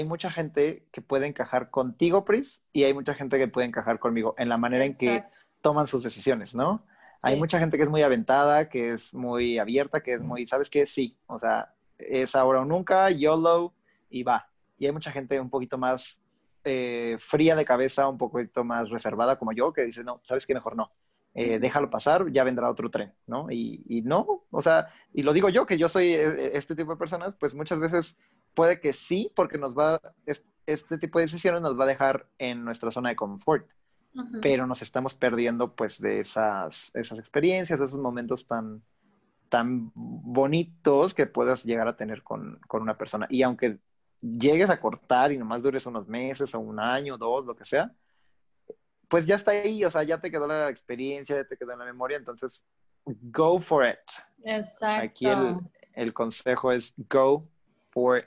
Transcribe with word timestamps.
hay 0.00 0.06
mucha 0.06 0.30
gente 0.30 0.86
que 0.90 1.02
puede 1.02 1.26
encajar 1.26 1.70
contigo, 1.70 2.24
Pris, 2.24 2.64
y 2.72 2.84
hay 2.84 2.94
mucha 2.94 3.14
gente 3.14 3.38
que 3.38 3.48
puede 3.48 3.68
encajar 3.68 3.98
conmigo 3.98 4.34
en 4.38 4.48
la 4.48 4.56
manera 4.56 4.84
en 4.84 4.96
que 4.96 5.24
toman 5.60 5.86
sus 5.86 6.02
decisiones, 6.02 6.54
¿no? 6.54 6.84
Hay 7.22 7.38
mucha 7.38 7.58
gente 7.58 7.76
que 7.76 7.82
es 7.82 7.90
muy 7.90 8.00
aventada, 8.00 8.70
que 8.70 8.92
es 8.92 9.12
muy 9.12 9.58
abierta, 9.58 10.02
que 10.02 10.14
es 10.14 10.22
muy, 10.22 10.46
¿sabes 10.46 10.70
qué? 10.70 10.86
Sí, 10.86 11.18
o 11.26 11.38
sea, 11.38 11.74
es 11.98 12.34
ahora 12.34 12.62
o 12.62 12.64
nunca, 12.64 13.10
YOLO 13.10 13.74
y 14.08 14.22
va. 14.22 14.48
Y 14.78 14.86
hay 14.86 14.92
mucha 14.92 15.12
gente 15.12 15.38
un 15.38 15.50
poquito 15.50 15.76
más 15.76 16.22
eh, 16.64 17.16
fría 17.18 17.54
de 17.54 17.66
cabeza, 17.66 18.08
un 18.08 18.16
poquito 18.16 18.64
más 18.64 18.88
reservada 18.88 19.38
como 19.38 19.52
yo, 19.52 19.70
que 19.72 19.82
dice, 19.82 20.02
no, 20.02 20.22
¿sabes 20.24 20.46
qué? 20.46 20.54
Mejor 20.54 20.76
no. 20.76 20.90
Eh, 21.34 21.58
déjalo 21.58 21.90
pasar, 21.90 22.32
ya 22.32 22.42
vendrá 22.42 22.70
otro 22.70 22.90
tren, 22.90 23.12
¿no? 23.26 23.50
Y, 23.50 23.84
y 23.86 24.02
no, 24.02 24.44
o 24.50 24.62
sea, 24.62 24.88
y 25.12 25.22
lo 25.22 25.32
digo 25.32 25.48
yo, 25.48 25.64
que 25.64 25.78
yo 25.78 25.88
soy 25.88 26.14
eh, 26.14 26.56
este 26.56 26.74
tipo 26.74 26.92
de 26.92 26.98
personas, 26.98 27.34
pues 27.38 27.54
muchas 27.54 27.78
veces 27.78 28.16
puede 28.54 28.80
que 28.80 28.92
sí, 28.92 29.32
porque 29.34 29.58
nos 29.58 29.76
va, 29.76 30.00
es- 30.26 30.46
este 30.66 30.98
tipo 30.98 31.18
de 31.18 31.24
decisiones 31.24 31.62
nos 31.62 31.78
va 31.78 31.84
a 31.84 31.88
dejar 31.88 32.26
en 32.38 32.64
nuestra 32.64 32.90
zona 32.90 33.08
de 33.10 33.16
confort 33.16 33.66
pero 34.42 34.66
nos 34.66 34.82
estamos 34.82 35.14
perdiendo 35.14 35.72
pues 35.76 36.00
de 36.00 36.18
esas, 36.18 36.90
esas 36.94 37.18
experiencias, 37.20 37.78
de 37.78 37.86
esos 37.86 38.00
momentos 38.00 38.44
tan, 38.46 38.82
tan 39.48 39.92
bonitos 39.94 41.14
que 41.14 41.26
puedas 41.26 41.64
llegar 41.64 41.86
a 41.86 41.96
tener 41.96 42.24
con, 42.24 42.58
con 42.66 42.82
una 42.82 42.96
persona. 42.98 43.28
Y 43.30 43.42
aunque 43.42 43.78
llegues 44.20 44.68
a 44.68 44.80
cortar 44.80 45.30
y 45.30 45.38
nomás 45.38 45.62
dures 45.62 45.86
unos 45.86 46.08
meses 46.08 46.52
o 46.56 46.58
un 46.58 46.80
año, 46.80 47.16
dos, 47.18 47.46
lo 47.46 47.54
que 47.54 47.64
sea, 47.64 47.92
pues 49.08 49.26
ya 49.26 49.36
está 49.36 49.52
ahí, 49.52 49.84
o 49.84 49.90
sea, 49.90 50.02
ya 50.02 50.20
te 50.20 50.30
quedó 50.30 50.46
la 50.48 50.68
experiencia, 50.68 51.36
ya 51.36 51.44
te 51.44 51.56
quedó 51.56 51.72
en 51.72 51.78
la 51.78 51.84
memoria, 51.84 52.16
entonces 52.16 52.66
go 53.04 53.60
for 53.60 53.86
it. 53.86 53.98
Exacto. 54.44 55.04
Aquí 55.04 55.26
el, 55.26 55.56
el 55.94 56.12
consejo 56.12 56.72
es 56.72 56.94
go 57.08 57.48
for 57.90 58.18
it. 58.18 58.24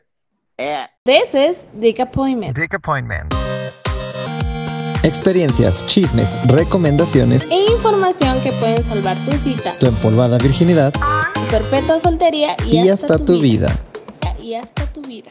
This 0.58 1.34
is 1.34 1.68
Dick 1.80 2.00
Appointment. 2.00 2.56
Dick 2.56 2.76
appointment. 2.76 3.34
Experiencias, 5.04 5.86
chismes, 5.88 6.38
recomendaciones, 6.48 7.48
E 7.50 7.72
información 7.72 8.40
que 8.42 8.52
pueden 8.54 8.84
salvar 8.84 9.18
tu 9.26 9.32
cita, 9.32 9.74
tu 9.80 9.88
empolvada 9.88 10.38
virginidad 10.38 10.94
tu 11.34 11.42
perpetua 11.50 12.00
soltería 12.00 12.56
y, 12.66 12.78
y 12.78 12.90
hasta 12.90 13.18
tu 13.18 13.42
vida. 13.42 13.68
Y 14.40 14.54
hasta 14.54 14.86
tu 14.86 15.02
vida. 15.02 15.30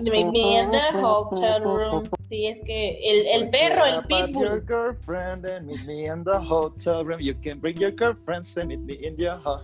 Meet 0.00 0.26
me 0.32 0.58
in 0.58 0.70
the 0.70 0.80
hotel 1.00 1.62
room. 1.62 2.10
Sí, 2.20 2.46
es 2.46 2.60
que 2.62 2.98
el, 3.10 3.26
el 3.42 3.50
perro, 3.50 3.84
el 3.86 3.94
your 3.94 4.06
pitbull. 4.06 4.66
girlfriend 4.66 5.46
and 5.46 5.66
meet 5.66 5.84
me 5.86 6.06
in 6.06 6.24
the 6.24 6.38
hotel 6.38 7.04
room. 7.04 7.20
You 7.20 7.34
can 7.34 7.60
bring 7.60 7.76
your 7.78 7.90
girlfriends 7.92 8.56
and 8.56 8.68
meet 8.68 8.80
me 8.80 8.94
in 9.06 9.16
your 9.16 9.38
ho- 9.44 9.62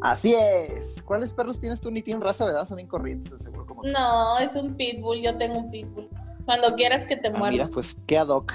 Así 0.00 0.34
es. 0.34 1.02
¿Cuáles 1.02 1.32
perros 1.32 1.60
tienes 1.60 1.80
tú? 1.80 1.90
Ni 1.90 2.02
tienen 2.02 2.22
raza, 2.22 2.44
¿verdad? 2.44 2.66
Son 2.66 2.76
bien 2.76 2.88
corrientes, 2.88 3.32
seguro. 3.40 3.66
Como. 3.66 3.82
No, 3.84 4.38
es 4.38 4.54
un 4.56 4.74
pitbull. 4.74 5.20
Yo 5.20 5.36
tengo 5.36 5.58
un 5.58 5.70
pitbull. 5.70 6.08
Cuando 6.44 6.74
quieras 6.74 7.06
que 7.06 7.16
te 7.16 7.28
Ah, 7.28 7.32
muerda. 7.32 7.50
mira, 7.50 7.68
pues 7.68 7.96
qué 8.06 8.18
ad 8.18 8.28
hoc. 8.28 8.52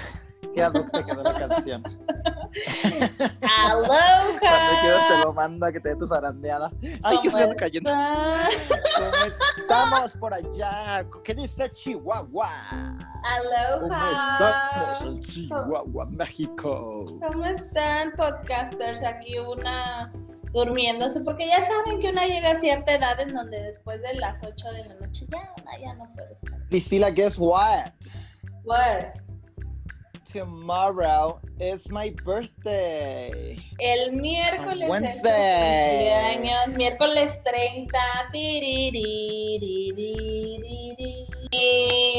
Qué 0.54 0.62
ad 0.62 0.74
hoc 0.74 0.90
te 0.90 1.04
quedó 1.04 1.22
la 1.22 1.34
canción. 1.34 1.82
Cuando 1.82 3.88
quieras 3.88 4.38
te 4.38 5.14
Aloha. 5.14 5.24
lo 5.24 5.32
manda 5.32 5.72
que 5.72 5.80
te 5.80 5.90
dé 5.90 5.96
tu 5.96 6.06
zarandeada. 6.06 6.70
Ay, 7.04 7.18
que 7.22 7.30
¿Cómo 7.30 7.42
se 7.48 7.54
cayendo. 7.56 7.90
¿Cómo 7.90 9.24
estamos 9.24 10.16
por 10.16 10.34
allá? 10.34 11.04
¿Qué 11.24 11.34
dice 11.34 11.70
Chihuahua? 11.72 12.50
¿Cómo 13.80 13.94
estamos 13.94 14.40
Aloha. 14.40 14.92
en 15.04 15.20
Chihuahua, 15.20 16.06
México? 16.06 17.04
¿Cómo 17.26 17.44
están 17.44 18.12
podcasters? 18.12 19.02
Aquí 19.02 19.38
una 19.38 20.12
durmiéndose, 20.52 21.20
porque 21.20 21.46
ya 21.46 21.62
saben 21.62 22.00
que 22.00 22.10
una 22.10 22.26
llega 22.26 22.50
a 22.50 22.54
cierta 22.54 22.92
edad 22.92 23.18
en 23.20 23.32
donde 23.34 23.62
después 23.62 24.02
de 24.02 24.14
las 24.14 24.42
8 24.44 24.72
de 24.72 24.84
la 24.84 24.94
noche 24.96 25.26
ya 25.30 25.78
ya 25.80 25.94
no 25.94 26.12
puede 26.14 26.34
estar. 26.34 26.58
Priscila, 26.68 27.10
guess 27.10 27.38
what? 27.38 27.92
What? 28.64 29.21
tomorrow 30.24 31.40
is 31.60 31.90
my 31.90 32.14
birthday. 32.24 33.56
El 33.78 34.12
miércoles 34.12 34.88
Wednesday. 34.88 36.08
es 36.08 36.40
mi 36.40 36.48
cumpleaños, 36.48 36.76
miércoles 36.76 37.40
30. 37.44 37.98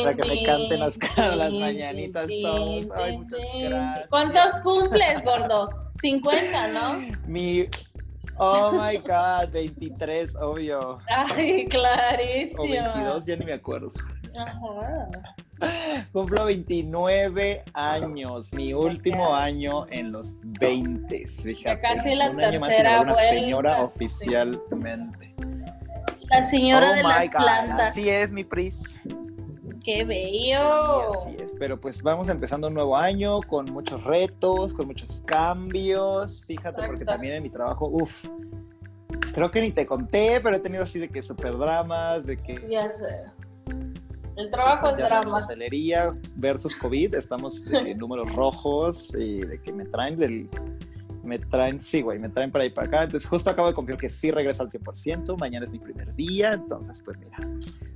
Para 0.04 0.16
que 0.16 0.28
me 0.28 0.44
canten 0.44 0.80
las, 0.80 0.98
las 1.18 1.54
mañanitas 1.54 2.28
todos. 2.42 2.86
Ay, 2.96 3.18
muchas 3.18 3.40
gracias. 3.60 4.08
¿Cuántos 4.10 4.58
cumples, 4.64 5.24
gordo? 5.24 5.70
50, 6.02 6.68
¿no? 6.70 7.00
Mi 7.28 7.68
Oh 8.38 8.72
my 8.72 8.98
God, 8.98 9.52
23, 9.52 10.36
obvio. 10.38 10.98
Ay, 11.08 11.68
clarísimo. 11.68 12.64
O 12.64 12.68
22, 12.68 13.26
ya 13.26 13.36
ni 13.36 13.46
me 13.46 13.54
acuerdo. 13.54 13.92
Ajá. 14.36 15.36
Cumplo 16.12 16.46
29 16.46 17.64
años, 17.74 18.54
mi 18.54 18.74
último 18.74 19.36
año 19.36 19.86
en 19.90 20.12
los 20.12 20.38
20. 20.60 21.28
Fíjate. 21.28 21.82
casi 21.82 22.16
la 22.16 22.30
Un 22.30 22.42
año 22.44 22.60
más 22.60 22.70
y 22.70 22.76
tercera 22.76 23.02
una 23.02 23.14
vuelta, 23.14 23.30
señora 23.30 23.76
sí. 23.78 23.82
oficialmente. 23.84 25.34
La 26.30 26.44
señora 26.44 26.92
Oh 26.92 26.96
de 26.96 27.04
las 27.04 27.30
God, 27.32 27.38
plantas. 27.38 27.90
Así 27.92 28.10
es, 28.10 28.32
mi 28.32 28.44
Pris. 28.44 29.00
¡Qué 29.84 29.98
Sí, 29.98 30.04
bello! 30.06 31.14
así 31.14 31.36
es, 31.40 31.54
pero 31.60 31.80
pues 31.80 32.02
vamos 32.02 32.30
empezando 32.30 32.68
un 32.68 32.74
nuevo 32.74 32.96
año 32.96 33.42
con 33.42 33.66
muchos 33.66 34.04
retos, 34.04 34.74
con 34.74 34.88
muchos 34.88 35.22
cambios. 35.26 36.46
Fíjate, 36.46 36.88
porque 36.88 37.04
también 37.04 37.36
en 37.36 37.44
mi 37.44 37.50
trabajo, 37.50 37.88
uff, 37.88 38.26
creo 39.34 39.52
que 39.52 39.60
ni 39.62 39.72
te 39.72 39.86
conté, 39.86 40.40
pero 40.42 40.56
he 40.56 40.60
tenido 40.60 40.84
así 40.84 41.00
de 41.00 41.10
que 41.10 41.22
super 41.22 41.58
dramas, 41.58 42.26
de 42.26 42.38
que 42.38 42.66
Ya 42.70 42.90
sé. 42.90 43.26
El 44.36 44.50
trabajo 44.50 44.90
es 44.90 44.98
drama. 44.98 45.44
hotelería 45.44 46.16
versus 46.36 46.76
COVID, 46.76 47.16
estamos 47.16 47.72
en 47.74 47.98
números 48.00 48.34
rojos 48.34 49.14
y 49.16 49.42
de 49.42 49.62
que 49.62 49.72
me 49.72 49.86
traen 49.86 50.18
del... 50.18 50.50
Me 51.24 51.40
traen, 51.40 51.80
sí, 51.80 52.02
güey, 52.02 52.20
me 52.20 52.28
traen 52.28 52.52
para 52.52 52.66
ahí 52.66 52.70
para 52.70 52.88
acá. 52.88 53.04
Entonces, 53.04 53.30
justo 53.30 53.50
acabo 53.50 53.70
de 53.70 53.74
confirmar 53.74 54.02
que 54.02 54.10
sí 54.10 54.30
regreso 54.30 54.62
al 54.62 54.70
100%. 54.70 55.38
Mañana 55.40 55.64
es 55.64 55.72
mi 55.72 55.80
primer 55.80 56.14
día. 56.16 56.52
Entonces, 56.52 57.02
pues 57.02 57.18
mira, 57.18 57.38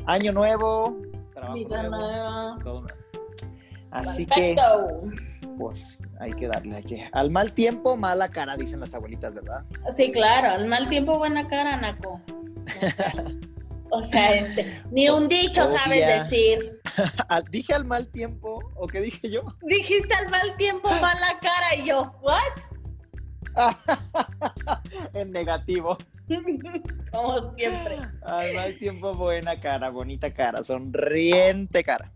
año 0.05 0.31
nuevo, 0.31 0.97
trabajo 1.33 1.55
Vida 1.55 1.83
nuevo, 1.83 1.97
nueva. 1.97 2.57
todo 2.63 2.81
nuevo. 2.83 2.97
Así 3.91 4.25
que, 4.25 4.55
Perfecto. 4.55 5.01
pues, 5.57 5.99
hay 6.21 6.31
que 6.33 6.47
darle, 6.47 6.77
hay 6.77 6.83
que... 6.83 7.09
Al 7.11 7.29
mal 7.29 7.51
tiempo, 7.51 7.97
mala 7.97 8.29
cara, 8.29 8.55
dicen 8.55 8.79
las 8.79 8.93
abuelitas, 8.93 9.33
¿verdad? 9.33 9.65
Sí, 9.91 10.09
claro. 10.13 10.51
Al 10.51 10.69
mal 10.69 10.87
tiempo, 10.87 11.17
buena 11.17 11.49
cara, 11.49 11.75
Naco. 11.75 12.21
O 13.97 14.03
sea, 14.03 14.35
este, 14.35 14.83
ni 14.91 15.09
un 15.09 15.27
dicho 15.27 15.63
Obvia. 15.63 15.79
sabes 15.79 16.29
decir. 16.29 16.81
¿Dije 17.49 17.73
al 17.73 17.83
mal 17.83 18.07
tiempo 18.09 18.59
o 18.75 18.85
qué 18.85 19.01
dije 19.01 19.27
yo? 19.27 19.41
Dijiste 19.63 20.13
al 20.13 20.29
mal 20.29 20.55
tiempo, 20.55 20.87
mala 20.87 21.39
cara. 21.41 21.81
Y 21.81 21.87
yo, 21.87 22.13
¿what? 22.21 22.43
en 25.15 25.31
negativo. 25.31 25.97
Como 27.11 27.55
siempre. 27.55 27.97
Al 28.21 28.53
mal 28.53 28.77
tiempo, 28.77 29.13
buena 29.13 29.59
cara, 29.59 29.89
bonita 29.89 30.31
cara, 30.31 30.63
sonriente 30.63 31.83
cara. 31.83 32.11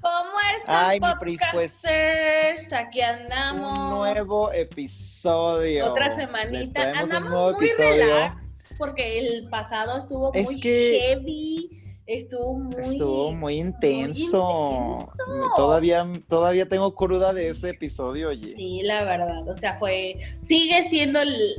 ¿Cómo 0.00 0.30
están, 0.58 0.86
Ay, 0.86 1.00
pues, 1.00 1.16
podcasters? 1.16 2.72
Aquí 2.72 3.00
andamos. 3.00 3.76
Un 3.76 3.88
nuevo 3.88 4.52
episodio. 4.52 5.90
Otra 5.90 6.08
semanita. 6.08 6.92
Andamos 6.92 7.32
muy 7.32 7.66
episodio. 7.66 7.90
relax 7.90 8.55
porque 8.78 9.18
el 9.18 9.48
pasado 9.48 9.98
estuvo 9.98 10.32
Es 10.34 10.44
muy 10.50 10.60
que- 10.60 10.98
heavy. 11.00 11.82
Estuvo 12.06 12.56
muy. 12.60 12.76
Estuvo 12.82 13.32
muy 13.32 13.58
intenso. 13.58 14.94
intenso. 14.94 15.12
Todavía, 15.56 16.06
todavía 16.28 16.68
tengo 16.68 16.94
cruda 16.94 17.32
de 17.32 17.48
ese 17.48 17.70
episodio, 17.70 18.28
oye. 18.28 18.54
Sí, 18.54 18.82
la 18.84 19.02
verdad. 19.02 19.48
O 19.48 19.54
sea, 19.56 19.72
fue. 19.72 20.16
Sigue 20.42 20.84
siendo 20.84 21.20
el 21.20 21.56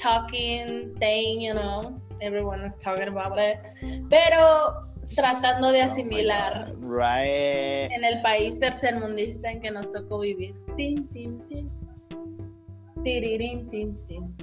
talking 0.00 0.94
thing, 1.00 1.40
you 1.40 1.52
know. 1.54 2.00
Everyone 2.20 2.64
is 2.64 2.78
talking 2.78 3.08
about 3.08 3.36
it. 3.36 3.58
Pero 4.08 4.86
tratando 5.16 5.72
de 5.72 5.82
asimilar 5.82 6.72
Right. 6.80 7.90
en 7.92 8.04
el 8.04 8.22
país 8.22 8.56
tercermundista 8.60 9.50
en 9.50 9.60
que 9.60 9.72
nos 9.72 9.90
tocó 9.92 10.20
vivir. 10.20 10.54
Tin, 10.76 11.08
tin, 11.08 11.40
tin. 11.48 11.68
Tirirín, 13.02 13.68
tin, 13.70 13.98
tin. 14.06 14.34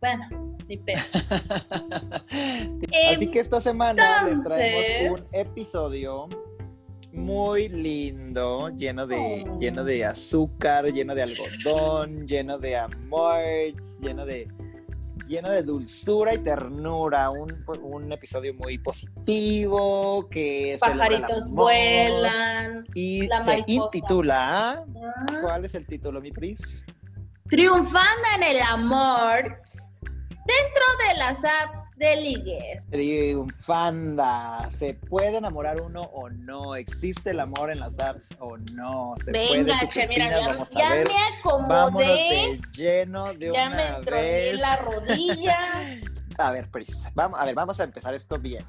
Bueno, 0.00 0.24
ni 0.68 0.76
pedo. 0.78 1.00
Así 3.12 3.30
que 3.30 3.40
esta 3.40 3.60
semana 3.60 4.24
les 4.28 4.42
traemos 4.42 5.32
un 5.34 5.40
episodio 5.40 6.28
muy 7.12 7.68
lindo, 7.68 8.70
lleno 8.70 9.06
de, 9.06 9.44
Oh. 9.46 9.58
lleno 9.58 9.84
de 9.84 10.04
azúcar, 10.04 10.86
lleno 10.92 11.14
de 11.14 11.22
algodón, 11.24 12.26
lleno 12.26 12.58
de 12.58 12.76
amor, 12.76 13.40
lleno 14.00 14.24
de 14.24 14.48
lleno 15.28 15.50
de 15.50 15.62
dulzura 15.62 16.34
y 16.34 16.38
ternura, 16.38 17.30
un, 17.30 17.64
un 17.82 18.12
episodio 18.12 18.52
muy 18.54 18.78
positivo, 18.78 20.28
que 20.28 20.76
Pajaritos 20.80 21.50
vuelan. 21.52 22.84
y 22.94 23.28
la 23.28 23.44
se 23.44 23.62
intitula, 23.68 24.84
Ah, 24.96 25.26
¿cuál 25.42 25.64
es 25.66 25.74
el 25.76 25.86
título, 25.86 26.20
mi 26.20 26.32
Pris? 26.32 26.84
Triunfando 27.48 28.08
en 28.36 28.42
el 28.42 28.58
amor 28.68 29.56
dentro 30.46 30.82
de 31.08 31.18
las 31.18 31.44
apps 31.44 31.90
de 31.96 32.16
ligues. 32.16 32.86
Triunfanda, 32.90 34.68
¿se 34.70 34.94
puede 34.94 35.36
enamorar 35.36 35.80
uno 35.80 36.02
o 36.02 36.28
no? 36.30 36.76
¿Existe 36.76 37.30
el 37.30 37.40
amor 37.40 37.70
en 37.70 37.80
las 37.80 37.98
apps 38.00 38.34
o 38.40 38.56
no? 38.74 39.14
Venga, 39.26 39.72
¿Tú 39.74 39.78
qué 39.80 39.88
che, 39.88 40.08
mira, 40.08 40.30
ya, 40.30 40.46
Vamos 40.46 40.68
a 40.74 40.78
ya 40.78 40.94
ver. 40.94 41.08
me 41.08 41.14
Vámonos 41.44 41.88
acomodé, 41.88 42.06
de 42.06 42.60
lleno 42.72 43.32
de 43.34 43.52
ya 43.52 43.68
una 43.68 43.76
me 43.76 44.10
vez. 44.10 44.60
la 44.60 44.76
rodilla. 44.76 45.58
A 46.38 46.52
ver, 46.52 46.70
Pris, 46.70 47.04
vamos, 47.14 47.38
a 47.38 47.44
ver, 47.44 47.54
vamos 47.54 47.78
a 47.80 47.84
empezar 47.84 48.14
esto 48.14 48.38
bien. 48.38 48.64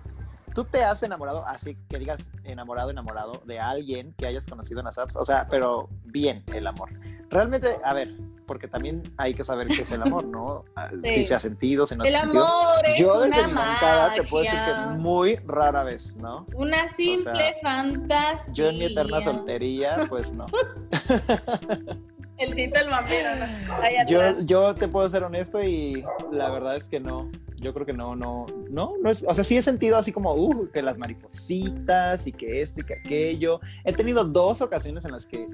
¿Tú 0.53 0.65
te 0.65 0.83
has 0.83 1.01
enamorado, 1.03 1.45
así 1.45 1.77
que 1.87 1.97
digas 1.99 2.19
enamorado, 2.43 2.89
enamorado 2.89 3.41
de 3.45 3.59
alguien 3.61 4.13
que 4.17 4.25
hayas 4.25 4.45
conocido 4.45 4.81
en 4.81 4.87
las 4.87 4.97
apps? 4.97 5.15
O 5.15 5.23
sea, 5.23 5.45
pero 5.49 5.87
bien 6.03 6.43
el 6.53 6.67
amor. 6.67 6.89
Realmente, 7.29 7.77
a 7.85 7.93
ver, 7.93 8.09
porque 8.51 8.67
también 8.67 9.01
hay 9.15 9.33
que 9.33 9.45
saber 9.45 9.67
qué 9.67 9.83
es 9.83 9.91
el 9.93 10.01
amor, 10.01 10.25
¿no? 10.25 10.65
Ah, 10.75 10.89
Sí. 11.05 11.11
Si 11.13 11.23
se 11.23 11.35
ha 11.35 11.39
sentido, 11.39 11.87
si 11.87 11.95
no 11.95 12.03
El 12.03 12.09
se 12.09 12.17
ha 12.17 12.19
sentido. 12.19 12.45
amor 12.47 12.85
es 12.85 12.97
Yo 12.97 13.19
desde 13.21 13.39
una 13.39 13.47
mi 13.47 13.53
bancada 13.53 14.13
te 14.13 14.23
puedo 14.23 14.43
decir 14.43 14.59
que 14.59 14.99
muy 14.99 15.35
rara 15.45 15.85
vez, 15.85 16.17
¿no? 16.17 16.45
Una 16.53 16.85
simple 16.89 17.31
O 17.31 17.35
sea, 17.37 17.53
fantasía. 17.61 18.53
Yo 18.53 18.65
en 18.67 18.77
mi 18.77 18.85
eterna 18.87 19.21
soltería, 19.21 19.95
pues 20.09 20.33
no. 20.33 20.47
El 22.37 22.55
Tito 22.55 22.79
el 22.79 22.89
vampiro, 22.89 23.29
¿no? 23.37 24.07
Yo, 24.09 24.41
yo 24.41 24.73
te 24.73 24.89
puedo 24.89 25.07
ser 25.07 25.23
honesto 25.23 25.63
y 25.63 26.03
la 26.31 26.49
verdad 26.49 26.75
es 26.75 26.89
que 26.89 26.99
no. 26.99 27.29
Yo 27.55 27.73
creo 27.73 27.85
que 27.85 27.93
no, 27.93 28.15
no, 28.17 28.47
no, 28.69 28.95
no 29.01 29.09
es, 29.11 29.23
o 29.25 29.33
sea, 29.33 29.43
sí 29.45 29.55
he 29.55 29.61
sentido 29.61 29.95
así 29.95 30.11
como, 30.11 30.33
uh, 30.33 30.67
que 30.71 30.81
las 30.81 30.97
maripositas 30.97 32.27
y 32.27 32.33
que 32.33 32.61
esto 32.63 32.81
y 32.81 32.83
que 32.83 32.95
aquello. 32.95 33.61
He 33.85 33.93
tenido 33.93 34.25
dos 34.25 34.61
ocasiones 34.61 35.05
en 35.05 35.11
las 35.11 35.25
que 35.25 35.47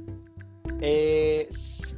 eh, 0.82 1.50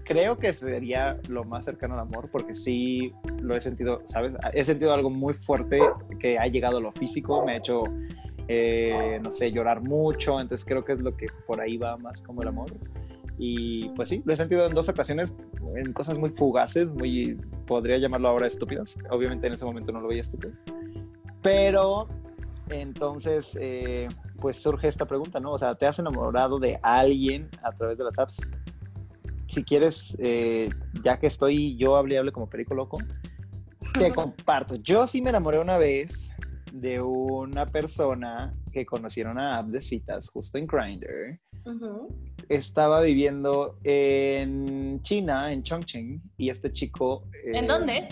creo 0.04 0.38
que 0.38 0.54
sería 0.54 1.20
lo 1.28 1.44
más 1.44 1.66
cercano 1.66 1.94
al 1.96 2.02
amor, 2.02 2.30
porque 2.32 2.56
sí 2.56 3.14
lo 3.42 3.56
he 3.56 3.62
sentido, 3.62 4.02
¿sabes? 4.06 4.34
He 4.54 4.64
sentido 4.64 4.94
algo 4.94 5.10
muy 5.10 5.34
fuerte 5.34 5.80
que 6.20 6.40
ha 6.40 6.48
llegado 6.48 6.78
a 6.78 6.82
lo 6.82 6.92
físico, 6.92 7.46
me 7.46 7.54
ha 7.54 7.58
hecho, 7.58 7.84
eh, 8.48 9.20
no 9.22 9.32
sé, 9.32 9.52
llorar 9.52 9.82
mucho, 9.82 10.40
entonces 10.40 10.66
creo 10.66 10.84
que 10.84 10.94
es 10.94 11.00
lo 11.00 11.16
que 11.16 11.28
por 11.46 11.62
ahí 11.62 11.78
va 11.78 11.98
más 11.98 12.22
como 12.22 12.42
el 12.42 12.48
amor. 12.48 12.72
Y 13.38 13.90
pues 13.90 14.10
sí, 14.10 14.22
lo 14.26 14.34
he 14.34 14.38
sentido 14.38 14.66
en 14.66 14.74
dos 14.74 14.90
ocasiones, 14.90 15.34
en 15.76 15.94
cosas 15.94 16.18
muy 16.18 16.30
fugaces, 16.30 16.90
muy, 16.94 17.38
podría 17.66 17.98
llamarlo 17.98 18.30
ahora 18.30 18.48
estúpidas. 18.48 18.98
Obviamente 19.10 19.48
en 19.48 19.54
ese 19.54 19.64
momento 19.64 19.92
no 19.92 20.02
lo 20.02 20.10
veía 20.10 20.22
estúpido. 20.22 20.54
Pero 21.42 22.08
entonces, 22.70 23.58
eh, 23.62 24.08
pues 24.40 24.58
surge 24.58 24.88
esta 24.88 25.06
pregunta, 25.06 25.40
¿no? 25.40 25.54
O 25.54 25.58
sea, 25.58 25.76
¿te 25.76 25.86
has 25.86 26.00
enamorado 26.00 26.60
de 26.60 26.80
alguien 26.82 27.50
a 27.64 27.72
través 27.72 27.98
de 27.98 28.04
las 28.04 28.18
apps? 28.20 28.42
Si 29.48 29.64
quieres, 29.64 30.16
eh, 30.20 30.70
ya 31.04 31.18
que 31.18 31.28
estoy 31.28 31.76
yo 31.78 31.96
hable 31.96 32.16
y 32.16 32.18
hable 32.18 32.32
como 32.32 32.50
perico 32.50 32.76
loco, 32.76 33.00
te 33.94 34.14
comparto. 34.14 34.76
Yo 34.76 35.08
sí 35.08 35.22
me 35.22 35.30
enamoré 35.30 35.60
una 35.60 35.78
vez 35.78 36.32
de 36.72 37.02
una 37.02 37.66
persona 37.66 38.54
que 38.72 38.86
conocieron 38.86 39.40
a 39.40 39.58
app 39.58 39.68
de 39.68 39.82
citas 39.82 40.30
justo 40.30 40.58
en 40.58 40.68
Grindr 40.68 41.40
estaba 42.50 43.02
viviendo 43.02 43.78
en 43.84 45.02
China, 45.04 45.54
en 45.54 45.64
Chongqing, 45.64 46.22
y 46.38 46.50
este 46.50 46.74
chico... 46.74 47.28
¿En 47.46 47.66
eh, 47.66 47.68
dónde? 47.68 48.08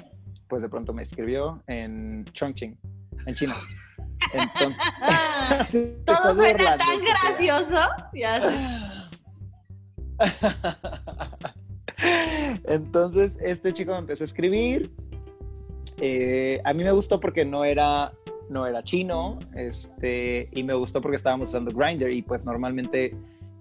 Pues 0.48 0.62
de 0.62 0.70
pronto 0.70 0.94
me 0.94 1.02
escribió 1.02 1.64
en 1.68 2.24
Chongqing, 2.34 2.78
en 3.26 3.36
China. 3.36 3.56
Entonces... 4.34 4.86
Todo 6.06 6.36
suena 6.36 6.54
burlando, 6.54 6.86
tan 6.86 7.04
gracioso. 7.04 7.80
Ya 8.14 8.42
sé. 8.42 8.58
Entonces, 12.66 13.38
este 13.42 13.74
chico 13.74 13.94
me 13.94 14.00
empezó 14.00 14.24
a 14.24 14.26
escribir. 14.26 14.92
Eh, 16.00 16.60
a 16.64 16.74
mí 16.74 16.84
me 16.84 16.92
gustó 16.92 17.20
porque 17.20 17.44
no 17.44 17.66
era, 17.66 18.14
no 18.50 18.68
era 18.68 18.84
chino, 18.84 19.40
este, 19.56 20.48
y 20.52 20.62
me 20.64 20.76
gustó 20.76 21.02
porque 21.02 21.16
estábamos 21.16 21.50
usando 21.50 21.72
Grindr 21.72 22.12
y 22.12 22.22
pues 22.22 22.46
normalmente 22.46 23.16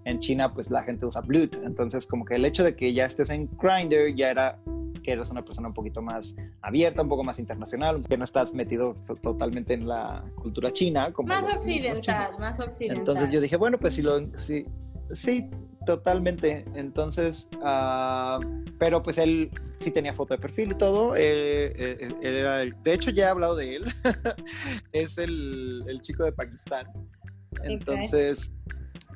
en 0.07 0.19
China 0.19 0.53
pues 0.53 0.71
la 0.71 0.83
gente 0.83 1.05
usa 1.05 1.21
Bluetooth. 1.21 1.63
Entonces, 1.63 2.05
como 2.07 2.23
que 2.25 2.35
el 2.35 2.45
hecho 2.45 2.63
de 2.63 2.75
que 2.75 2.93
ya 2.93 3.05
estés 3.05 3.29
en 3.29 3.49
Grindr 3.61 4.15
ya 4.15 4.29
era 4.31 4.57
que 5.03 5.11
eres 5.13 5.29
una 5.31 5.43
persona 5.43 5.67
un 5.69 5.73
poquito 5.73 6.01
más 6.01 6.35
abierta, 6.61 7.01
un 7.01 7.07
poco 7.09 7.23
más 7.23 7.39
internacional, 7.39 8.03
que 8.07 8.17
no 8.17 8.23
estás 8.25 8.53
metido 8.53 8.93
to- 9.05 9.15
totalmente 9.15 9.73
en 9.73 9.87
la 9.87 10.23
cultura 10.35 10.71
china. 10.73 11.11
Como 11.13 11.29
Más 11.29 11.45
occidental, 11.47 12.29
más 12.39 12.59
occidental. 12.59 12.99
Entonces 12.99 13.31
yo 13.31 13.39
dije, 13.39 13.55
bueno, 13.55 13.77
pues 13.79 13.93
sí, 13.93 14.01
lo, 14.01 14.19
sí, 14.37 14.65
sí, 15.11 15.49
totalmente. 15.85 16.65
Entonces, 16.75 17.47
ah, 17.63 18.39
pero 18.79 19.01
pues 19.01 19.17
él 19.17 19.49
sí 19.79 19.91
tenía 19.91 20.13
foto 20.13 20.33
de 20.33 20.39
perfil 20.41 20.71
y 20.73 20.75
todo. 20.75 21.15
eh, 21.15 21.71
eh, 21.75 22.09
él 22.21 22.35
era 22.35 22.61
el- 22.61 22.75
de 22.83 22.93
hecho, 22.93 23.09
ya 23.11 23.27
he 23.27 23.29
hablado 23.29 23.55
de 23.55 23.75
él. 23.77 23.85
es 24.91 25.17
el, 25.17 25.83
el 25.87 26.01
chico 26.01 26.23
de 26.25 26.33
Pakistán. 26.33 26.87
Entonces, 27.63 28.51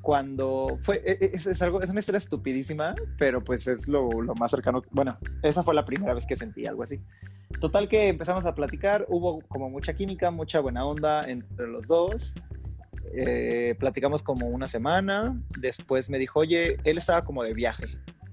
cuando 0.01 0.77
fue, 0.81 1.01
e- 1.05 1.17
e- 1.25 1.31
es, 1.33 1.45
es 1.47 1.61
algo, 1.61 1.81
es 1.81 1.89
una 1.89 1.99
historia 1.99 2.17
estupidísima, 2.17 2.95
pero 3.17 3.43
pues 3.43 3.67
es 3.67 3.87
lo, 3.87 4.09
lo 4.21 4.35
más 4.35 4.51
cercano. 4.51 4.81
Bueno, 4.91 5.17
esa 5.43 5.63
fue 5.63 5.73
la 5.75 5.85
primera 5.85 6.13
vez 6.13 6.25
que 6.25 6.35
sentí 6.35 6.65
algo 6.65 6.83
así. 6.83 6.99
Total 7.59 7.87
que 7.89 8.07
empezamos 8.07 8.45
a 8.45 8.55
platicar, 8.55 9.05
hubo 9.09 9.41
como 9.47 9.69
mucha 9.69 9.93
química, 9.93 10.31
mucha 10.31 10.59
buena 10.59 10.85
onda 10.85 11.29
entre 11.29 11.67
los 11.67 11.87
dos. 11.87 12.33
Eh, 13.13 13.75
platicamos 13.77 14.23
como 14.23 14.47
una 14.47 14.67
semana, 14.67 15.37
después 15.59 16.09
me 16.09 16.17
dijo, 16.17 16.39
oye, 16.39 16.77
él 16.83 16.97
estaba 16.97 17.23
como 17.25 17.43
de 17.43 17.53
viaje. 17.53 17.85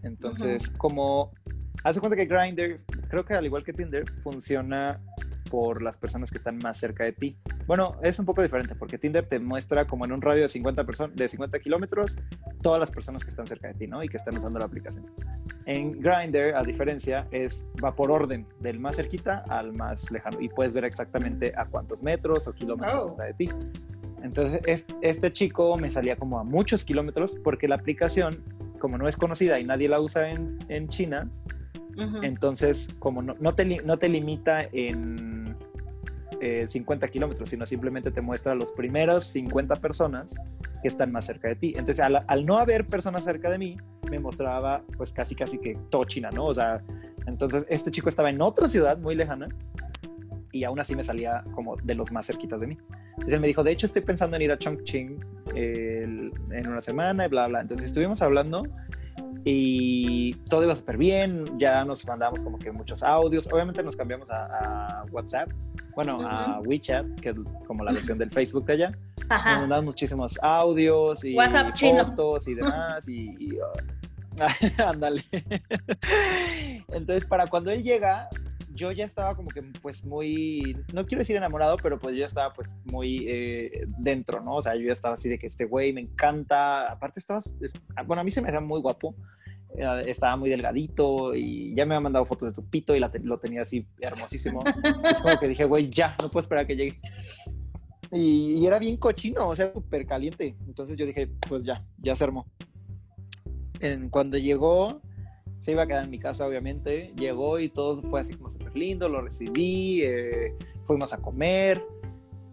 Entonces, 0.04 0.70
como, 0.70 1.32
hace 1.84 2.00
cuenta 2.00 2.16
que 2.16 2.26
Grindr, 2.26 2.80
creo 3.08 3.24
que 3.24 3.34
al 3.34 3.44
igual 3.46 3.64
que 3.64 3.72
Tinder, 3.72 4.04
funciona 4.22 5.00
por 5.50 5.80
las 5.80 5.96
personas 5.96 6.30
que 6.30 6.36
están 6.36 6.58
más 6.58 6.76
cerca 6.76 7.04
de 7.04 7.12
ti. 7.12 7.38
Bueno, 7.66 7.96
es 8.02 8.18
un 8.18 8.26
poco 8.26 8.42
diferente 8.42 8.74
porque 8.74 8.98
Tinder 8.98 9.24
te 9.26 9.38
muestra 9.38 9.86
como 9.86 10.04
en 10.04 10.12
un 10.12 10.20
radio 10.20 10.42
de 10.42 10.48
50, 10.50 10.84
person- 10.84 11.12
de 11.14 11.26
50 11.26 11.58
kilómetros 11.60 12.18
todas 12.60 12.78
las 12.78 12.90
personas 12.90 13.24
que 13.24 13.30
están 13.30 13.46
cerca 13.46 13.68
de 13.68 13.74
ti, 13.74 13.86
¿no? 13.86 14.02
Y 14.02 14.08
que 14.10 14.18
están 14.18 14.36
usando 14.36 14.58
la 14.58 14.66
aplicación. 14.66 15.06
En 15.64 15.92
Grindr, 16.00 16.54
a 16.54 16.62
diferencia, 16.62 17.26
es 17.30 17.66
va 17.82 17.94
por 17.96 18.10
orden, 18.10 18.46
del 18.60 18.78
más 18.78 18.96
cerquita 18.96 19.42
al 19.48 19.72
más 19.72 20.10
lejano. 20.10 20.38
Y 20.40 20.50
puedes 20.50 20.74
ver 20.74 20.84
exactamente 20.84 21.54
a 21.56 21.64
cuántos 21.64 22.02
metros 22.02 22.46
o 22.46 22.52
kilómetros 22.52 23.02
Oh. 23.04 23.06
está 23.06 23.24
de 23.24 23.32
ti. 23.34 23.48
Entonces, 24.22 24.60
es- 24.66 24.86
este 25.00 25.32
chico 25.32 25.78
me 25.78 25.90
salía 25.90 26.16
como 26.16 26.38
a 26.38 26.44
muchos 26.44 26.84
kilómetros 26.84 27.36
porque 27.42 27.68
la 27.68 27.76
aplicación, 27.76 28.42
como 28.80 28.98
no 28.98 29.08
es 29.08 29.16
conocida 29.16 29.58
y 29.60 29.64
nadie 29.64 29.88
la 29.88 30.00
usa 30.00 30.28
en, 30.30 30.58
en 30.68 30.88
China, 30.88 31.30
Entonces 32.22 32.88
como 32.98 33.22
no, 33.22 33.34
no 33.40 33.54
te, 33.54 33.64
no 33.64 33.98
te 33.98 34.08
limita 34.08 34.62
en 34.72 35.56
eh, 36.40 36.64
50 36.68 37.08
kilómetros, 37.08 37.48
sino 37.48 37.66
simplemente 37.66 38.10
te 38.10 38.20
muestra 38.20 38.54
los 38.54 38.70
primeros 38.70 39.24
50 39.24 39.74
personas 39.76 40.36
que 40.82 40.88
están 40.88 41.10
más 41.10 41.26
cerca 41.26 41.48
de 41.48 41.56
ti. 41.56 41.68
Entonces, 41.70 42.00
al, 42.00 42.24
al 42.26 42.46
no 42.46 42.58
haber 42.58 42.86
personas 42.86 43.24
cerca 43.24 43.50
de 43.50 43.58
mí, 43.58 43.76
me 44.08 44.20
mostraba 44.20 44.82
pues 44.96 45.12
casi 45.12 45.34
casi 45.34 45.58
que 45.58 45.76
todo 45.90 46.04
China, 46.04 46.30
¿no? 46.32 46.46
O 46.46 46.54
sea, 46.54 46.80
entonces 47.26 47.66
este 47.68 47.90
chico 47.90 48.08
estaba 48.08 48.30
en 48.30 48.40
otra 48.40 48.68
ciudad 48.68 48.98
muy 48.98 49.14
lejana 49.14 49.48
y 50.52 50.64
aún 50.64 50.78
así 50.80 50.94
me 50.94 51.02
salía 51.02 51.44
como 51.54 51.76
de 51.76 51.94
los 51.94 52.12
más 52.12 52.26
cerquitas 52.26 52.60
de 52.60 52.68
mí. 52.68 52.78
Entonces 53.10 53.34
él 53.34 53.40
me 53.40 53.48
dijo, 53.48 53.64
de 53.64 53.72
hecho 53.72 53.86
estoy 53.86 54.02
pensando 54.02 54.36
en 54.36 54.42
ir 54.42 54.52
a 54.52 54.58
Chongqing 54.58 55.24
eh, 55.54 56.30
en 56.50 56.68
una 56.68 56.80
semana 56.80 57.26
y 57.26 57.28
bla, 57.28 57.48
bla. 57.48 57.60
Entonces 57.60 57.86
estuvimos 57.86 58.22
hablando 58.22 58.62
y 59.44 60.34
todo 60.48 60.64
iba 60.64 60.74
súper 60.74 60.96
bien, 60.96 61.58
ya 61.58 61.84
nos 61.84 62.06
mandamos 62.06 62.42
como 62.42 62.58
que 62.58 62.70
muchos 62.72 63.02
audios, 63.02 63.48
obviamente 63.52 63.82
nos 63.82 63.96
cambiamos 63.96 64.30
a, 64.30 65.00
a 65.00 65.04
WhatsApp, 65.10 65.48
bueno, 65.94 66.18
a 66.20 66.60
WeChat, 66.60 67.20
que 67.20 67.30
es 67.30 67.36
como 67.66 67.84
la 67.84 67.92
versión 67.92 68.18
del 68.18 68.30
Facebook 68.30 68.66
de 68.66 68.72
allá. 68.74 68.90
Nos 69.28 69.40
Ajá. 69.40 69.60
mandamos 69.60 69.84
muchísimos 69.84 70.38
audios 70.40 71.22
y 71.22 71.34
WhatsApp 71.34 71.74
chino. 71.74 72.06
fotos 72.06 72.48
y 72.48 72.54
demás 72.54 73.06
y, 73.08 73.36
y, 73.38 73.58
ah, 74.40 74.88
ándale. 74.88 75.22
Entonces, 76.92 77.26
para 77.26 77.46
cuando 77.46 77.70
él 77.70 77.82
llega, 77.82 78.28
yo 78.78 78.92
ya 78.92 79.04
estaba 79.04 79.34
como 79.34 79.48
que 79.50 79.62
pues 79.82 80.04
muy, 80.04 80.76
no 80.94 81.04
quiero 81.06 81.20
decir 81.20 81.36
enamorado, 81.36 81.76
pero 81.82 81.98
pues 81.98 82.14
yo 82.14 82.20
ya 82.20 82.26
estaba 82.26 82.52
pues 82.52 82.72
muy 82.90 83.24
eh, 83.28 83.86
dentro, 83.98 84.40
¿no? 84.40 84.54
O 84.54 84.62
sea, 84.62 84.74
yo 84.76 84.82
ya 84.86 84.92
estaba 84.92 85.14
así 85.14 85.28
de 85.28 85.38
que 85.38 85.46
este 85.48 85.64
güey 85.64 85.92
me 85.92 86.00
encanta, 86.00 86.90
aparte 86.90 87.20
estabas, 87.20 87.54
es- 87.60 87.72
bueno, 88.06 88.20
a 88.20 88.24
mí 88.24 88.30
se 88.30 88.40
me 88.40 88.48
hacía 88.48 88.60
muy 88.60 88.80
guapo, 88.80 89.14
estaba 90.06 90.36
muy 90.36 90.48
delgadito 90.50 91.34
y 91.34 91.74
ya 91.74 91.84
me 91.84 91.94
había 91.94 92.04
mandado 92.04 92.24
fotos 92.24 92.48
de 92.48 92.54
tu 92.54 92.68
pito 92.68 92.94
y 92.96 93.00
la 93.00 93.10
te- 93.10 93.18
lo 93.20 93.38
tenía 93.38 93.62
así 93.62 93.86
hermosísimo. 94.00 94.62
es 95.10 95.20
como 95.20 95.38
que 95.38 95.48
dije, 95.48 95.64
güey, 95.64 95.90
ya, 95.90 96.16
no 96.22 96.28
puedo 96.30 96.40
esperar 96.42 96.64
a 96.64 96.66
que 96.66 96.76
llegue. 96.76 96.96
Y, 98.10 98.54
y 98.54 98.66
era 98.66 98.78
bien 98.78 98.96
cochino, 98.96 99.46
o 99.48 99.54
sea, 99.54 99.70
súper 99.72 100.06
caliente. 100.06 100.54
Entonces 100.66 100.96
yo 100.96 101.04
dije, 101.04 101.28
pues 101.48 101.64
ya, 101.64 101.78
ya 101.98 102.16
se 102.16 102.24
armó. 102.24 102.46
En- 103.80 104.08
cuando 104.08 104.38
llegó, 104.38 105.00
se 105.58 105.72
iba 105.72 105.82
a 105.82 105.86
quedar 105.86 106.04
en 106.04 106.10
mi 106.10 106.18
casa, 106.18 106.46
obviamente. 106.46 107.12
Llegó 107.16 107.58
y 107.58 107.68
todo 107.68 108.02
fue 108.02 108.20
así 108.20 108.34
como 108.34 108.50
súper 108.50 108.76
lindo, 108.76 109.08
lo 109.08 109.20
recibí, 109.20 110.02
eh, 110.02 110.54
fuimos 110.86 111.12
a 111.12 111.18
comer. 111.18 111.82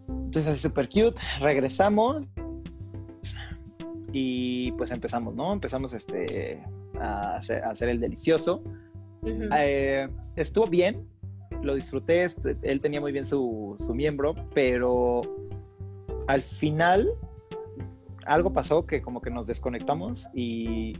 Entonces, 0.08 0.48
así 0.48 0.60
súper 0.60 0.88
cute. 0.88 1.20
Regresamos 1.40 2.28
y 4.12 4.72
pues 4.72 4.90
empezamos, 4.90 5.34
¿no? 5.34 5.52
Empezamos 5.52 5.92
este, 5.92 6.62
a, 6.98 7.36
hacer, 7.36 7.62
a 7.64 7.70
hacer 7.70 7.88
el 7.88 8.00
delicioso. 8.00 8.62
Ujú. 9.22 9.48
Eh, 9.56 10.08
estuvo 10.36 10.66
bien, 10.66 11.06
lo 11.62 11.74
disfruté, 11.74 12.26
él 12.62 12.80
tenía 12.80 13.00
muy 13.00 13.12
bien 13.12 13.24
su, 13.24 13.74
su 13.78 13.94
miembro, 13.94 14.34
pero 14.54 15.20
al 16.26 16.42
final 16.42 17.08
algo 18.24 18.52
pasó 18.52 18.86
que 18.86 19.02
como 19.02 19.20
que 19.20 19.30
nos 19.30 19.46
desconectamos 19.46 20.28
y 20.34 20.94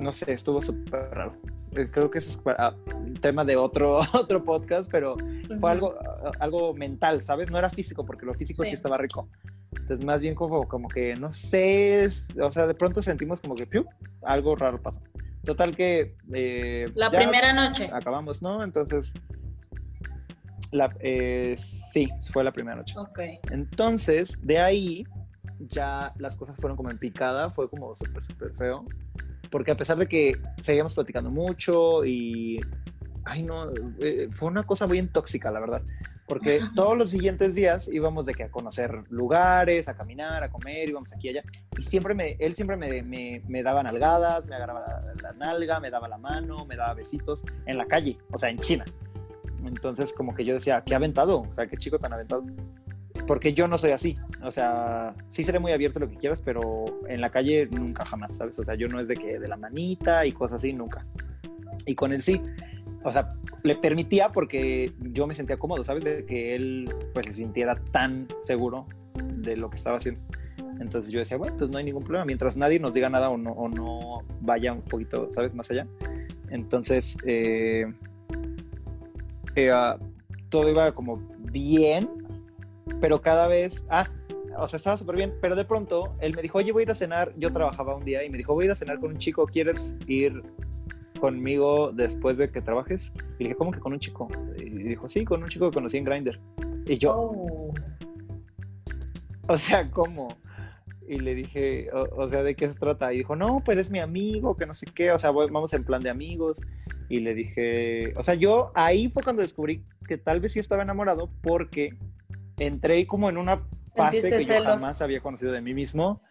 no 0.00 0.12
sé, 0.12 0.32
estuvo 0.32 0.60
súper 0.62 1.10
raro. 1.12 1.36
Eh, 1.76 1.88
Creo 1.90 2.10
que 2.10 2.18
eso 2.18 2.30
es 2.30 2.40
un 2.94 3.14
tema 3.14 3.44
de 3.44 3.56
otro, 3.56 4.00
otro 4.14 4.44
podcast, 4.44 4.90
pero 4.90 5.16
fue 5.60 5.70
algo, 5.70 5.94
algo 6.40 6.74
mental, 6.74 7.22
¿sabes? 7.22 7.50
No 7.50 7.58
era 7.58 7.70
físico, 7.70 8.04
porque 8.04 8.26
lo 8.26 8.34
físico 8.34 8.64
sí, 8.64 8.70
Sí. 8.70 8.74
estaba 8.74 8.96
rico. 8.98 9.28
Entonces, 9.72 10.04
más 10.04 10.20
bien 10.20 10.34
como, 10.34 10.66
como 10.66 10.88
que, 10.88 11.14
no 11.14 11.30
sé, 11.30 12.02
es- 12.04 12.28
o 12.40 12.50
sea, 12.50 12.66
de 12.66 12.74
pronto 12.74 13.02
sentimos 13.02 13.40
como 13.40 13.54
que 13.54 13.66
¡piu! 13.66 13.84
algo 14.22 14.56
raro 14.56 14.80
pasó. 14.82 15.00
Total 15.44 15.74
que... 15.76 16.16
eh, 16.34 16.86
La 16.94 17.10
primera 17.10 17.52
noche. 17.52 17.88
Acabamos, 17.92 18.42
¿no? 18.42 18.62
Entonces, 18.64 19.14
la, 20.72 20.94
eh, 21.00 21.54
sí, 21.56 22.08
fue 22.30 22.44
la 22.44 22.52
primera 22.52 22.76
noche. 22.76 22.94
Ok. 22.98 23.20
Entonces, 23.50 24.38
de 24.42 24.58
ahí 24.58 25.04
ya 25.60 26.12
las 26.18 26.36
cosas 26.36 26.56
fueron 26.56 26.76
como 26.76 26.90
en 26.90 26.98
picada, 26.98 27.50
fue 27.50 27.68
como 27.70 27.94
súper, 27.94 28.24
súper 28.24 28.52
feo. 28.54 28.84
Porque 29.50 29.72
a 29.72 29.76
pesar 29.76 29.98
de 29.98 30.06
que 30.06 30.36
seguíamos 30.60 30.94
platicando 30.94 31.30
mucho 31.30 32.04
y... 32.04 32.60
Ay, 33.24 33.42
no, 33.42 33.70
eh, 34.00 34.28
fue 34.30 34.48
una 34.48 34.64
cosa 34.64 34.86
muy 34.86 35.00
tóxica, 35.06 35.50
la 35.50 35.60
verdad. 35.60 35.82
Porque 36.26 36.60
todos 36.76 36.96
los 36.96 37.10
siguientes 37.10 37.54
días 37.54 37.88
íbamos 37.92 38.24
de 38.24 38.34
que 38.34 38.44
a 38.44 38.50
conocer 38.50 39.02
lugares, 39.10 39.88
a 39.88 39.96
caminar, 39.96 40.42
a 40.44 40.48
comer, 40.48 40.88
íbamos 40.88 41.12
aquí 41.12 41.26
y 41.26 41.30
allá. 41.30 41.42
Y 41.76 41.82
siempre 41.82 42.14
me, 42.14 42.36
él 42.38 42.54
siempre 42.54 42.76
me, 42.76 43.02
me, 43.02 43.42
me 43.48 43.62
daba 43.62 43.82
nalgadas, 43.82 44.46
me 44.46 44.54
agarraba 44.54 44.80
la, 44.80 45.14
la 45.22 45.32
nalga, 45.32 45.80
me 45.80 45.90
daba 45.90 46.08
la 46.08 46.18
mano, 46.18 46.64
me 46.66 46.76
daba 46.76 46.94
besitos 46.94 47.44
en 47.66 47.76
la 47.76 47.86
calle, 47.86 48.16
o 48.32 48.38
sea, 48.38 48.48
en 48.48 48.58
China. 48.58 48.84
Entonces, 49.64 50.12
como 50.12 50.34
que 50.34 50.44
yo 50.44 50.54
decía, 50.54 50.82
qué 50.86 50.94
aventado, 50.94 51.40
o 51.40 51.52
sea, 51.52 51.66
qué 51.66 51.76
chico 51.76 51.98
tan 51.98 52.12
aventado. 52.12 52.44
Porque 53.26 53.52
yo 53.52 53.68
no 53.68 53.78
soy 53.78 53.92
así, 53.92 54.16
o 54.42 54.50
sea, 54.50 55.14
sí 55.28 55.42
seré 55.42 55.58
muy 55.58 55.72
abierto 55.72 56.00
lo 56.00 56.08
que 56.08 56.16
quieras, 56.16 56.40
pero 56.40 56.84
en 57.08 57.20
la 57.20 57.30
calle 57.30 57.66
nunca 57.66 58.04
jamás, 58.04 58.36
¿sabes? 58.36 58.58
O 58.58 58.64
sea, 58.64 58.74
yo 58.74 58.88
no 58.88 59.00
es 59.00 59.08
de 59.08 59.16
que 59.16 59.38
de 59.38 59.48
la 59.48 59.56
manita 59.56 60.26
y 60.26 60.32
cosas 60.32 60.56
así, 60.58 60.72
nunca. 60.72 61.06
Y 61.86 61.94
con 61.94 62.12
él 62.12 62.22
sí, 62.22 62.40
o 63.02 63.12
sea, 63.12 63.34
le 63.62 63.76
permitía 63.76 64.30
porque 64.30 64.92
yo 65.00 65.26
me 65.26 65.34
sentía 65.34 65.56
cómodo, 65.56 65.84
¿sabes? 65.84 66.04
De 66.04 66.24
que 66.24 66.54
él 66.54 66.90
pues 67.14 67.26
se 67.26 67.32
sintiera 67.34 67.76
tan 67.92 68.26
seguro 68.40 68.86
de 69.14 69.56
lo 69.56 69.70
que 69.70 69.76
estaba 69.76 69.96
haciendo. 69.96 70.20
Entonces 70.80 71.12
yo 71.12 71.18
decía, 71.18 71.36
bueno, 71.36 71.56
pues 71.58 71.70
no 71.70 71.78
hay 71.78 71.84
ningún 71.84 72.02
problema, 72.02 72.24
mientras 72.24 72.56
nadie 72.56 72.78
nos 72.78 72.94
diga 72.94 73.08
nada 73.08 73.30
o 73.30 73.36
no, 73.36 73.52
o 73.52 73.68
no 73.68 74.22
vaya 74.40 74.72
un 74.72 74.82
poquito, 74.82 75.28
¿sabes? 75.32 75.54
Más 75.54 75.70
allá. 75.70 75.86
Entonces, 76.50 77.16
eh, 77.24 77.86
eh, 79.54 79.70
ah, 79.70 79.98
todo 80.48 80.68
iba 80.68 80.92
como 80.92 81.16
bien, 81.38 82.08
pero 83.00 83.20
cada 83.22 83.46
vez, 83.46 83.84
ah, 83.88 84.08
o 84.58 84.66
sea, 84.68 84.76
estaba 84.78 84.96
súper 84.96 85.16
bien, 85.16 85.34
pero 85.40 85.54
de 85.56 85.64
pronto 85.64 86.14
él 86.20 86.34
me 86.34 86.42
dijo, 86.42 86.58
oye, 86.58 86.72
voy 86.72 86.82
a 86.82 86.84
ir 86.84 86.90
a 86.90 86.94
cenar, 86.94 87.32
yo 87.36 87.52
trabajaba 87.52 87.94
un 87.96 88.04
día 88.04 88.24
y 88.24 88.30
me 88.30 88.38
dijo, 88.38 88.54
voy 88.54 88.64
a 88.64 88.66
ir 88.66 88.70
a 88.72 88.74
cenar 88.74 88.98
con 89.00 89.10
un 89.12 89.18
chico, 89.18 89.46
¿quieres 89.46 89.96
ir 90.06 90.42
conmigo 91.20 91.92
después 91.92 92.36
de 92.36 92.50
que 92.50 92.60
trabajes? 92.60 93.12
Y 93.38 93.44
le 93.44 93.48
dije, 93.50 93.54
¿cómo 93.56 93.70
que 93.72 93.78
con 93.80 93.92
un 93.92 94.00
chico? 94.00 94.28
Y 94.56 94.70
dijo, 94.70 95.06
sí, 95.08 95.24
con 95.24 95.42
un 95.42 95.48
chico 95.48 95.70
que 95.70 95.74
conocí 95.74 95.98
en 95.98 96.04
Grindr. 96.04 96.38
Y 96.86 96.98
yo, 96.98 97.12
Oh. 97.14 97.74
o 99.48 99.56
sea, 99.56 99.90
¿cómo? 99.90 100.28
Y 101.08 101.18
le 101.18 101.34
dije, 101.34 101.90
o, 101.92 102.22
o 102.22 102.28
sea, 102.28 102.42
¿de 102.42 102.54
qué 102.54 102.68
se 102.68 102.78
trata? 102.78 103.12
Y 103.12 103.18
dijo, 103.18 103.34
no, 103.36 103.62
pues 103.64 103.78
es 103.78 103.90
mi 103.90 103.98
amigo, 103.98 104.56
que 104.56 104.64
no 104.66 104.74
sé 104.74 104.86
qué, 104.94 105.10
o 105.10 105.18
sea, 105.18 105.30
voy- 105.30 105.50
vamos 105.50 105.72
en 105.74 105.84
plan 105.84 106.02
de 106.02 106.10
amigos. 106.10 106.56
Y 107.08 107.18
le 107.20 107.34
dije, 107.34 108.14
o 108.16 108.22
sea, 108.22 108.34
yo 108.34 108.70
ahí 108.74 109.08
fue 109.10 109.22
cuando 109.24 109.42
descubrí 109.42 109.84
que 110.06 110.16
tal 110.18 110.40
vez 110.40 110.52
sí 110.52 110.60
estaba 110.60 110.82
enamorado 110.84 111.28
porque 111.42 111.96
entré 112.60 113.06
como 113.06 113.28
en 113.28 113.36
una 113.38 113.62
fase 113.96 114.28
que 114.28 114.38
yo 114.40 114.46
celos. 114.46 114.64
jamás 114.80 115.02
había 115.02 115.20
conocido 115.20 115.50
de 115.52 115.60
mí 115.60 115.74
mismo. 115.74 116.22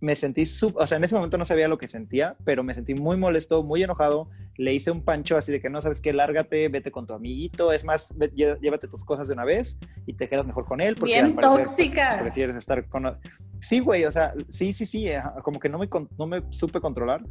Me 0.00 0.16
sentí, 0.16 0.46
sub, 0.46 0.76
o 0.78 0.86
sea, 0.86 0.96
en 0.96 1.04
ese 1.04 1.14
momento 1.14 1.36
no 1.36 1.44
sabía 1.44 1.68
lo 1.68 1.76
que 1.76 1.88
sentía, 1.88 2.36
pero 2.44 2.62
me 2.64 2.72
sentí 2.72 2.94
muy 2.94 3.18
molesto, 3.18 3.62
muy 3.62 3.82
enojado. 3.82 4.30
Le 4.56 4.72
hice 4.72 4.90
un 4.90 5.04
pancho 5.04 5.36
así 5.36 5.52
de 5.52 5.60
que 5.60 5.68
no 5.68 5.82
sabes 5.82 6.00
qué, 6.00 6.14
lárgate, 6.14 6.68
vete 6.68 6.90
con 6.90 7.06
tu 7.06 7.12
amiguito. 7.12 7.70
Es 7.70 7.84
más, 7.84 8.10
ve- 8.16 8.32
llé- 8.32 8.58
llévate 8.60 8.88
tus 8.88 9.04
cosas 9.04 9.28
de 9.28 9.34
una 9.34 9.44
vez 9.44 9.78
y 10.06 10.14
te 10.14 10.26
quedas 10.28 10.46
mejor 10.46 10.64
con 10.64 10.80
él. 10.80 10.94
Porque 10.94 11.12
Bien 11.12 11.34
parecer, 11.34 11.56
pues, 11.64 11.68
tóxica. 11.76 12.18
prefieres 12.22 12.56
estar 12.56 12.88
con... 12.88 13.18
Sí, 13.60 13.80
güey, 13.80 14.06
o 14.06 14.10
sea, 14.10 14.32
sí, 14.48 14.72
sí, 14.72 14.86
sí, 14.86 15.10
ajá, 15.12 15.34
como 15.42 15.60
que 15.60 15.68
no 15.68 15.78
me, 15.78 15.88
no 16.18 16.26
me 16.26 16.42
supe 16.50 16.80
controlar. 16.80 17.22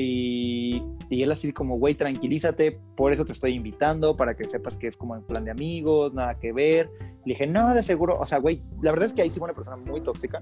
Y, 0.00 0.82
y 1.10 1.22
él 1.22 1.32
así 1.32 1.52
como, 1.52 1.78
güey, 1.78 1.94
tranquilízate, 1.94 2.78
por 2.96 3.12
eso 3.12 3.24
te 3.24 3.32
estoy 3.32 3.54
invitando, 3.54 4.16
para 4.16 4.36
que 4.36 4.46
sepas 4.46 4.78
que 4.78 4.86
es 4.86 4.96
como 4.96 5.16
en 5.16 5.22
plan 5.22 5.44
de 5.44 5.50
amigos, 5.50 6.14
nada 6.14 6.38
que 6.38 6.52
ver. 6.52 6.90
Le 7.24 7.34
dije, 7.34 7.46
no, 7.46 7.74
de 7.74 7.82
seguro, 7.82 8.18
o 8.18 8.26
sea, 8.26 8.38
güey, 8.38 8.62
la 8.80 8.90
verdad 8.90 9.06
es 9.06 9.14
que 9.14 9.22
ahí 9.22 9.30
sí 9.30 9.38
fue 9.38 9.46
una 9.46 9.54
persona 9.54 9.76
muy 9.76 10.02
tóxica, 10.02 10.40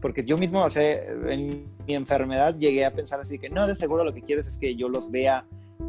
porque 0.00 0.24
yo 0.24 0.36
mismo, 0.36 0.62
o 0.62 0.70
sea, 0.70 0.82
en 1.30 1.66
mi 1.86 1.94
enfermedad 1.94 2.56
llegué 2.56 2.84
a 2.84 2.92
pensar 2.92 3.20
así 3.20 3.38
que, 3.38 3.48
no, 3.48 3.66
de 3.66 3.74
seguro 3.74 4.04
lo 4.04 4.12
que 4.12 4.22
quieres 4.22 4.46
es 4.46 4.58
que 4.58 4.74
yo 4.74 4.88
los 4.88 5.10
vea 5.10 5.46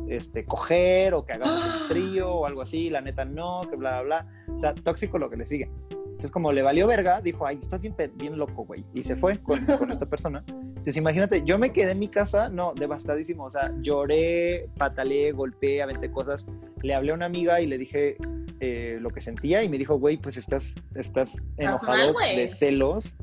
este, 0.07 0.45
coger 0.45 1.13
o 1.13 1.25
que 1.25 1.33
hagamos 1.33 1.63
un 1.63 1.87
trío 1.87 2.31
o 2.31 2.45
algo 2.45 2.61
así, 2.61 2.89
la 2.89 3.01
neta 3.01 3.25
no, 3.25 3.61
que 3.69 3.75
bla, 3.75 4.01
bla, 4.01 4.25
bla. 4.47 4.55
O 4.55 4.59
sea, 4.59 4.73
tóxico 4.73 5.17
lo 5.17 5.29
que 5.29 5.37
le 5.37 5.45
sigue. 5.45 5.69
Entonces, 6.17 6.31
como 6.31 6.51
le 6.51 6.63
valió 6.63 6.87
verga, 6.87 7.21
dijo, 7.21 7.45
ay, 7.45 7.57
estás 7.59 7.79
bien, 7.79 7.93
bien 8.15 8.39
loco, 8.39 8.65
güey. 8.65 8.83
Y 8.91 9.03
se 9.03 9.15
fue 9.15 9.37
con, 9.37 9.63
con 9.77 9.91
esta 9.91 10.07
persona. 10.07 10.43
Entonces, 10.47 10.97
imagínate, 10.97 11.43
yo 11.45 11.59
me 11.59 11.71
quedé 11.71 11.91
en 11.91 11.99
mi 11.99 12.07
casa, 12.07 12.49
no, 12.49 12.73
devastadísimo. 12.73 13.43
O 13.43 13.51
sea, 13.51 13.71
lloré, 13.81 14.67
pataleé, 14.79 15.31
golpeé, 15.31 15.83
aventé 15.83 16.09
cosas. 16.09 16.47
Le 16.81 16.95
hablé 16.95 17.11
a 17.11 17.13
una 17.13 17.27
amiga 17.27 17.61
y 17.61 17.67
le 17.67 17.77
dije 17.77 18.17
eh, 18.61 18.97
lo 18.99 19.11
que 19.11 19.21
sentía 19.21 19.63
y 19.63 19.69
me 19.69 19.77
dijo, 19.77 19.99
güey, 19.99 20.17
pues 20.17 20.37
estás, 20.37 20.73
estás 20.95 21.37
enojado 21.57 21.91
mal, 22.13 22.13
de 22.35 22.49
celos, 22.49 23.15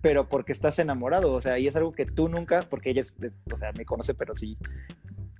pero 0.00 0.28
porque 0.28 0.52
estás 0.52 0.78
enamorado. 0.78 1.32
O 1.32 1.40
sea, 1.40 1.58
y 1.58 1.66
es 1.66 1.74
algo 1.74 1.90
que 1.90 2.06
tú 2.06 2.28
nunca, 2.28 2.64
porque 2.70 2.90
ella 2.90 3.00
es, 3.00 3.16
es- 3.22 3.40
o 3.52 3.56
sea, 3.56 3.72
me 3.72 3.84
conoce, 3.84 4.14
pero 4.14 4.36
sí, 4.36 4.56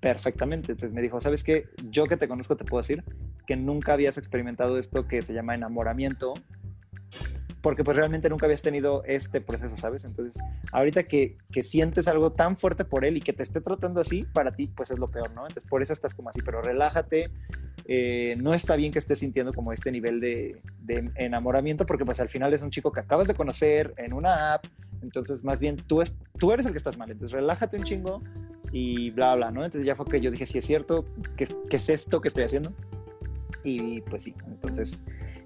perfectamente. 0.01 0.73
Entonces 0.73 0.93
me 0.93 1.03
dijo, 1.03 1.21
¿sabes 1.21 1.45
qué? 1.45 1.67
Yo 1.91 2.05
que 2.07 2.17
te 2.17 2.27
conozco 2.29 2.57
te 2.57 2.65
puedo 2.65 2.81
decir 2.83 3.05
que 3.47 3.57
nunca 3.57 3.93
habías 3.93 4.19
experimentado 4.19 4.79
esto 4.79 5.07
que 5.09 5.23
se 5.23 5.35
llama 5.35 5.55
enamoramiento, 5.55 6.35
porque 7.63 7.85
pues 7.85 7.97
realmente 7.97 8.29
nunca 8.31 8.47
habías 8.47 8.63
tenido 8.63 9.05
este 9.05 9.41
proceso, 9.41 9.77
¿sabes? 9.77 10.05
Entonces, 10.05 10.43
ahorita 10.73 11.03
que, 11.05 11.37
que 11.53 11.63
sientes 11.63 12.09
algo 12.09 12.33
tan 12.33 12.57
fuerte 12.57 12.85
por 12.85 13.05
él 13.05 13.17
y 13.17 13.21
que 13.21 13.33
te 13.33 13.43
esté 13.43 13.61
tratando 13.61 14.01
así, 14.01 14.25
para 14.33 14.53
ti 14.53 14.69
pues 14.75 14.91
es 14.91 14.99
lo 14.99 15.11
peor, 15.11 15.31
¿no? 15.33 15.43
Entonces, 15.43 15.69
por 15.69 15.83
eso 15.83 15.93
estás 15.93 16.15
como 16.15 16.31
así, 16.31 16.41
pero 16.43 16.63
relájate, 16.63 17.31
eh, 17.85 18.35
no 18.39 18.55
está 18.55 18.77
bien 18.77 18.93
que 18.93 18.99
estés 18.99 19.19
sintiendo 19.19 19.53
como 19.53 19.73
este 19.73 19.93
nivel 19.93 20.21
de, 20.21 20.61
de 20.81 21.11
enamoramiento, 21.17 21.85
porque 21.85 22.05
pues 22.05 22.21
al 22.21 22.29
final 22.29 22.55
es 22.55 22.63
un 22.63 22.71
chico 22.71 22.93
que 22.93 23.01
acabas 23.01 23.29
de 23.29 23.35
conocer 23.35 23.93
en 23.99 24.15
una 24.15 24.55
app, 24.55 24.65
entonces 25.03 25.45
más 25.45 25.61
bien 25.61 25.77
tú, 25.77 26.01
es, 26.01 26.17
tú 26.39 26.53
eres 26.53 26.65
el 26.67 26.73
que 26.73 26.79
estás 26.79 26.97
mal, 26.97 27.11
entonces 27.11 27.33
relájate 27.33 27.77
un 27.77 27.85
chingo 27.85 28.23
y 28.73 29.11
bla, 29.11 29.35
bla, 29.35 29.51
¿no? 29.51 29.65
Entonces 29.65 29.87
ya 29.87 29.97
fue 29.97 30.07
que 30.07 30.21
yo 30.21 30.31
dije, 30.31 30.47
sí 30.47 30.59
es 30.59 30.65
cierto, 30.65 31.05
¿qué, 31.37 31.47
qué 31.69 31.77
es 31.77 31.89
esto 31.91 32.21
que 32.21 32.29
estoy 32.29 32.45
haciendo? 32.45 32.73
Y 33.65 34.01
pues 34.03 34.23
sí, 34.23 34.35
entonces 34.47 35.03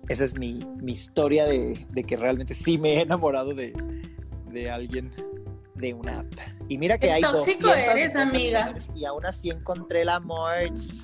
esa 0.09 0.25
es 0.25 0.39
mi, 0.39 0.55
mi 0.81 0.93
historia 0.93 1.47
de, 1.47 1.87
de 1.91 2.05
que 2.05 2.17
realmente 2.17 2.55
sí 2.55 2.79
me 2.79 2.95
he 2.95 3.01
enamorado 3.03 3.55
de, 3.55 3.73
de 4.51 4.71
alguien 4.71 5.11
de 5.75 5.93
una 5.93 6.21
app. 6.21 6.33
Y 6.69 6.79
mira 6.79 6.97
que 6.99 7.09
Qué 7.09 7.13
hay 7.15 7.23
tóxico 7.23 7.69
200 7.69 7.77
eres, 7.97 8.17
amiga. 8.17 8.75
Y 8.95 9.05
aún 9.05 9.27
así 9.27 9.51
encontré 9.51 10.03
el 10.03 10.09
amor, 10.09 10.53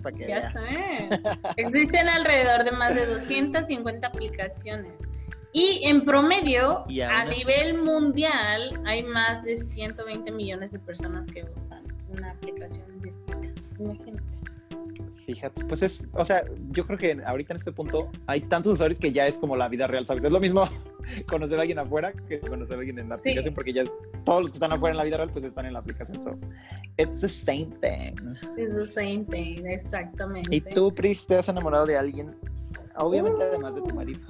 para 0.02 0.16
que 0.16 0.26
Ya 0.28 0.38
veas. 0.40 0.52
sé. 0.64 1.08
Existen 1.56 2.08
alrededor 2.08 2.64
de 2.64 2.72
más 2.72 2.94
de 2.94 3.06
250 3.06 4.06
aplicaciones. 4.06 4.92
Y 5.52 5.80
en 5.84 6.04
promedio, 6.04 6.84
Y 6.88 7.00
a 7.00 7.22
así- 7.22 7.40
nivel 7.44 7.78
mundial, 7.82 8.80
hay 8.86 9.02
más 9.02 9.42
de 9.42 9.56
120 9.56 10.30
millones 10.30 10.70
de 10.70 10.78
personas 10.78 11.26
que 11.28 11.44
usan 11.56 11.82
una 12.08 12.30
aplicación 12.30 13.00
de 13.00 13.10
citas. 13.10 13.56
Imagínate. 13.80 14.22
Fíjate, 15.26 15.64
pues 15.64 15.82
es, 15.82 16.06
o 16.12 16.24
sea, 16.24 16.44
yo 16.70 16.84
creo 16.86 16.98
que 16.98 17.22
ahorita 17.24 17.52
en 17.52 17.58
este 17.58 17.70
punto 17.72 18.10
hay 18.26 18.40
tantos 18.40 18.72
usuarios 18.72 18.98
que 18.98 19.12
ya 19.12 19.26
es 19.26 19.38
como 19.38 19.54
la 19.56 19.68
vida 19.68 19.86
real, 19.86 20.04
¿sabes? 20.06 20.24
Es 20.24 20.32
lo 20.32 20.40
mismo 20.40 20.64
conocer 21.28 21.58
a 21.58 21.62
alguien 21.62 21.78
afuera 21.78 22.12
que 22.28 22.40
conocer 22.40 22.76
a 22.76 22.78
alguien 22.80 22.98
en 22.98 23.08
la 23.08 23.16
Sí. 23.16 23.28
aplicación, 23.30 23.54
porque 23.54 23.72
ya 23.72 23.82
es, 23.82 23.90
todos 24.24 24.42
los 24.42 24.50
que 24.50 24.56
están 24.56 24.72
afuera 24.72 24.92
en 24.92 24.98
la 24.98 25.04
vida 25.04 25.16
real, 25.18 25.30
pues 25.30 25.44
están 25.44 25.66
en 25.66 25.74
la 25.74 25.78
aplicación. 25.78 26.20
So, 26.20 26.36
it's 26.96 27.20
the 27.20 27.28
same 27.28 27.68
thing. 27.80 28.14
It's 28.56 28.74
the 28.76 28.84
same 28.86 29.24
thing, 29.24 29.64
exactamente. 29.66 30.54
¿Y 30.54 30.60
tú, 30.60 30.92
Pris, 30.94 31.26
te 31.26 31.36
has 31.36 31.48
enamorado 31.48 31.86
de 31.86 31.96
alguien? 31.96 32.34
Obviamente, 32.96 33.44
además 33.44 33.74
de 33.76 33.82
tu 33.82 33.90
marido. 33.94 34.20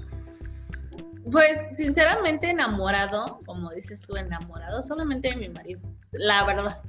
Pues, 1.31 1.77
sinceramente, 1.77 2.51
enamorado, 2.51 3.41
como 3.47 3.71
dices 3.71 4.01
tú, 4.03 4.17
enamorado 4.17 4.83
solamente 4.83 5.29
de 5.29 5.37
mi 5.37 5.49
marido. 5.49 5.81
La 6.13 6.45
verdad. 6.45 6.81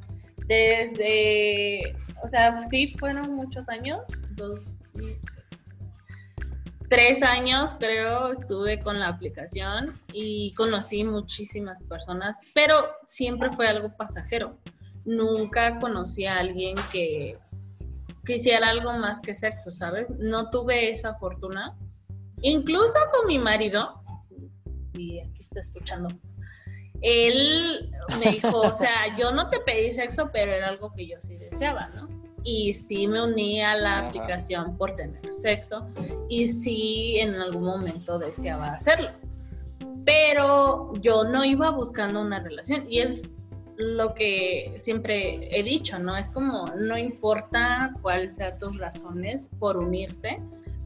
Desde, 0.52 1.96
o 2.22 2.28
sea, 2.28 2.62
sí 2.62 2.90
fueron 3.00 3.36
muchos 3.36 3.70
años, 3.70 4.02
dos, 4.32 4.60
tres 6.90 7.24
años 7.24 7.74
creo 7.80 8.34
estuve 8.34 8.82
con 8.82 9.00
la 9.00 9.08
aplicación 9.08 9.98
y 10.12 10.54
conocí 10.56 11.06
muchísimas 11.06 11.82
personas, 11.84 12.38
pero 12.54 12.90
siempre 13.06 13.50
fue 13.54 13.70
algo 13.70 13.96
pasajero. 13.96 14.58
Nunca 15.06 15.80
conocí 15.80 16.26
a 16.26 16.40
alguien 16.40 16.76
que 16.92 17.38
quisiera 18.26 18.72
algo 18.72 18.92
más 18.92 19.22
que 19.22 19.34
sexo, 19.34 19.72
¿sabes? 19.72 20.12
No 20.20 20.50
tuve 20.50 20.92
esa 20.92 21.14
fortuna. 21.14 21.78
Incluso 22.42 23.00
con 23.16 23.28
mi 23.28 23.40
marido, 23.40 24.04
y 24.96 25.22
aquí 25.22 25.40
está 25.40 25.62
escuchando, 25.62 26.10
él 27.02 27.92
me 28.20 28.32
dijo, 28.32 28.60
o 28.60 28.76
sea, 28.76 29.16
yo 29.18 29.32
no 29.32 29.50
te 29.50 29.60
pedí 29.60 29.92
sexo, 29.92 30.30
pero 30.32 30.54
era 30.54 30.68
algo 30.68 30.92
que 30.94 31.08
yo 31.08 31.18
sí 31.20 31.38
deseaba, 31.38 31.90
¿no? 31.96 32.22
y 32.44 32.74
sí 32.74 33.08
me 33.08 33.24
uní 33.24 33.62
a 33.62 33.76
la 33.76 34.08
aplicación 34.08 34.78
por 34.78 34.96
tener 34.96 35.32
sexo 35.32 35.88
y 36.30 36.48
sí 36.48 37.20
en 37.20 37.36
algún 37.36 37.64
momento 37.64 38.18
deseaba 38.18 38.72
hacerlo. 38.72 39.12
Pero 40.06 40.94
yo 41.02 41.24
no 41.24 41.46
iba 41.46 41.70
buscando 41.70 42.22
una 42.22 42.40
relación 42.40 42.86
y 42.90 43.00
es 43.00 43.30
lo 43.78 44.14
que 44.14 44.74
siempre 44.78 45.58
he 45.58 45.64
dicho, 45.64 46.00
¿no? 46.00 46.18
Es 46.18 46.32
como 46.32 46.66
no 46.76 46.98
importa 46.98 47.94
cuáles 48.02 48.36
sean 48.36 48.58
tus 48.58 48.78
razones 48.78 49.48
por 49.60 49.78
unirte, 49.78 50.42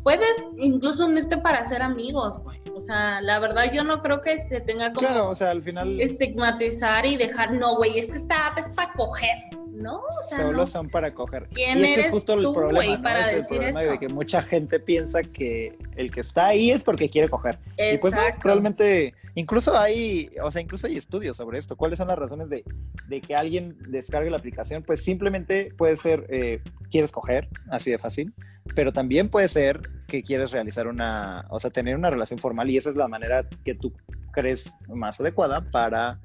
puedes 0.05 0.45
incluso 0.57 1.07
unirte 1.07 1.35
para 1.35 1.63
ser 1.63 1.81
amigos, 1.81 2.37
güey. 2.43 2.61
O 2.75 2.79
sea, 2.79 3.21
la 3.21 3.39
verdad 3.39 3.73
yo 3.73 3.83
no 3.83 3.99
creo 4.01 4.21
que 4.21 4.37
se 4.37 4.61
tenga 4.61 4.93
como 4.93 4.99
claro, 5.07 5.29
o 5.29 5.35
sea, 5.35 5.49
al 5.49 5.63
final 5.63 5.99
estigmatizar 5.99 7.07
y 7.07 7.17
dejar, 7.17 7.53
no, 7.53 7.75
güey, 7.75 7.97
es 7.97 8.11
que 8.11 8.17
esta 8.17 8.47
app 8.47 8.59
es 8.59 8.69
para 8.69 8.93
coger. 8.93 9.35
¿no? 9.71 10.01
Solo 10.29 10.65
son 10.67 10.89
para 10.89 11.13
coger. 11.13 11.49
¿Quién 11.51 11.79
y 11.79 11.83
es 11.83 11.91
eres 11.91 12.05
es 12.05 12.11
justo 12.13 12.39
tú, 12.39 12.49
el 12.49 12.55
problema, 12.55 13.01
para 13.01 13.21
es 13.23 13.29
el 13.29 13.35
decir 13.35 13.57
problema 13.57 13.81
eso? 13.81 13.91
de 13.91 13.99
que 13.99 14.07
mucha 14.07 14.41
gente 14.41 14.79
piensa 14.79 15.21
que 15.21 15.77
el 15.97 16.11
que 16.11 16.21
está 16.21 16.47
ahí 16.47 16.71
es 16.71 16.83
porque 16.83 17.09
quiere 17.09 17.27
coger. 17.27 17.59
Y 17.77 17.97
pues 17.97 18.13
no, 18.13 18.21
Exacto. 18.21 18.41
realmente, 18.47 19.13
incluso 19.35 19.77
hay, 19.77 20.31
o 20.41 20.49
sea, 20.49 20.61
incluso 20.61 20.87
hay 20.87 20.95
estudios 20.95 21.35
sobre 21.35 21.57
esto. 21.57 21.75
¿Cuáles 21.75 21.97
son 21.97 22.07
las 22.07 22.17
razones 22.17 22.49
de, 22.49 22.63
de 23.09 23.19
que 23.19 23.35
alguien 23.35 23.75
descargue 23.89 24.29
la 24.29 24.37
aplicación? 24.37 24.81
Pues 24.81 25.03
simplemente 25.03 25.73
puede 25.77 25.97
ser, 25.97 26.25
eh, 26.29 26.61
quieres 26.89 27.11
coger, 27.11 27.49
así 27.69 27.91
de 27.91 27.97
fácil, 27.97 28.33
pero 28.73 28.91
también 28.91 29.29
puede 29.29 29.47
ser 29.47 29.81
que 30.07 30.23
quieres 30.23 30.51
realizar 30.51 30.87
una, 30.87 31.45
o 31.49 31.59
sea, 31.59 31.69
tener 31.69 31.95
una 31.95 32.09
relación 32.09 32.39
formal 32.39 32.69
y 32.69 32.77
esa 32.77 32.89
es 32.89 32.95
la 32.95 33.07
manera 33.07 33.47
que 33.63 33.75
tú 33.75 33.93
crees 34.31 34.73
más 34.87 35.19
adecuada 35.19 35.69
para, 35.69 36.19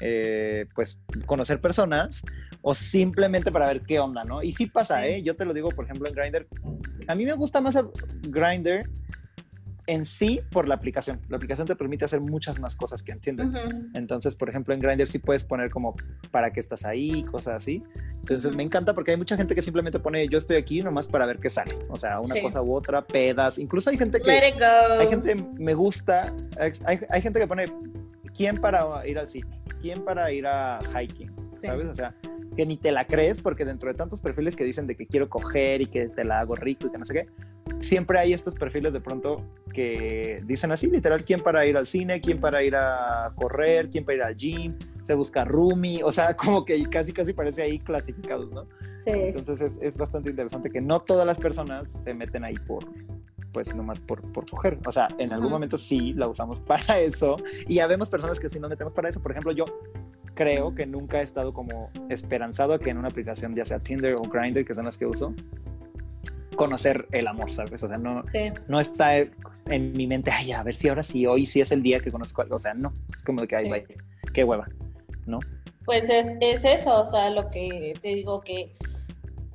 eh, 0.00 0.66
pues, 0.74 0.98
conocer 1.26 1.60
personas 1.60 2.22
o 2.62 2.74
simplemente 2.74 3.52
para 3.52 3.68
ver 3.68 3.82
qué 3.82 4.00
onda, 4.00 4.24
¿no? 4.24 4.42
Y 4.42 4.52
sí 4.52 4.66
pasa. 4.66 5.06
¿eh? 5.06 5.22
Yo 5.22 5.36
te 5.36 5.44
lo 5.44 5.54
digo, 5.54 5.68
por 5.68 5.84
ejemplo, 5.84 6.08
en 6.08 6.14
Grindr. 6.14 6.46
A 7.06 7.14
mí 7.14 7.24
me 7.24 7.34
gusta 7.34 7.60
más 7.60 7.78
Grindr 8.22 8.88
en 9.86 10.04
sí 10.04 10.40
por 10.50 10.66
la 10.68 10.74
aplicación. 10.74 11.20
La 11.28 11.36
aplicación 11.36 11.66
te 11.66 11.76
permite 11.76 12.04
hacer 12.04 12.20
muchas 12.20 12.58
más 12.58 12.74
cosas 12.76 13.02
que 13.02 13.12
entiendes. 13.12 13.46
Ujú. 13.48 13.88
Entonces, 13.94 14.34
por 14.34 14.48
ejemplo, 14.48 14.72
en 14.74 14.80
Grindr 14.80 15.06
sí 15.06 15.18
puedes 15.18 15.44
poner 15.44 15.70
como 15.70 15.94
para 16.30 16.52
qué 16.52 16.60
estás 16.60 16.84
ahí, 16.84 17.22
cosas 17.24 17.54
así. 17.56 17.82
Entonces, 18.20 18.54
me 18.56 18.62
encanta 18.62 18.94
porque 18.94 19.10
hay 19.10 19.16
mucha 19.16 19.36
gente 19.36 19.54
que 19.54 19.60
simplemente 19.62 19.98
pone 19.98 20.26
yo 20.28 20.38
estoy 20.38 20.56
aquí 20.56 20.80
nomás 20.82 21.06
para 21.06 21.26
ver 21.26 21.38
qué 21.38 21.50
sale. 21.50 21.76
O 21.88 21.98
sea, 21.98 22.18
una 22.20 22.34
Sí. 22.34 22.40
cosa 22.42 22.62
u 22.62 22.74
otra, 22.74 23.02
pedas. 23.04 23.58
Incluso 23.58 23.90
hay 23.90 23.98
gente 23.98 24.18
que 24.20 24.26
Let 24.26 24.48
it 24.48 24.54
go. 24.58 25.00
hay 25.00 25.08
gente 25.08 25.34
me 25.34 25.74
gusta, 25.74 26.32
hay, 26.58 27.00
hay 27.10 27.20
gente 27.22 27.38
que 27.40 27.46
pone 27.46 27.64
quién 28.34 28.60
para 28.60 29.06
ir 29.06 29.18
al 29.18 29.28
cine, 29.28 29.60
quién 29.80 30.04
para 30.04 30.30
ir 30.32 30.46
a 30.46 30.80
hiking, 30.94 31.30
Sí. 31.46 31.66
¿sabes? 31.66 31.88
O 31.88 31.94
sea, 31.94 32.14
que 32.56 32.66
ni 32.66 32.76
te 32.76 32.92
la 32.92 33.06
crees 33.06 33.40
porque 33.40 33.64
dentro 33.64 33.88
de 33.88 33.94
tantos 33.94 34.20
perfiles 34.20 34.54
que 34.54 34.64
dicen 34.64 34.86
de 34.86 34.96
que 34.96 35.06
quiero 35.06 35.28
coger 35.28 35.82
y 35.82 35.86
que 35.86 36.08
te 36.08 36.24
la 36.24 36.40
hago 36.40 36.54
rico 36.54 36.86
y 36.86 36.90
que 36.90 36.98
no 36.98 37.04
sé 37.04 37.14
qué, 37.14 37.26
siempre 37.80 38.18
hay 38.18 38.32
estos 38.32 38.54
perfiles 38.54 38.92
de 38.92 39.00
pronto 39.00 39.44
que 39.72 40.40
dicen 40.44 40.70
así, 40.70 40.88
literal, 40.88 41.24
quién 41.24 41.40
para 41.40 41.66
ir 41.66 41.76
al 41.76 41.86
cine, 41.86 42.20
quién 42.20 42.38
para 42.38 42.62
ir 42.62 42.76
a 42.76 43.32
correr, 43.34 43.90
quién 43.90 44.04
para 44.04 44.16
ir 44.16 44.22
al 44.22 44.36
gym, 44.36 44.78
se 45.02 45.14
busca 45.14 45.44
roomie, 45.44 46.02
o 46.04 46.12
sea, 46.12 46.34
como 46.36 46.64
que 46.64 46.82
casi 46.84 47.12
casi 47.12 47.32
parece 47.32 47.62
ahí 47.62 47.78
clasificados, 47.78 48.50
¿no? 48.52 48.66
Sí. 48.94 49.10
Entonces 49.10 49.60
es, 49.60 49.78
es 49.82 49.96
bastante 49.96 50.30
interesante 50.30 50.70
que 50.70 50.80
no 50.80 51.00
todas 51.00 51.26
las 51.26 51.38
personas 51.38 52.00
se 52.04 52.14
meten 52.14 52.44
ahí 52.44 52.54
por, 52.54 52.84
pues 53.54 53.74
nomás 53.74 54.00
por, 54.00 54.20
por 54.32 54.44
coger. 54.50 54.78
O 54.84 54.92
sea, 54.92 55.08
en 55.16 55.32
algún 55.32 55.50
momento 55.50 55.78
sí 55.78 56.12
la 56.12 56.28
usamos 56.28 56.60
para 56.60 56.98
eso 57.00 57.36
y 57.66 57.76
ya 57.76 57.86
vemos 57.86 58.10
personas 58.10 58.38
que 58.38 58.50
sí 58.50 58.60
nos 58.60 58.68
metemos 58.68 58.92
para 58.92 59.08
eso. 59.08 59.22
Por 59.22 59.30
ejemplo, 59.30 59.52
yo 59.52 59.64
creo 60.34 60.74
que 60.74 60.84
nunca 60.84 61.20
he 61.20 61.24
estado 61.24 61.54
como 61.54 61.90
esperanzado 62.10 62.74
a 62.74 62.78
que 62.78 62.90
en 62.90 62.98
una 62.98 63.08
aplicación, 63.08 63.54
ya 63.54 63.64
sea 63.64 63.78
Tinder 63.78 64.16
o 64.16 64.22
Grindr, 64.22 64.64
que 64.66 64.74
son 64.74 64.84
las 64.84 64.98
que 64.98 65.06
uso, 65.06 65.32
conocer 66.56 67.06
el 67.12 67.26
amor, 67.26 67.52
¿sabes? 67.52 67.82
O 67.82 67.88
sea, 67.88 67.98
no, 67.98 68.24
Sí. 68.26 68.50
no 68.68 68.80
está 68.80 69.16
en 69.18 69.92
mi 69.92 70.06
mente, 70.06 70.30
ay, 70.30 70.52
a 70.52 70.62
ver 70.62 70.74
si 70.76 70.88
ahora 70.88 71.02
sí, 71.02 71.24
hoy 71.26 71.46
sí 71.46 71.60
es 71.60 71.72
el 71.72 71.82
día 71.82 72.00
que 72.00 72.10
conozco 72.12 72.42
algo. 72.42 72.56
O 72.56 72.58
sea, 72.58 72.74
no, 72.74 72.92
es 73.14 73.22
como 73.24 73.46
que, 73.46 73.56
ay, 73.56 73.64
Sí. 73.64 73.70
vaya, 73.70 73.86
qué 74.32 74.44
hueva, 74.44 74.68
¿no? 75.26 75.38
Pues 75.84 76.08
es, 76.10 76.32
es 76.40 76.64
eso, 76.64 77.00
o 77.02 77.06
sea, 77.06 77.30
lo 77.30 77.46
que 77.48 77.94
te 78.00 78.08
digo 78.08 78.40
que 78.40 78.74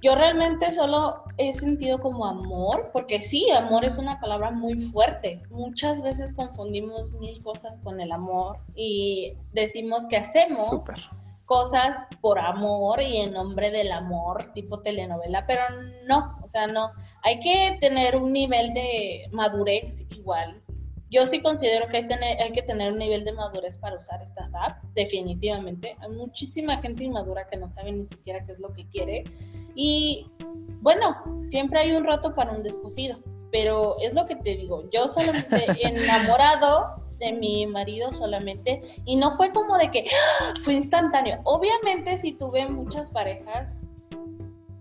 yo 0.01 0.15
realmente 0.15 0.71
solo 0.71 1.23
he 1.37 1.51
sentido 1.53 1.99
como 1.99 2.25
amor, 2.25 2.89
porque 2.93 3.21
sí, 3.21 3.49
amor 3.51 3.85
es 3.85 3.97
una 3.97 4.19
palabra 4.19 4.51
muy 4.51 4.77
fuerte. 4.77 5.41
Muchas 5.49 6.01
veces 6.01 6.33
confundimos 6.33 7.11
mil 7.13 7.41
cosas 7.43 7.79
con 7.83 7.99
el 7.99 8.11
amor 8.11 8.59
y 8.75 9.33
decimos 9.53 10.07
que 10.07 10.17
hacemos 10.17 10.85
cosas 11.45 12.05
por 12.21 12.37
amor 12.39 13.01
y 13.01 13.17
en 13.17 13.33
nombre 13.33 13.71
del 13.71 13.91
amor, 13.91 14.51
tipo 14.53 14.81
telenovela, 14.81 15.45
pero 15.47 15.63
no, 16.05 16.37
o 16.43 16.47
sea, 16.47 16.67
no. 16.67 16.91
Hay 17.23 17.39
que 17.39 17.77
tener 17.81 18.15
un 18.15 18.31
nivel 18.31 18.73
de 18.73 19.27
madurez 19.31 20.05
igual. 20.11 20.61
Yo 21.11 21.25
sí 21.25 21.41
considero 21.41 21.87
que 21.87 21.97
hay, 21.97 22.07
tener- 22.07 22.39
hay 22.41 22.51
que 22.51 22.61
tener 22.61 22.91
un 22.93 22.99
nivel 22.99 23.25
de 23.25 23.31
madurez 23.33 23.77
para 23.77 23.97
usar 23.97 24.21
estas 24.21 24.53
apps, 24.55 24.93
definitivamente. 24.93 25.95
Hay 25.99 26.09
muchísima 26.09 26.77
gente 26.77 27.03
inmadura 27.03 27.47
que 27.49 27.57
no 27.57 27.71
sabe 27.71 27.91
ni 27.91 28.05
siquiera 28.05 28.45
qué 28.45 28.51
es 28.53 28.59
lo 28.59 28.71
que 28.73 28.87
quiere. 28.89 29.23
Y 29.75 30.27
bueno, 30.81 31.15
siempre 31.47 31.79
hay 31.79 31.91
un 31.93 32.03
rato 32.03 32.35
para 32.35 32.51
un 32.51 32.63
descosido, 32.63 33.17
pero 33.51 33.97
es 34.01 34.13
lo 34.13 34.25
que 34.27 34.35
te 34.35 34.55
digo, 34.55 34.89
yo 34.91 35.07
solamente 35.07 35.65
enamorado 35.81 36.95
de 37.17 37.33
mi 37.33 37.65
marido 37.67 38.13
solamente 38.13 38.81
y 39.03 39.15
no 39.17 39.33
fue 39.33 39.51
como 39.51 39.77
de 39.77 39.91
que 39.91 40.05
¡ah! 40.09 40.53
fue 40.63 40.75
instantáneo. 40.75 41.41
Obviamente 41.43 42.15
sí 42.17 42.31
tuve 42.33 42.65
muchas 42.69 43.11
parejas 43.11 43.69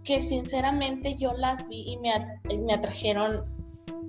que 0.04 0.20
sinceramente 0.20 1.16
yo 1.16 1.32
las 1.34 1.66
vi 1.68 1.82
y 1.92 1.96
me, 1.98 2.12
at- 2.12 2.44
me 2.56 2.72
atrajeron, 2.72 3.44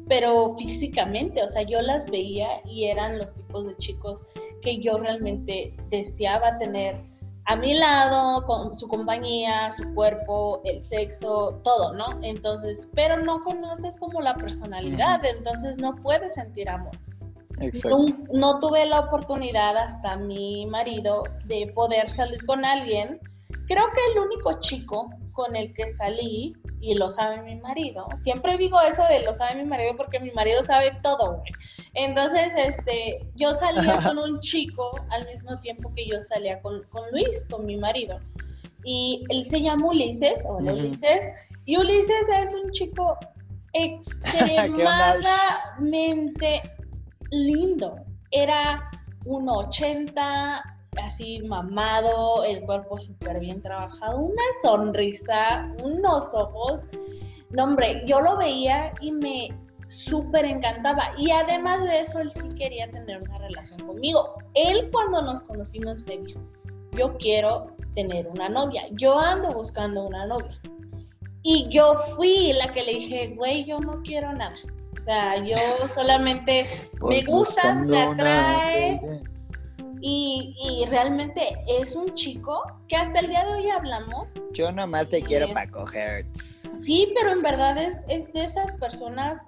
pero 0.09 0.55
físicamente, 0.57 1.41
o 1.43 1.47
sea, 1.47 1.61
yo 1.61 1.81
las 1.81 2.09
veía 2.09 2.47
y 2.65 2.85
eran 2.85 3.17
los 3.17 3.33
tipos 3.33 3.65
de 3.67 3.77
chicos 3.77 4.23
que 4.61 4.79
yo 4.79 4.97
realmente 4.97 5.73
deseaba 5.89 6.57
tener 6.57 7.01
a 7.45 7.55
mi 7.55 7.73
lado, 7.73 8.45
con 8.45 8.75
su 8.75 8.87
compañía, 8.87 9.71
su 9.71 9.91
cuerpo, 9.95 10.61
el 10.65 10.83
sexo, 10.83 11.59
todo, 11.63 11.93
¿no? 11.93 12.19
Entonces, 12.21 12.87
pero 12.93 13.17
no 13.17 13.41
conoces 13.43 13.97
como 13.97 14.21
la 14.21 14.35
personalidad, 14.35 15.21
entonces 15.25 15.77
no 15.77 15.95
puedes 15.95 16.35
sentir 16.35 16.69
amor. 16.69 16.91
Exacto. 17.59 17.97
Nun- 17.97 18.27
No, 18.33 18.59
tuve 18.59 18.85
la 18.85 18.99
oportunidad 18.99 19.77
hasta 19.77 20.17
mi 20.17 20.65
marido 20.67 21.23
de 21.45 21.71
poder 21.73 22.09
salir 22.09 22.45
con 22.45 22.65
alguien. 22.65 23.19
Creo 23.67 23.85
que 23.95 24.11
el 24.13 24.19
único 24.27 24.59
chico 24.59 25.09
con 25.31 25.55
el 25.55 25.73
que 25.73 25.89
salí, 25.89 26.53
y 26.81 26.95
lo 26.95 27.09
sabe 27.09 27.41
mi 27.41 27.57
marido, 27.57 28.07
siempre 28.21 28.57
digo 28.57 28.79
eso 28.81 29.03
de 29.09 29.21
lo 29.21 29.35
sabe 29.35 29.55
mi 29.55 29.65
marido 29.65 29.95
porque 29.97 30.19
mi 30.19 30.31
marido 30.31 30.63
sabe 30.63 30.97
todo, 31.03 31.37
güey. 31.37 31.51
Entonces, 31.93 32.53
este, 32.55 33.19
yo 33.35 33.53
salía 33.53 33.97
con 34.03 34.17
un 34.17 34.39
chico 34.39 34.89
al 35.09 35.25
mismo 35.25 35.59
tiempo 35.59 35.93
que 35.95 36.07
yo 36.07 36.21
salía 36.21 36.61
con, 36.61 36.83
con 36.89 37.03
Luis, 37.11 37.45
con 37.49 37.65
mi 37.65 37.75
marido. 37.77 38.19
Y 38.83 39.25
él 39.29 39.43
se 39.43 39.61
llama 39.61 39.87
Ulises, 39.87 40.39
hola 40.45 40.71
Ujú. 40.73 40.81
Ulises, 40.81 41.25
y 41.65 41.77
Ulises 41.77 42.29
es 42.41 42.55
un 42.55 42.71
chico 42.71 43.17
extremadamente 43.73 46.61
lindo. 47.31 47.97
Era 48.31 48.89
1,80, 49.25 50.78
así 50.99 51.41
mamado, 51.41 52.43
el 52.43 52.61
cuerpo 52.61 52.99
súper 52.99 53.39
bien 53.39 53.61
trabajado, 53.61 54.19
una 54.19 54.43
sonrisa, 54.61 55.73
unos 55.83 56.33
ojos. 56.33 56.81
No, 57.51 57.63
hombre, 57.63 58.03
yo 58.05 58.21
lo 58.21 58.37
veía 58.37 58.93
y 59.01 59.11
me 59.11 59.49
súper 59.87 60.45
encantaba. 60.45 61.11
Y 61.17 61.31
además 61.31 61.83
de 61.83 62.01
eso, 62.01 62.19
él 62.19 62.31
sí 62.31 62.47
quería 62.55 62.89
tener 62.91 63.21
una 63.21 63.37
relación 63.39 63.85
conmigo. 63.85 64.35
Él 64.53 64.89
cuando 64.91 65.21
nos 65.21 65.41
conocimos 65.41 66.05
me 66.05 66.17
dijo, 66.19 66.39
yo 66.95 67.17
quiero 67.17 67.75
tener 67.95 68.27
una 68.27 68.49
novia, 68.49 68.83
yo 68.91 69.19
ando 69.19 69.51
buscando 69.51 70.05
una 70.05 70.25
novia. 70.25 70.59
Y 71.41 71.67
yo 71.69 71.95
fui 72.15 72.53
la 72.53 72.71
que 72.71 72.83
le 72.83 72.93
dije, 72.93 73.33
güey, 73.35 73.65
yo 73.65 73.79
no 73.79 74.01
quiero 74.03 74.31
nada. 74.33 74.55
O 74.99 75.03
sea, 75.03 75.43
yo 75.43 75.57
solamente 75.93 76.65
me 76.93 76.99
Pues 76.99 77.25
gustas, 77.25 77.75
me 77.77 77.81
buscando 77.83 78.11
una 78.11 78.11
atraes. 78.11 79.01
Y, 80.01 80.55
y 80.61 80.85
realmente 80.89 81.57
es 81.67 81.95
un 81.95 82.13
chico 82.13 82.61
que 82.87 82.95
hasta 82.95 83.19
el 83.19 83.27
día 83.27 83.45
de 83.45 83.53
hoy 83.53 83.69
hablamos. 83.69 84.29
Yo 84.53 84.71
nomás 84.71 85.09
te 85.09 85.21
quiero 85.21 85.47
Sí. 85.47 85.53
para 85.53 85.69
coger. 85.69 86.25
Sí, 86.73 87.11
pero 87.15 87.31
en 87.31 87.41
verdad 87.41 87.77
es, 87.77 87.99
es 88.07 88.31
de 88.33 88.43
esas 88.43 88.71
personas 88.73 89.47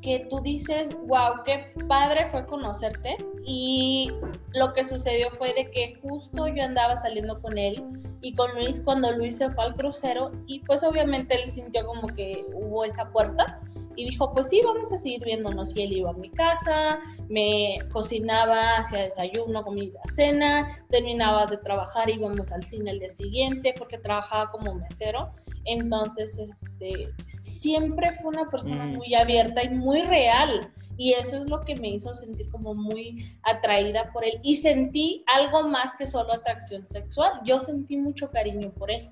que 0.00 0.26
tú 0.30 0.40
dices, 0.40 0.96
wow, 1.06 1.42
qué 1.44 1.72
padre 1.88 2.26
fue 2.30 2.46
conocerte. 2.46 3.16
Y 3.44 4.10
lo 4.54 4.72
que 4.72 4.84
sucedió 4.84 5.30
fue 5.30 5.52
de 5.54 5.70
que 5.70 5.98
justo 6.02 6.46
yo 6.48 6.62
andaba 6.62 6.96
saliendo 6.96 7.40
con 7.40 7.58
él 7.58 7.82
y 8.20 8.34
con 8.34 8.52
Luis 8.54 8.80
cuando 8.84 9.10
Luis 9.12 9.36
se 9.36 9.48
fue 9.50 9.64
al 9.64 9.74
crucero 9.76 10.32
y 10.46 10.60
pues 10.60 10.82
obviamente 10.82 11.40
él 11.40 11.48
sintió 11.48 11.86
como 11.86 12.08
que 12.08 12.44
hubo 12.52 12.84
esa 12.84 13.10
puerta 13.10 13.60
y 13.98 14.04
dijo, 14.10 14.32
pues 14.32 14.48
sí, 14.48 14.62
vamos 14.64 14.92
a 14.92 14.96
seguir 14.96 15.24
viéndonos. 15.24 15.76
Y 15.76 15.82
él 15.82 15.92
iba 15.92 16.10
a 16.10 16.12
mi 16.12 16.30
casa, 16.30 17.00
me 17.28 17.78
cocinaba, 17.92 18.76
hacía 18.76 19.02
desayuno, 19.02 19.64
comida, 19.64 19.98
cena, 20.14 20.84
terminaba 20.88 21.46
de 21.46 21.56
trabajar, 21.56 22.08
íbamos 22.08 22.52
al 22.52 22.62
cine 22.62 22.92
el 22.92 23.00
día 23.00 23.10
siguiente 23.10 23.74
porque 23.76 23.98
trabajaba 23.98 24.52
como 24.52 24.72
mesero. 24.74 25.30
Entonces, 25.64 26.38
este, 26.38 27.12
siempre 27.26 28.12
fue 28.22 28.30
una 28.34 28.48
persona 28.48 28.84
Mm. 28.86 28.94
muy 28.96 29.14
abierta 29.14 29.64
y 29.64 29.70
muy 29.70 30.02
real. 30.02 30.72
Y 30.96 31.12
eso 31.12 31.36
es 31.36 31.44
lo 31.48 31.60
que 31.60 31.76
me 31.76 31.90
hizo 31.90 32.12
sentir 32.14 32.50
como 32.50 32.74
muy 32.74 33.36
atraída 33.42 34.10
por 34.12 34.24
él. 34.24 34.40
Y 34.42 34.56
sentí 34.56 35.24
algo 35.26 35.62
más 35.68 35.94
que 35.94 36.06
solo 36.06 36.32
atracción 36.32 36.88
sexual. 36.88 37.32
Yo 37.44 37.60
sentí 37.60 37.96
mucho 37.96 38.30
cariño 38.30 38.72
por 38.72 38.90
él. 38.90 39.10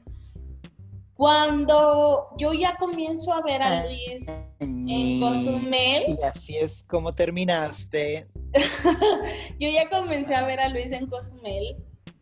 Cuando 1.17 2.27
yo 2.37 2.53
ya 2.53 2.77
comienzo 2.77 3.33
a 3.33 3.41
ver 3.43 3.63
a 3.63 3.81
Ah. 3.81 3.85
Luis 3.87 4.41
en 4.61 5.21
Cozumel, 5.21 6.05
Y 6.09 6.23
así 6.23 6.57
es 6.57 6.83
como 6.85 7.15
terminaste. 7.15 8.27
yo 9.59 9.69
ya 9.69 9.89
comencé 9.89 10.35
a 10.35 10.45
ver 10.47 10.61
a 10.61 10.69
Luis 10.69 10.93
en 10.93 11.07
Cozumel. 11.07 11.77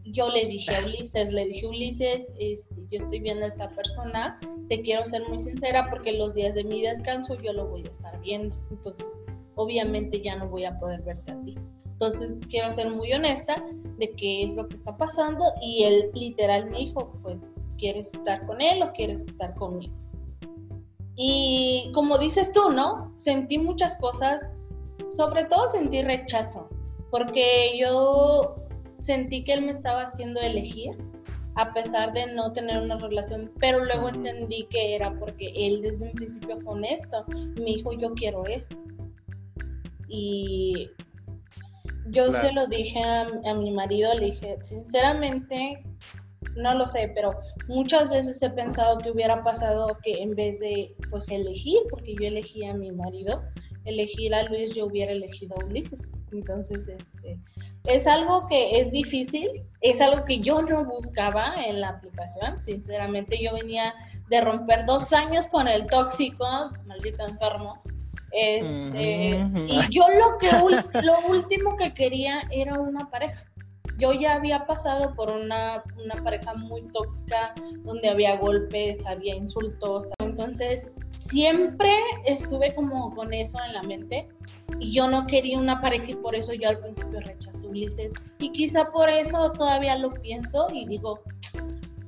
Yo 0.06 0.28
le 0.28 0.46
dije 0.46 0.76
a 0.76 0.84
Ulises, 0.84 1.32
le 1.32 1.46
dije, 1.46 1.66
Ulises, 1.66 2.30
este, 2.38 2.74
yo 2.90 2.98
estoy 2.98 3.20
viendo 3.20 3.44
a 3.46 3.48
esta 3.48 3.68
persona, 3.70 4.38
te 4.68 4.82
quiero 4.82 5.04
ser 5.06 5.26
muy 5.28 5.40
sincera 5.40 5.88
porque 5.88 6.12
los 6.12 6.34
días 6.34 6.54
de 6.54 6.62
mi 6.62 6.82
descanso 6.82 7.36
yo 7.36 7.52
lo 7.52 7.66
voy 7.66 7.84
a 7.86 7.90
estar 7.90 8.20
viendo. 8.20 8.54
Entonces, 8.70 9.18
obviamente 9.54 10.20
ya 10.20 10.36
no 10.36 10.48
voy 10.48 10.66
a 10.66 10.78
poder 10.78 11.02
verte 11.02 11.32
a 11.32 11.40
ti. 11.42 11.56
Entonces, 11.86 12.42
quiero 12.50 12.70
ser 12.70 12.90
muy 12.90 13.12
honesta 13.12 13.64
de 13.98 14.10
qué 14.10 14.44
es 14.44 14.56
lo 14.56 14.68
que 14.68 14.74
está 14.74 14.96
pasando 14.96 15.44
y 15.62 15.84
él 15.84 16.10
literal 16.12 16.70
me 16.70 16.78
dijo, 16.78 17.18
pues, 17.22 17.38
¿quieres 17.78 18.14
estar 18.14 18.44
con 18.46 18.60
él 18.60 18.82
o 18.82 18.92
quieres 18.92 19.22
estar 19.26 19.54
conmigo? 19.54 19.94
Y 21.16 21.90
como 21.94 22.18
dices 22.18 22.52
tú, 22.52 22.70
¿no? 22.72 23.12
Sentí 23.16 23.58
muchas 23.58 23.96
cosas, 23.96 24.50
sobre 25.10 25.44
todo 25.44 25.68
sentí 25.68 26.02
rechazo, 26.02 26.68
porque 27.10 27.78
yo 27.78 28.56
sentí 28.98 29.44
que 29.44 29.52
él 29.52 29.62
me 29.62 29.70
estaba 29.70 30.02
haciendo 30.02 30.40
elegir 30.40 30.96
a 31.56 31.72
pesar 31.72 32.12
de 32.12 32.32
no 32.32 32.52
tener 32.52 32.82
una 32.82 32.96
relación, 32.98 33.52
pero 33.60 33.84
luego 33.84 34.08
entendí 34.08 34.66
que 34.70 34.96
era 34.96 35.16
porque 35.20 35.52
él 35.54 35.80
desde 35.82 36.06
un 36.06 36.12
principio 36.12 36.58
fue 36.62 36.72
honesto 36.72 37.24
me 37.28 37.64
dijo, 37.64 37.92
yo 37.92 38.12
quiero 38.14 38.44
esto. 38.46 38.76
Y 40.08 40.90
yo 42.08 42.28
Claro. 42.30 42.32
se 42.32 42.52
lo 42.52 42.66
dije 42.66 43.02
a, 43.02 43.22
a 43.44 43.54
mi 43.54 43.70
marido, 43.70 44.12
le 44.14 44.26
dije, 44.26 44.58
sinceramente, 44.62 45.84
no 46.56 46.74
lo 46.74 46.88
sé, 46.88 47.12
pero 47.14 47.38
muchas 47.68 48.08
veces 48.08 48.42
he 48.42 48.50
pensado 48.50 48.98
que 48.98 49.10
hubiera 49.10 49.42
pasado 49.42 49.98
que 50.02 50.22
en 50.22 50.34
vez 50.34 50.60
de 50.60 50.94
pues 51.10 51.28
elegir, 51.30 51.78
porque 51.90 52.14
yo 52.14 52.26
elegí 52.26 52.64
a 52.64 52.74
mi 52.74 52.90
marido, 52.90 53.42
elegir 53.84 54.34
a 54.34 54.44
Luis, 54.44 54.74
yo 54.74 54.86
hubiera 54.86 55.12
elegido 55.12 55.54
a 55.60 55.64
Ulises. 55.64 56.14
Entonces, 56.32 56.88
este, 56.88 57.38
es 57.86 58.06
algo 58.06 58.46
que 58.48 58.80
es 58.80 58.90
difícil, 58.90 59.64
es 59.80 60.00
algo 60.00 60.24
que 60.24 60.38
yo 60.38 60.62
no 60.62 60.84
buscaba 60.84 61.64
en 61.64 61.80
la 61.80 61.90
aplicación, 61.90 62.58
sinceramente 62.58 63.42
yo 63.42 63.54
venía 63.54 63.94
de 64.28 64.40
romper 64.40 64.86
dos 64.86 65.12
años 65.12 65.48
con 65.48 65.68
el 65.68 65.86
tóxico, 65.86 66.46
maldito 66.86 67.26
enfermo. 67.26 67.82
Este, 68.32 69.38
y 69.68 69.80
yo 69.90 70.06
lo 70.08 70.38
que 70.38 70.50
lo 71.02 71.18
último 71.28 71.76
que 71.76 71.94
quería 71.94 72.42
era 72.50 72.80
una 72.80 73.08
pareja. 73.08 73.44
Yo 73.98 74.12
ya 74.12 74.34
había 74.34 74.66
pasado 74.66 75.14
por 75.14 75.30
una, 75.30 75.82
una 76.02 76.22
pareja 76.22 76.54
muy 76.54 76.82
tóxica, 76.88 77.54
donde 77.84 78.08
había 78.08 78.36
golpes, 78.38 79.06
había 79.06 79.36
insultos. 79.36 80.10
Entonces, 80.18 80.92
siempre 81.08 81.94
estuve 82.26 82.74
como 82.74 83.14
con 83.14 83.32
eso 83.32 83.58
en 83.66 83.72
la 83.72 83.82
mente. 83.82 84.28
Y 84.80 84.92
yo 84.92 85.08
no 85.08 85.26
quería 85.26 85.58
una 85.58 85.80
pareja 85.80 86.10
y 86.10 86.16
por 86.16 86.34
eso 86.34 86.52
yo 86.54 86.68
al 86.68 86.78
principio 86.78 87.20
rechacé 87.20 87.68
Ulises. 87.68 88.12
Y 88.38 88.50
quizá 88.50 88.90
por 88.90 89.08
eso 89.08 89.52
todavía 89.52 89.96
lo 89.96 90.12
pienso 90.14 90.66
y 90.72 90.86
digo, 90.86 91.20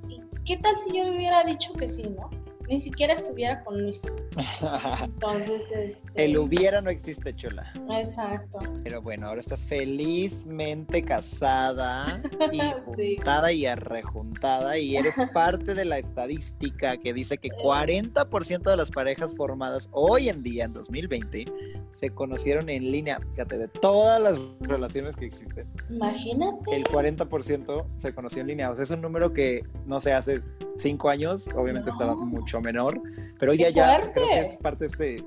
¿y 0.09 0.21
¿qué 0.45 0.57
tal 0.57 0.77
si 0.77 0.97
yo 0.97 1.09
hubiera 1.09 1.45
dicho 1.45 1.73
que 1.75 1.89
sí, 1.89 2.03
no? 2.03 2.29
Ni 2.69 2.81
siquiera 2.81 3.15
estuviera 3.15 3.63
con 3.65 3.81
Luis. 3.83 4.03
Entonces, 5.05 5.71
este... 5.71 6.25
El 6.25 6.37
hubiera 6.39 6.81
no 6.81 6.91
existe, 6.91 7.35
chula. 7.35 7.73
Exacto. 7.91 8.59
Pero 8.83 9.03
bueno, 9.03 9.29
ahora 9.29 9.41
estás 9.41 9.65
felizmente 9.67 11.03
casada 11.03 12.21
y 12.53 12.61
Sí. 12.97 13.17
juntada 13.17 13.53
y 13.53 13.67
arrejuntada 13.67 14.79
y 14.79 14.97
eres 14.97 15.15
parte 15.35 15.75
de 15.75 15.85
la 15.85 15.99
estadística 15.99 16.97
que 16.97 17.13
dice 17.13 17.39
que 17.39 17.49
40% 17.51 18.63
de 18.71 18.77
las 18.77 18.91
parejas 18.91 19.35
formadas 19.37 19.89
hoy 19.93 20.29
en 20.29 20.43
día, 20.43 20.65
en 20.65 20.73
2020, 20.73 21.45
se 21.93 22.11
conocieron 22.11 22.69
en 22.69 22.91
línea. 22.91 23.21
Fíjate, 23.33 23.59
de 23.59 23.69
todas 23.69 24.21
las 24.21 24.39
relaciones 24.61 25.17
que 25.17 25.27
existen, 25.27 25.67
Imagínate. 25.91 26.75
el 26.77 26.85
40% 26.85 27.87
se 27.97 28.15
conoció 28.15 28.41
en 28.43 28.49
línea. 28.49 28.71
O 28.71 28.77
sea, 28.77 28.83
es 28.85 28.91
un 28.91 29.01
número 29.01 29.33
que, 29.33 29.63
no 29.87 30.01
sé, 30.01 30.13
hace 30.13 30.43
cinco 30.79 31.09
años, 31.09 31.49
obviamente 31.55 31.89
No. 31.89 31.95
estaba 31.95 32.15
mucho 32.15 32.56
menor, 32.61 33.01
pero 33.39 33.53
hoy 33.53 33.59
¡Qué 33.59 33.73
ya, 33.73 33.99
ya 33.99 34.01
creo 34.01 34.15
que 34.15 34.41
es 34.41 34.57
parte 34.57 34.85
de 34.85 34.87
este 34.87 35.25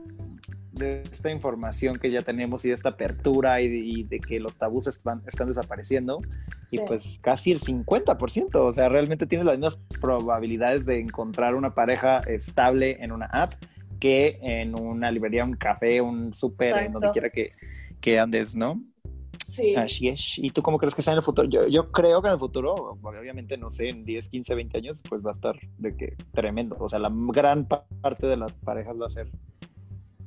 de 0.71 1.01
esta 1.11 1.29
información 1.29 1.99
que 1.99 2.09
ya 2.09 2.21
tenemos 2.21 2.63
y 2.63 2.69
de 2.69 2.75
esta 2.75 2.89
apertura 2.89 3.61
y 3.61 3.67
de, 3.67 3.77
y 3.77 4.03
de 4.03 4.19
que 4.19 4.39
los 4.39 4.57
tabús 4.57 4.87
están, 4.87 5.21
están 5.27 5.47
desapareciendo 5.47 6.21
Sí. 6.65 6.77
y 6.77 6.87
pues 6.87 7.19
casi 7.21 7.51
el 7.51 7.59
50%, 7.59 8.55
o 8.55 8.71
sea, 8.71 8.89
realmente 8.89 9.25
tienes 9.25 9.45
las 9.45 9.57
mismas 9.57 9.77
probabilidades 9.99 10.85
de 10.85 10.99
encontrar 10.99 11.55
una 11.55 11.73
pareja 11.73 12.17
estable 12.17 13.03
en 13.03 13.11
una 13.11 13.25
app 13.25 13.53
que 13.99 14.39
en 14.41 14.79
una 14.79 15.11
librería, 15.11 15.43
un 15.43 15.55
café, 15.55 15.99
un 15.99 16.33
súper, 16.33 16.77
en 16.77 16.93
donde 16.93 17.11
quiera 17.11 17.29
que, 17.29 17.51
que 17.99 18.19
andes, 18.19 18.55
¿no? 18.55 18.81
Sí. 19.49 19.75
Así 19.75 20.07
es. 20.07 20.37
¿Y 20.37 20.51
tú 20.51 20.61
cómo 20.61 20.77
crees 20.77 20.93
que 20.95 21.01
está 21.01 21.11
en 21.11 21.17
el 21.17 21.23
futuro? 21.23 21.47
Yo, 21.49 21.67
yo 21.67 21.91
creo 21.91 22.21
que 22.21 22.27
en 22.27 22.33
el 22.33 22.39
futuro, 22.39 22.97
obviamente, 23.01 23.57
no 23.57 23.69
sé, 23.69 23.89
en 23.89 24.05
10, 24.05 24.29
15, 24.29 24.55
20 24.55 24.77
años, 24.77 25.01
pues 25.09 25.25
va 25.25 25.29
a 25.29 25.33
estar 25.33 25.55
de 25.77 25.95
que 25.97 26.15
tremendo. 26.33 26.77
O 26.79 26.87
sea, 26.87 26.99
la 26.99 27.09
gran 27.11 27.65
pa- 27.67 27.85
parte 28.01 28.27
de 28.27 28.37
las 28.37 28.55
parejas 28.55 28.95
va 29.01 29.07
a 29.07 29.09
ser 29.09 29.29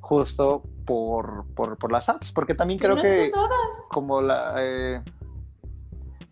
justo 0.00 0.62
por, 0.84 1.46
por, 1.54 1.78
por 1.78 1.92
las 1.92 2.08
apps, 2.08 2.32
porque 2.32 2.54
también 2.54 2.78
Sí, 2.78 2.84
creo 2.84 2.96
no 2.96 3.02
es 3.02 3.10
que 3.10 3.30
todas. 3.30 3.50
como 3.90 4.20
la... 4.20 4.54
eh, 4.58 5.02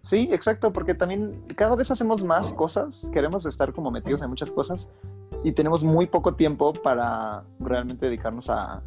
Sí, 0.02 0.28
exacto, 0.32 0.72
porque 0.72 0.94
también 0.94 1.42
cada 1.56 1.76
vez 1.76 1.90
hacemos 1.90 2.24
más 2.24 2.52
cosas, 2.52 3.08
queremos 3.12 3.44
estar 3.46 3.72
como 3.72 3.90
metidos 3.90 4.22
en 4.22 4.30
muchas 4.30 4.50
cosas 4.50 4.88
y 5.44 5.52
tenemos 5.52 5.84
muy 5.84 6.06
poco 6.06 6.34
tiempo 6.34 6.72
para 6.72 7.44
realmente 7.58 8.06
dedicarnos 8.06 8.48
a, 8.48 8.82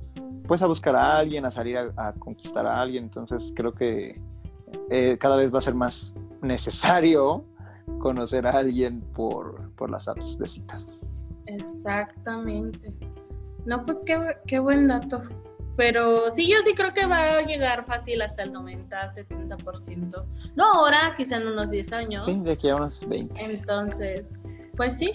pues 0.48 0.62
a 0.62 0.68
buscar 0.68 0.96
a 0.96 1.18
alguien, 1.18 1.46
a 1.46 1.52
salir 1.52 1.78
a, 1.78 1.92
a 1.96 2.14
conquistar 2.14 2.66
a 2.66 2.82
alguien, 2.82 3.06
entonces 3.06 3.54
creo 3.56 3.74
que 3.74 4.20
eh, 4.90 5.18
cada 5.20 5.38
vez 5.38 5.54
va 5.54 5.60
a 5.60 5.62
ser 5.62 5.76
más 5.76 6.16
necesario 6.42 7.46
conocer 8.00 8.48
a 8.48 8.52
alguien 8.58 9.02
por, 9.14 9.72
por 9.76 9.90
las 9.90 10.08
apps 10.08 10.38
de 10.38 10.48
citas. 10.48 11.26
Exactamente. 11.46 12.96
No, 13.66 13.86
pues 13.86 14.04
qué, 14.06 14.18
qué 14.48 14.60
buen 14.60 14.88
dato. 14.88 15.22
Pero 15.76 16.30
sí, 16.30 16.48
yo 16.48 16.62
sí 16.64 16.74
creo 16.76 16.94
que 16.94 17.06
va 17.06 17.38
a 17.38 17.42
llegar 17.42 17.86
fácil 17.86 18.22
hasta 18.22 18.44
el 18.44 18.54
90, 18.54 19.08
70%. 19.08 20.26
No 20.56 20.74
ahora, 20.74 21.14
quizá 21.18 21.38
en 21.38 21.48
unos 21.48 21.72
10 21.72 21.94
años. 21.94 22.26
Sí, 22.26 22.36
de 22.44 22.52
aquí 22.52 22.70
a 22.70 22.76
unos 22.76 23.08
20. 23.08 23.42
Entonces, 23.44 24.46
pues 24.76 24.98
sí, 24.98 25.14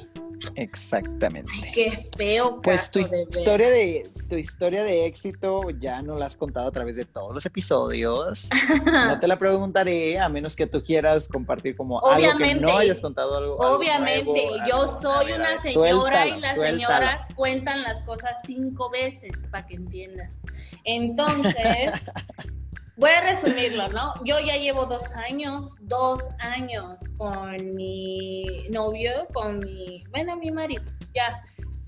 Exactamente. 0.54 1.52
qué 1.74 1.90
feo 2.16 2.60
Pues 2.62 2.90
tu 2.90 3.00
caso 3.00 3.10
de 3.12 3.22
historia 3.22 3.70
de 3.70 4.04
tu 4.28 4.36
historia 4.36 4.84
de 4.84 5.06
éxito 5.06 5.70
ya 5.80 6.02
no 6.02 6.16
la 6.16 6.26
has 6.26 6.36
contado 6.36 6.68
a 6.68 6.70
través 6.70 6.96
de 6.96 7.04
todos 7.04 7.34
los 7.34 7.44
episodios. 7.46 8.48
No 9.08 9.18
te 9.18 9.26
la 9.26 9.38
preguntaré 9.38 10.18
a 10.18 10.28
menos 10.28 10.54
que 10.54 10.66
tú 10.66 10.82
quieras 10.82 11.28
compartir 11.28 11.76
como 11.76 12.04
algo 12.04 12.20
que 12.20 12.34
Obviamente. 12.34 12.60
no 12.60 12.76
hayas 12.76 13.00
contado 13.00 13.36
algo. 13.36 13.62
algo 13.62 13.76
Obviamente, 13.76 14.24
nuevo, 14.46 14.66
yo 14.68 14.86
soy 14.86 15.26
ver, 15.26 15.40
una 15.40 15.56
señora 15.58 16.26
y 16.28 16.40
las 16.40 16.60
señoras 16.60 17.26
cuentan 17.34 17.82
las 17.82 18.00
cosas 18.00 18.38
cinco 18.46 18.90
veces 18.90 19.32
para 19.50 19.66
que 19.66 19.74
entiendas. 19.76 20.38
Entonces, 20.84 21.54
voy 22.98 23.10
a 23.10 23.22
resumirlo, 23.22 23.88
¿no? 23.88 24.12
Yo 24.24 24.36
ya 24.44 24.56
llevo 24.56 24.86
dos 24.86 25.16
años, 25.16 25.76
dos 25.82 26.20
años 26.40 27.00
con 27.16 27.74
mi 27.74 28.68
novio, 28.70 29.12
con 29.32 29.60
mi, 29.60 30.04
bueno, 30.10 30.36
mi 30.36 30.50
marido, 30.50 30.82
ya. 31.14 31.42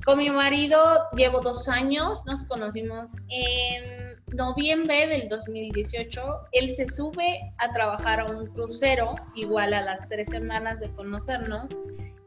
Con 0.04 0.18
mi 0.18 0.30
marido 0.30 0.78
llevo 1.14 1.40
dos 1.40 1.68
años, 1.68 2.24
nos 2.24 2.44
conocimos 2.46 3.16
en 3.28 4.16
noviembre 4.28 5.06
del 5.08 5.28
2018. 5.28 6.22
Él 6.52 6.70
se 6.70 6.88
sube 6.88 7.52
a 7.58 7.70
trabajar 7.72 8.20
a 8.20 8.24
un 8.24 8.46
crucero, 8.54 9.14
igual 9.34 9.74
a 9.74 9.82
las 9.82 10.08
tres 10.08 10.30
semanas 10.30 10.80
de 10.80 10.90
conocernos. 10.94 11.66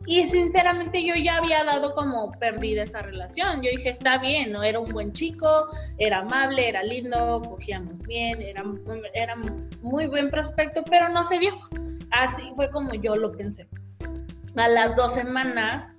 Y 0.05 0.25
sinceramente 0.25 1.05
yo 1.05 1.15
ya 1.15 1.37
había 1.37 1.63
dado 1.63 1.95
como 1.95 2.31
perdida 2.33 2.83
esa 2.83 3.01
relación. 3.01 3.61
Yo 3.61 3.71
dije, 3.71 3.89
está 3.89 4.17
bien, 4.17 4.51
¿no? 4.51 4.63
Era 4.63 4.79
un 4.79 4.91
buen 4.91 5.13
chico, 5.13 5.67
era 5.97 6.19
amable, 6.19 6.67
era 6.67 6.83
lindo, 6.83 7.41
cogíamos 7.47 8.01
bien, 8.03 8.41
era, 8.41 8.63
era 9.13 9.35
muy 9.81 10.07
buen 10.07 10.29
prospecto, 10.29 10.83
pero 10.83 11.07
no 11.07 11.23
se 11.23 11.39
dio. 11.39 11.57
Así 12.11 12.51
fue 12.55 12.69
como 12.69 12.93
yo 12.93 13.15
lo 13.15 13.31
pensé. 13.31 13.67
A 14.55 14.67
las 14.67 14.95
dos 14.95 15.13
semanas 15.13 15.93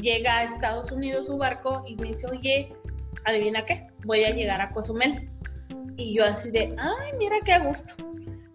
llega 0.00 0.38
a 0.38 0.44
Estados 0.44 0.90
Unidos 0.90 1.26
su 1.26 1.36
barco 1.36 1.84
y 1.86 1.96
me 1.96 2.08
dice, 2.08 2.26
oye, 2.26 2.72
adivina 3.24 3.64
qué, 3.64 3.86
voy 4.04 4.24
a 4.24 4.30
llegar 4.30 4.60
a 4.60 4.70
Cozumel. 4.70 5.28
Y 5.96 6.14
yo 6.14 6.24
así 6.24 6.50
de, 6.50 6.74
ay, 6.78 7.12
mira 7.18 7.36
qué 7.44 7.58
gusto. 7.58 7.94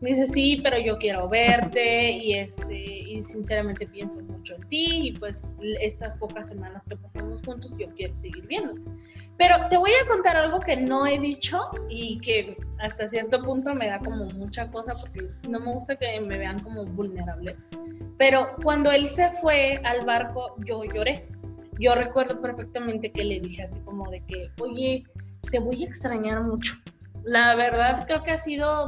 Me 0.01 0.09
dice, 0.09 0.27
sí, 0.27 0.59
pero 0.63 0.77
yo 0.79 0.97
quiero 0.97 1.27
verte 1.27 2.11
y, 2.11 2.33
este, 2.35 2.75
y 2.75 3.21
sinceramente 3.21 3.85
pienso 3.85 4.21
mucho 4.21 4.55
en 4.55 4.69
ti 4.69 5.07
y 5.07 5.11
pues 5.13 5.43
estas 5.81 6.15
pocas 6.15 6.47
semanas 6.47 6.83
que 6.87 6.95
pasamos 6.95 7.41
juntos 7.45 7.75
yo 7.77 7.87
quiero 7.95 8.17
seguir 8.17 8.47
viéndote. 8.47 8.81
Pero 9.37 9.55
te 9.69 9.77
voy 9.77 9.91
a 9.91 10.07
contar 10.07 10.37
algo 10.37 10.59
que 10.59 10.77
no 10.77 11.05
he 11.05 11.19
dicho 11.19 11.69
y 11.89 12.19
que 12.19 12.57
hasta 12.79 13.07
cierto 13.07 13.41
punto 13.43 13.73
me 13.75 13.87
da 13.87 13.99
como 13.99 14.25
mucha 14.25 14.69
cosa 14.71 14.93
porque 14.99 15.29
no 15.47 15.59
me 15.59 15.73
gusta 15.73 15.95
que 15.95 16.19
me 16.19 16.37
vean 16.37 16.59
como 16.59 16.85
vulnerable. 16.85 17.55
Pero 18.17 18.55
cuando 18.63 18.91
él 18.91 19.07
se 19.07 19.31
fue 19.31 19.81
al 19.83 20.05
barco, 20.05 20.55
yo 20.65 20.83
lloré 20.83 21.25
yo 21.79 21.95
recuerdo 21.95 22.41
perfectamente 22.41 23.11
que 23.11 23.23
le 23.23 23.39
dije 23.39 23.63
así 23.63 23.79
como 23.79 24.09
de 24.11 24.21
que, 24.25 24.51
oye, 24.59 25.05
te 25.49 25.59
voy 25.59 25.83
a 25.83 25.87
extrañar 25.87 26.43
mucho. 26.43 26.75
La 27.23 27.55
verdad 27.55 28.05
creo 28.05 28.23
que 28.23 28.31
ha 28.31 28.37
sido 28.37 28.87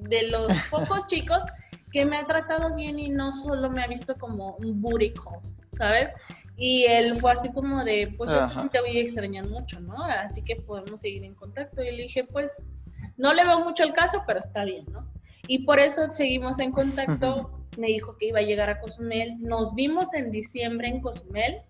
de 0.00 0.28
los 0.28 0.52
pocos 0.70 1.06
chicos 1.06 1.42
que 1.92 2.04
me 2.04 2.16
ha 2.16 2.26
tratado 2.26 2.74
bien 2.74 2.98
y 2.98 3.08
no 3.08 3.32
solo 3.32 3.70
me 3.70 3.82
ha 3.82 3.86
visto 3.86 4.16
como 4.16 4.56
un 4.56 4.80
burico, 4.80 5.42
¿sabes? 5.76 6.14
Y 6.56 6.84
él 6.84 7.16
fue 7.16 7.32
así 7.32 7.52
como 7.52 7.84
de, 7.84 8.12
pues 8.16 8.32
yo 8.32 8.38
también 8.46 8.68
te 8.68 8.80
voy 8.80 8.98
a 8.98 9.02
extrañar 9.02 9.48
mucho, 9.48 9.80
¿no? 9.80 10.02
Así 10.04 10.42
que 10.42 10.56
podemos 10.56 11.00
seguir 11.00 11.24
en 11.24 11.34
contacto. 11.34 11.82
Y 11.82 11.90
le 11.92 12.02
dije, 12.02 12.24
pues 12.24 12.66
no 13.16 13.32
le 13.32 13.44
veo 13.44 13.60
mucho 13.60 13.84
el 13.84 13.92
caso, 13.92 14.22
pero 14.26 14.40
está 14.40 14.64
bien, 14.64 14.84
¿no? 14.92 15.06
Y 15.46 15.60
por 15.60 15.78
eso 15.78 16.10
seguimos 16.10 16.58
en 16.58 16.72
contacto. 16.72 17.52
Me 17.76 17.86
dijo 17.86 18.16
que 18.18 18.26
iba 18.26 18.40
a 18.40 18.42
llegar 18.42 18.70
a 18.70 18.80
Cozumel. 18.80 19.40
Nos 19.40 19.72
vimos 19.74 20.14
en 20.14 20.32
diciembre 20.32 20.88
en 20.88 21.00
Cozumel 21.00 21.62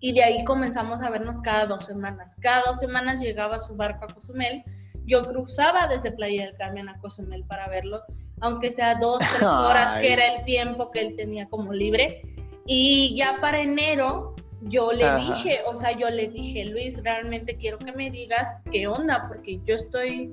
y 0.00 0.12
de 0.12 0.24
ahí 0.24 0.44
comenzamos 0.44 1.02
a 1.02 1.10
vernos 1.10 1.40
cada 1.42 1.66
dos 1.66 1.84
semanas. 1.84 2.36
Cada 2.40 2.62
dos 2.66 2.78
semanas 2.78 3.20
llegaba 3.20 3.58
su 3.58 3.76
barco 3.76 4.06
a 4.06 4.14
Cozumel. 4.14 4.64
Yo 5.04 5.26
cruzaba 5.26 5.86
desde 5.88 6.10
Playa 6.10 6.46
del 6.46 6.56
Carmen 6.56 6.88
a 6.88 6.98
Cozumel 6.98 7.44
para 7.44 7.68
verlo, 7.68 8.02
aunque 8.40 8.70
sea 8.70 8.94
dos, 8.94 9.18
tres 9.18 9.42
horas, 9.50 9.96
que 10.00 10.12
era 10.12 10.26
el 10.26 10.44
tiempo 10.44 10.90
que 10.90 11.00
él 11.00 11.16
tenía 11.16 11.46
como 11.48 11.74
libre. 11.74 12.22
Y 12.64 13.14
ya 13.14 13.38
para 13.40 13.60
enero 13.60 14.34
yo 14.62 14.92
le 14.92 15.14
dije, 15.16 15.60
o 15.66 15.74
sea, 15.74 15.92
yo 15.92 16.08
le 16.10 16.28
dije, 16.28 16.64
Luis, 16.64 17.02
realmente 17.02 17.56
quiero 17.56 17.78
que 17.78 17.92
me 17.92 18.10
digas 18.10 18.48
qué 18.70 18.86
onda, 18.86 19.26
porque 19.28 19.60
yo 19.66 19.74
estoy 19.74 20.32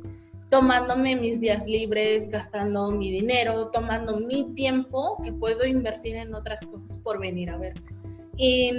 tomándome 0.50 1.16
mis 1.18 1.42
días 1.42 1.66
libres, 1.66 2.30
gastando 2.30 2.92
mi 2.92 3.12
dinero, 3.12 3.68
tomando 3.68 4.18
mi 4.18 4.54
tiempo 4.54 5.22
que 5.24 5.34
puedo 5.34 5.66
invertir 5.66 6.16
en 6.16 6.34
otras 6.34 6.66
cosas 6.66 7.00
por 7.00 7.20
venir 7.20 7.50
a 7.50 7.58
verte 7.58 7.94
y 8.38 8.72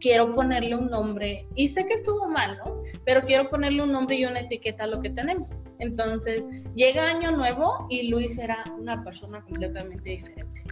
quiero 0.00 0.34
ponerle 0.34 0.74
un 0.76 0.90
nombre, 0.90 1.46
y 1.54 1.68
sé 1.68 1.86
que 1.86 1.94
estuvo 1.94 2.28
mal, 2.28 2.58
¿no? 2.58 2.82
Pero 3.04 3.22
quiero 3.22 3.48
ponerle 3.48 3.82
un 3.82 3.92
nombre 3.92 4.16
y 4.16 4.24
una 4.24 4.40
etiqueta 4.40 4.84
a 4.84 4.86
lo 4.88 5.00
que 5.00 5.10
tenemos. 5.10 5.50
Entonces, 5.78 6.48
llega 6.74 7.08
Año 7.08 7.30
Nuevo 7.30 7.86
y 7.88 8.08
Luis 8.08 8.38
era 8.38 8.64
una 8.78 9.02
persona 9.04 9.40
completamente 9.42 10.10
diferente. 10.10 10.62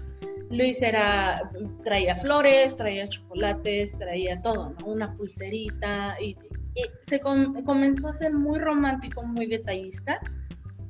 Luis 0.51 0.83
era, 0.83 1.51
traía 1.85 2.15
flores, 2.15 2.77
traía 2.77 3.07
chocolates, 3.07 3.97
traía 3.99 4.41
todo, 4.43 4.75
¿no? 4.79 4.87
Una 4.87 5.17
pulserita, 5.17 6.17
y, 6.21 6.37
se 7.01 7.21
comenzó 7.21 8.09
a 8.09 8.15
ser 8.15 8.35
muy 8.35 8.59
romántico, 8.59 9.23
muy 9.23 9.47
detallista. 9.47 10.21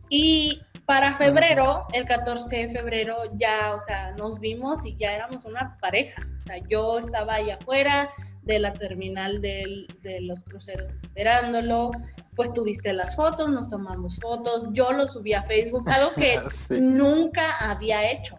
Y 0.08 0.60
para 0.86 1.14
febrero, 1.14 1.84
el 1.92 2.04
14 2.04 2.56
de 2.56 2.68
febrero, 2.68 3.16
ya, 3.34 3.74
o 3.74 3.80
sea, 3.80 4.12
nos 4.12 4.38
vimos 4.38 4.86
y 4.86 4.96
ya 4.96 5.12
éramos 5.14 5.44
una 5.44 5.76
pareja. 5.80 6.22
O 6.40 6.42
sea, 6.46 6.58
yo 6.68 6.98
estaba 6.98 7.34
allá 7.34 7.56
afuera 7.56 8.10
de 8.42 8.60
la 8.60 8.72
terminal 8.72 9.42
de 9.42 9.86
los 10.20 10.44
cruceros 10.44 10.94
esperándolo, 10.94 11.90
pues 12.36 12.52
tuviste 12.52 12.92
las 12.92 13.16
fotos, 13.16 13.50
nos 13.50 13.68
tomamos 13.68 14.20
fotos, 14.20 14.68
yo 14.72 14.92
lo 14.92 15.08
subí 15.08 15.34
a 15.34 15.42
Facebook, 15.42 15.84
algo 15.90 16.14
que 16.14 16.40
nunca 16.70 17.56
había 17.58 18.08
hecho. 18.12 18.38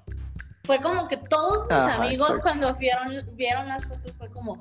Fue 0.64 0.80
como 0.80 1.08
que 1.08 1.18
todos 1.18 1.66
mis 1.66 1.96
amigos 1.96 2.40
cuando 2.40 2.74
vieron, 2.76 3.26
vieron 3.36 3.68
las 3.68 3.86
fotos 3.86 4.16
fue 4.18 4.30
como, 4.30 4.60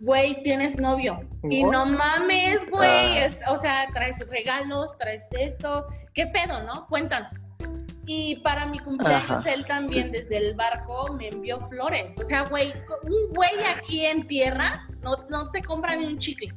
güey, 0.00 0.42
tienes 0.42 0.78
novio. 0.78 1.20
Y 1.48 1.64
no 1.64 1.86
mames, 1.86 2.68
güey, 2.70 3.18
ah. 3.18 3.52
o 3.52 3.56
sea, 3.56 3.86
traes 3.92 4.26
regalos, 4.28 4.96
traes 4.96 5.24
esto, 5.32 5.86
¿qué 6.14 6.26
pedo, 6.28 6.62
no? 6.62 6.86
Cuéntanos. 6.86 7.44
Y 8.06 8.36
para 8.36 8.66
mi 8.66 8.78
cumpleaños 8.78 9.46
él 9.46 9.64
también 9.64 10.12
desde 10.12 10.36
el 10.36 10.54
barco 10.54 11.12
me 11.14 11.28
envió 11.28 11.60
flores. 11.60 12.18
O 12.18 12.24
sea, 12.24 12.42
güey, 12.42 12.72
un 13.04 13.34
güey 13.34 13.50
aquí 13.74 14.04
en 14.04 14.26
tierra 14.26 14.86
no, 15.02 15.16
no 15.30 15.50
te 15.50 15.62
compra 15.62 15.96
ni 15.96 16.06
un 16.06 16.18
chicle. 16.18 16.52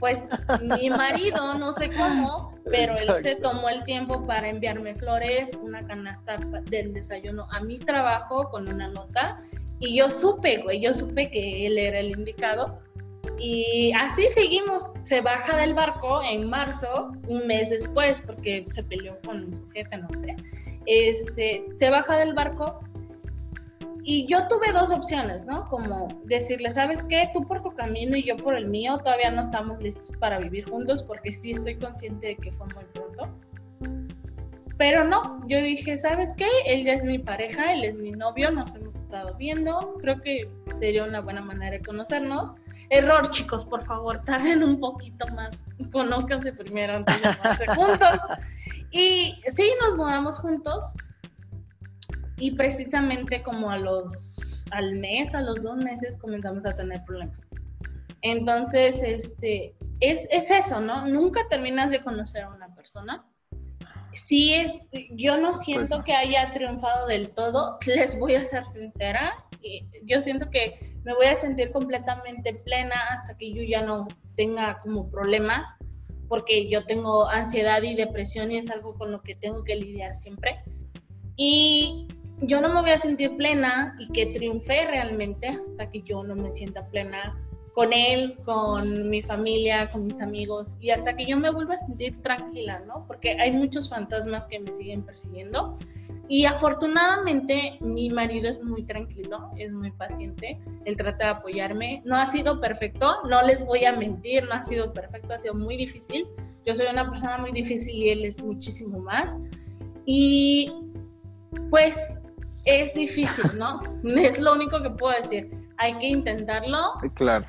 Pues 0.00 0.28
mi 0.60 0.90
marido, 0.90 1.54
no 1.54 1.72
sé 1.72 1.88
cómo, 1.92 2.58
pero 2.64 2.94
él 2.96 3.14
se 3.20 3.36
tomó 3.36 3.68
el 3.68 3.84
tiempo 3.84 4.26
para 4.26 4.48
enviarme 4.48 4.96
flores, 4.96 5.56
una 5.60 5.86
canasta 5.86 6.38
del 6.64 6.92
desayuno 6.92 7.46
a 7.52 7.60
mi 7.60 7.78
trabajo 7.78 8.50
con 8.50 8.68
una 8.68 8.88
nota. 8.88 9.38
Y 9.78 9.98
yo 9.98 10.10
supe, 10.10 10.58
güey, 10.58 10.80
yo 10.80 10.92
supe 10.92 11.30
que 11.30 11.66
él 11.66 11.78
era 11.78 12.00
el 12.00 12.10
indicado 12.10 12.82
y 13.42 13.92
así 13.94 14.28
seguimos. 14.28 14.92
Se 15.02 15.20
baja 15.20 15.56
del 15.56 15.74
barco 15.74 16.22
en 16.22 16.48
marzo, 16.48 17.10
un 17.26 17.46
mes 17.48 17.70
después, 17.70 18.22
porque 18.24 18.64
se 18.70 18.84
peleó 18.84 19.18
con 19.26 19.54
su 19.54 19.68
jefe, 19.70 19.98
no 19.98 20.08
sé. 20.10 20.36
Este, 20.86 21.64
se 21.72 21.90
baja 21.90 22.16
del 22.18 22.34
barco 22.34 22.80
y 24.04 24.26
yo 24.26 24.46
tuve 24.46 24.72
dos 24.72 24.92
opciones, 24.92 25.44
¿no? 25.44 25.68
Como 25.68 26.08
decirle, 26.24 26.70
¿sabes 26.70 27.02
qué? 27.02 27.30
Tú 27.32 27.46
por 27.46 27.62
tu 27.62 27.72
camino 27.74 28.16
y 28.16 28.22
yo 28.22 28.36
por 28.36 28.54
el 28.56 28.66
mío, 28.68 28.98
todavía 28.98 29.30
no 29.32 29.42
estamos 29.42 29.80
listos 29.80 30.16
para 30.18 30.38
vivir 30.38 30.68
juntos 30.68 31.02
porque 31.02 31.32
sí 31.32 31.50
estoy 31.50 31.76
consciente 31.76 32.28
de 32.28 32.36
que 32.36 32.52
fue 32.52 32.66
muy 32.74 32.84
pronto. 32.92 33.28
Pero 34.78 35.04
no, 35.04 35.46
yo 35.48 35.60
dije, 35.60 35.96
¿sabes 35.96 36.32
qué? 36.36 36.48
Él 36.66 36.84
ya 36.84 36.94
es 36.94 37.04
mi 37.04 37.18
pareja, 37.18 37.72
él 37.72 37.84
es 37.84 37.96
mi 37.96 38.12
novio, 38.12 38.50
nos 38.50 38.74
hemos 38.74 38.96
estado 38.96 39.34
viendo, 39.34 39.96
creo 40.00 40.20
que 40.20 40.48
sería 40.74 41.04
una 41.04 41.20
buena 41.20 41.40
manera 41.40 41.72
de 41.72 41.82
conocernos 41.82 42.52
Error, 42.92 43.26
chicos, 43.30 43.64
por 43.64 43.82
favor, 43.86 44.22
tarden 44.22 44.62
un 44.62 44.78
poquito 44.78 45.26
más. 45.28 45.58
Conózcanse 45.90 46.52
primero 46.52 46.96
antes 46.96 47.22
de 47.22 47.30
mudarse 47.30 47.66
juntos. 47.74 48.20
Y 48.90 49.34
sí, 49.48 49.72
nos 49.80 49.96
mudamos 49.96 50.38
juntos. 50.38 50.92
Y 52.36 52.50
precisamente 52.50 53.42
como 53.42 53.70
a 53.70 53.78
los, 53.78 54.64
al 54.72 54.96
mes, 54.96 55.34
a 55.34 55.40
los 55.40 55.62
dos 55.62 55.78
meses, 55.78 56.18
comenzamos 56.18 56.66
a 56.66 56.74
tener 56.74 57.02
problemas. 57.06 57.48
Entonces, 58.20 59.02
este, 59.02 59.74
es, 60.00 60.28
es 60.30 60.50
eso, 60.50 60.80
¿no? 60.80 61.06
Nunca 61.06 61.40
terminas 61.48 61.92
de 61.92 62.02
conocer 62.02 62.42
a 62.42 62.50
una 62.50 62.74
persona. 62.74 63.24
Sí 64.12 64.52
es, 64.52 64.84
yo 65.12 65.38
no 65.38 65.54
siento 65.54 65.96
pues 65.96 66.04
que 66.04 66.12
haya 66.12 66.52
triunfado 66.52 67.06
del 67.06 67.30
todo, 67.30 67.78
les 67.86 68.18
voy 68.18 68.34
a 68.34 68.44
ser 68.44 68.66
sincera, 68.66 69.32
yo 70.04 70.20
siento 70.20 70.50
que 70.50 70.91
me 71.04 71.14
voy 71.14 71.26
a 71.26 71.34
sentir 71.34 71.72
completamente 71.72 72.54
plena 72.54 72.96
hasta 73.10 73.36
que 73.36 73.52
yo 73.52 73.62
ya 73.62 73.82
no 73.82 74.06
tenga 74.36 74.78
como 74.78 75.10
problemas, 75.10 75.66
porque 76.28 76.68
yo 76.68 76.84
tengo 76.86 77.28
ansiedad 77.28 77.82
y 77.82 77.94
depresión 77.94 78.50
y 78.50 78.58
es 78.58 78.70
algo 78.70 78.96
con 78.96 79.12
lo 79.12 79.22
que 79.22 79.34
tengo 79.34 79.64
que 79.64 79.76
lidiar 79.76 80.16
siempre. 80.16 80.60
Y 81.36 82.08
yo 82.42 82.60
no 82.60 82.68
me 82.68 82.80
voy 82.80 82.90
a 82.90 82.98
sentir 82.98 83.36
plena 83.36 83.96
y 83.98 84.08
que 84.12 84.26
triunfe 84.26 84.86
realmente 84.86 85.48
hasta 85.48 85.90
que 85.90 86.02
yo 86.02 86.22
no 86.22 86.34
me 86.34 86.50
sienta 86.50 86.86
plena 86.88 87.36
con 87.74 87.92
él, 87.92 88.36
con 88.44 89.08
mi 89.08 89.22
familia, 89.22 89.90
con 89.90 90.06
mis 90.06 90.20
amigos 90.20 90.76
y 90.78 90.90
hasta 90.90 91.16
que 91.16 91.26
yo 91.26 91.36
me 91.38 91.50
vuelva 91.50 91.74
a 91.74 91.78
sentir 91.78 92.20
tranquila, 92.22 92.80
¿no? 92.86 93.06
Porque 93.06 93.36
hay 93.40 93.52
muchos 93.52 93.88
fantasmas 93.88 94.46
que 94.46 94.60
me 94.60 94.72
siguen 94.72 95.02
persiguiendo 95.02 95.78
y 96.32 96.46
afortunadamente 96.46 97.76
mi 97.80 98.08
marido 98.08 98.48
es 98.48 98.64
muy 98.64 98.84
tranquilo, 98.84 99.50
es 99.58 99.70
muy 99.74 99.90
paciente, 99.90 100.58
él 100.86 100.96
trata 100.96 101.24
de 101.26 101.30
apoyarme. 101.32 102.00
No 102.06 102.16
ha 102.16 102.24
sido 102.24 102.58
perfecto, 102.58 103.16
no 103.28 103.42
les 103.42 103.62
voy 103.66 103.84
a 103.84 103.94
mentir, 103.94 104.42
no 104.44 104.54
ha 104.54 104.62
sido 104.62 104.94
perfecto, 104.94 105.34
ha 105.34 105.36
sido 105.36 105.52
muy 105.52 105.76
difícil. 105.76 106.26
Yo 106.64 106.74
soy 106.74 106.86
una 106.90 107.06
persona 107.10 107.36
muy 107.36 107.52
difícil 107.52 107.94
y 107.94 108.08
él 108.08 108.24
es 108.24 108.42
muchísimo 108.42 108.98
más. 109.00 109.38
Y 110.06 110.72
pues 111.68 112.22
es 112.64 112.94
difícil, 112.94 113.58
¿no? 113.58 113.80
Es 114.16 114.40
lo 114.40 114.54
único 114.54 114.82
que 114.82 114.88
puedo 114.88 115.14
decir. 115.14 115.50
Hay 115.76 115.98
que 115.98 116.06
intentarlo. 116.06 116.94
Claro. 117.12 117.44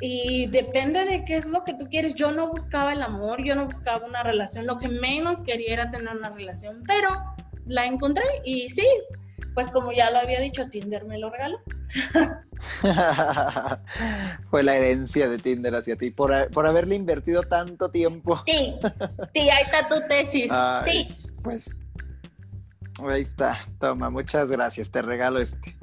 Y 0.00 0.48
depende 0.48 1.04
de 1.04 1.24
qué 1.24 1.36
es 1.36 1.46
lo 1.46 1.62
que 1.62 1.74
tú 1.74 1.86
quieres. 1.88 2.16
Yo 2.16 2.32
no 2.32 2.48
buscaba 2.48 2.92
el 2.92 3.02
amor, 3.02 3.44
yo 3.44 3.54
no 3.54 3.66
buscaba 3.66 4.04
una 4.04 4.24
relación. 4.24 4.66
Lo 4.66 4.76
que 4.78 4.88
menos 4.88 5.40
quería 5.42 5.74
era 5.74 5.90
tener 5.92 6.16
una 6.16 6.30
relación, 6.30 6.82
pero 6.84 7.10
la 7.68 7.86
encontré 7.86 8.24
y 8.44 8.68
sí, 8.70 8.86
pues 9.54 9.68
como 9.70 9.92
ya 9.92 10.10
lo 10.10 10.18
había 10.18 10.40
dicho, 10.40 10.68
Tinder 10.68 11.04
me 11.04 11.18
lo 11.18 11.30
regaló. 11.30 11.60
Fue 14.50 14.62
la 14.62 14.76
herencia 14.76 15.28
de 15.28 15.38
Tinder 15.38 15.74
hacia 15.74 15.96
ti 15.96 16.10
por, 16.10 16.50
por 16.50 16.66
haberle 16.66 16.94
invertido 16.94 17.42
tanto 17.42 17.90
tiempo. 17.90 18.36
Sí, 18.46 18.74
sí, 19.34 19.40
ahí 19.40 19.64
está 19.64 19.88
tu 19.88 20.06
tesis. 20.08 20.52
sí. 20.86 21.08
Pues 21.42 21.80
ahí 23.08 23.22
está. 23.22 23.64
Toma, 23.78 24.10
muchas 24.10 24.50
gracias. 24.50 24.90
Te 24.90 25.02
regalo 25.02 25.40
este. 25.40 25.76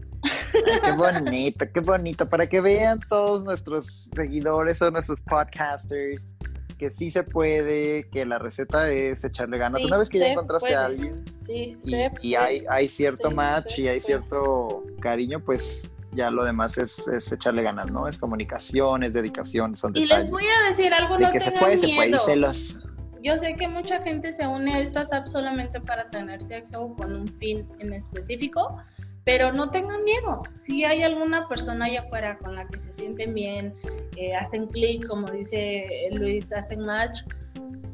qué 0.83 0.91
bonito, 0.97 1.65
qué 1.73 1.79
bonito. 1.79 2.29
Para 2.29 2.47
que 2.47 2.61
vean 2.61 2.99
todos 3.07 3.43
nuestros 3.43 4.09
seguidores 4.15 4.81
o 4.81 4.91
nuestros 4.91 5.19
podcasters 5.21 6.34
que 6.77 6.89
sí 6.91 7.09
se 7.09 7.23
puede, 7.23 8.07
que 8.09 8.25
la 8.25 8.37
receta 8.37 8.89
es 8.91 9.23
echarle 9.23 9.57
ganas. 9.57 9.83
Una 9.83 9.97
vez 9.97 10.09
que 10.09 10.19
ya 10.19 10.27
encontraste 10.27 10.75
a 10.75 10.85
alguien 10.85 11.23
sí, 11.41 11.77
y, 12.21 12.35
hay, 12.35 12.65
hay, 12.69 12.87
cierto 12.87 13.31
match 13.31 13.79
y 13.79 13.87
hay 13.87 13.99
cierto 13.99 14.83
cariño, 14.99 15.39
pues 15.39 15.89
ya 16.11 16.29
lo 16.31 16.43
demás 16.43 16.77
es, 16.77 17.07
es, 17.07 17.31
echarle 17.31 17.61
ganas, 17.61 17.91
¿no? 17.91 18.07
Es 18.07 18.17
comunicación, 18.17 19.03
es 19.03 19.13
dedicación, 19.13 19.75
son 19.75 19.93
detalles. 19.93 20.11
Y 20.11 20.21
les 20.21 20.31
voy 20.31 20.43
a 20.43 20.67
decir 20.67 20.93
algo, 20.93 21.17
no 21.17 21.31
que 21.31 21.39
se 21.39 21.51
puede, 21.51 21.77
se 21.77 21.89
puede, 21.89 22.17
celos. 22.17 22.77
Yo 23.21 23.37
sé 23.37 23.55
que 23.55 23.67
mucha 23.67 24.01
gente 24.01 24.31
se 24.31 24.45
une 24.45 24.75
a 24.75 24.79
estas 24.79 25.11
apps 25.11 25.31
solamente 25.31 25.81
para 25.81 26.09
tener 26.11 26.43
sexo 26.43 26.93
con 26.95 27.15
un 27.15 27.27
fin 27.27 27.67
en 27.79 27.93
específico, 27.93 28.71
pero 29.25 29.51
no 29.51 29.71
tengan 29.71 30.03
miedo. 30.03 30.43
Si 30.53 30.85
hay 30.85 31.01
alguna 31.01 31.47
persona 31.47 31.85
allá 31.85 32.01
afuera 32.01 32.37
con 32.37 32.55
la 32.55 32.67
que 32.67 32.79
se 32.79 32.93
sienten 32.93 33.33
bien, 33.33 33.73
eh, 34.15 34.35
hacen 34.35 34.67
clic, 34.67 35.07
como 35.07 35.29
dice 35.31 35.87
Luis, 36.13 36.53
hacen 36.53 36.85
match, 36.85 37.23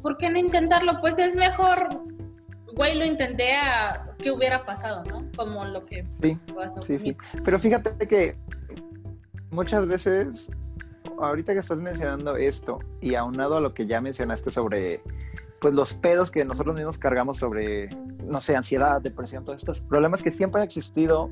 ¿por 0.02 0.18
qué 0.18 0.28
no 0.28 0.38
intentarlo? 0.38 1.00
Pues 1.00 1.18
es 1.18 1.34
mejor, 1.34 2.04
güey, 2.74 2.98
lo 2.98 3.06
intenté 3.06 3.54
a 3.54 4.14
qué 4.18 4.30
hubiera 4.30 4.66
pasado, 4.66 5.02
¿no? 5.08 5.24
Como 5.34 5.64
lo 5.64 5.86
que 5.86 6.04
sí, 6.20 6.38
pasó. 6.54 6.82
Sí, 6.82 6.98
sí. 6.98 7.16
Pero 7.42 7.58
fíjate 7.58 8.06
que 8.06 8.36
muchas 9.50 9.86
veces, 9.86 10.50
ahorita 11.18 11.54
que 11.54 11.60
estás 11.60 11.78
mencionando 11.78 12.36
esto, 12.36 12.80
y 13.00 13.14
aunado 13.14 13.56
a 13.56 13.60
lo 13.60 13.72
que 13.72 13.86
ya 13.86 14.02
mencionaste 14.02 14.50
sobre 14.50 15.00
pues 15.62 15.74
los 15.74 15.94
pedos 15.94 16.32
que 16.32 16.44
nosotros 16.44 16.74
mismos 16.74 16.98
cargamos 16.98 17.38
sobre, 17.38 17.88
no 18.24 18.40
sé, 18.40 18.56
ansiedad, 18.56 19.00
depresión, 19.00 19.44
todos 19.44 19.60
estos 19.60 19.80
problemas 19.80 20.20
que 20.20 20.32
siempre 20.32 20.60
han 20.60 20.66
existido 20.66 21.30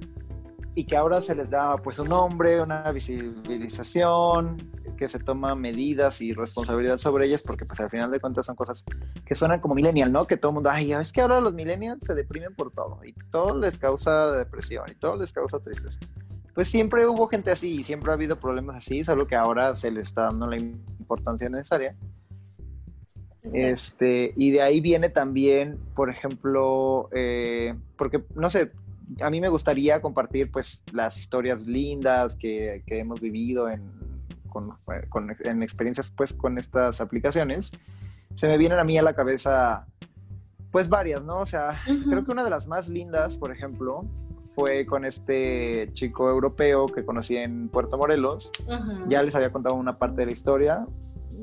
y 0.77 0.85
que 0.85 0.97
ahora 0.97 1.21
se 1.21 1.35
les 1.35 1.51
da 1.51 1.77
pues 1.79 1.99
un 1.99 2.09
nombre, 2.09 2.63
una 2.63 2.89
visibilización, 2.93 4.57
que 4.97 5.09
se 5.09 5.19
toma 5.19 5.57
medidas 5.57 6.21
y 6.21 6.33
responsabilidad 6.33 6.99
sobre 6.99 7.27
ellas, 7.27 7.43
porque 7.43 7.65
pues 7.65 7.81
al 7.81 7.91
final 7.91 8.09
de 8.13 8.21
cuentas 8.21 8.47
son 8.47 8.55
cosas 8.55 8.85
que 9.27 9.35
suenan 9.35 9.59
como 9.59 9.75
millennial, 9.75 10.13
¿no? 10.13 10.25
Que 10.25 10.37
todo 10.37 10.51
el 10.53 10.55
mundo, 10.55 10.71
ay, 10.71 10.93
es 10.93 11.13
que 11.13 11.23
ahora 11.23 11.41
los 11.41 11.53
millennials 11.53 12.05
se 12.05 12.15
deprimen 12.15 12.55
por 12.55 12.71
todo 12.71 13.05
y 13.05 13.13
todo 13.33 13.59
les 13.59 13.79
causa 13.79 14.31
depresión 14.31 14.85
y 14.93 14.95
todo 14.95 15.17
les 15.17 15.33
causa 15.33 15.59
tristeza. 15.59 15.99
Pues 16.55 16.69
siempre 16.69 17.05
hubo 17.09 17.27
gente 17.27 17.51
así 17.51 17.81
y 17.81 17.83
siempre 17.83 18.13
ha 18.13 18.15
habido 18.15 18.39
problemas 18.39 18.77
así, 18.77 19.03
solo 19.03 19.27
que 19.27 19.35
ahora 19.35 19.75
se 19.75 19.91
les 19.91 20.07
está 20.07 20.23
dando 20.27 20.47
la 20.47 20.57
importancia 20.57 21.49
necesaria. 21.49 21.97
Este, 23.43 24.33
y 24.37 24.51
de 24.51 24.63
ahí 24.63 24.81
viene 24.81 25.09
también, 25.09 25.79
por 25.95 26.11
ejemplo, 26.11 27.09
eh, 27.13 27.75
porque, 27.97 28.23
no 28.35 28.51
sé, 28.51 28.69
a 29.21 29.31
mí 29.31 29.41
me 29.41 29.49
gustaría 29.49 30.01
compartir 30.01 30.51
pues 30.51 30.83
las 30.93 31.19
historias 31.19 31.67
lindas 31.67 32.37
que, 32.37 32.83
hemos 32.87 33.21
vivido 33.21 33.69
en, 33.69 33.81
en 35.45 35.63
experiencias 35.63 36.13
pues 36.15 36.33
con 36.33 36.59
estas 36.59 37.01
aplicaciones. 37.01 37.73
Se 38.35 38.47
me 38.47 38.59
vienen 38.59 38.79
a 38.79 38.85
mí 38.85 38.99
a 38.99 39.03
la 39.03 39.15
cabeza 39.15 39.87
pues 40.71 40.89
varias, 40.89 41.25
¿no? 41.25 41.39
O 41.41 41.47
sea, 41.47 41.81
creo 42.09 42.25
que 42.25 42.31
una 42.31 42.45
de 42.45 42.51
las 42.51 42.67
más 42.67 42.89
lindas, 42.89 43.37
por 43.37 43.53
ejemplo, 43.53 44.05
fue 44.61 44.85
con 44.85 45.07
este 45.07 45.89
chico 45.95 46.29
europeo 46.29 46.87
que 46.87 47.05
conocí 47.05 47.37
en 47.37 47.69
Puerto 47.69 47.97
Morelos. 47.97 48.53
Ya 49.09 49.23
les 49.23 49.35
había 49.35 49.51
contado 49.51 49.75
una 49.75 49.99
parte 49.99 50.21
de 50.21 50.27
la 50.27 50.33
historia, 50.33 50.87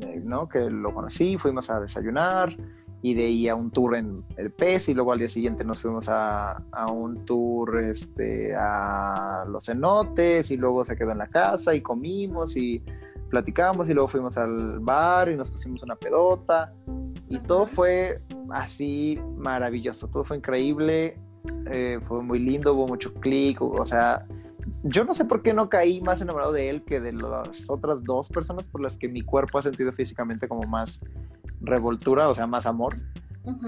eh, 0.01 0.21
¿no? 0.23 0.47
Que 0.47 0.69
lo 0.69 0.93
conocí, 0.93 1.37
fuimos 1.37 1.69
a 1.71 1.79
desayunar 1.79 2.55
y 3.01 3.15
de 3.15 3.25
ahí 3.25 3.47
a 3.47 3.55
un 3.55 3.71
tour 3.71 3.95
en 3.95 4.23
el 4.37 4.51
pez 4.51 4.89
y 4.89 4.93
luego 4.93 5.13
al 5.13 5.19
día 5.19 5.29
siguiente 5.29 5.63
nos 5.63 5.81
fuimos 5.81 6.09
a, 6.09 6.63
a, 6.71 6.91
un 6.91 7.25
tour 7.25 7.79
este, 7.83 8.55
a 8.55 9.45
los 9.47 9.65
cenotes 9.65 10.51
y 10.51 10.57
luego 10.57 10.85
se 10.85 10.95
quedó 10.95 11.11
en 11.11 11.19
la 11.19 11.27
casa 11.27 11.73
y 11.73 11.81
comimos 11.81 12.55
y 12.55 12.83
platicamos 13.29 13.89
y 13.89 13.93
luego 13.93 14.09
fuimos 14.09 14.37
al 14.37 14.79
bar 14.79 15.29
y 15.29 15.35
nos 15.35 15.51
pusimos 15.51 15.83
una 15.83 15.95
pedota 15.95 16.71
y 17.29 17.39
todo 17.39 17.67
fue 17.67 18.21
así 18.51 19.19
maravilloso, 19.35 20.07
todo 20.07 20.23
fue 20.23 20.37
increíble 20.37 21.15
eh, 21.71 21.99
fue 22.07 22.21
muy 22.23 22.39
lindo, 22.39 22.73
hubo 22.73 22.87
mucho 22.87 23.13
clic, 23.13 23.61
o 23.61 23.85
sea, 23.85 24.25
yo 24.83 25.03
no 25.03 25.13
sé 25.13 25.25
por 25.25 25.41
qué 25.41 25.53
no 25.53 25.69
caí 25.69 26.01
más 26.01 26.21
enamorado 26.21 26.51
de 26.53 26.69
él 26.69 26.83
que 26.83 26.99
de 26.99 27.13
las 27.13 27.69
otras 27.69 28.03
dos 28.03 28.29
personas 28.29 28.67
por 28.67 28.81
las 28.81 28.97
que 28.97 29.07
mi 29.07 29.21
cuerpo 29.21 29.57
ha 29.57 29.61
sentido 29.61 29.91
físicamente 29.91 30.47
como 30.47 30.67
más 30.67 31.01
revoltura, 31.61 32.29
o 32.29 32.33
sea, 32.33 32.47
más 32.47 32.65
amor. 32.65 32.95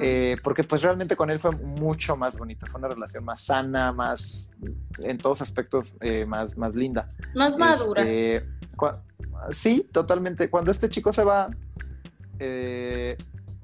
Eh, 0.01 0.35
porque 0.43 0.65
pues 0.65 0.81
realmente 0.81 1.15
con 1.15 1.29
él 1.29 1.39
fue 1.39 1.51
mucho 1.51 2.17
más 2.17 2.37
bonito, 2.37 2.67
fue 2.67 2.79
una 2.79 2.89
relación 2.89 3.23
más 3.23 3.39
sana, 3.39 3.93
más, 3.93 4.51
en 4.97 5.17
todos 5.17 5.41
aspectos, 5.41 5.95
eh, 6.01 6.25
más, 6.25 6.57
más 6.57 6.75
linda. 6.75 7.07
Más 7.33 7.57
madura. 7.57 8.03
Este, 8.03 8.45
sí, 9.51 9.87
totalmente. 9.93 10.49
Cuando 10.49 10.71
este 10.71 10.89
chico 10.89 11.13
se 11.13 11.23
va, 11.23 11.49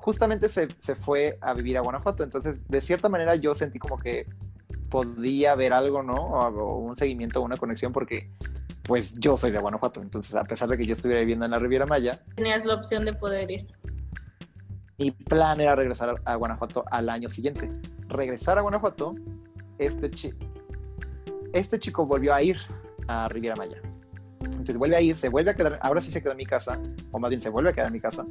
justamente 0.06 0.50
se, 0.50 0.68
fue 0.94 1.40
a 1.42 1.56
vivir 1.56 1.80
a 1.80 1.82
Guanajuato, 1.82 2.24
entonces 2.24 2.62
de 2.70 2.80
cierta 2.80 3.10
manera 3.10 3.36
yo 3.38 3.56
sentí 3.56 3.80
como 3.80 3.98
que 3.98 4.28
podía 4.88 5.56
ver 5.56 5.74
algo, 5.74 6.04
¿no? 6.04 6.14
O, 6.14 6.78
un 6.78 6.96
seguimiento, 6.96 7.42
una 7.42 7.58
conexión, 7.58 7.92
porque 7.92 8.30
pues 8.84 9.16
yo 9.16 9.36
soy 9.36 9.50
de 9.50 9.58
Guanajuato, 9.58 10.04
entonces 10.04 10.36
a 10.36 10.44
pesar 10.44 10.70
de 10.70 10.78
que 10.78 10.86
yo 10.86 10.94
estuviera 10.94 11.22
viviendo 11.22 11.46
en 11.46 11.52
la 11.52 11.58
Riviera 11.58 11.88
Maya. 11.88 12.22
Tenías 12.36 12.66
la 12.66 12.76
opción 12.76 13.04
de 13.04 13.14
poder 13.14 13.50
ir. 13.50 13.66
Mi 15.00 15.10
plan 15.10 15.60
era 15.60 15.74
regresar 15.74 16.22
a 16.24 16.36
Guanajuato 16.36 16.86
al 16.92 17.10
año 17.10 17.28
siguiente. 17.28 17.72
Regresar 18.08 18.60
a 18.60 18.62
Guanajuato, 18.62 19.16
este, 19.80 20.12
este 21.52 21.80
chico 21.80 22.06
volvió 22.06 22.32
a 22.32 22.44
ir 22.44 22.58
a 23.08 23.28
Riviera 23.28 23.56
Maya. 23.56 23.82
Entonces 24.40 24.78
vuelve 24.78 24.98
a 24.98 25.02
ir, 25.02 25.16
se 25.16 25.30
vuelve 25.30 25.50
a 25.50 25.56
quedar, 25.56 25.80
ahora 25.82 26.00
sí 26.00 26.12
se 26.12 26.22
queda 26.22 26.34
en 26.34 26.38
mi 26.38 26.46
casa, 26.46 26.80
o 27.12 27.18
más 27.18 27.30
bien 27.30 27.42
se 27.42 27.50
vuelve 27.50 27.72
a 27.72 27.74
quedar 27.74 27.88
en 27.88 27.94
mi 27.94 28.00
casa, 28.00 28.24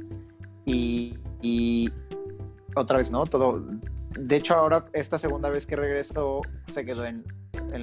y, 0.65 1.91
otra 2.75 2.97
vez, 2.97 3.11
¿no? 3.11 3.25
Todo. 3.25 3.63
De 4.17 4.35
hecho, 4.37 4.55
ahora, 4.55 4.85
esta 4.93 5.17
segunda 5.17 5.49
vez 5.49 5.65
que 5.65 5.75
regreso, 5.75 6.41
se 6.67 6.85
quedó 6.85 7.05
en, 7.05 7.23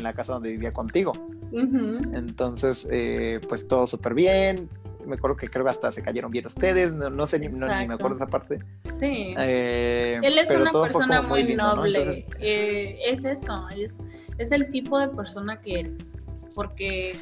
la 0.03 0.14
casa 0.14 0.33
donde 0.33 0.51
vivía 0.51 0.73
contigo. 0.73 1.12
Entonces, 1.53 2.88
eh, 2.90 3.40
pues 3.49 3.68
todo 3.68 3.87
súper 3.87 4.14
bien. 4.14 4.71
Me 5.07 5.16
acuerdo 5.16 5.37
que 5.37 5.49
creo 5.49 5.64
que 5.64 5.71
hasta 5.71 5.90
se 5.90 6.03
cayeron 6.03 6.31
bien 6.31 6.47
ustedes. 6.47 6.92
No, 6.92 7.27
sé, 7.27 7.38
ni, 7.38 7.49
me 7.49 7.95
acuerdo 7.95 8.16
esa 8.16 8.27
parte. 8.27 8.61
Sí. 8.90 9.35
Eh, 9.38 10.21
Él 10.23 10.38
es 10.38 10.51
una 10.51 10.71
persona 10.71 11.23
muy, 11.23 11.55
noble. 11.55 12.25
Eh, 12.38 12.99
es 13.07 13.25
eso. 13.25 13.68
Es, 13.77 13.99
es 14.38 14.53
el 14.53 14.71
tipo 14.71 14.99
de 14.99 15.09
persona 15.09 15.61
que 15.61 15.81
eres. 15.81 16.11
Porque. 16.55 17.12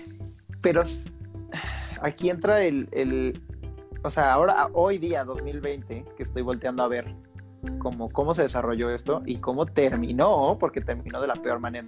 Pero 0.63 0.83
aquí 2.01 2.31
entra 2.31 2.63
el, 2.63 3.41
o 4.03 4.11
sea, 4.11 4.33
ahora, 4.33 4.69
hoy 4.73 4.99
día, 4.99 5.25
2020, 5.25 6.05
que 6.17 6.23
estoy 6.23 6.43
volteando 6.43 6.83
a 6.83 6.89
ver 6.89 7.07
cómo, 7.79 8.11
cómo 8.11 8.35
se 8.35 8.43
desarrolló 8.43 8.91
esto 8.91 9.23
y 9.27 9.39
cómo 9.39 9.67
terminó, 9.67 10.57
porque 10.59 10.81
terminó 10.81 11.21
de 11.21 11.27
la 11.27 11.35
peor 11.35 11.61
manera, 11.61 11.87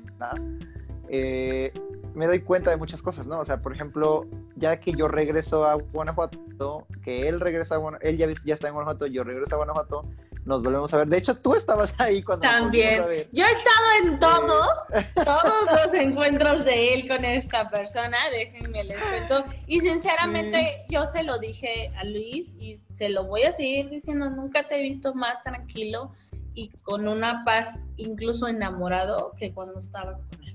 eh, 1.09 1.72
me 2.14 2.27
doy 2.27 2.40
cuenta 2.40 2.70
de 2.70 2.77
muchas 2.77 3.03
cosas, 3.03 3.27
¿no? 3.27 3.40
O 3.40 3.44
sea, 3.44 3.62
por 3.62 3.72
ejemplo, 3.72 4.27
ya 4.57 4.79
que 4.79 4.92
yo 4.92 5.09
regreso 5.09 5.64
a 5.64 5.75
Guanajuato, 5.75 6.87
que 7.03 7.29
él 7.29 7.40
regresa 7.40 7.77
a 7.77 7.79
Guanajuato, 7.79 8.09
él 8.09 8.16
ya, 8.16 8.27
ya 8.44 8.55
está 8.55 8.68
en 8.68 8.75
Guanajuato, 8.75 9.07
yo 9.07 9.25
regreso 9.25 9.55
a 9.55 9.59
Guanajuato, 9.59 10.05
nos 10.44 10.62
volvemos 10.62 10.92
a 10.92 10.98
ver. 10.98 11.09
De 11.09 11.18
hecho, 11.18 11.37
tú 11.37 11.55
estabas 11.55 11.94
ahí 12.01 12.22
cuando 12.22 12.42
También. 12.42 13.05
Yo 13.33 13.44
he 13.44 13.51
estado 13.51 13.87
en 14.03 14.18
todos, 14.18 14.68
todos 15.14 15.85
los 15.85 15.94
encuentros 15.94 16.64
de 16.64 16.94
él 16.94 17.09
con 17.09 17.25
esta 17.25 17.70
persona, 17.70 18.18
déjenme 18.31 18.85
les 18.85 19.05
cuento. 19.05 19.44
Y 19.66 19.81
sinceramente, 19.81 20.85
yo 20.88 21.07
se 21.07 21.22
lo 21.22 21.38
dije 21.38 21.90
a 21.96 22.05
Luis 22.05 22.53
y 22.59 22.81
se 22.88 23.09
lo 23.09 23.25
voy 23.25 23.44
a 23.44 23.53
seguir 23.53 23.90
diciendo, 23.90 24.31
nunca 24.31 24.67
te 24.67 24.79
he 24.79 24.83
visto 24.83 25.15
más 25.15 25.42
tranquilo 25.42 26.13
y 26.54 26.69
con 26.83 27.08
una 27.08 27.44
paz, 27.44 27.79
incluso 27.96 28.46
enamorado, 28.46 29.33
que 29.38 29.52
cuando 29.52 29.79
estabas 29.79 30.19
con 30.19 30.42
él. 30.44 30.52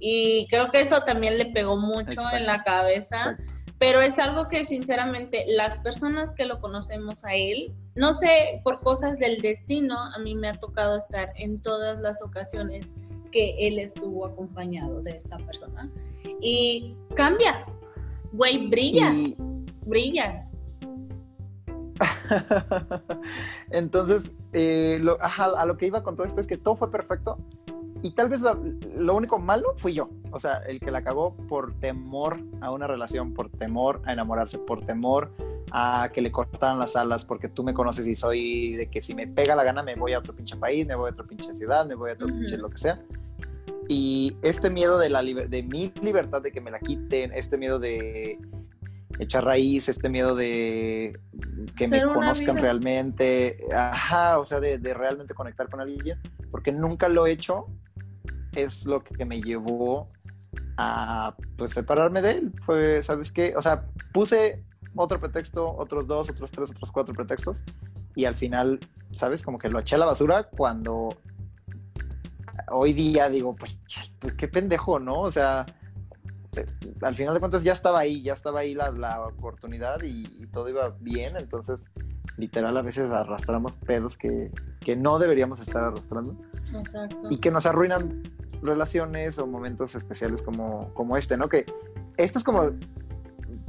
Y 0.00 0.48
creo 0.48 0.70
que 0.72 0.80
eso 0.80 1.02
también 1.02 1.38
le 1.38 1.46
pegó 1.46 1.76
mucho 1.76 2.22
en 2.32 2.46
la 2.46 2.64
cabeza 2.64 3.36
pero 3.80 4.02
es 4.02 4.18
algo 4.18 4.46
que 4.48 4.62
sinceramente 4.62 5.46
las 5.48 5.74
personas 5.78 6.30
que 6.32 6.44
lo 6.44 6.60
conocemos 6.60 7.24
a 7.24 7.32
él, 7.34 7.72
no 7.94 8.12
sé, 8.12 8.60
por 8.62 8.80
cosas 8.80 9.18
del 9.18 9.40
destino, 9.40 9.98
a 9.98 10.18
mí 10.18 10.34
me 10.34 10.50
ha 10.50 10.60
tocado 10.60 10.98
estar 10.98 11.32
en 11.36 11.62
todas 11.62 11.98
las 11.98 12.22
ocasiones 12.22 12.92
que 13.32 13.54
él 13.66 13.78
estuvo 13.78 14.26
acompañado 14.26 15.00
de 15.00 15.12
esta 15.12 15.38
persona. 15.38 15.88
Y 16.42 16.94
cambias, 17.14 17.74
güey, 18.32 18.68
brillas. 18.68 19.16
brillas. 19.86 20.52
Entonces, 23.70 24.30
eh, 24.52 24.98
lo- 25.00 25.16
ajá, 25.24 25.46
a 25.58 25.64
lo 25.64 25.78
que 25.78 25.86
iba 25.86 26.02
con 26.02 26.16
todo 26.16 26.26
esto 26.26 26.42
es 26.42 26.46
que 26.46 26.58
todo 26.58 26.76
fue 26.76 26.90
perfecto 26.90 27.38
y 28.02 28.12
tal 28.12 28.28
vez 28.28 28.40
lo, 28.40 28.54
lo 28.96 29.14
único 29.14 29.38
malo 29.38 29.74
fui 29.76 29.92
yo. 29.92 30.10
O 30.32 30.40
sea, 30.40 30.58
el 30.66 30.80
que 30.80 30.90
la 30.90 31.02
cagó 31.02 31.36
por 31.48 31.72
temor 31.74 32.40
a 32.60 32.70
una 32.70 32.86
relación, 32.86 33.34
por 33.34 33.50
temor 33.50 34.00
a 34.06 34.12
enamorarse, 34.12 34.58
por 34.58 34.82
temor 34.82 35.32
a 35.72 36.10
que 36.12 36.20
le 36.20 36.32
cortaran 36.32 36.78
las 36.78 36.96
alas, 36.96 37.24
porque 37.24 37.48
tú 37.48 37.62
me 37.62 37.74
conoces 37.74 38.06
y 38.06 38.14
soy 38.14 38.76
de 38.76 38.88
que 38.88 39.00
si 39.00 39.14
me 39.14 39.26
pega 39.26 39.54
la 39.54 39.64
gana 39.64 39.82
me 39.82 39.94
voy 39.94 40.14
a 40.14 40.18
otro 40.18 40.34
pinche 40.34 40.56
país, 40.56 40.86
me 40.86 40.94
voy 40.94 41.10
a 41.10 41.12
otra 41.12 41.26
pinche 41.26 41.54
ciudad, 41.54 41.86
me 41.86 41.94
voy 41.94 42.10
a 42.10 42.14
otro 42.14 42.26
pinche 42.26 42.56
lo 42.56 42.70
que 42.70 42.78
sea. 42.78 43.00
Y 43.88 44.36
este 44.42 44.70
miedo 44.70 44.98
de, 44.98 45.10
la, 45.10 45.22
de 45.22 45.62
mi 45.62 45.92
libertad, 46.00 46.42
de 46.42 46.52
que 46.52 46.60
me 46.60 46.70
la 46.70 46.78
quiten, 46.78 47.32
este 47.34 47.58
miedo 47.58 47.78
de 47.78 48.38
echar 49.18 49.44
raíz, 49.44 49.88
este 49.88 50.08
miedo 50.08 50.34
de 50.34 51.18
que 51.76 51.88
Ser 51.88 52.06
me 52.06 52.14
conozcan 52.14 52.54
vida. 52.54 52.62
realmente, 52.62 53.58
ajá, 53.74 54.38
o 54.38 54.46
sea, 54.46 54.60
de, 54.60 54.78
de 54.78 54.94
realmente 54.94 55.34
conectar 55.34 55.68
con 55.68 55.80
alguien, 55.80 56.18
porque 56.50 56.72
nunca 56.72 57.08
lo 57.08 57.26
he 57.26 57.32
hecho, 57.32 57.66
es 58.52 58.84
lo 58.84 59.02
que 59.02 59.24
me 59.24 59.40
llevó 59.40 60.08
a 60.76 61.34
pues 61.56 61.72
separarme 61.72 62.22
de 62.22 62.30
él. 62.32 62.52
Fue, 62.60 63.02
¿sabes 63.02 63.30
qué? 63.30 63.54
O 63.56 63.62
sea, 63.62 63.86
puse 64.12 64.64
otro 64.94 65.20
pretexto, 65.20 65.76
otros 65.76 66.06
dos, 66.06 66.30
otros 66.30 66.50
tres, 66.50 66.70
otros 66.70 66.92
cuatro 66.92 67.14
pretextos, 67.14 67.62
y 68.14 68.24
al 68.24 68.34
final, 68.34 68.80
¿sabes? 69.12 69.42
Como 69.42 69.58
que 69.58 69.68
lo 69.68 69.78
eché 69.78 69.94
a 69.94 69.98
la 69.98 70.06
basura 70.06 70.44
cuando 70.44 71.16
hoy 72.68 72.92
día 72.92 73.28
digo, 73.28 73.54
pues, 73.54 73.78
qué 74.36 74.48
pendejo, 74.48 74.98
¿no? 74.98 75.20
O 75.20 75.30
sea, 75.30 75.66
al 77.02 77.14
final 77.14 77.34
de 77.34 77.40
cuentas 77.40 77.62
ya 77.62 77.72
estaba 77.72 78.00
ahí, 78.00 78.22
ya 78.22 78.32
estaba 78.32 78.60
ahí 78.60 78.74
la, 78.74 78.90
la 78.90 79.24
oportunidad 79.26 80.02
y 80.02 80.46
todo 80.48 80.68
iba 80.68 80.88
bien, 81.00 81.36
entonces 81.36 81.78
literal 82.36 82.76
a 82.76 82.82
veces 82.82 83.10
arrastramos 83.10 83.76
pedos 83.76 84.16
que, 84.16 84.50
que 84.80 84.96
no 84.96 85.18
deberíamos 85.18 85.60
estar 85.60 85.84
arrastrando 85.84 86.36
Exacto. 86.74 87.28
y 87.30 87.38
que 87.38 87.50
nos 87.50 87.66
arruinan 87.66 88.22
relaciones 88.62 89.38
o 89.38 89.46
momentos 89.46 89.94
especiales 89.94 90.42
como, 90.42 90.92
como 90.94 91.16
este, 91.16 91.36
¿no? 91.36 91.48
Que 91.48 91.66
esto 92.16 92.38
es 92.38 92.44
como 92.44 92.70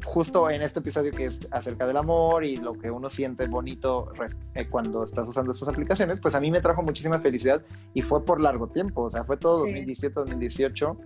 justo 0.03 0.49
en 0.49 0.61
este 0.61 0.79
episodio 0.79 1.11
que 1.11 1.25
es 1.25 1.39
acerca 1.51 1.85
del 1.85 1.97
amor 1.97 2.43
y 2.43 2.55
lo 2.55 2.73
que 2.73 2.89
uno 2.89 3.09
siente 3.09 3.47
bonito 3.47 4.11
eh, 4.55 4.67
cuando 4.67 5.03
estás 5.03 5.27
usando 5.27 5.51
estas 5.51 5.69
aplicaciones, 5.69 6.19
pues 6.19 6.35
a 6.35 6.39
mí 6.39 6.49
me 6.51 6.61
trajo 6.61 6.81
muchísima 6.81 7.19
felicidad 7.19 7.61
y 7.93 8.01
fue 8.01 8.23
por 8.23 8.41
largo 8.41 8.67
tiempo, 8.67 9.03
o 9.03 9.09
sea, 9.09 9.23
fue 9.23 9.37
todo 9.37 9.55
Sí. 9.65 9.71
2017, 9.71 10.13
2018, 10.15 10.97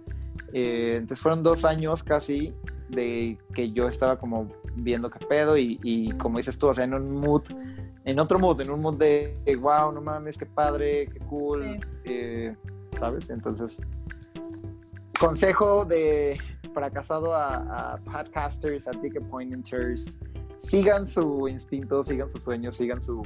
eh, 0.53 0.93
entonces 0.97 1.19
fueron 1.21 1.43
dos 1.43 1.65
años 1.65 2.03
casi 2.03 2.53
de 2.89 3.37
que 3.53 3.71
yo 3.71 3.87
estaba 3.87 4.17
como 4.17 4.51
viendo 4.75 5.09
qué 5.09 5.25
pedo 5.25 5.57
y, 5.57 5.79
y 5.83 6.11
como 6.13 6.37
dices 6.37 6.57
tú, 6.57 6.67
o 6.67 6.73
sea, 6.73 6.83
en 6.83 6.93
un 6.93 7.11
mood, 7.11 7.43
en 8.03 8.19
otro 8.19 8.37
mood, 8.39 8.59
en 8.61 8.69
un 8.69 8.81
mood 8.81 8.97
de, 8.97 9.35
wow, 9.59 9.91
no 9.91 10.01
mames, 10.01 10.37
qué 10.37 10.45
padre, 10.45 11.07
qué 11.07 11.19
cool, 11.21 11.63
Sí. 11.63 11.79
eh, 12.05 12.55
¿sabes? 12.97 13.29
Entonces, 13.29 13.79
consejo 15.19 15.85
de 15.85 16.39
fracasado 16.73 17.33
a, 17.33 17.93
a 17.93 17.97
podcasters, 17.97 18.87
a 18.87 18.91
ticket 18.91 19.23
pointers, 19.29 20.19
sigan 20.57 21.05
su 21.07 21.47
instinto, 21.47 22.03
sigan 22.03 22.29
sus 22.29 22.43
sueños, 22.43 22.75
sigan 22.75 23.01
su 23.01 23.23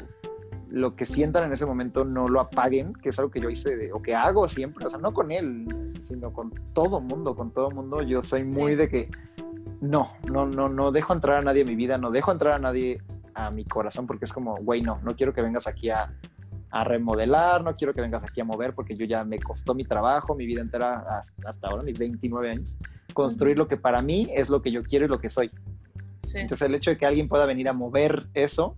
lo 0.69 0.95
que 0.95 1.05
sientan 1.05 1.45
en 1.45 1.53
ese 1.53 1.65
momento, 1.65 2.05
no 2.05 2.27
lo 2.27 2.41
apaguen, 2.41 2.93
que 2.93 3.09
es 3.09 3.19
algo 3.19 3.31
que 3.31 3.39
yo 3.41 3.49
hice 3.49 3.75
de- 3.75 3.91
o 3.91 4.01
que 4.01 4.15
hago 4.15 4.47
siempre, 4.47 4.85
o 4.85 4.89
sea, 4.89 4.99
no 4.99 5.13
con 5.13 5.31
él, 5.31 5.67
sino 6.01 6.31
con 6.31 6.51
todo 6.73 6.99
mundo, 6.99 7.35
con 7.35 7.51
todo 7.51 7.71
mundo. 7.71 8.01
Yo 8.01 8.21
soy 8.21 8.43
muy 8.43 8.73
Sí. 8.73 8.75
de 8.77 8.89
que 8.89 9.09
no, 9.81 10.11
no, 10.31 10.45
no, 10.45 10.69
no 10.69 10.91
dejo 10.91 11.13
entrar 11.13 11.37
a 11.37 11.41
nadie 11.41 11.63
a 11.63 11.65
mi 11.65 11.75
vida, 11.75 11.97
no 11.97 12.11
dejo 12.11 12.31
entrar 12.31 12.53
a 12.53 12.59
nadie 12.59 13.01
a 13.33 13.49
mi 13.51 13.65
corazón, 13.65 14.05
porque 14.05 14.25
es 14.25 14.33
como, 14.33 14.55
güey, 14.57 14.81
no, 14.81 14.99
no 15.03 15.15
quiero 15.15 15.33
que 15.33 15.41
vengas 15.41 15.65
aquí 15.67 15.89
a, 15.89 16.13
a 16.71 16.83
remodelar, 16.83 17.63
no 17.63 17.73
quiero 17.73 17.93
que 17.93 18.01
vengas 18.01 18.23
aquí 18.23 18.41
a 18.41 18.43
mover, 18.43 18.73
porque 18.73 18.95
yo 18.95 19.05
ya 19.05 19.23
me 19.23 19.39
costó 19.39 19.73
mi 19.73 19.85
trabajo, 19.85 20.35
mi 20.35 20.45
vida 20.45 20.61
entera, 20.61 20.99
hasta, 21.17 21.49
hasta 21.49 21.67
ahora, 21.67 21.81
mis 21.83 21.97
29 21.97 22.51
años, 22.51 22.77
construir 23.13 23.57
lo 23.57 23.67
que 23.67 23.77
para 23.77 24.01
mí 24.01 24.27
es 24.35 24.49
lo 24.49 24.61
que 24.61 24.71
yo 24.71 24.83
quiero 24.83 25.05
y 25.05 25.07
lo 25.07 25.19
que 25.19 25.29
soy. 25.29 25.49
Sí. 26.27 26.39
Entonces 26.39 26.67
el 26.67 26.75
hecho 26.75 26.91
de 26.91 26.97
que 26.97 27.05
alguien 27.07 27.27
pueda 27.27 27.45
venir 27.47 27.69
a 27.69 27.73
mover 27.73 28.27
eso, 28.35 28.75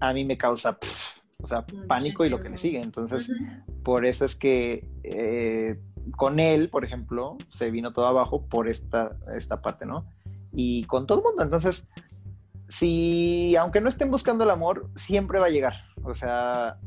a 0.00 0.12
mí 0.12 0.24
me 0.24 0.38
causa, 0.38 0.78
pff, 0.78 1.07
o 1.40 1.46
sea, 1.46 1.64
pánico 1.86 2.24
y 2.24 2.28
lo 2.28 2.40
que 2.42 2.48
le 2.48 2.58
sigue. 2.58 2.80
Entonces, 2.80 3.30
por 3.84 4.04
eso 4.04 4.24
es 4.24 4.34
que 4.34 4.88
eh, 5.04 5.78
con 6.16 6.40
él, 6.40 6.68
por 6.68 6.84
ejemplo, 6.84 7.36
se 7.48 7.70
vino 7.70 7.92
todo 7.92 8.06
abajo 8.06 8.46
por 8.46 8.68
esta, 8.68 9.16
esta 9.36 9.62
parte, 9.62 9.86
¿no? 9.86 10.06
Y 10.52 10.84
con 10.84 11.06
todo 11.06 11.18
el 11.18 11.24
mundo. 11.24 11.42
Entonces, 11.42 11.86
si, 12.68 13.54
aunque 13.56 13.80
no 13.80 13.88
estén 13.88 14.10
buscando 14.10 14.44
el 14.44 14.50
amor, 14.50 14.90
siempre 14.96 15.38
va 15.38 15.46
a 15.46 15.50
llegar. 15.50 15.74
O 16.02 16.12
sea, 16.12 16.78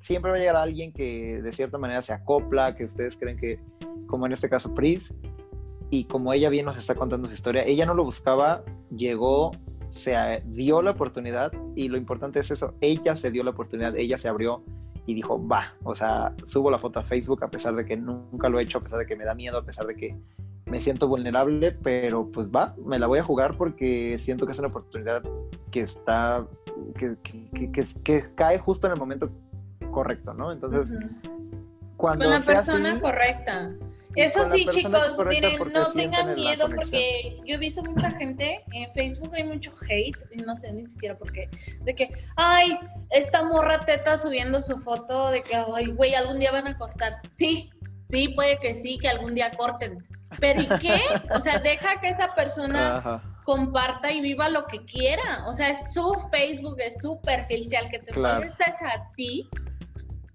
siempre 0.00 0.30
va 0.30 0.38
a 0.38 0.40
llegar 0.40 0.56
alguien 0.56 0.92
que 0.92 1.42
de 1.42 1.52
cierta 1.52 1.76
manera 1.76 2.00
se 2.00 2.14
acopla, 2.14 2.74
que 2.76 2.84
ustedes 2.84 3.16
creen 3.16 3.36
que, 3.36 3.60
como 4.06 4.24
en 4.24 4.32
este 4.32 4.48
caso, 4.48 4.74
Pris, 4.74 5.14
y 5.90 6.04
como 6.04 6.32
ella 6.32 6.48
bien 6.48 6.64
nos 6.64 6.78
está 6.78 6.94
contando 6.94 7.28
su 7.28 7.34
historia, 7.34 7.62
ella 7.64 7.84
no 7.84 7.94
lo 7.94 8.04
buscaba, 8.04 8.62
llegó, 8.94 9.52
se 9.88 10.14
eh, 10.14 10.42
dio 10.46 10.82
la 10.82 10.92
oportunidad 10.92 11.52
y 11.74 11.88
lo 11.88 11.96
importante 11.96 12.40
es 12.40 12.50
eso, 12.50 12.74
ella 12.80 13.16
se 13.16 13.30
dio 13.30 13.42
la 13.42 13.50
oportunidad, 13.50 13.96
ella 13.96 14.18
se 14.18 14.28
abrió 14.28 14.62
y 15.06 15.14
dijo, 15.14 15.46
va, 15.46 15.74
o 15.84 15.94
sea, 15.94 16.34
subo 16.44 16.70
la 16.70 16.78
foto 16.78 17.00
a 17.00 17.02
Facebook 17.02 17.42
a 17.42 17.48
pesar 17.50 17.74
de 17.74 17.84
que 17.86 17.96
nunca 17.96 18.48
lo 18.48 18.60
he 18.60 18.62
hecho, 18.62 18.78
a 18.78 18.82
pesar 18.82 18.98
de 18.98 19.06
que 19.06 19.16
me 19.16 19.24
da 19.24 19.34
miedo, 19.34 19.58
a 19.58 19.64
pesar 19.64 19.86
de 19.86 19.94
que 19.96 20.14
me 20.66 20.80
siento 20.82 21.08
vulnerable, 21.08 21.72
pero 21.72 22.30
pues 22.30 22.48
va, 22.48 22.74
me 22.84 22.98
la 22.98 23.06
voy 23.06 23.18
a 23.18 23.22
jugar 23.22 23.56
porque 23.56 24.16
siento 24.18 24.44
que 24.44 24.52
es 24.52 24.58
una 24.58 24.68
oportunidad 24.68 25.22
que 25.70 25.80
está, 25.80 26.46
que, 26.98 27.16
que, 27.22 27.48
que- 27.54 27.72
que- 27.72 28.02
que 28.04 28.34
cae 28.34 28.58
justo 28.58 28.86
en 28.86 28.92
el 28.92 28.98
momento 28.98 29.30
correcto, 29.90 30.34
¿no? 30.34 30.52
Entonces, 30.52 31.22
cuando 31.96 32.26
Con 32.26 32.34
la 32.34 32.40
persona 32.42 32.92
así, 32.92 33.00
correcta. 33.00 33.72
Eso 34.16 34.46
sí, 34.46 34.66
chicos, 34.70 35.18
miren, 35.26 35.58
no 35.72 35.92
tengan 35.92 36.34
miedo 36.34 36.68
porque 36.74 37.38
yo 37.44 37.54
he 37.54 37.58
visto 37.58 37.82
mucha 37.82 38.10
gente, 38.12 38.64
en 38.72 38.90
Facebook 38.92 39.34
hay 39.34 39.44
mucho 39.44 39.72
hate, 39.88 40.16
y 40.32 40.38
no 40.38 40.56
sé 40.56 40.72
ni 40.72 40.88
siquiera 40.88 41.16
por 41.16 41.30
qué, 41.32 41.48
de 41.82 41.94
que, 41.94 42.08
ay, 42.36 42.78
esta 43.10 43.42
morra 43.42 43.84
teta 43.84 44.16
subiendo 44.16 44.60
su 44.60 44.78
foto 44.78 45.30
de 45.30 45.42
que, 45.42 45.54
ay, 45.74 45.86
güey, 45.88 46.14
algún 46.14 46.40
día 46.40 46.50
van 46.50 46.66
a 46.66 46.76
cortar. 46.78 47.20
Sí, 47.32 47.70
sí, 48.08 48.28
puede 48.28 48.58
que 48.58 48.74
sí, 48.74 48.98
que 48.98 49.08
algún 49.08 49.34
día 49.34 49.50
corten. 49.52 50.04
Pero 50.40 50.60
¿y 50.60 50.68
qué? 50.80 51.00
O 51.34 51.40
sea, 51.40 51.58
deja 51.58 51.98
que 52.00 52.10
esa 52.10 52.34
persona 52.34 52.98
Ajá. 52.98 53.22
comparta 53.44 54.10
y 54.12 54.20
viva 54.20 54.48
lo 54.48 54.66
que 54.66 54.84
quiera. 54.84 55.44
O 55.46 55.54
sea, 55.54 55.70
es 55.70 55.94
su 55.94 56.14
Facebook, 56.30 56.76
es 56.80 57.00
su 57.00 57.20
perfil. 57.22 57.68
Si 57.68 57.76
al 57.76 57.88
que 57.90 57.98
te 57.98 58.12
Claro. 58.12 58.34
molesta 58.36 58.64
es 58.66 58.76
a 58.82 59.10
ti, 59.16 59.48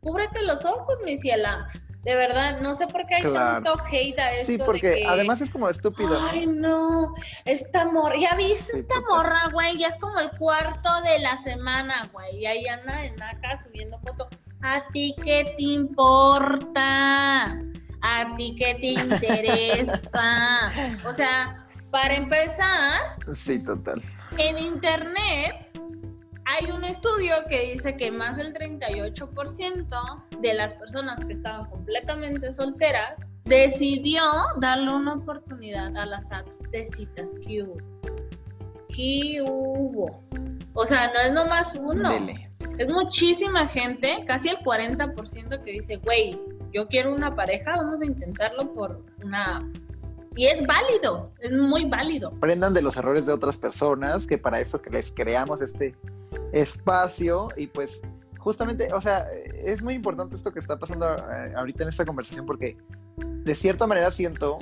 cúbrete 0.02 0.42
los 0.44 0.66
ojos, 0.66 0.98
mi 1.06 1.16
ciela. 1.18 1.68
De 2.04 2.16
verdad, 2.16 2.60
no 2.60 2.74
sé 2.74 2.86
por 2.88 3.06
qué 3.08 3.16
hay 3.16 3.22
Claro. 3.22 3.64
tanto 3.64 3.82
hate 3.90 4.20
a 4.20 4.34
esto 4.34 4.46
Sí, 4.48 4.58
de 4.58 4.66
porque 4.66 4.96
que, 4.96 5.06
además 5.08 5.40
es 5.40 5.50
como 5.50 5.70
estúpido. 5.70 6.10
Ay, 6.32 6.46
no, 6.48 7.14
esta 7.46 7.86
morra, 7.86 8.16
ya 8.20 8.36
viste 8.36 8.74
Sí, 8.74 8.80
esta 8.80 8.96
total. 8.96 9.10
morra, 9.10 9.50
güey, 9.54 9.78
ya 9.78 9.88
es 9.88 9.98
como 10.00 10.20
el 10.20 10.30
cuarto 10.32 10.90
de 11.04 11.20
la 11.20 11.38
semana, 11.38 12.10
güey, 12.12 12.40
y 12.40 12.46
ahí 12.46 12.68
anda 12.68 13.06
en 13.06 13.22
acá 13.24 13.58
subiendo 13.64 13.98
foto. 14.00 14.28
¿A 14.62 14.86
ti 14.92 15.16
qué 15.24 15.54
te 15.58 15.64
importa? 15.64 17.58
¿A 18.02 18.36
ti 18.36 18.56
qué 18.58 18.76
te 18.76 18.88
interesa? 19.02 20.72
O 21.08 21.14
sea, 21.14 21.66
para 21.90 22.16
empezar, 22.16 23.18
Sí, 23.34 23.60
total. 23.60 24.02
en 24.38 24.58
internet 24.58 25.63
hay 26.46 26.72
un 26.72 26.84
estudio 26.84 27.36
que 27.50 27.72
dice 27.72 27.96
que 27.96 28.12
más 28.12 28.38
del 28.38 28.54
38% 28.54 30.24
de 30.42 30.54
las 30.54 30.74
personas 30.74 31.24
que 31.24 31.34
estaban 31.34 31.70
completamente 31.70 32.52
solteras 32.52 33.22
decidió 33.46 34.24
darle 34.60 34.94
una 34.94 35.14
oportunidad 35.14 35.96
a 35.98 36.06
las 36.06 36.32
apps 36.32 36.60
de 36.72 36.86
citas 36.86 37.36
que 37.46 37.64
hubo. 37.64 37.78
Que 38.90 39.42
hubo. 39.46 40.24
O 40.74 40.86
sea, 40.86 41.12
no 41.14 41.20
es 41.20 41.32
nomás 41.32 41.76
uno. 41.76 42.12
Dele. 42.12 42.50
Es 42.78 42.92
muchísima 42.92 43.68
gente, 43.68 44.24
casi 44.28 44.50
el 44.50 44.58
40% 44.58 45.64
que 45.64 45.72
dice, 45.72 45.98
güey, 45.98 46.40
yo 46.72 46.88
quiero 46.88 47.14
una 47.14 47.36
pareja, 47.36 47.78
vamos 47.78 48.02
a 48.02 48.06
intentarlo 48.06 48.74
por 48.74 49.04
una... 49.24 49.58
app". 49.58 49.64
Y 50.36 50.46
es 50.48 50.66
válido, 50.66 51.32
es 51.42 51.52
muy 51.52 51.86
válido. 51.86 52.30
Aprendan 52.30 52.74
de 52.74 52.82
los 52.82 52.98
errores 52.98 53.28
de 53.28 53.34
otras 53.34 53.58
personas, 53.58 54.26
que 54.26 54.40
para 54.40 54.60
eso 54.60 54.82
que 54.82 54.90
les 54.90 55.12
creamos 55.12 55.62
este 55.62 55.96
espacio 56.52 57.50
y 57.58 57.68
pues 57.68 58.02
justamente, 58.38 58.92
o 58.94 59.02
sea, 59.02 59.26
es 59.64 59.82
muy 59.82 59.94
importante 59.94 60.36
esto 60.36 60.52
que 60.52 60.60
está 60.60 60.78
pasando 60.78 61.08
eh, 61.16 61.54
ahorita 61.56 61.84
en 61.84 61.90
esta 61.90 62.06
conversación 62.06 62.46
porque 62.46 62.76
de 63.18 63.56
cierta 63.56 63.88
manera 63.88 64.12
siento 64.12 64.58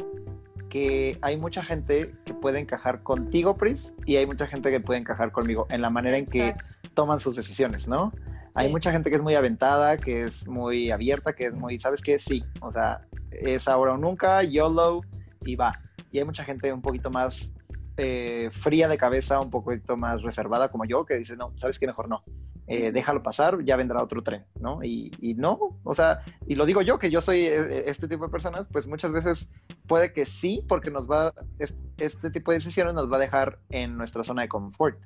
que 0.69 1.17
hay 1.21 1.35
mucha 1.37 1.63
gente 1.63 2.15
que 2.25 2.33
puede 2.33 2.59
encajar 2.59 3.03
contigo, 3.03 3.57
Pris, 3.57 3.93
y 4.05 4.15
hay 4.15 4.25
mucha 4.25 4.47
gente 4.47 4.71
que 4.71 4.79
puede 4.79 5.01
encajar 5.01 5.31
conmigo 5.31 5.67
en 5.69 5.81
la 5.81 5.89
manera 5.89 6.17
en 6.17 6.25
que 6.25 6.55
toman 6.93 7.19
sus 7.19 7.35
decisiones, 7.35 7.89
¿no? 7.89 8.13
Hay 8.55 8.67
Sí. 8.67 8.71
mucha 8.71 8.91
gente 8.91 9.09
que 9.09 9.17
es 9.17 9.21
muy 9.21 9.35
aventada, 9.35 9.97
que 9.97 10.23
es 10.23 10.47
muy 10.47 10.91
abierta, 10.91 11.33
que 11.33 11.47
es 11.47 11.53
muy, 11.53 11.77
¿sabes 11.77 12.01
qué? 12.01 12.19
Sí, 12.19 12.43
o 12.61 12.71
sea, 12.71 13.01
es 13.31 13.67
ahora 13.67 13.93
o 13.93 13.97
nunca, 13.97 14.43
YOLO 14.43 15.01
y 15.43 15.55
va. 15.55 15.77
Y 16.11 16.19
hay 16.19 16.25
mucha 16.25 16.43
gente 16.43 16.71
un 16.71 16.81
poquito 16.81 17.09
más 17.09 17.53
eh, 17.97 18.49
fría 18.51 18.87
de 18.87 18.97
cabeza, 18.97 19.39
un 19.39 19.49
poquito 19.49 19.97
más 19.97 20.21
reservada 20.21 20.69
como 20.69 20.85
yo, 20.85 21.05
que 21.05 21.15
dice, 21.15 21.35
no, 21.35 21.53
sabes 21.57 21.77
qué, 21.79 21.87
mejor 21.87 22.07
no. 22.07 22.23
Eh, 22.67 22.91
déjalo 22.91 23.21
pasar, 23.21 23.63
ya 23.65 23.75
vendrá 23.75 24.01
otro 24.01 24.23
tren, 24.23 24.45
¿no? 24.59 24.81
Y, 24.83 25.11
y, 25.19 25.33
no, 25.33 25.79
o 25.83 25.93
sea, 25.93 26.21
y 26.47 26.55
lo 26.55 26.65
digo 26.65 26.81
yo, 26.81 26.99
que 26.99 27.11
yo 27.11 27.19
soy 27.19 27.39
eh, 27.39 27.89
este 27.89 28.07
tipo 28.07 28.25
de 28.25 28.31
personas, 28.31 28.65
pues 28.71 28.87
muchas 28.87 29.11
veces 29.11 29.49
puede 29.87 30.13
que 30.13 30.25
sí, 30.25 30.63
porque 30.69 30.89
nos 30.89 31.09
va, 31.09 31.33
este 31.97 32.31
tipo 32.31 32.51
de 32.51 32.59
decisiones 32.59 32.93
nos 32.93 33.11
va 33.11 33.17
a 33.17 33.19
dejar 33.19 33.59
en 33.69 33.97
nuestra 33.97 34.23
zona 34.23 34.43
de 34.43 34.47
confort, 34.47 34.97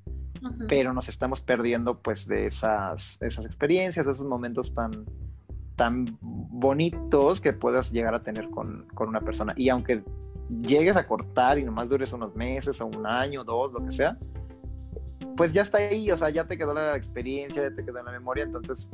uh 0.43 0.47
-huh. 0.47 0.65
pero 0.67 0.93
nos 0.93 1.09
estamos 1.09 1.41
perdiendo 1.41 1.99
pues 2.01 2.27
de 2.27 2.45
esas, 2.45 3.17
esas 3.21 3.45
experiencias, 3.45 4.05
esos 4.05 4.27
momentos 4.27 4.75
tan, 4.75 5.05
tan 5.75 6.17
bonitos 6.21 7.41
que 7.41 7.53
puedas 7.53 7.91
llegar 7.91 8.13
a 8.13 8.21
tener 8.21 8.49
con, 8.51 8.85
con 8.93 9.09
una 9.09 9.21
persona. 9.21 9.53
Y 9.57 9.69
aunque 9.69 10.03
llegues 10.49 10.95
a 10.95 11.07
cortar 11.07 11.57
y 11.59 11.63
nomás 11.63 11.89
dures 11.89 12.11
unos 12.13 12.35
meses 12.35 12.79
o 12.81 12.87
un 12.87 13.05
año, 13.05 13.43
dos, 13.43 13.71
lo 13.73 13.83
que 13.83 13.91
sea, 13.91 14.17
pues 15.35 15.53
ya 15.53 15.61
está 15.61 15.79
ahí, 15.79 16.11
o 16.11 16.17
sea, 16.17 16.29
ya 16.29 16.45
te 16.45 16.57
quedó 16.57 16.73
la 16.73 16.95
experiencia, 16.95 17.63
ya 17.63 17.75
te 17.75 17.83
quedó 17.83 17.99
en 17.99 18.05
la 18.05 18.11
memoria, 18.11 18.43
entonces 18.43 18.89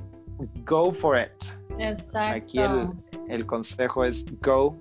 go 0.66 0.92
for 0.92 1.20
it. 1.20 1.44
Exacto. 1.78 2.38
Aquí 2.38 2.60
el, 2.60 2.90
el 3.28 3.46
consejo 3.46 4.04
es 4.06 4.26
go 4.42 4.76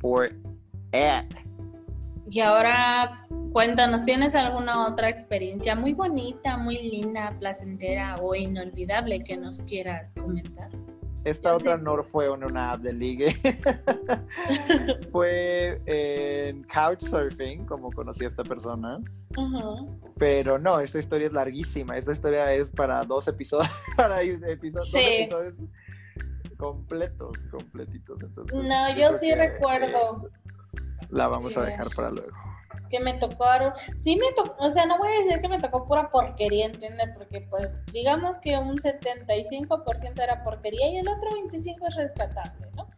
for 0.00 0.26
it. 0.26 1.46
Y 2.28 2.40
ahora 2.40 3.24
cuéntanos, 3.52 4.02
¿tienes 4.02 4.34
alguna 4.34 4.88
otra 4.88 5.08
experiencia 5.08 5.76
muy 5.76 5.94
bonita, 5.94 6.56
muy 6.56 6.76
linda, 6.76 7.32
placentera 7.38 8.16
o 8.16 8.34
inolvidable 8.34 9.22
que 9.22 9.36
nos 9.36 9.62
quieras 9.62 10.14
comentar? 10.14 10.70
Esta 11.26 11.50
Yo 11.50 11.56
otra 11.56 11.76
sé. 11.76 11.82
no 11.82 12.04
fue 12.04 12.32
en 12.32 12.44
una 12.44 12.70
app 12.70 12.82
de 12.82 12.92
ligue. 12.92 13.36
fue 15.10 15.82
en 15.84 16.62
Couchsurfing, 16.62 17.66
como 17.66 17.90
conocí 17.90 18.22
a 18.22 18.28
esta 18.28 18.44
persona. 18.44 18.98
Uh 19.36 19.42
-huh. 19.42 20.12
Pero 20.20 20.56
no, 20.56 20.78
esta 20.78 21.00
historia 21.00 21.26
es 21.26 21.32
larguísima. 21.32 21.98
Esta 21.98 22.12
historia 22.12 22.52
es 22.54 22.70
para 22.70 23.02
dos 23.02 23.26
episodios, 23.26 23.68
para 23.96 24.22
episodios, 24.22 24.88
sí. 24.88 25.26
dos 25.28 25.46
episodios 25.46 25.54
completos, 26.56 27.36
completitos. 27.50 28.22
Entonces, 28.22 28.56
no, 28.56 28.90
yo, 28.90 29.10
yo 29.10 29.14
sí 29.14 29.34
recuerdo. 29.34 30.30
La 31.10 31.26
vamos 31.26 31.56
a 31.56 31.64
dejar 31.64 31.88
para 31.90 32.10
luego 32.12 32.45
que 32.88 33.00
me 33.00 33.14
tocaron, 33.14 33.72
sí 33.96 34.16
me 34.16 34.32
tocó, 34.32 34.54
o 34.64 34.70
sea, 34.70 34.86
no 34.86 34.98
voy 34.98 35.08
a 35.08 35.24
decir 35.24 35.40
que 35.40 35.48
me 35.48 35.58
tocó 35.58 35.86
pura 35.86 36.10
porquería, 36.10 36.66
¿entiendes? 36.66 37.10
Porque 37.16 37.40
pues 37.42 37.74
digamos 37.92 38.38
que 38.38 38.56
un 38.56 38.78
75% 38.78 40.22
era 40.22 40.42
porquería 40.44 40.90
y 40.90 40.98
el 40.98 41.08
otro 41.08 41.30
25% 41.30 41.88
es 41.88 41.96
respetable, 41.96 42.66
¿no? 42.74 42.88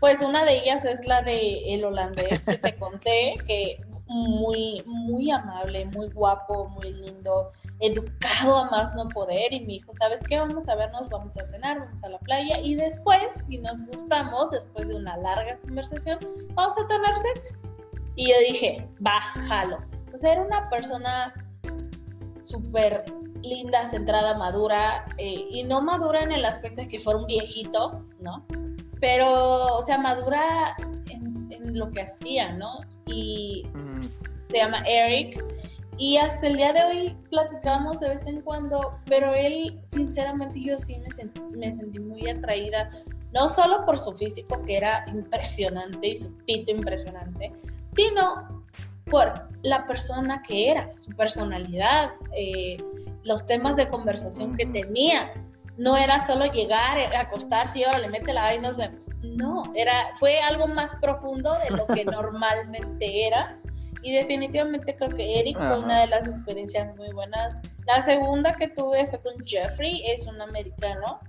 Pues 0.00 0.22
una 0.22 0.44
de 0.44 0.58
ellas 0.58 0.84
es 0.84 1.06
la 1.06 1.22
de 1.22 1.74
el 1.74 1.84
holandés 1.84 2.44
que 2.44 2.56
te 2.56 2.76
conté, 2.76 3.34
que 3.46 3.80
muy, 4.08 4.82
muy 4.86 5.30
amable, 5.30 5.84
muy 5.86 6.08
guapo, 6.08 6.68
muy 6.68 6.92
lindo, 6.92 7.52
educado 7.80 8.58
a 8.58 8.70
más 8.70 8.94
no 8.94 9.08
poder 9.08 9.52
y 9.52 9.60
me 9.60 9.66
dijo, 9.74 9.92
¿sabes 9.94 10.20
qué? 10.28 10.38
Vamos 10.38 10.68
a 10.68 10.74
vernos, 10.74 11.08
vamos 11.10 11.36
a 11.36 11.44
cenar, 11.44 11.78
vamos 11.78 12.02
a 12.02 12.08
la 12.08 12.18
playa 12.20 12.58
y 12.58 12.74
después, 12.74 13.22
si 13.48 13.58
nos 13.58 13.84
gustamos, 13.86 14.50
después 14.50 14.88
de 14.88 14.94
una 14.94 15.16
larga 15.18 15.58
conversación, 15.58 16.18
vamos 16.54 16.76
a 16.78 16.86
tener 16.86 17.16
sexo. 17.16 17.67
Y 18.18 18.30
yo 18.30 18.34
dije, 18.48 18.88
bájalo. 18.98 19.78
O 20.12 20.18
sea, 20.18 20.32
era 20.32 20.42
una 20.42 20.68
persona 20.70 21.32
súper 22.42 23.04
linda, 23.42 23.86
centrada, 23.86 24.36
madura, 24.36 25.06
eh, 25.18 25.46
y 25.48 25.62
no 25.62 25.80
madura 25.80 26.22
en 26.22 26.32
el 26.32 26.44
aspecto 26.44 26.80
de 26.80 26.88
que 26.88 26.98
fuera 26.98 27.20
un 27.20 27.26
viejito, 27.26 28.04
¿no? 28.20 28.44
Pero, 29.00 29.76
o 29.76 29.82
sea, 29.84 29.98
madura 29.98 30.74
en, 31.10 31.46
en 31.52 31.78
lo 31.78 31.92
que 31.92 32.02
hacía, 32.02 32.50
¿no? 32.54 32.80
Y 33.06 33.64
mm. 33.72 34.02
se 34.02 34.56
llama 34.56 34.82
Eric, 34.88 35.40
y 35.96 36.16
hasta 36.16 36.48
el 36.48 36.56
día 36.56 36.72
de 36.72 36.82
hoy 36.82 37.16
platicamos 37.30 38.00
de 38.00 38.08
vez 38.08 38.26
en 38.26 38.40
cuando, 38.40 38.98
pero 39.06 39.32
él, 39.32 39.80
sinceramente, 39.92 40.60
yo 40.60 40.76
sí 40.80 40.96
me 40.98 41.12
sentí, 41.12 41.40
me 41.56 41.70
sentí 41.70 42.00
muy 42.00 42.28
atraída, 42.28 42.90
no 43.32 43.48
solo 43.48 43.84
por 43.84 43.96
su 43.96 44.12
físico, 44.12 44.60
que 44.62 44.76
era 44.76 45.04
impresionante, 45.06 46.08
y 46.08 46.16
su 46.16 46.36
pito 46.38 46.72
impresionante, 46.72 47.52
sino 47.88 48.64
por 49.10 49.48
la 49.62 49.86
persona 49.86 50.42
que 50.46 50.70
era, 50.70 50.92
su 50.96 51.10
personalidad, 51.12 52.10
eh, 52.36 52.76
los 53.24 53.46
temas 53.46 53.76
de 53.76 53.88
conversación 53.88 54.56
que 54.56 54.66
tenía. 54.66 55.32
No 55.76 55.96
era 55.96 56.18
solo 56.18 56.46
llegar, 56.46 56.98
acostarse 57.16 57.78
y 57.78 57.84
ahora 57.84 58.00
le 58.00 58.08
mete 58.08 58.32
la 58.32 58.54
y 58.54 58.58
nos 58.58 58.76
vemos. 58.76 59.10
No, 59.22 59.62
era, 59.76 60.10
fue 60.16 60.40
algo 60.40 60.66
más 60.66 60.96
profundo 60.96 61.54
de 61.64 61.76
lo 61.76 61.86
que 61.86 62.04
normalmente 62.04 63.26
era. 63.26 63.58
Y 64.02 64.12
definitivamente 64.12 64.94
creo 64.96 65.10
que 65.10 65.40
Eric 65.40 65.56
fue 65.56 65.78
una 65.78 66.00
de 66.00 66.08
las 66.08 66.28
experiencias 66.28 66.94
muy 66.96 67.12
buenas. 67.12 67.56
La 67.86 68.02
segunda 68.02 68.54
que 68.54 68.68
tuve 68.68 69.06
fue 69.08 69.20
con 69.22 69.34
Jeffrey, 69.44 70.02
es 70.06 70.26
un 70.26 70.40
americano. 70.40 71.20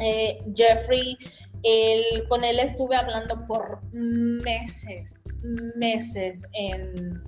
Eh, 0.00 0.42
Jeffrey, 0.54 1.16
él, 1.62 2.26
con 2.28 2.44
él 2.44 2.60
estuve 2.60 2.96
hablando 2.96 3.46
por 3.46 3.80
meses, 3.92 5.24
meses 5.42 6.44
en, 6.52 7.22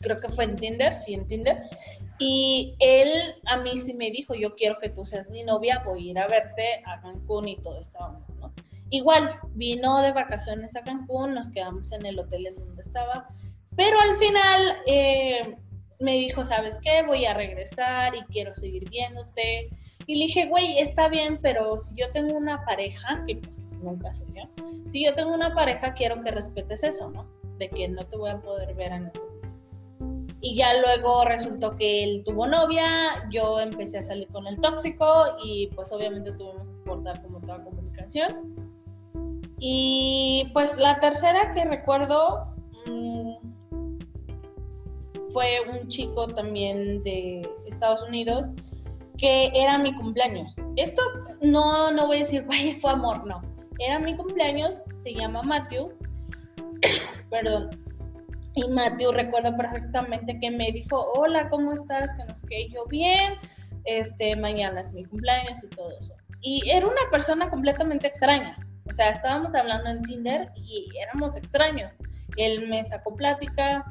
creo 0.00 0.20
que 0.20 0.28
fue 0.28 0.44
en 0.44 0.56
Tinder, 0.56 0.94
sí, 0.94 1.14
en 1.14 1.26
Tinder. 1.26 1.62
Y 2.18 2.74
él 2.80 3.10
a 3.46 3.56
mí 3.58 3.78
sí 3.78 3.94
me 3.94 4.10
dijo, 4.10 4.34
yo 4.34 4.54
quiero 4.54 4.78
que 4.78 4.90
tú 4.90 5.06
seas 5.06 5.30
mi 5.30 5.42
novia, 5.42 5.82
voy 5.84 6.08
a 6.08 6.10
ir 6.10 6.18
a 6.18 6.28
verte 6.28 6.82
a 6.84 7.00
Cancún 7.00 7.48
y 7.48 7.56
todo 7.56 7.80
eso, 7.80 7.98
¿no? 8.38 8.52
Igual, 8.90 9.38
vino 9.54 10.02
de 10.02 10.12
vacaciones 10.12 10.76
a 10.76 10.82
Cancún, 10.82 11.34
nos 11.34 11.52
quedamos 11.52 11.92
en 11.92 12.04
el 12.04 12.18
hotel 12.18 12.48
en 12.48 12.56
donde 12.56 12.82
estaba, 12.82 13.28
pero 13.76 13.98
al 14.00 14.16
final 14.16 14.76
eh, 14.86 15.56
me 16.00 16.12
dijo, 16.12 16.44
¿sabes 16.44 16.80
qué? 16.82 17.02
Voy 17.06 17.24
a 17.24 17.34
regresar 17.34 18.14
y 18.16 18.22
quiero 18.24 18.54
seguir 18.54 18.90
viéndote. 18.90 19.70
Y 20.06 20.16
le 20.16 20.26
dije, 20.26 20.46
güey, 20.46 20.78
está 20.78 21.08
bien, 21.08 21.38
pero 21.40 21.78
si 21.78 21.94
yo 21.94 22.10
tengo 22.12 22.36
una 22.36 22.64
pareja, 22.64 23.24
que 23.26 23.36
pues 23.36 23.60
nunca 23.82 24.12
soy 24.12 24.26
yo, 24.34 24.64
si 24.88 25.04
yo 25.04 25.14
tengo 25.14 25.32
una 25.32 25.54
pareja, 25.54 25.94
quiero 25.94 26.22
que 26.22 26.30
respetes 26.30 26.82
eso, 26.82 27.10
¿no? 27.10 27.26
De 27.58 27.68
que 27.68 27.88
no 27.88 28.04
te 28.06 28.16
voy 28.16 28.30
a 28.30 28.40
poder 28.40 28.74
ver 28.74 28.92
en 28.92 29.06
ese 29.06 29.30
y 30.42 30.54
ya 30.54 30.80
luego 30.80 31.24
resultó 31.24 31.76
que 31.76 32.02
él 32.02 32.22
tuvo 32.24 32.46
novia, 32.46 33.28
yo 33.30 33.60
empecé 33.60 33.98
a 33.98 34.02
salir 34.02 34.28
con 34.28 34.46
el 34.46 34.58
tóxico 34.60 35.36
y 35.44 35.68
pues 35.74 35.92
obviamente 35.92 36.32
tuvimos 36.32 36.66
que 36.68 36.82
cortar 36.88 37.22
como 37.22 37.40
toda 37.40 37.62
comunicación. 37.62 38.72
Y 39.58 40.48
pues 40.54 40.78
la 40.78 40.98
tercera 40.98 41.52
que 41.52 41.66
recuerdo 41.66 42.54
mmm, 42.86 43.34
fue 45.28 45.58
un 45.70 45.88
chico 45.88 46.26
también 46.28 47.02
de 47.02 47.46
Estados 47.66 48.02
Unidos 48.04 48.48
que 49.20 49.50
era 49.54 49.78
mi 49.78 49.94
cumpleaños. 49.94 50.56
Esto 50.76 51.02
no, 51.42 51.90
no 51.90 52.06
voy 52.06 52.16
a 52.16 52.20
decir, 52.20 52.44
vaya, 52.48 52.74
fue 52.80 52.90
amor, 52.90 53.26
no. 53.26 53.42
Era 53.78 53.98
mi 53.98 54.16
cumpleaños, 54.16 54.84
se 54.98 55.14
llama 55.14 55.42
Matthew. 55.42 55.92
Perdón, 57.30 57.70
y 58.54 58.68
Matthew 58.68 59.12
recuerdo 59.12 59.56
perfectamente 59.56 60.38
que 60.40 60.50
me 60.50 60.72
dijo, 60.72 61.12
hola, 61.14 61.48
¿cómo 61.50 61.72
estás? 61.72 62.10
Que 62.16 62.24
nos 62.24 62.42
quedé 62.42 62.68
yo 62.70 62.84
bien, 62.86 63.34
este, 63.84 64.34
mañana 64.36 64.80
es 64.80 64.92
mi 64.92 65.04
cumpleaños 65.04 65.62
y 65.62 65.68
todo 65.68 65.92
eso. 65.98 66.14
Y 66.40 66.68
era 66.68 66.86
una 66.86 67.10
persona 67.10 67.48
completamente 67.48 68.08
extraña. 68.08 68.56
O 68.90 68.92
sea, 68.92 69.10
estábamos 69.10 69.54
hablando 69.54 69.90
en 69.90 70.02
Tinder 70.02 70.50
y 70.56 70.88
éramos 71.00 71.36
extraños. 71.36 71.92
Él 72.36 72.68
me 72.68 72.82
sacó 72.82 73.14
plática, 73.14 73.84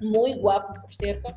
muy 0.00 0.34
guapo, 0.34 0.74
por 0.80 0.92
cierto. 0.92 1.36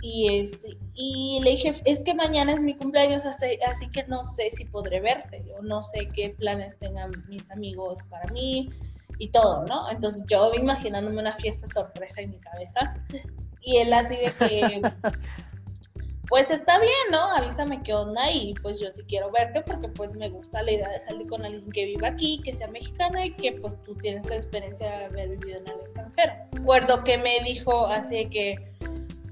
Y, 0.00 0.40
este, 0.40 0.76
y 0.94 1.40
le 1.42 1.50
dije, 1.50 1.74
es 1.84 2.02
que 2.02 2.14
mañana 2.14 2.52
es 2.52 2.62
mi 2.62 2.74
cumpleaños, 2.74 3.26
así, 3.26 3.58
así 3.68 3.90
que 3.90 4.04
no 4.04 4.24
sé 4.24 4.50
si 4.50 4.64
podré 4.64 5.00
verte, 5.00 5.44
o 5.58 5.62
no 5.62 5.82
sé 5.82 6.08
qué 6.14 6.30
planes 6.30 6.78
tengan 6.78 7.10
mis 7.28 7.50
amigos 7.50 8.00
para 8.08 8.32
mí, 8.32 8.70
y 9.18 9.28
todo, 9.28 9.64
¿no? 9.66 9.90
Entonces 9.90 10.24
yo 10.28 10.50
imaginándome 10.54 11.20
una 11.20 11.34
fiesta 11.34 11.66
sorpresa 11.72 12.22
en 12.22 12.30
mi 12.30 12.38
cabeza 12.38 12.96
y 13.60 13.78
él 13.78 13.92
así 13.92 14.16
de 14.16 14.32
que, 14.38 14.82
pues 16.28 16.50
está 16.50 16.78
bien, 16.78 16.92
¿no? 17.10 17.20
Avísame 17.36 17.82
qué 17.82 17.94
onda 17.94 18.30
y 18.30 18.54
pues 18.62 18.80
yo 18.80 18.90
sí 18.90 19.02
quiero 19.08 19.30
verte 19.30 19.62
porque 19.62 19.88
pues 19.88 20.12
me 20.12 20.28
gusta 20.30 20.62
la 20.62 20.72
idea 20.72 20.88
de 20.88 21.00
salir 21.00 21.26
con 21.26 21.44
alguien 21.44 21.70
que 21.72 21.84
viva 21.86 22.08
aquí, 22.08 22.40
que 22.44 22.54
sea 22.54 22.68
mexicana 22.68 23.26
y 23.26 23.32
que 23.32 23.52
pues 23.52 23.76
tú 23.82 23.94
tienes 23.96 24.26
la 24.26 24.36
experiencia 24.36 24.88
de 24.90 25.04
haber 25.06 25.28
vivido 25.36 25.58
en 25.58 25.68
el 25.68 25.80
extranjero. 25.80 26.32
Recuerdo 26.52 27.02
que 27.04 27.18
me 27.18 27.40
dijo 27.44 27.86
así 27.86 28.16
de 28.16 28.30
que, 28.30 28.56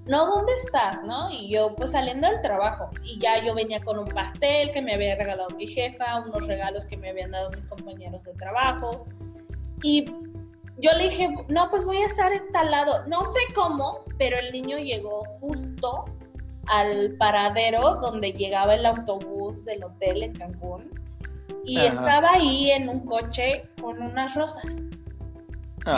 no, 0.06 0.26
¿dónde 0.26 0.52
estás? 0.54 1.02
¿No? 1.02 1.30
Y 1.30 1.48
yo 1.48 1.74
pues 1.76 1.92
saliendo 1.92 2.28
del 2.28 2.40
trabajo 2.40 2.90
y 3.04 3.18
ya 3.18 3.44
yo 3.44 3.54
venía 3.54 3.80
con 3.80 3.98
un 3.98 4.06
pastel 4.06 4.70
que 4.70 4.80
me 4.80 4.94
había 4.94 5.16
regalado 5.16 5.50
mi 5.56 5.66
jefa, 5.66 6.20
unos 6.20 6.46
regalos 6.46 6.86
que 6.88 6.96
me 6.96 7.10
habían 7.10 7.32
dado 7.32 7.50
mis 7.50 7.66
compañeros 7.66 8.24
de 8.24 8.32
trabajo 8.34 9.06
y 9.82 10.04
yo 10.78 10.92
le 10.92 11.08
dije, 11.08 11.34
no, 11.48 11.70
pues 11.70 11.84
voy 11.84 11.96
a 11.98 12.06
estar 12.06 12.32
instalado. 12.32 13.06
No 13.06 13.24
sé 13.24 13.40
cómo, 13.54 14.00
pero 14.18 14.38
el 14.38 14.52
niño 14.52 14.78
llegó 14.78 15.24
justo 15.40 16.04
al 16.66 17.16
paradero 17.18 17.96
donde 17.96 18.32
llegaba 18.32 18.74
el 18.74 18.84
autobús 18.84 19.64
del 19.64 19.84
hotel 19.84 20.22
en 20.22 20.34
Cancún 20.34 20.90
y 21.64 21.78
Ajá. 21.78 21.88
estaba 21.88 22.30
ahí 22.32 22.70
en 22.70 22.88
un 22.88 23.00
coche 23.00 23.68
con 23.80 24.00
unas 24.02 24.34
rosas. 24.34 24.88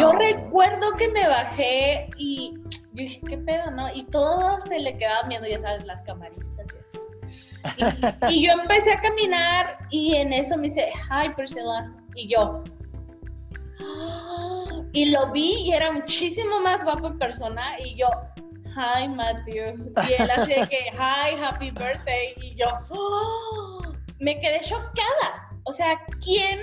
Yo 0.01 0.11
Ah. 0.13 0.19
recuerdo 0.19 0.93
que 0.99 1.09
me 1.09 1.27
bajé 1.27 2.11
y 2.19 2.53
yo 2.93 3.05
dije, 3.05 3.21
¿qué 3.27 3.39
pedo, 3.39 3.71
no? 3.71 3.93
Y 3.95 4.05
todos 4.05 4.63
se 4.65 4.79
le 4.79 4.97
quedaban 4.99 5.29
viendo, 5.31 5.49
ya 5.49 5.61
sabes, 5.61 5.85
las 5.87 6.03
camaristas 6.03 6.69
y 6.75 6.79
así. 6.79 6.99
Y, 8.29 8.35
y 8.35 8.47
yo 8.47 8.53
empecé 8.53 8.93
a 8.93 9.01
caminar 9.01 9.79
y 9.91 10.15
en 10.17 10.33
eso 10.33 10.57
me 10.57 10.65
dice, 10.65 10.89
hi 11.11 11.31
Priscilla. 11.31 11.93
Y 12.15 12.29
yo, 12.29 12.63
"Ah". 13.81 14.83
y 14.93 15.07
lo 15.07 15.31
vi 15.33 15.55
y 15.65 15.73
era 15.73 15.91
muchísimo 15.93 16.61
más 16.61 16.85
guapo 16.85 17.07
en 17.09 17.19
persona. 17.19 17.79
Y 17.81 17.97
yo, 17.97 18.09
hi 18.77 19.09
Matthew. 19.09 19.93
Y 20.09 20.23
él 20.23 20.31
así 20.37 20.53
de 20.55 20.69
que, 20.69 20.79
hi, 20.93 21.35
happy 21.43 21.71
birthday. 21.71 22.35
Y 22.43 22.55
yo, 22.57 22.67
"Ah". 22.69 23.93
me 24.19 24.39
quedé 24.41 24.61
chocada. 24.61 25.49
O 25.65 25.73
sea, 25.73 25.99
¿quién 26.25 26.59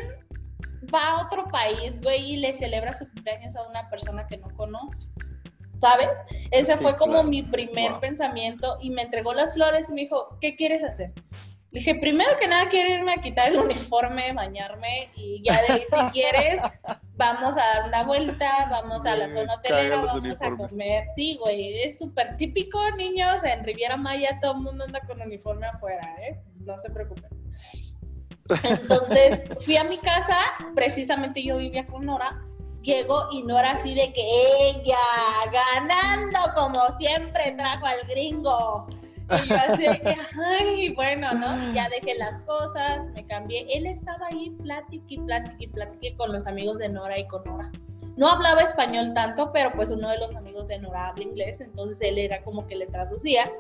va 0.94 1.08
a 1.12 1.26
otro 1.26 1.46
país, 1.50 2.00
güey, 2.02 2.34
y 2.34 2.38
le 2.38 2.54
celebra 2.54 2.94
su 2.94 3.10
cumpleaños 3.12 3.56
a 3.56 3.64
una 3.68 3.90
persona 3.90 4.26
que 4.28 4.38
no 4.38 4.48
conoce. 4.56 5.08
¿Sabes? 5.80 6.10
Ese 6.52 6.78
Sí, 6.78 6.82
fue 6.82 6.96
como 6.96 7.14
claro. 7.14 7.28
mi 7.28 7.44
primer 7.44 7.92
Wow. 7.92 8.00
pensamiento 8.00 8.78
y 8.82 8.90
me 8.92 9.02
entregó 9.04 9.34
las 9.34 9.54
flores 9.54 9.90
y 9.90 9.94
me 9.94 10.02
dijo, 10.02 10.38
¿qué 10.40 10.56
quieres 10.56 10.84
hacer? 10.84 11.12
Le 11.72 11.80
dije, 11.80 11.96
primero 11.96 12.30
que 12.40 12.48
nada 12.48 12.70
quiero 12.70 12.96
irme 12.96 13.14
a 13.14 13.22
quitar 13.22 13.50
el 13.52 13.58
uniforme, 13.60 14.32
bañarme 14.32 15.10
y 15.16 15.44
ya 15.44 15.62
de 15.64 15.74
ahí 15.74 15.84
si 15.86 15.98
quieres 16.14 16.62
vamos 17.18 17.58
a 17.58 17.62
dar 17.62 17.84
una 17.90 18.04
vuelta, 18.04 18.68
vamos 18.72 19.06
a 19.06 19.18
la 19.18 19.30
zona 19.30 19.56
hotelera, 19.56 19.98
vamos 19.98 20.42
a 20.42 20.52
comer. 20.56 21.04
Sí, 21.14 21.38
güey, 21.42 21.84
es 21.84 21.98
súper 22.00 22.38
típico, 22.38 22.80
niños, 22.92 23.44
en 23.44 23.66
Riviera 23.66 23.98
Maya 23.98 24.40
todo 24.42 24.54
el 24.54 24.60
mundo 24.62 24.86
anda 24.86 25.02
con 25.02 25.22
uniforme 25.22 25.68
afuera, 25.68 26.16
¿eh? 26.22 26.40
No 26.62 26.78
se 26.78 26.90
preocupen. 26.90 27.30
Entonces 28.64 29.42
fui 29.62 29.76
a 29.78 29.84
mi 29.84 29.98
casa, 29.98 30.38
precisamente 30.76 31.44
yo 31.44 31.58
vivía 31.58 31.86
con 31.88 32.06
Nora, 32.06 32.42
llego 32.84 33.28
y 33.32 33.42
Nora 33.44 33.72
así 33.72 33.96
de 33.96 34.14
que 34.14 34.44
ella, 34.62 34.98
ganando 35.52 36.40
como 36.54 36.80
siempre, 37.00 37.56
trajo 37.58 37.86
al 37.88 38.08
gringo. 38.08 38.88
Y 39.44 39.50
yo 39.50 39.56
así 39.56 39.84
de 39.88 40.00
que, 40.00 40.16
ay, 40.62 40.94
bueno, 40.94 41.34
¿no? 41.34 41.74
Ya 41.74 41.90
dejé 41.90 42.16
las 42.20 42.38
cosas, 42.44 43.06
me 43.16 43.26
cambié. 43.26 43.66
Él 43.76 43.88
estaba 43.88 44.28
ahí, 44.28 44.52
platique 44.62 45.16
y 45.16 45.68
platique 45.68 46.16
con 46.16 46.32
los 46.32 46.46
amigos 46.46 46.78
de 46.78 46.90
Nora 46.90 47.18
y 47.18 47.28
con 47.28 47.44
Nora. 47.46 47.72
No 48.18 48.30
hablaba 48.30 48.62
español 48.62 49.14
tanto, 49.14 49.52
pero 49.52 49.72
pues 49.74 49.92
uno 49.92 50.10
de 50.10 50.18
los 50.20 50.36
amigos 50.36 50.68
de 50.68 50.80
Nora 50.80 51.10
habla 51.10 51.24
inglés, 51.24 51.60
entonces 51.60 52.02
él 52.02 52.18
era 52.18 52.42
como 52.44 52.66
que 52.68 52.76
le 52.76 52.88
traducía. 52.88 53.52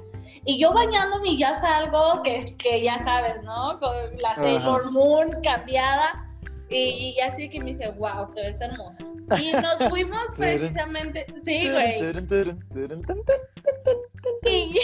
Y 0.45 0.57
yo 0.59 0.71
bañándome 0.73 1.29
y 1.31 1.37
ya 1.37 1.53
salgo, 1.55 2.23
que, 2.23 2.55
que 2.57 2.81
ya 2.81 2.97
sabes, 2.99 3.41
¿no? 3.43 3.77
Con 3.79 3.93
la 4.19 4.33
Sailor 4.35 4.91
Moon 4.91 5.41
cambiada. 5.43 6.21
Y, 6.69 7.13
y 7.15 7.19
así 7.19 7.47
que 7.49 7.59
me 7.59 7.65
dice, 7.65 7.89
wow, 7.91 8.33
te 8.33 8.41
ves 8.41 8.59
hermosa. 8.61 9.03
Y 9.39 9.51
nos 9.53 9.83
fuimos 9.89 10.19
precisamente, 10.37 11.25
sí, 11.37 11.69
güey. 11.71 11.99
Y, 14.49 14.79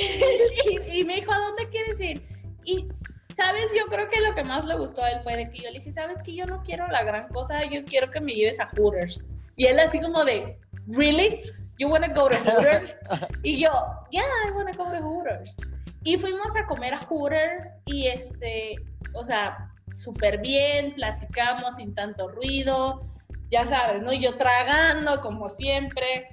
y- 0.70 1.00
y 1.00 1.04
me 1.06 1.16
dijo, 1.16 1.32
¿a 1.32 1.40
dónde 1.40 1.70
quieres 1.70 2.00
ir? 2.00 2.22
Y, 2.66 2.88
¿sabes? 3.36 3.72
Yo 3.76 3.86
creo 3.88 4.10
que 4.10 4.20
lo 4.22 4.36
que 4.36 4.44
más 4.44 4.66
le 4.66 4.76
gustó 4.78 5.04
a 5.04 5.10
él 5.12 5.20
fue 5.22 5.36
de 5.38 5.50
que 5.50 5.60
yo 5.60 5.72
le 5.72 5.80
dije, 5.80 5.94
¿sabes 5.94 6.22
que 6.22 6.34
Yo 6.36 6.46
no 6.46 6.62
quiero 6.64 6.88
la 6.88 7.04
gran 7.04 7.28
cosa, 7.30 7.64
yo 7.66 7.84
quiero 7.86 8.12
que 8.12 8.20
me 8.22 8.34
lleves 8.34 8.60
a 8.60 8.68
Hooters. 8.78 9.26
Y 9.62 9.68
él 9.68 9.80
así 9.80 10.01
como 10.01 10.26
de, 10.26 10.57
¿really? 10.88 11.43
You 11.78 11.88
wanna 11.88 12.07
go 12.07 12.28
to 12.30 12.36
Hooters? 12.38 12.95
Y 13.43 13.59
yo, 13.59 13.70
yeah, 14.09 14.24
I 14.47 14.51
wanna 14.55 14.72
go 14.74 14.86
to 14.86 14.99
Hooters. 15.03 15.55
Y 16.03 16.18
fuimos 16.18 16.55
a 16.55 16.66
comer 16.66 16.95
a 16.95 16.97
Hooters 17.05 17.68
y 17.86 18.07
este, 18.07 18.74
o 19.14 19.24
sea, 19.24 19.72
súper 19.97 20.39
bien, 20.41 20.95
platicamos 20.95 21.76
sin 21.76 21.93
tanto 21.93 22.28
ruido, 22.30 23.05
ya 23.51 23.68
sabes, 23.68 24.01
¿no? 24.01 24.12
Yo 24.14 24.36
tragando 24.36 25.22
como 25.22 25.47
siempre. 25.47 26.30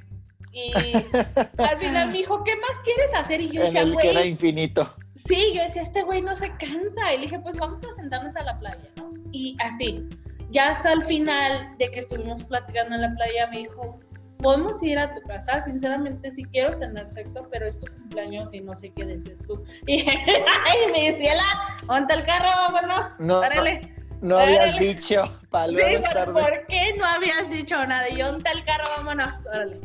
Y 0.51 0.73
al 1.59 1.77
final 1.77 2.07
me 2.11 2.17
dijo, 2.21 2.43
¿qué 2.45 2.57
más 2.57 2.81
quieres 2.83 3.13
hacer? 3.15 3.43
Y 3.43 3.51
yo 3.51 3.61
En 3.61 3.67
decía, 3.67 3.83
el 3.83 3.95
que 3.99 4.09
era 4.09 4.21
güey, 4.21 4.31
infinito. 4.31 4.97
sí, 5.17 5.53
yo 5.55 5.63
decía, 5.65 5.83
este 5.83 6.03
güey 6.03 6.23
no 6.23 6.35
se 6.35 6.49
cansa. 6.57 7.13
Y 7.13 7.17
le 7.19 7.23
dije, 7.25 7.39
pues 7.41 7.59
vamos 7.59 7.85
a 7.85 7.93
sentarnos 7.93 8.35
a 8.37 8.43
la 8.45 8.59
playa, 8.59 8.89
¿no? 8.97 9.13
Y 9.33 9.55
así, 9.61 10.09
ya 10.51 10.71
hasta 10.71 10.93
el 10.93 11.03
final 11.05 11.77
de 11.79 11.91
que 11.91 11.99
estuvimos 12.01 12.43
platicando 12.45 12.95
en 12.95 13.03
la 13.03 13.15
playa, 13.15 13.47
me 13.49 13.59
dijo, 13.59 14.01
podemos 14.39 14.83
ir 14.83 14.99
a 14.99 15.13
tu 15.13 15.21
casa. 15.23 15.61
Sinceramente, 15.61 16.31
sí 16.31 16.45
quiero 16.45 16.79
tener 16.79 17.09
sexo, 17.11 17.47
pero 17.51 17.67
es 17.67 17.79
tu 17.79 17.87
cumpleaños 17.93 18.53
y 18.55 18.61
no 18.61 18.75
sé 18.75 18.93
qué 18.95 19.05
dices 19.05 19.43
tú. 19.47 19.63
Y 19.87 20.01
ay, 20.09 20.93
me 20.93 21.11
decía, 21.11 21.35
monta 21.87 22.15
el 22.15 22.25
carro, 22.25 22.49
vámonos, 22.71 23.11
No, 23.19 23.39
órale. 23.41 23.95
no 24.21 24.39
habías 24.39 24.79
dicho 24.79 25.23
para 25.51 25.69
Sí, 25.69 25.77
tarde. 26.13 26.33
¿por 26.33 26.67
qué 26.69 26.95
no 26.97 27.05
habías 27.05 27.51
dicho 27.51 27.77
nada? 27.87 28.09
Y 28.09 28.23
monta 28.23 28.51
el 28.53 28.65
carro, 28.65 28.85
vámonos, 28.99 29.35
órale. 29.47 29.81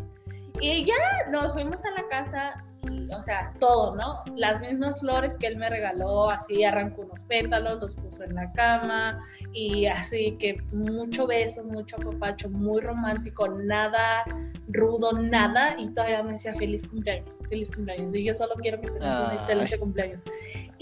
Y 0.62 0.86
ya 0.86 0.94
nos 1.32 1.54
fuimos 1.54 1.84
a 1.84 1.92
la 1.92 2.08
casa, 2.10 2.64
y, 2.64 2.73
o 3.16 3.22
sea, 3.22 3.54
todo, 3.60 3.96
¿no? 3.96 4.24
Las 4.36 4.60
mismas 4.62 5.00
flores 5.00 5.34
que 5.40 5.48
él 5.48 5.58
me 5.58 5.70
regaló, 5.70 6.30
así 6.30 6.64
arrancó 6.64 7.04
unos 7.04 7.24
pétalos, 7.24 7.80
los 7.80 7.96
puso 7.96 8.24
en 8.24 8.36
la 8.36 8.52
cama, 8.54 9.20
y 9.54 9.86
así 9.86 10.36
que 10.40 10.62
mucho 10.72 11.28
beso, 11.28 11.64
mucho 11.64 11.96
apapacho, 11.98 12.50
muy 12.50 12.82
romántico, 12.82 13.48
nada 13.48 14.24
rudo, 14.70 15.14
nada, 15.14 15.76
y 15.78 15.90
todavía 15.90 16.24
me 16.24 16.32
decía 16.32 16.54
feliz 16.56 16.88
cumpleaños, 16.88 17.40
feliz 17.50 17.72
cumpleaños, 17.72 18.16
y 18.16 18.24
yo 18.24 18.34
solo 18.34 18.56
quiero 18.56 18.82
que 18.82 18.90
tengas 18.90 19.18
un 19.18 19.36
excelente 19.36 19.78
cumpleaños. 19.78 20.22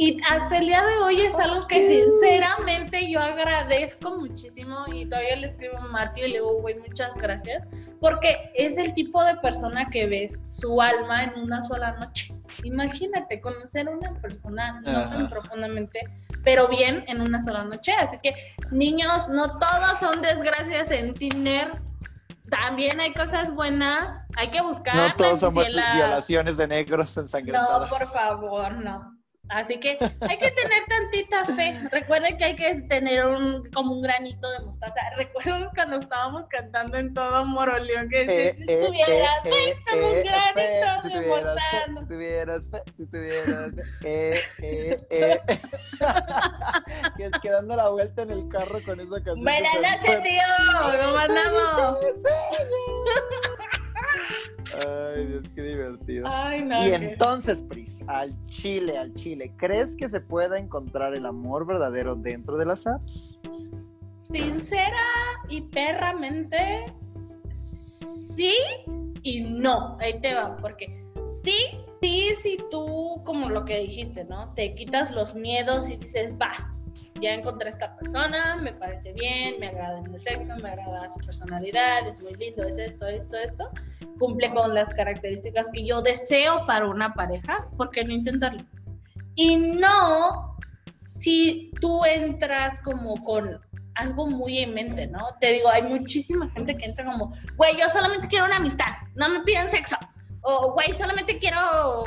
Y 0.03 0.17
hasta 0.27 0.57
el 0.57 0.65
día 0.65 0.83
de 0.83 0.97
hoy 0.97 1.21
es 1.21 1.37
algo 1.37 1.67
que 1.67 1.79
sinceramente 1.83 3.07
yo 3.11 3.19
agradezco 3.19 4.17
muchísimo 4.17 4.85
y 4.91 5.05
todavía 5.05 5.35
le 5.35 5.45
escribo 5.45 5.77
a 5.77 5.87
Mateo 5.89 6.25
y 6.25 6.29
le 6.29 6.33
digo, 6.39 6.59
güey, 6.59 6.73
muchas 6.79 7.15
gracias, 7.19 7.67
porque 7.99 8.51
es 8.55 8.79
el 8.79 8.95
tipo 8.95 9.23
de 9.23 9.35
persona 9.35 9.87
que 9.91 10.07
ves 10.07 10.41
su 10.47 10.81
alma 10.81 11.25
en 11.25 11.39
una 11.41 11.61
sola 11.61 11.91
noche. 11.99 12.33
Imagínate 12.63 13.39
conocer 13.41 13.87
a 13.87 13.91
una 13.91 14.15
persona 14.15 14.81
no 14.81 15.07
tan 15.07 15.29
profundamente, 15.29 15.99
pero 16.43 16.67
bien 16.67 17.05
en 17.07 17.21
una 17.21 17.39
sola 17.39 17.63
noche. 17.63 17.93
Así 17.93 18.17
que, 18.23 18.33
niños, 18.71 19.27
no 19.27 19.59
todos 19.59 19.99
son 19.99 20.19
desgracias 20.23 20.89
en 20.89 21.13
Tinder. 21.13 21.79
También 22.49 22.99
hay 22.99 23.13
cosas 23.13 23.53
buenas. 23.53 24.23
Hay 24.35 24.49
que 24.49 24.61
buscar. 24.61 24.95
No 24.95 25.15
todos 25.15 25.39
somos 25.41 25.57
Manciciela. 25.57 25.93
violaciones 25.93 26.57
de 26.57 26.67
negros 26.67 27.15
No, 27.17 27.21
ensangrentadas. 27.21 27.89
por 27.89 28.07
favor, 28.07 28.73
no. 28.73 29.10
Así 29.53 29.79
que 29.79 29.97
hay 29.99 30.37
que 30.37 30.51
tener 30.51 30.85
tantita 30.87 31.45
fe. 31.45 31.79
Recuerden 31.91 32.37
que 32.37 32.45
hay 32.45 32.55
que 32.55 32.73
tener 32.89 33.25
un 33.25 33.69
como 33.73 33.93
un 33.95 34.01
granito 34.01 34.49
de 34.49 34.65
mostaza. 34.65 35.01
¿Recuerdas 35.17 35.71
cuando 35.75 35.97
estábamos 35.97 36.47
cantando 36.49 36.97
en 36.97 37.13
todo 37.13 37.45
Moroleón 37.45 38.09
que 38.09 38.21
Eh, 38.21 38.55
si 38.57 38.63
eh, 38.71 38.85
tuvieras 38.85 39.45
eh, 39.45 39.51
fe 39.51 39.69
eh, 39.69 39.77
como 39.89 40.07
un 40.07 40.15
eh, 40.15 40.23
granito 40.23 40.53
fe, 40.53 40.61
de 40.61 41.01
si 41.01 41.19
fe, 41.19 41.27
mostaza? 41.27 41.85
Si 41.99 42.07
tuvieras 42.07 42.69
fe, 42.69 42.83
si 42.97 43.05
tuvieras 43.07 43.71
fe, 44.01 44.33
eh, 44.33 44.41
eh, 44.59 44.97
eh. 45.09 45.41
que 47.17 47.25
es 47.25 47.31
que 47.41 47.51
dando 47.51 47.75
la 47.75 47.89
vuelta 47.89 48.21
en 48.23 48.31
el 48.31 48.47
carro 48.49 48.79
con 48.85 48.99
esa 48.99 49.15
canción. 49.15 49.43
Buenas 49.43 49.73
noches, 49.75 50.23
tío. 50.23 50.39
¿Cómo 51.03 51.17
andamos? 51.17 51.97
Ay, 54.73 55.25
Dios, 55.25 55.43
qué 55.53 55.61
divertido. 55.63 56.27
Ay, 56.27 56.63
no. 56.63 56.87
Y 56.87 56.93
entonces, 56.93 57.57
Pris, 57.69 57.99
al 58.07 58.33
chile, 58.47 58.97
al 58.97 59.13
chile, 59.13 59.53
¿crees 59.57 59.95
que 59.95 60.09
se 60.09 60.21
pueda 60.21 60.57
encontrar 60.57 61.13
el 61.13 61.25
amor 61.25 61.65
verdadero 61.65 62.15
dentro 62.15 62.57
de 62.57 62.65
las 62.65 62.87
apps? 62.87 63.39
Sincera 64.19 64.97
y 65.49 65.61
perramente, 65.61 66.85
sí 67.51 68.53
y 69.23 69.41
no. 69.41 69.97
Ahí 69.99 70.19
te 70.21 70.33
va, 70.33 70.55
porque 70.57 71.03
sí, 71.29 71.57
sí, 72.01 72.29
si 72.35 72.57
tú, 72.69 73.21
como 73.25 73.49
lo 73.49 73.65
que 73.65 73.79
dijiste, 73.79 74.23
¿no? 74.25 74.53
Te 74.53 74.73
quitas 74.75 75.11
los 75.11 75.35
miedos 75.35 75.89
y 75.89 75.97
dices, 75.97 76.35
va, 76.41 76.51
ya 77.21 77.33
encontré 77.33 77.69
esta 77.69 77.95
persona, 77.95 78.57
me 78.57 78.73
parece 78.73 79.13
bien, 79.13 79.59
me 79.59 79.67
agrada 79.67 79.99
en 79.99 80.13
el 80.13 80.19
sexo, 80.19 80.55
me 80.57 80.69
agrada 80.69 81.09
su 81.09 81.19
personalidad, 81.19 82.07
es 82.07 82.19
muy 82.21 82.33
lindo, 82.35 82.63
es 82.63 82.77
esto, 82.77 83.07
esto, 83.07 83.37
esto. 83.37 83.69
Cumple 84.19 84.51
con 84.53 84.73
las 84.73 84.89
características 84.89 85.69
que 85.71 85.85
yo 85.85 86.01
deseo 86.01 86.65
para 86.65 86.87
una 86.87 87.13
pareja, 87.13 87.67
¿por 87.77 87.91
qué 87.91 88.03
no 88.03 88.11
intentarlo? 88.11 88.63
Y 89.35 89.55
no 89.55 90.57
si 91.05 91.71
tú 91.79 92.03
entras 92.05 92.79
como 92.81 93.21
con 93.23 93.59
algo 93.95 94.27
muy 94.27 94.59
en 94.59 94.73
mente, 94.73 95.07
¿no? 95.07 95.19
Te 95.39 95.53
digo, 95.53 95.69
hay 95.69 95.83
muchísima 95.83 96.49
gente 96.51 96.75
que 96.75 96.85
entra 96.85 97.05
como, 97.05 97.33
güey, 97.57 97.77
yo 97.79 97.89
solamente 97.89 98.27
quiero 98.27 98.45
una 98.45 98.57
amistad, 98.57 98.93
no 99.15 99.29
me 99.29 99.41
piden 99.41 99.69
sexo. 99.69 99.97
O, 100.41 100.73
güey, 100.73 100.93
solamente 100.93 101.37
quiero 101.37 102.05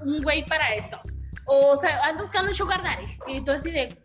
un, 0.00 0.22
güey 0.22 0.44
para 0.46 0.68
esto. 0.68 0.98
O, 1.46 1.76
sea, 1.76 2.02
ando 2.04 2.22
buscando 2.22 2.50
un 2.50 2.54
sugar 2.54 2.82
daddy. 2.82 3.06
Y 3.26 3.40
tú 3.42 3.52
así 3.52 3.70
de, 3.70 4.00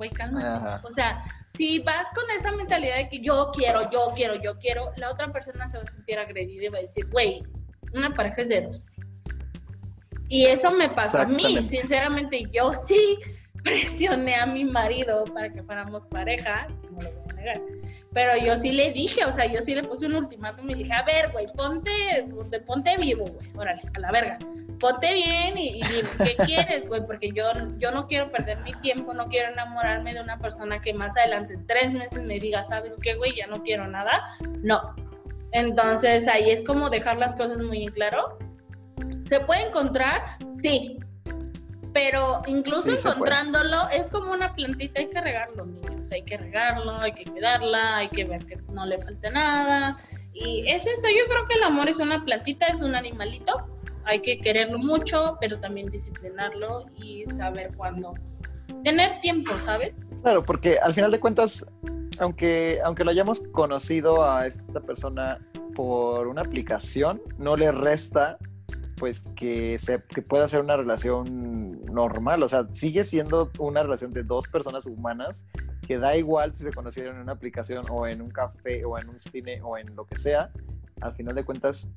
güey, 0.00 0.08
calma. 0.08 0.56
Ajá. 0.56 0.80
O 0.82 0.90
sea, 0.90 1.22
si 1.50 1.78
vas 1.80 2.08
con 2.14 2.24
esa 2.34 2.50
mentalidad 2.52 2.96
de 2.96 3.10
que 3.10 3.20
yo 3.20 3.50
quiero, 3.54 3.90
yo 3.90 4.12
quiero, 4.16 4.34
yo 4.36 4.58
quiero, 4.58 4.92
la 4.96 5.10
otra 5.10 5.30
persona 5.30 5.68
se 5.68 5.76
va 5.76 5.82
a 5.82 5.90
sentir 5.90 6.18
agredida 6.18 6.64
y 6.64 6.68
va 6.68 6.78
a 6.78 6.80
decir, 6.80 7.06
güey, 7.10 7.42
una 7.92 8.10
pareja 8.14 8.40
es 8.40 8.48
de 8.48 8.62
dos. 8.62 8.86
Y 10.30 10.46
eso 10.46 10.70
me 10.70 10.88
pasó 10.88 11.18
a 11.18 11.26
mí, 11.26 11.62
sinceramente, 11.64 12.44
yo 12.50 12.72
sí 12.72 13.18
presioné 13.62 14.36
a 14.36 14.46
mi 14.46 14.64
marido 14.64 15.24
para 15.34 15.52
que 15.52 15.62
fuéramos 15.62 16.06
pareja, 16.06 16.66
no 16.90 16.98
lo 17.02 17.12
voy 17.12 17.30
a 17.30 17.32
negar. 17.34 17.60
Pero 18.12 18.36
yo 18.44 18.56
sí 18.56 18.72
le 18.72 18.90
dije, 18.92 19.24
o 19.24 19.32
sea, 19.32 19.46
yo 19.46 19.62
sí 19.62 19.74
le 19.74 19.84
puse 19.84 20.06
un 20.06 20.16
ultimátum 20.16 20.68
y 20.68 20.74
dije, 20.74 20.92
a 20.92 21.04
ver, 21.04 21.30
güey, 21.32 21.46
ponte, 21.56 21.90
ponte 22.66 22.96
vivo, 22.96 23.26
güey, 23.26 23.50
órale, 23.56 23.82
a 23.96 24.00
la 24.00 24.10
verga. 24.10 24.38
Ponte 24.80 25.12
bien 25.12 25.56
y, 25.56 25.78
y 25.78 25.82
dime, 25.82 26.08
¿qué 26.24 26.36
quieres, 26.44 26.88
güey? 26.88 27.06
Porque 27.06 27.30
yo, 27.32 27.44
yo 27.78 27.92
no 27.92 28.06
quiero 28.06 28.30
perder 28.32 28.58
mi 28.60 28.72
tiempo, 28.80 29.12
no 29.14 29.26
quiero 29.26 29.52
enamorarme 29.52 30.14
de 30.14 30.22
una 30.22 30.38
persona 30.38 30.80
que 30.80 30.92
más 30.92 31.16
adelante, 31.16 31.54
en 31.54 31.66
tres 31.66 31.94
meses, 31.94 32.22
me 32.22 32.40
diga, 32.40 32.64
¿sabes 32.64 32.98
qué, 33.00 33.14
güey? 33.14 33.36
Ya 33.36 33.46
no 33.46 33.62
quiero 33.62 33.86
nada. 33.86 34.20
No. 34.62 34.94
Entonces 35.52 36.26
ahí 36.26 36.50
es 36.50 36.64
como 36.64 36.90
dejar 36.90 37.18
las 37.18 37.34
cosas 37.34 37.58
muy 37.58 37.84
en 37.84 37.92
claro. 37.92 38.38
¿Se 39.24 39.38
puede 39.40 39.68
encontrar? 39.68 40.38
Sí, 40.50 40.98
pero 41.92 42.42
incluso 42.46 42.96
Sí, 42.96 43.08
encontrándolo 43.08 43.88
es 43.90 44.10
como 44.10 44.32
una 44.32 44.54
plantita, 44.54 45.00
hay 45.00 45.08
que 45.08 45.20
regarlo, 45.20 45.66
niños, 45.66 46.10
hay 46.12 46.22
que 46.22 46.36
regarlo, 46.36 46.98
hay 47.00 47.12
que 47.12 47.24
cuidarla, 47.24 47.98
hay 47.98 48.08
que 48.08 48.24
ver 48.24 48.44
que 48.46 48.56
no 48.72 48.86
le 48.86 48.98
falte 48.98 49.30
nada. 49.30 49.98
Y 50.32 50.64
es 50.68 50.86
esto, 50.86 51.08
yo 51.08 51.24
creo 51.28 51.46
que 51.48 51.54
el 51.54 51.64
amor 51.64 51.88
es 51.88 51.98
una 51.98 52.24
plantita, 52.24 52.66
es 52.66 52.80
un 52.80 52.94
animalito, 52.94 53.52
hay 54.04 54.20
que 54.20 54.38
quererlo 54.40 54.78
mucho, 54.78 55.36
pero 55.40 55.58
también 55.58 55.90
disciplinarlo 55.90 56.86
y 56.96 57.24
saber 57.32 57.74
cuándo. 57.76 58.14
Tener 58.84 59.20
tiempo, 59.20 59.58
¿sabes? 59.58 59.98
Claro, 60.22 60.44
porque 60.44 60.78
al 60.78 60.94
final 60.94 61.10
de 61.10 61.18
cuentas, 61.18 61.66
aunque, 62.18 62.78
aunque 62.84 63.04
lo 63.04 63.10
hayamos 63.10 63.40
conocido 63.52 64.24
a 64.24 64.46
esta 64.46 64.80
persona 64.80 65.38
por 65.74 66.28
una 66.28 66.42
aplicación, 66.42 67.20
no 67.38 67.56
le 67.56 67.72
resta 67.72 68.38
pues 69.00 69.22
que, 69.34 69.78
se, 69.78 70.02
que 70.02 70.20
pueda 70.20 70.46
ser 70.46 70.60
una 70.60 70.76
relación 70.76 71.86
normal. 71.86 72.42
O 72.42 72.48
sea, 72.50 72.68
sigue 72.74 73.04
siendo 73.04 73.50
una 73.58 73.82
relación 73.82 74.12
de 74.12 74.22
dos 74.22 74.46
personas 74.46 74.84
humanas 74.84 75.46
que 75.86 75.96
da 75.98 76.18
igual 76.18 76.54
si 76.54 76.64
se 76.64 76.70
conocieron 76.70 77.16
en 77.16 77.22
una 77.22 77.32
aplicación 77.32 77.82
o 77.88 78.06
en 78.06 78.20
un 78.20 78.28
café 78.28 78.84
o 78.84 78.98
en 78.98 79.08
un 79.08 79.18
cine 79.18 79.62
o 79.62 79.78
en 79.78 79.96
lo 79.96 80.04
que 80.04 80.18
sea. 80.18 80.52
Al 81.00 81.14
final 81.14 81.34
de 81.34 81.44
cuentas 81.44 81.90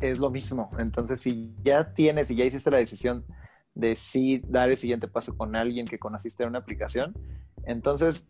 es 0.00 0.18
lo 0.20 0.30
mismo. 0.30 0.70
Entonces, 0.78 1.18
si 1.18 1.52
ya 1.64 1.92
tienes 1.92 2.30
y 2.30 2.36
ya 2.36 2.44
hiciste 2.44 2.70
la 2.70 2.78
decisión 2.78 3.24
de 3.74 3.96
sí 3.96 4.40
dar 4.46 4.70
el 4.70 4.76
siguiente 4.76 5.08
paso 5.08 5.36
con 5.36 5.56
alguien 5.56 5.86
que 5.86 5.98
conociste 5.98 6.44
en 6.44 6.50
una 6.50 6.60
aplicación, 6.60 7.12
entonces 7.64 8.24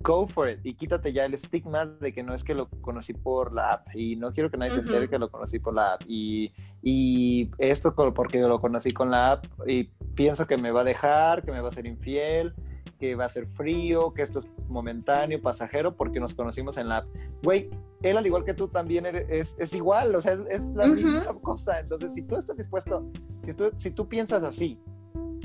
go 0.00 0.26
for 0.26 0.48
it 0.48 0.60
y 0.62 0.74
quítate 0.74 1.12
ya 1.12 1.24
el 1.24 1.34
estigma 1.34 1.86
de 1.86 2.12
que 2.12 2.22
no 2.22 2.34
es 2.34 2.44
que 2.44 2.54
lo 2.54 2.68
conocí 2.80 3.12
por 3.12 3.52
la 3.52 3.72
app 3.72 3.88
y 3.94 4.16
no 4.16 4.32
quiero 4.32 4.50
que 4.50 4.56
nadie 4.56 4.72
se 4.72 4.80
entere 4.80 5.08
que 5.08 5.18
lo 5.18 5.30
conocí 5.30 5.58
por 5.58 5.74
la 5.74 5.94
app 5.94 6.02
y, 6.06 6.52
y 6.82 7.50
esto 7.58 7.94
porque 7.94 8.38
lo 8.40 8.60
conocí 8.60 8.92
con 8.92 9.10
la 9.10 9.32
app 9.32 9.46
y 9.66 9.84
pienso 10.14 10.46
que 10.46 10.56
me 10.58 10.70
va 10.70 10.82
a 10.82 10.84
dejar, 10.84 11.44
que 11.44 11.50
me 11.50 11.60
va 11.60 11.68
a 11.68 11.72
ser 11.72 11.86
infiel, 11.86 12.54
que 12.98 13.14
va 13.14 13.24
a 13.26 13.28
ser 13.30 13.46
frío, 13.46 14.14
que 14.14 14.22
esto 14.22 14.38
es 14.38 14.46
momentáneo, 14.68 15.40
pasajero, 15.42 15.96
porque 15.96 16.20
nos 16.20 16.34
conocimos 16.34 16.76
en 16.78 16.88
la 16.88 16.98
app. 16.98 17.06
Güey, 17.42 17.68
él 18.02 18.16
al 18.16 18.26
igual 18.26 18.44
que 18.44 18.54
tú 18.54 18.68
también 18.68 19.04
eres- 19.06 19.26
es, 19.28 19.56
es 19.58 19.74
igual, 19.74 20.14
o 20.14 20.22
sea, 20.22 20.32
es, 20.32 20.40
es 20.48 20.66
la 20.74 20.86
Ujú. 20.86 20.94
misma 20.94 21.34
cosa. 21.42 21.80
Entonces, 21.80 22.14
si 22.14 22.22
tú 22.22 22.36
estás 22.36 22.56
dispuesto, 22.56 23.04
si 23.42 23.52
tú, 23.52 23.70
si 23.76 23.90
tú 23.90 24.08
piensas 24.08 24.42
así, 24.42 24.78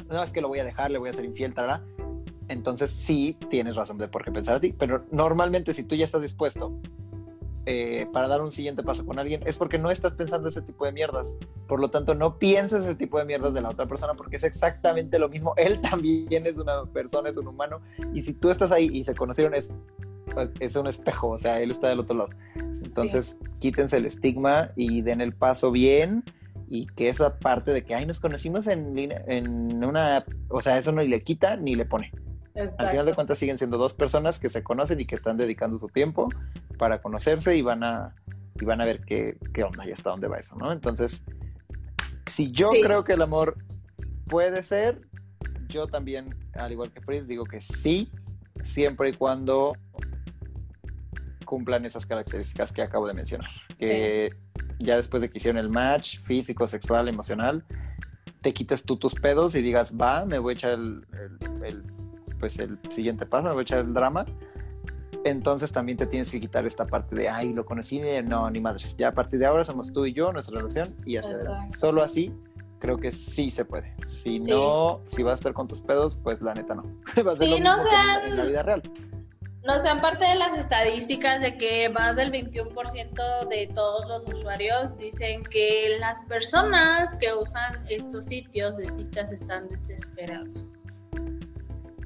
no 0.10 0.24
es 0.24 0.32
que 0.32 0.40
lo 0.42 0.48
voy 0.48 0.60
a 0.60 0.64
dejar, 0.64 0.92
le 0.92 0.98
voy 0.98 1.10
a 1.10 1.14
ser 1.14 1.26
infiel, 1.26 1.54
tará, 1.54 1.84
entonces 2.52 2.92
sí 2.92 3.38
tienes 3.50 3.76
razón 3.76 3.98
de 3.98 4.08
por 4.08 4.26
qué 4.26 4.32
pensar 4.32 4.56
a 4.56 4.60
ti. 4.60 4.74
Pero 4.78 5.06
normalmente, 5.12 5.74
si 5.74 5.84
tú 5.84 5.96
ya 5.96 6.04
estás 6.04 6.22
dispuesto 6.22 6.74
eh, 7.66 8.08
para 8.12 8.28
dar 8.28 8.42
un 8.42 8.52
siguiente 8.52 8.84
paso 8.84 9.06
con 9.06 9.20
alguien, 9.20 9.42
es 9.46 9.58
porque 9.58 9.78
no 9.78 9.90
estás 9.90 10.14
pensando 10.14 10.50
ese 10.50 10.62
tipo 10.62 10.86
de 10.86 10.92
mierdas. 10.92 11.38
Por 11.68 11.80
lo 11.80 11.90
tanto, 11.90 12.14
no 12.14 12.38
pienses 12.40 12.82
ese 12.82 12.96
tipo 12.96 13.18
de 13.20 13.26
mierdas 13.26 13.54
de 13.54 13.62
la 13.62 13.70
otra 13.70 13.86
persona 13.86 14.16
porque 14.16 14.36
es 14.36 14.44
exactamente 14.44 15.18
lo 15.18 15.30
mismo. 15.30 15.54
Él 15.56 15.80
también 15.90 16.46
es 16.46 16.58
una 16.58 16.86
persona, 16.86 17.30
es 17.30 17.38
un 17.38 17.48
humano. 17.48 17.80
Y 18.14 18.22
si 18.22 18.34
tú 18.34 18.50
estás 18.50 18.72
ahí 18.72 18.90
y 18.92 19.04
se 19.06 19.16
conocieron, 19.16 19.54
es, 19.56 19.72
es 20.60 20.76
un 20.76 20.88
espejo. 20.88 21.30
O 21.30 21.38
sea, 21.38 21.62
él 21.62 21.72
está 21.72 21.88
del 21.88 22.00
otro 22.00 22.18
lado. 22.18 22.30
Entonces, 22.84 23.38
quítense 23.60 23.96
el 23.96 24.06
estigma 24.06 24.72
y 24.76 25.02
den 25.02 25.22
el 25.22 25.34
paso 25.34 25.72
bien. 25.72 26.26
Y 26.68 26.88
que 26.88 27.08
esa 27.08 27.38
parte 27.38 27.72
de 27.72 27.84
que, 27.84 27.96
ay, 27.96 28.06
nos 28.06 28.20
conocimos 28.20 28.68
en, 28.68 28.98
en 28.98 29.84
una 29.84 30.26
o 30.50 30.62
sea, 30.62 30.78
eso 30.78 30.92
no 30.92 31.02
le 31.02 31.24
quita 31.24 31.56
ni 31.56 31.76
le 31.76 31.86
pone. 31.86 32.12
Al 32.56 32.70
final 32.70 32.92
de 32.92 32.98
Exacto. 32.98 33.16
cuentas 33.16 33.38
siguen 33.38 33.58
siendo 33.58 33.78
dos 33.78 33.94
personas 33.94 34.40
que 34.40 34.50
se 34.50 34.62
conocen 34.64 35.00
y 35.00 35.06
que 35.06 35.16
están 35.16 35.38
dedicando 35.38 35.80
su 35.80 35.88
tiempo 35.88 36.28
para 36.78 37.02
conocerse 37.02 37.56
y 37.56 37.62
van 37.62 37.84
a, 37.84 38.14
y 38.60 38.66
van 38.66 38.82
a 38.82 38.86
ver 38.86 39.02
qué, 39.06 39.38
qué 39.54 39.64
onda 39.64 39.88
y 39.88 39.92
hasta 39.92 40.10
dónde 40.10 40.28
va 40.28 40.38
eso, 40.38 40.56
¿no? 40.58 40.72
Entonces, 40.72 41.22
si 42.30 42.52
yo 42.52 42.68
Sí. 42.72 42.82
creo 42.82 43.04
que 43.04 43.14
el 43.14 43.22
amor 43.22 43.56
puede 44.28 44.64
ser, 44.64 45.02
yo 45.70 45.88
también, 45.88 46.36
al 46.54 46.72
igual 46.72 46.92
que 46.92 47.00
Pris, 47.02 47.28
digo 47.28 47.46
que 47.46 47.62
sí, 47.62 48.12
siempre 48.64 49.10
y 49.10 49.14
cuando 49.14 49.74
cumplan 51.46 51.86
esas 51.86 52.06
características 52.06 52.72
que 52.72 52.82
acabo 52.82 53.08
de 53.08 53.14
mencionar. 53.14 53.50
Que 53.78 54.34
ya 54.80 54.96
después 54.96 55.22
de 55.22 55.30
que 55.30 55.38
hicieron 55.38 55.58
el 55.60 55.70
match 55.70 56.20
físico, 56.20 56.68
sexual, 56.68 57.08
emocional, 57.08 57.64
te 58.42 58.54
quites 58.54 58.84
tú 58.84 58.98
tus 58.98 59.14
pedos 59.14 59.54
y 59.56 59.62
digas, 59.62 59.94
va, 60.00 60.26
me 60.26 60.40
voy 60.40 60.54
a 60.54 60.56
echar 60.56 60.72
el, 60.72 61.06
el- 61.14 61.64
el, 61.66 61.84
pues 62.42 62.60
el 62.60 62.78
siguiente 62.90 63.26
paso, 63.26 63.48
me 63.48 63.54
voy 63.54 63.62
a 63.62 63.64
echar 63.64 63.80
el 63.80 63.94
drama. 63.94 64.26
Entonces 65.24 65.72
también 65.72 65.98
te 65.98 66.08
tienes 66.08 66.30
que 66.32 66.40
quitar 66.42 66.66
esta 66.66 66.86
parte 66.88 67.16
de, 67.16 67.30
ay, 67.30 67.54
lo 67.54 67.64
conocí, 67.64 68.00
de- 68.00 68.24
no, 68.24 68.50
ni 68.50 68.60
madres. 68.60 68.98
Ya 68.98 69.10
a 69.10 69.12
partir 69.14 69.40
de 69.40 69.46
ahora 69.46 69.64
somos 69.64 69.94
tú 69.94 70.06
y 70.06 70.14
yo, 70.14 70.34
nuestra 70.34 70.58
relación, 70.58 70.96
y 71.06 71.18
hacia 71.18 71.36
adelante. 71.36 71.78
Solo 71.78 72.04
así 72.04 72.34
creo 72.80 72.98
que 72.98 73.12
sí 73.12 73.52
se 73.52 73.64
puede. 73.64 73.94
Si 74.08 74.40
Sí. 74.40 74.50
no, 74.52 75.02
si 75.06 75.22
vas 75.22 75.34
a 75.34 75.36
estar 75.36 75.54
con 75.54 75.68
tus 75.68 75.80
pedos, 75.82 76.18
pues 76.24 76.42
la 76.42 76.56
neta 76.56 76.74
no. 76.74 76.84
Va 77.26 77.34
a 77.34 77.38
ser 77.38 77.48
Sí, 77.48 77.60
lo 77.60 77.70
no 77.70 77.78
que 77.84 77.90
sean- 77.90 78.26
en 78.30 78.38
la 78.38 78.46
vida 78.46 78.64
real. 78.64 78.82
No 79.64 79.78
sean 79.80 80.02
parte 80.02 80.26
de 80.26 80.34
las 80.34 80.58
estadísticas 80.58 81.40
de 81.40 81.56
que 81.60 81.88
más 81.90 82.16
del 82.16 82.32
21% 82.32 83.46
de 83.48 83.68
todos 83.76 84.08
los 84.08 84.28
usuarios 84.36 84.98
dicen 84.98 85.44
que 85.44 85.98
las 86.00 86.24
personas 86.24 87.16
que 87.18 87.32
usan 87.36 87.86
estos 87.88 88.26
sitios 88.26 88.78
de 88.78 88.86
citas 88.90 89.32
están 89.32 89.68
desesperados. 89.68 90.74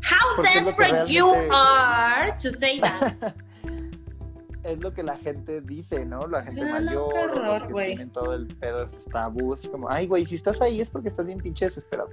How 0.09 0.41
desperate 0.41 1.07
you 1.07 1.27
are 1.51 2.31
to 2.41 2.51
say 2.51 2.79
that. 2.81 3.33
es 4.63 4.79
lo 4.79 4.93
que 4.93 5.03
la 5.03 5.17
gente 5.17 5.61
dice, 5.61 6.05
¿no? 6.05 6.27
La 6.27 6.39
gente 6.43 6.61
Sí, 6.61 6.67
no, 6.67 6.71
mayor, 6.79 7.31
o 7.31 7.43
los 7.43 7.61
horror, 7.61 7.67
que 7.67 7.73
güey. 7.73 7.87
tienen 7.87 8.09
todo 8.11 8.33
el 8.33 8.47
pedo 8.47 8.83
esos 8.83 9.05
tabús, 9.05 9.67
como, 9.69 9.89
ay, 9.89 10.07
güey, 10.07 10.25
si 10.25 10.35
estás 10.35 10.61
ahí 10.61 10.81
es 10.81 10.89
porque 10.89 11.07
estás 11.09 11.25
bien 11.25 11.39
pinche 11.39 11.65
desesperado. 11.65 12.09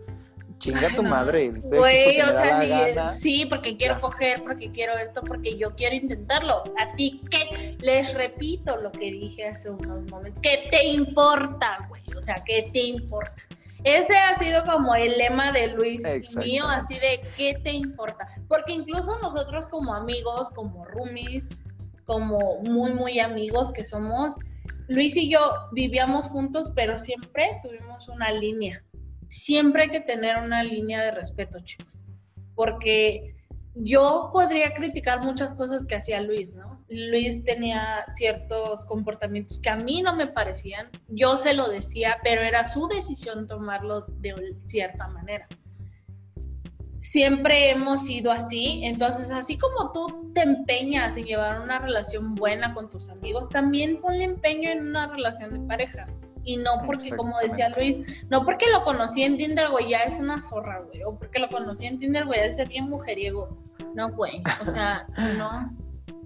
Chinga 0.58 0.86
Ay, 0.88 0.94
tu 0.94 1.02
no. 1.02 1.08
madre. 1.10 1.50
Güey, 1.50 2.20
o 2.20 2.28
sea, 2.28 2.60
sí, 2.60 2.68
gana. 2.68 3.08
sí, 3.08 3.46
porque 3.46 3.76
quiero 3.76 3.94
Ya. 3.94 4.00
coger, 4.00 4.42
porque 4.44 4.70
quiero 4.70 4.92
esto, 4.96 5.20
porque 5.22 5.58
yo 5.58 5.74
quiero 5.74 5.96
intentarlo. 5.96 6.62
¿A 6.78 6.94
ti 6.94 7.20
qué? 7.30 7.76
Les 7.80 8.14
repito 8.14 8.76
lo 8.76 8.92
que 8.92 9.10
dije 9.10 9.48
hace 9.48 9.70
unos 9.70 10.08
momentos. 10.08 10.40
¿Qué 10.40 10.68
te 10.70 10.86
importa, 10.86 11.84
güey? 11.88 12.02
O 12.16 12.20
sea, 12.20 12.36
¿qué 12.46 12.70
te 12.72 12.80
importa? 12.80 13.42
Ese 13.84 14.16
ha 14.16 14.36
sido 14.36 14.62
como 14.64 14.94
el 14.94 15.18
lema 15.18 15.50
de 15.50 15.68
Luis 15.68 16.04
mío, 16.36 16.64
así 16.66 16.94
de 16.94 17.20
¿qué 17.36 17.58
te 17.62 17.72
importa? 17.72 18.28
Porque 18.48 18.72
incluso 18.72 19.18
nosotros 19.20 19.68
como 19.68 19.92
amigos, 19.94 20.50
como 20.50 20.84
roomies, 20.84 21.48
como 22.04 22.60
muy, 22.62 22.92
muy 22.92 23.18
amigos 23.18 23.72
que 23.72 23.84
somos, 23.84 24.36
Luis 24.88 25.16
y 25.16 25.30
yo 25.30 25.40
vivíamos 25.72 26.28
juntos, 26.28 26.70
pero 26.74 26.98
siempre 26.98 27.58
tuvimos 27.62 28.08
una 28.08 28.30
línea. 28.30 28.84
Siempre 29.28 29.84
hay 29.84 29.88
que 29.88 30.00
tener 30.00 30.36
una 30.38 30.62
línea 30.62 31.02
de 31.02 31.12
respeto, 31.12 31.58
chicos. 31.60 31.98
Porque 32.54 33.34
yo 33.74 34.30
podría 34.32 34.74
criticar 34.74 35.22
muchas 35.22 35.54
cosas 35.54 35.86
que 35.86 35.94
hacía 35.94 36.20
Luis, 36.20 36.54
¿no? 36.54 36.84
Luis 36.88 37.42
tenía 37.42 38.04
ciertos 38.14 38.84
comportamientos 38.84 39.60
que 39.60 39.70
a 39.70 39.76
mí 39.76 40.02
no 40.02 40.14
me 40.14 40.26
parecían. 40.26 40.90
Yo 41.08 41.36
se 41.36 41.54
lo 41.54 41.68
decía, 41.68 42.18
pero 42.22 42.42
era 42.42 42.66
su 42.66 42.86
decisión 42.88 43.48
tomarlo 43.48 44.04
de 44.18 44.56
cierta 44.66 45.08
manera. 45.08 45.48
Siempre 47.00 47.70
hemos 47.70 48.04
sido 48.04 48.30
así, 48.30 48.82
entonces 48.84 49.30
así 49.30 49.58
como 49.58 49.90
tú 49.90 50.30
te 50.34 50.42
empeñas 50.42 51.16
en 51.16 51.24
llevar 51.24 51.60
una 51.60 51.78
relación 51.78 52.34
buena 52.34 52.74
con 52.74 52.88
tus 52.88 53.08
amigos, 53.08 53.48
también 53.48 54.00
ponle 54.00 54.24
empeño 54.24 54.70
en 54.70 54.86
una 54.86 55.08
relación 55.08 55.52
de 55.52 55.66
pareja. 55.66 56.06
Y 56.44 56.56
no 56.56 56.82
porque, 56.86 57.14
como 57.14 57.38
decía 57.38 57.70
Luis, 57.76 58.00
no 58.28 58.44
porque 58.44 58.66
lo 58.70 58.82
conocí 58.84 59.22
en 59.22 59.36
Tinder, 59.36 59.70
güey, 59.70 59.90
ya 59.90 60.00
es 60.00 60.18
una 60.18 60.40
zorra, 60.40 60.80
güey. 60.80 61.02
O 61.04 61.16
porque 61.16 61.38
lo 61.38 61.48
conocí 61.48 61.86
en 61.86 61.98
Tinder, 61.98 62.24
güey, 62.24 62.40
debe 62.40 62.52
ser 62.52 62.68
bien 62.68 62.88
mujeriego. 62.88 63.56
No, 63.94 64.10
güey. 64.10 64.42
O 64.60 64.66
sea, 64.66 65.06
no. 65.36 65.70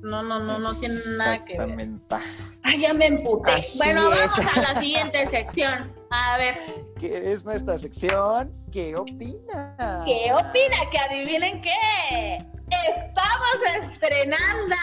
No, 0.03 0.23
no, 0.23 0.39
no, 0.39 0.59
no 0.59 0.75
tiene 0.75 1.01
nada 1.17 1.45
que 1.45 1.59
ver. 1.59 1.69
Exactamente. 1.71 2.17
Ay, 2.63 2.81
ya 2.81 2.95
me 2.95 3.07
emputé. 3.07 3.51
Así 3.53 3.79
bueno, 3.79 4.13
es. 4.13 4.19
vamos 4.19 4.57
a 4.57 4.61
la 4.63 4.81
siguiente 4.81 5.27
sección. 5.27 5.93
A 6.11 6.39
ver, 6.39 6.55
Que 6.99 7.33
es 7.33 7.45
nuestra 7.45 7.79
sección. 7.79 8.53
¿Qué 8.71 8.95
opina? 8.95 10.03
¿qué 10.05 10.33
opina? 10.33 10.77
Que 10.91 10.99
adivinen 10.99 11.63
qué. 11.63 12.47
Estamos 12.71 13.57
estrenando. 13.79 14.75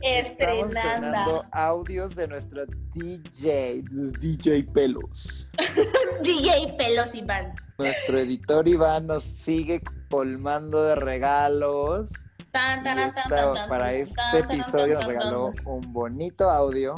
Estamos 0.00 0.70
Estrenando. 0.70 1.44
audios 1.52 2.14
de 2.16 2.26
nuestra 2.28 2.62
DJ, 2.94 3.82
DJ 4.20 4.64
Pelos. 4.72 5.50
DJ 6.22 6.74
Pelos 6.78 7.14
Iván. 7.14 7.54
Nuestro 7.78 8.18
editor 8.18 8.66
Iván 8.68 9.06
nos 9.06 9.24
sigue 9.24 9.80
colmando 10.10 10.82
de 10.84 10.94
regalos 10.94 12.12
Tan, 12.50 12.80
Y 12.80 12.84
tan, 12.84 12.96
tan, 12.96 13.08
esta- 13.08 13.22
tan, 13.28 13.54
tan, 13.54 13.68
para 13.68 13.92
este 13.94 14.20
episodio 14.38 14.94
nos 14.96 15.06
regaló 15.06 15.50
un 15.64 15.92
bonito 15.92 16.50
audio 16.50 16.94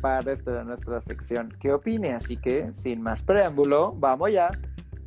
para 0.00 0.32
esto 0.32 0.50
de 0.52 0.64
nuestra 0.64 1.00
sección. 1.00 1.56
¿Qué 1.60 1.72
opine? 1.72 2.12
Así 2.12 2.36
que, 2.36 2.72
sin 2.74 3.02
más 3.02 3.22
preámbulo, 3.22 3.92
vamos 3.92 4.32
ya. 4.32 4.50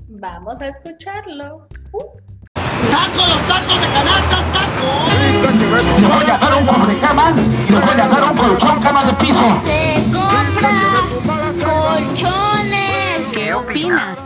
Vamos 0.07 0.61
a 0.61 0.67
escucharlo. 0.67 1.67
Uh, 1.91 2.03
Le 6.01 6.07
voy 6.07 6.29
a 6.29 6.37
dar 6.37 6.55
un 6.55 6.87
de 6.87 6.99
cama 6.99 7.33
y 7.67 7.71
le 7.71 7.79
voy 7.79 8.01
a 8.01 8.07
dar 8.07 8.23
un 8.31 8.37
colchón 8.37 8.81
cama 8.81 9.03
de 9.03 9.13
piso. 9.13 9.61
Se 9.65 10.03
compra 10.13 10.71
colchones. 11.65 13.27
¿Qué 13.33 13.53
opinas? 13.53 14.17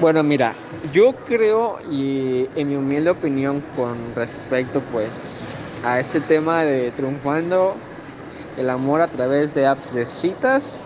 Bueno, 0.00 0.22
mira, 0.22 0.54
yo 0.92 1.14
creo 1.24 1.80
y 1.90 2.48
en 2.54 2.68
mi 2.68 2.76
humilde 2.76 3.10
opinión 3.10 3.62
con 3.74 3.96
respecto 4.14 4.80
pues 4.92 5.48
a 5.84 5.98
ese 5.98 6.20
tema 6.20 6.64
de 6.64 6.90
triunfando 6.92 7.74
el 8.56 8.70
amor 8.70 9.00
a 9.00 9.08
través 9.08 9.54
de 9.54 9.66
apps 9.66 9.92
de 9.92 10.06
citas, 10.06 10.80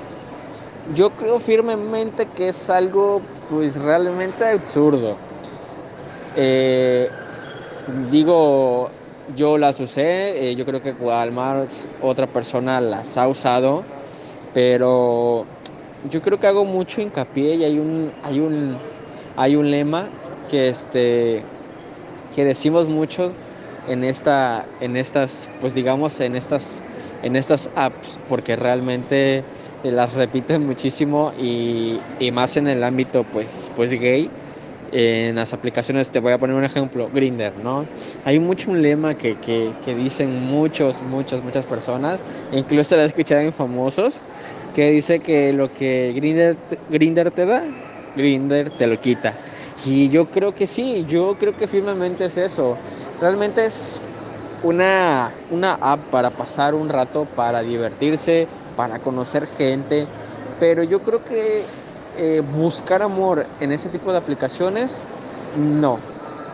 yo 0.95 1.11
creo 1.11 1.38
firmemente 1.38 2.26
que 2.26 2.49
es 2.49 2.70
algo 2.70 3.22
pues 3.49 3.76
realmente 3.76 4.45
absurdo. 4.45 5.16
Eh, 6.36 7.09
digo, 8.11 8.91
yo 9.36 9.59
las 9.59 9.80
usé, 9.80 10.51
eh, 10.51 10.55
yo 10.55 10.64
creo 10.64 10.82
que 10.82 10.93
más 10.93 11.86
otra 12.03 12.26
persona 12.26 12.80
las 12.80 13.16
ha 13.16 13.28
usado, 13.28 13.84
pero 14.55 15.47
yo 16.11 16.22
creo 16.22 16.38
que 16.38 16.47
hago 16.47 16.64
mucho 16.64 17.01
hincapié 17.01 17.57
y 17.57 17.64
hay 17.64 17.78
un, 17.78 18.12
hay 18.24 18.41
un, 18.41 18.76
hay 19.36 19.57
un 19.57 19.70
lema 19.70 20.09
que 20.51 20.68
este 20.68 21.45
que 22.34 22.45
decimos 22.45 22.86
mucho 22.86 23.32
en 23.88 24.05
esta 24.05 24.66
en 24.80 24.97
estas 24.97 25.49
pues 25.61 25.74
digamos 25.74 26.20
en 26.20 26.36
estas 26.36 26.80
en 27.22 27.36
estas 27.36 27.70
apps 27.74 28.18
porque 28.28 28.57
realmente 28.57 29.45
las 29.82 30.14
repiten 30.14 30.64
muchísimo 30.66 31.32
y, 31.36 32.06
y 32.18 32.30
más 32.32 32.56
en 32.56 32.68
el 32.68 32.82
ámbito 32.84 33.24
pues 33.24 33.70
pues 33.74 33.90
gay 33.90 34.36
en 34.92 35.36
las 35.36 35.52
aplicaciones 35.52 36.10
te 36.10 36.18
voy 36.20 36.32
a 36.32 36.38
poner 36.38 36.56
un 36.56 36.64
ejemplo 36.64 37.10
Grinder 37.10 37.56
no 37.56 37.88
hay 38.24 38.38
mucho 38.40 38.70
un 38.70 38.82
lema 38.82 39.14
que, 39.14 39.38
que, 39.38 39.76
que 39.80 39.94
dicen 39.94 40.34
muchos 40.34 41.02
muchos 41.02 41.42
muchas 41.42 41.66
personas 41.66 42.20
incluso 42.50 42.96
la 42.96 43.04
he 43.04 43.06
escuchado 43.06 43.40
en 43.42 43.52
famosos 43.52 44.22
que 44.72 44.90
dice 44.90 45.20
que 45.22 45.52
lo 45.52 45.72
que 45.72 46.12
Grinder 46.14 46.58
Grinder 46.88 47.30
te 47.32 47.46
da 47.46 47.76
Grinder 48.14 48.70
te 48.72 48.86
lo 48.88 48.98
quita. 48.98 49.40
Y 49.82 50.08
yo 50.10 50.30
creo 50.30 50.52
que 50.54 50.66
sí, 50.66 51.04
yo 51.06 51.36
creo 51.38 51.56
que 51.56 51.68
firmemente 51.68 52.24
es 52.26 52.36
eso. 52.36 52.82
Realmente 53.18 53.64
es 53.66 54.00
una, 54.60 55.42
una 55.48 55.74
app 55.74 56.10
para 56.10 56.36
pasar 56.36 56.74
un 56.74 56.88
rato, 56.88 57.32
para 57.34 57.62
divertirse, 57.62 58.50
para 58.80 58.98
conocer 59.00 59.46
gente. 59.58 60.06
Pero 60.58 60.82
yo 60.82 61.02
creo 61.02 61.22
que 61.22 61.64
eh, 62.16 62.42
buscar 62.56 63.02
amor 63.02 63.44
en 63.60 63.72
ese 63.72 63.90
tipo 63.90 64.10
de 64.10 64.16
aplicaciones, 64.16 65.04
no. 65.54 65.98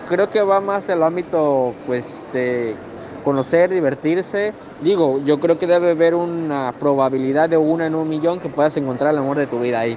Creo 0.08 0.28
que 0.28 0.42
va 0.42 0.60
más 0.60 0.88
del 0.88 1.04
ámbito 1.04 1.72
pues 1.86 2.26
de 2.32 2.74
conocer, 3.22 3.70
divertirse. 3.70 4.54
Digo, 4.80 5.20
yo 5.24 5.38
creo 5.38 5.56
que 5.56 5.68
debe 5.68 5.92
haber 5.92 6.16
una 6.16 6.74
probabilidad 6.80 7.48
de 7.48 7.58
una 7.58 7.86
en 7.86 7.94
un 7.94 8.08
millón 8.08 8.40
que 8.40 8.48
puedas 8.48 8.76
encontrar 8.76 9.12
el 9.12 9.18
amor 9.18 9.36
de 9.36 9.46
tu 9.46 9.60
vida 9.60 9.78
ahí 9.78 9.96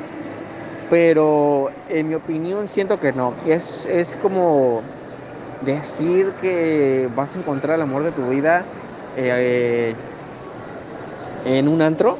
pero 0.89 1.69
en 1.87 2.09
mi 2.09 2.15
opinión 2.15 2.67
siento 2.67 2.99
que 2.99 3.13
no. 3.13 3.35
Es, 3.45 3.85
es 3.85 4.15
como 4.15 4.81
decir 5.61 6.31
que 6.41 7.07
vas 7.15 7.35
a 7.35 7.39
encontrar 7.39 7.75
el 7.75 7.83
amor 7.83 8.01
de 8.03 8.11
tu 8.11 8.27
vida 8.27 8.65
eh, 9.15 9.93
en 11.45 11.67
un 11.67 11.81
antro 11.81 12.17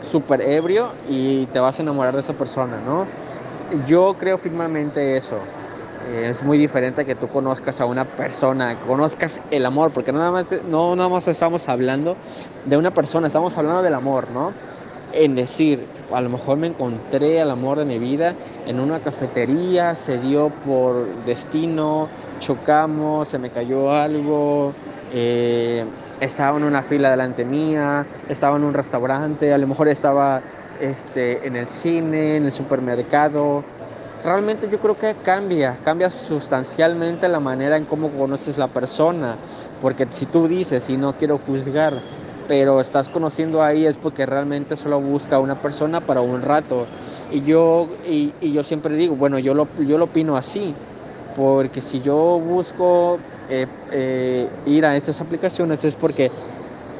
súper 0.00 0.40
ebrio 0.42 0.90
y 1.08 1.46
te 1.46 1.60
vas 1.60 1.78
a 1.78 1.82
enamorar 1.82 2.14
de 2.14 2.20
esa 2.20 2.32
persona, 2.32 2.78
¿no? 2.84 3.06
Yo 3.86 4.16
creo 4.18 4.38
firmemente 4.38 5.16
eso. 5.16 5.36
Eh, 6.10 6.28
Es 6.30 6.42
muy 6.42 6.58
diferente 6.58 7.04
que 7.06 7.14
tú 7.14 7.28
conozcas 7.28 7.80
a 7.80 7.86
una 7.86 8.04
persona, 8.04 8.76
conozcas 8.80 9.40
el 9.50 9.64
amor, 9.64 9.92
porque 9.92 10.12
nada, 10.12 10.30
más, 10.30 10.46
no 10.68 10.96
nada 10.96 11.08
más 11.08 11.28
estamos 11.28 11.68
hablando 11.68 12.16
de 12.66 12.76
una 12.76 12.90
persona, 12.90 13.26
estamos 13.28 13.56
hablando 13.56 13.82
del 13.82 13.94
amor, 13.94 14.28
¿no? 14.32 14.52
en 15.12 15.34
decir, 15.34 15.86
a 16.12 16.20
lo 16.20 16.28
mejor 16.28 16.56
me 16.58 16.66
encontré 16.66 17.40
al 17.40 17.50
amor 17.50 17.78
de 17.78 17.84
mi 17.84 17.98
vida 17.98 18.34
en 18.66 18.80
una 18.80 19.00
cafetería, 19.00 19.94
se 19.94 20.18
dio 20.18 20.50
por 20.64 21.06
destino, 21.24 22.08
chocamos, 22.40 23.28
se 23.28 23.38
me 23.38 23.50
cayó 23.50 23.92
algo, 23.92 24.72
eh, 25.12 25.84
estaba 26.22 26.56
en 26.56 26.64
una 26.64 26.82
fila 26.82 27.10
delante 27.10 27.44
mía, 27.44 28.06
estaba 28.28 28.56
en 28.56 28.62
un 28.62 28.74
restaurante, 28.74 29.52
a 29.52 29.58
lo 29.58 29.66
mejor 29.66 29.88
estaba 29.88 30.40
este, 30.80 31.44
en 31.46 31.56
el 31.56 31.66
cine, 31.66 32.36
en 32.36 32.46
el 32.46 32.52
supermercado. 32.52 33.64
Realmente 34.24 34.68
yo 34.70 34.78
creo 34.78 34.96
que 34.96 35.16
cambia, 35.16 35.76
cambia 35.84 36.10
sustancialmente 36.10 37.26
la 37.26 37.40
manera 37.40 37.76
en 37.76 37.86
cómo 37.86 38.08
conoces 38.10 38.56
la 38.56 38.68
persona, 38.68 39.36
porque 39.80 40.06
si 40.10 40.26
tú 40.26 40.46
dices, 40.46 40.88
y 40.90 40.96
no 40.96 41.14
quiero 41.14 41.38
juzgar, 41.38 42.00
pero 42.46 42.80
estás 42.80 43.08
conociendo 43.08 43.64
ahí 43.64 43.84
es 43.84 43.96
porque 43.96 44.24
realmente 44.24 44.76
solo 44.76 45.00
busca 45.00 45.40
una 45.40 45.60
persona 45.60 46.00
para 46.00 46.20
un 46.20 46.42
rato. 46.42 46.86
Y 47.32 47.42
yo, 47.42 47.88
y, 48.08 48.32
y 48.40 48.52
yo 48.52 48.62
siempre 48.62 48.94
digo, 48.94 49.16
bueno, 49.16 49.40
yo 49.40 49.54
lo, 49.54 49.66
yo 49.80 49.98
lo 49.98 50.04
opino 50.04 50.36
así, 50.36 50.72
porque 51.34 51.80
si 51.80 52.00
yo 52.00 52.38
busco 52.38 53.18
eh, 53.54 53.66
eh, 53.90 54.48
ir 54.64 54.86
a 54.86 54.96
esas 54.96 55.20
aplicaciones 55.20 55.84
es 55.84 55.94
porque 55.94 56.30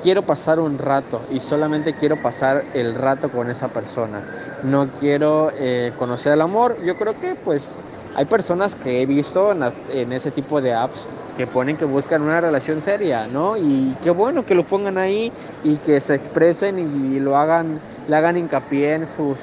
quiero 0.02 0.20
pasar 0.20 0.60
un 0.60 0.76
rato 0.76 1.22
y 1.30 1.40
solamente 1.40 1.94
quiero 1.94 2.20
pasar 2.20 2.62
el 2.74 2.94
rato 2.94 3.30
con 3.30 3.48
esa 3.48 3.68
persona. 3.68 4.20
No 4.62 4.90
quiero 4.92 5.50
eh, 5.56 5.92
conocer 5.98 6.34
el 6.34 6.42
amor. 6.42 6.76
Yo 6.84 6.94
creo 6.98 7.18
que 7.18 7.36
pues 7.36 7.82
hay 8.14 8.26
personas 8.26 8.74
que 8.74 9.00
he 9.00 9.06
visto 9.06 9.52
en, 9.52 9.62
en 9.92 10.12
ese 10.12 10.30
tipo 10.30 10.60
de 10.60 10.74
apps 10.74 11.08
que 11.38 11.46
ponen 11.46 11.78
que 11.78 11.86
buscan 11.86 12.20
una 12.20 12.42
relación 12.42 12.82
seria, 12.82 13.26
¿no? 13.26 13.56
Y 13.56 13.96
qué 14.02 14.10
bueno 14.10 14.44
que 14.44 14.54
lo 14.54 14.66
pongan 14.66 14.98
ahí 14.98 15.32
y 15.64 15.76
que 15.76 16.00
se 16.02 16.14
expresen 16.14 16.78
y 16.78 17.18
lo 17.18 17.38
hagan, 17.38 17.80
le 18.08 18.14
hagan 18.14 18.36
hincapié 18.36 18.92
en 18.92 19.06
sus, 19.06 19.38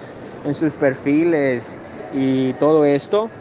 en 0.46 0.54
sus 0.54 0.74
perfiles 0.74 1.72
y 2.14 2.54
todo 2.54 2.86
esto. 2.86 3.32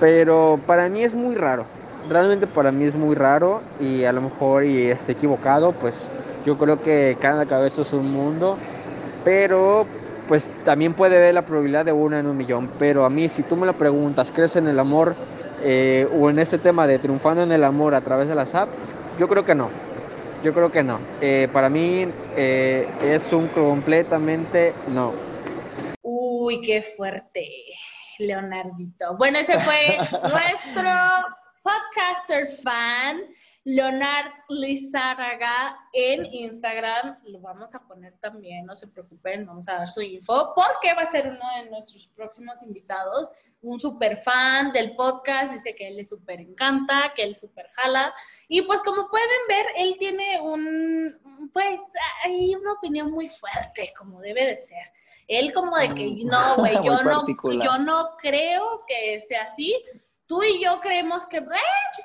Pero 0.00 0.58
para 0.66 0.88
mí 0.88 1.04
es 1.04 1.14
muy 1.14 1.36
raro. 1.36 1.66
Realmente 2.08 2.46
para 2.46 2.72
mí 2.72 2.84
es 2.84 2.94
muy 2.94 3.14
raro 3.14 3.62
y 3.78 4.04
a 4.04 4.12
lo 4.12 4.20
mejor 4.20 4.64
y 4.64 4.88
esté 4.88 5.12
equivocado, 5.12 5.72
pues 5.72 6.08
yo 6.44 6.58
creo 6.58 6.80
que 6.80 7.16
cada 7.20 7.46
cabeza 7.46 7.82
es 7.82 7.92
un 7.92 8.10
mundo. 8.10 8.58
Pero 9.24 9.86
pues 10.30 10.48
también 10.64 10.94
puede 10.94 11.16
haber 11.16 11.34
la 11.34 11.42
probabilidad 11.42 11.84
de 11.84 11.90
una 11.90 12.20
en 12.20 12.26
un 12.26 12.36
millón. 12.36 12.70
Pero 12.78 13.04
a 13.04 13.10
mí, 13.10 13.28
si 13.28 13.42
tú 13.42 13.56
me 13.56 13.66
lo 13.66 13.76
preguntas, 13.76 14.30
¿crees 14.32 14.54
en 14.54 14.68
el 14.68 14.78
amor 14.78 15.16
eh, 15.60 16.08
o 16.16 16.30
en 16.30 16.38
ese 16.38 16.56
tema 16.56 16.86
de 16.86 17.00
triunfando 17.00 17.42
en 17.42 17.50
el 17.50 17.64
amor 17.64 17.96
a 17.96 18.00
través 18.00 18.28
de 18.28 18.36
las 18.36 18.54
apps? 18.54 18.72
Yo 19.18 19.26
creo 19.26 19.44
que 19.44 19.56
no. 19.56 19.68
Yo 20.44 20.54
creo 20.54 20.70
que 20.70 20.84
no. 20.84 21.00
Eh, 21.20 21.48
para 21.52 21.68
mí 21.68 22.06
eh, 22.36 22.88
es 23.02 23.32
un 23.32 23.48
completamente 23.48 24.72
no. 24.86 25.12
Uy, 26.00 26.60
qué 26.60 26.80
fuerte, 26.80 27.48
Leonardito. 28.18 29.16
Bueno, 29.16 29.38
ese 29.38 29.58
fue 29.58 29.96
nuestro 30.22 30.90
podcaster 31.62 32.46
fan, 32.62 33.22
Leonard 33.64 34.32
Lizárraga, 34.48 35.78
en 35.92 36.24
Instagram. 36.26 37.18
Lo 37.24 37.40
vamos 37.40 37.74
a 37.74 37.80
poner 37.86 38.16
también, 38.18 38.66
no 38.66 38.74
se 38.74 38.88
preocupen, 38.88 39.46
vamos 39.46 39.68
a 39.68 39.74
dar 39.74 39.88
su 39.88 40.00
info, 40.00 40.54
porque 40.54 40.94
va 40.94 41.02
a 41.02 41.06
ser 41.06 41.26
uno 41.28 41.62
de 41.62 41.70
nuestros 41.70 42.06
próximos 42.08 42.62
invitados. 42.62 43.30
Un 43.62 43.78
super 43.78 44.16
fan 44.16 44.72
del 44.72 44.96
podcast, 44.96 45.52
dice 45.52 45.74
que 45.74 45.88
él 45.88 45.96
le 45.96 46.04
súper 46.06 46.40
encanta, 46.40 47.12
que 47.14 47.22
él 47.22 47.34
súper 47.34 47.68
jala. 47.72 48.14
Y 48.48 48.62
pues 48.62 48.82
como 48.82 49.08
pueden 49.10 49.28
ver, 49.48 49.66
él 49.76 49.96
tiene 49.98 50.40
un, 50.40 51.50
pues, 51.52 51.80
hay 52.24 52.54
una 52.54 52.72
opinión 52.72 53.10
muy 53.10 53.28
fuerte, 53.28 53.92
como 53.98 54.20
debe 54.20 54.46
de 54.46 54.58
ser. 54.58 54.82
Él 55.28 55.52
como 55.52 55.76
de 55.76 55.88
que, 55.88 56.06
Mm. 56.06 56.26
no, 56.26 56.56
güey, 56.56 56.74
yo 56.82 57.02
no, 57.02 57.26
yo 57.62 57.78
no 57.78 58.08
creo 58.22 58.82
que 58.86 59.20
sea 59.20 59.42
así. 59.42 59.74
Tú 60.30 60.44
y 60.44 60.62
yo 60.62 60.80
creemos 60.80 61.26
que, 61.26 61.38
eh, 61.38 61.42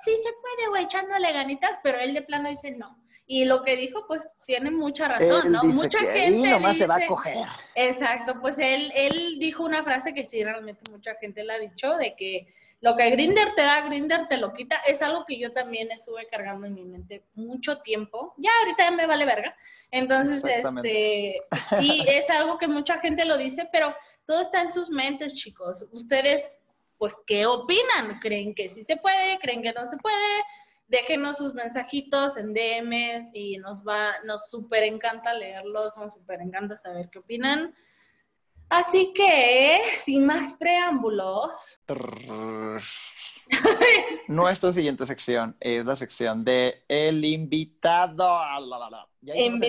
sí 0.03 0.11
se 0.17 0.29
puede, 0.41 0.69
güey, 0.69 0.85
echándole 0.85 1.31
ganitas, 1.31 1.79
pero 1.83 1.99
él 1.99 2.15
de 2.15 2.23
plano 2.23 2.49
dice 2.49 2.71
no. 2.71 2.97
Y 3.27 3.45
lo 3.45 3.63
que 3.63 3.75
dijo, 3.75 4.05
pues 4.07 4.35
tiene 4.47 4.71
mucha 4.71 5.07
razón, 5.07 5.45
Él 5.45 5.51
¿no? 5.51 5.61
dice 5.61 5.75
Mucha 5.75 5.99
que 5.99 6.05
gente 6.07 6.47
ahí 6.47 6.51
nomás 6.53 6.75
se 6.77 6.87
va 6.87 6.95
a 6.95 6.97
dice- 6.97 7.07
coger. 7.07 7.37
Exacto, 7.75 8.41
pues 8.41 8.57
él, 8.57 8.91
él 8.95 9.37
dijo 9.37 9.63
una 9.63 9.83
frase 9.83 10.15
que 10.15 10.23
sí, 10.23 10.43
realmente 10.43 10.89
mucha 10.91 11.13
gente 11.21 11.43
la 11.43 11.53
ha 11.53 11.59
dicho, 11.59 11.95
de 11.97 12.15
que 12.15 12.51
lo 12.81 12.95
que 12.97 13.11
Grinder 13.11 13.53
te 13.53 13.61
da, 13.61 13.81
Grinder 13.81 14.27
te 14.27 14.37
lo 14.37 14.53
quita, 14.53 14.77
es 14.87 15.03
algo 15.03 15.23
que 15.27 15.37
yo 15.37 15.53
también 15.53 15.91
estuve 15.91 16.27
cargando 16.27 16.65
en 16.65 16.73
mi 16.73 16.83
mente 16.83 17.23
mucho 17.35 17.77
tiempo, 17.79 18.33
ya 18.37 18.49
ahorita 18.61 18.85
ya 18.85 18.91
me 18.91 19.05
vale 19.05 19.25
verga, 19.25 19.55
entonces, 19.91 20.43
este, 20.45 21.41
sí, 21.77 22.03
es 22.07 22.27
algo 22.31 22.57
que 22.57 22.67
mucha 22.67 22.99
gente 22.99 23.23
lo 23.25 23.37
dice, 23.37 23.69
pero 23.71 23.95
todo 24.25 24.41
está 24.41 24.61
en 24.61 24.73
sus 24.73 24.89
mentes, 24.89 25.35
chicos, 25.35 25.85
ustedes 25.91 26.51
pues, 26.97 27.23
¿qué 27.25 27.45
opinan? 27.45 28.19
¿Creen 28.19 28.53
que 28.55 28.69
sí 28.69 28.83
se 28.83 28.97
puede? 28.97 29.37
¿Creen 29.39 29.61
que 29.61 29.73
no 29.73 29.85
se 29.85 29.97
puede? 29.97 30.43
Déjenos 30.87 31.37
sus 31.37 31.53
mensajitos 31.53 32.37
en 32.37 32.53
DMs 32.53 33.29
y 33.33 33.57
nos 33.57 33.83
va, 33.83 34.13
nos 34.23 34.49
súper 34.49 34.83
encanta 34.83 35.33
leerlos, 35.33 35.97
nos 35.97 36.13
súper 36.13 36.41
encanta 36.41 36.77
saber 36.77 37.09
qué 37.11 37.19
opinan. 37.19 37.73
Así 38.69 39.13
que, 39.13 39.79
sin 39.97 40.25
más 40.25 40.53
preámbulos, 40.53 41.79
Nuestra 44.27 44.73
siguiente 44.73 45.05
sección 45.05 45.55
es 45.59 45.85
la 45.85 45.95
sección 45.95 46.43
de 46.43 46.83
el 46.87 47.23
invitado. 47.23 48.39
Hicimos 49.21 49.67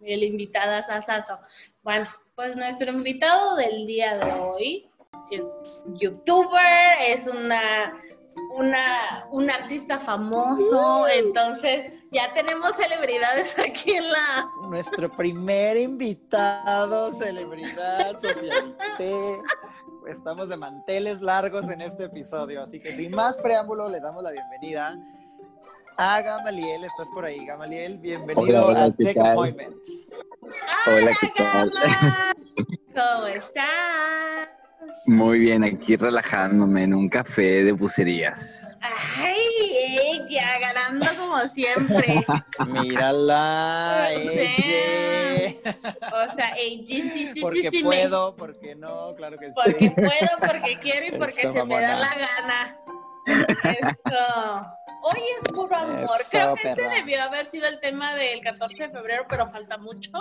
el 0.00 0.22
invitado, 0.24 0.82
bueno, 1.82 2.06
pues 2.36 2.54
nuestro 2.54 2.92
invitado 2.92 3.56
del 3.56 3.86
día 3.88 4.16
de 4.16 4.32
hoy 4.34 4.88
es 5.32 5.42
youtuber, 5.94 6.96
es 7.08 7.26
una, 7.26 7.92
una, 8.56 9.26
un 9.32 9.50
artista 9.50 9.98
famoso, 9.98 11.02
uh. 11.02 11.06
entonces 11.06 11.90
ya 12.12 12.32
tenemos 12.34 12.76
celebridades 12.76 13.58
aquí 13.68 13.94
en 13.94 14.12
la... 14.12 14.48
Nuestro 14.68 15.10
primer 15.10 15.76
invitado, 15.76 17.12
celebridad, 17.14 18.16
socialité. 18.20 19.40
Estamos 20.06 20.48
de 20.48 20.56
manteles 20.56 21.20
largos 21.20 21.68
en 21.68 21.80
este 21.80 22.04
episodio, 22.04 22.62
así 22.62 22.78
que 22.78 22.94
sin 22.94 23.10
más 23.10 23.38
preámbulo 23.38 23.88
le 23.88 23.98
damos 23.98 24.22
la 24.22 24.30
bienvenida 24.30 24.96
a 25.96 26.22
Gamaliel. 26.22 26.84
Estás 26.84 27.08
por 27.10 27.24
ahí, 27.24 27.44
Gamaliel. 27.44 27.98
Bienvenido 27.98 28.66
hola, 28.66 28.84
a 28.84 28.92
Tech 28.92 29.18
Appointment. 29.18 29.74
Hola, 30.86 31.10
¿qué 31.20 31.28
tal? 31.36 31.72
¿Cómo 32.94 33.26
estás? 33.26 34.48
Muy 35.06 35.38
bien, 35.38 35.64
aquí 35.64 35.96
relajándome 35.96 36.82
en 36.82 36.94
un 36.94 37.08
café 37.08 37.64
de 37.64 37.72
bucerías. 37.72 38.76
Ay, 38.80 39.38
ella, 40.28 40.58
ganando 40.60 41.06
como 41.18 41.38
siempre. 41.48 42.24
Mírala, 42.66 44.08
Sí. 44.16 44.38
ella. 44.58 45.54
O 46.12 46.34
sea, 46.34 46.52
ella 46.56 46.84
sí, 46.86 47.10
sí, 47.10 47.26
sí, 47.34 47.40
Porque 47.40 47.70
sí, 47.70 47.82
me- 47.82 47.88
puedo, 47.88 48.34
porque 48.36 48.74
no, 48.74 49.14
claro 49.16 49.38
que 49.38 49.50
porque 49.50 49.78
sí. 49.88 49.90
puedo, 49.94 50.28
porque 50.40 50.78
quiero 50.80 51.06
y 51.06 51.18
porque 51.18 51.42
Eso, 51.42 51.52
se 51.52 51.64
me 51.64 51.80
da 51.80 51.96
la 51.96 52.08
gana. 52.08 52.76
Eso. 53.64 54.78
Hoy 55.04 55.20
es 55.38 55.52
puro 55.52 55.74
amor. 55.74 56.04
Eso, 56.04 56.14
Creo 56.30 56.54
que 56.54 56.68
este 56.68 56.88
debió 56.88 57.22
haber 57.22 57.44
sido 57.44 57.66
el 57.66 57.80
tema 57.80 58.14
del 58.14 58.40
14 58.40 58.84
de 58.84 58.90
febrero, 58.90 59.24
pero 59.28 59.48
falta 59.48 59.76
mucho. 59.76 60.12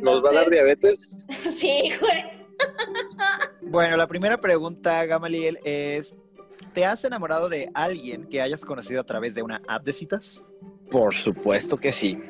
¿Nos 0.00 0.24
va 0.24 0.30
a 0.30 0.32
dar 0.34 0.50
diabetes? 0.50 1.26
sí, 1.56 1.92
güey. 2.00 2.42
Bueno, 3.62 3.96
la 3.96 4.06
primera 4.06 4.38
pregunta, 4.40 5.04
Gamaliel, 5.06 5.58
es: 5.64 6.14
¿te 6.72 6.84
has 6.84 7.04
enamorado 7.04 7.48
de 7.48 7.68
alguien 7.74 8.28
que 8.28 8.40
hayas 8.40 8.64
conocido 8.64 9.00
a 9.00 9.04
través 9.04 9.34
de 9.34 9.42
una 9.42 9.60
app 9.66 9.84
de 9.84 9.92
citas? 9.92 10.46
Por 10.88 11.14
supuesto 11.14 11.76
que 11.76 11.90
sí. 11.90 12.20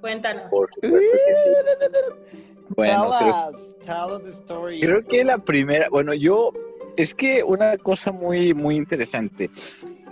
Cuéntanos. 0.00 0.50
Por 0.50 0.68
supuesto 0.74 1.16
que 1.26 1.34
sí. 1.36 2.38
Bueno, 2.74 3.10
tell 3.10 3.18
creo, 3.18 3.50
us, 3.50 3.76
tell 3.80 4.16
us 4.16 4.24
the 4.24 4.30
story. 4.30 4.80
creo 4.80 5.04
que 5.04 5.24
la 5.24 5.36
primera, 5.36 5.90
bueno, 5.90 6.14
yo, 6.14 6.52
es 6.96 7.14
que 7.14 7.42
una 7.42 7.76
cosa 7.76 8.12
muy, 8.12 8.54
muy 8.54 8.76
interesante. 8.76 9.50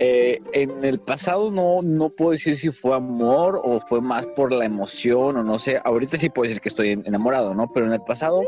Eh, 0.03 0.41
en 0.53 0.83
el 0.83 0.99
pasado 0.99 1.51
no, 1.51 1.83
no 1.83 2.09
puedo 2.09 2.31
decir 2.31 2.57
si 2.57 2.71
fue 2.71 2.95
amor 2.95 3.61
o 3.63 3.79
fue 3.81 4.01
más 4.01 4.25
por 4.25 4.51
la 4.51 4.65
emoción 4.65 5.37
o 5.37 5.43
no 5.43 5.59
sé. 5.59 5.79
Ahorita 5.83 6.17
sí 6.17 6.27
puedo 6.29 6.47
decir 6.47 6.59
que 6.59 6.69
estoy 6.69 6.93
enamorado, 6.93 7.53
¿no? 7.53 7.71
Pero 7.71 7.85
en 7.85 7.93
el 7.93 8.01
pasado 8.01 8.41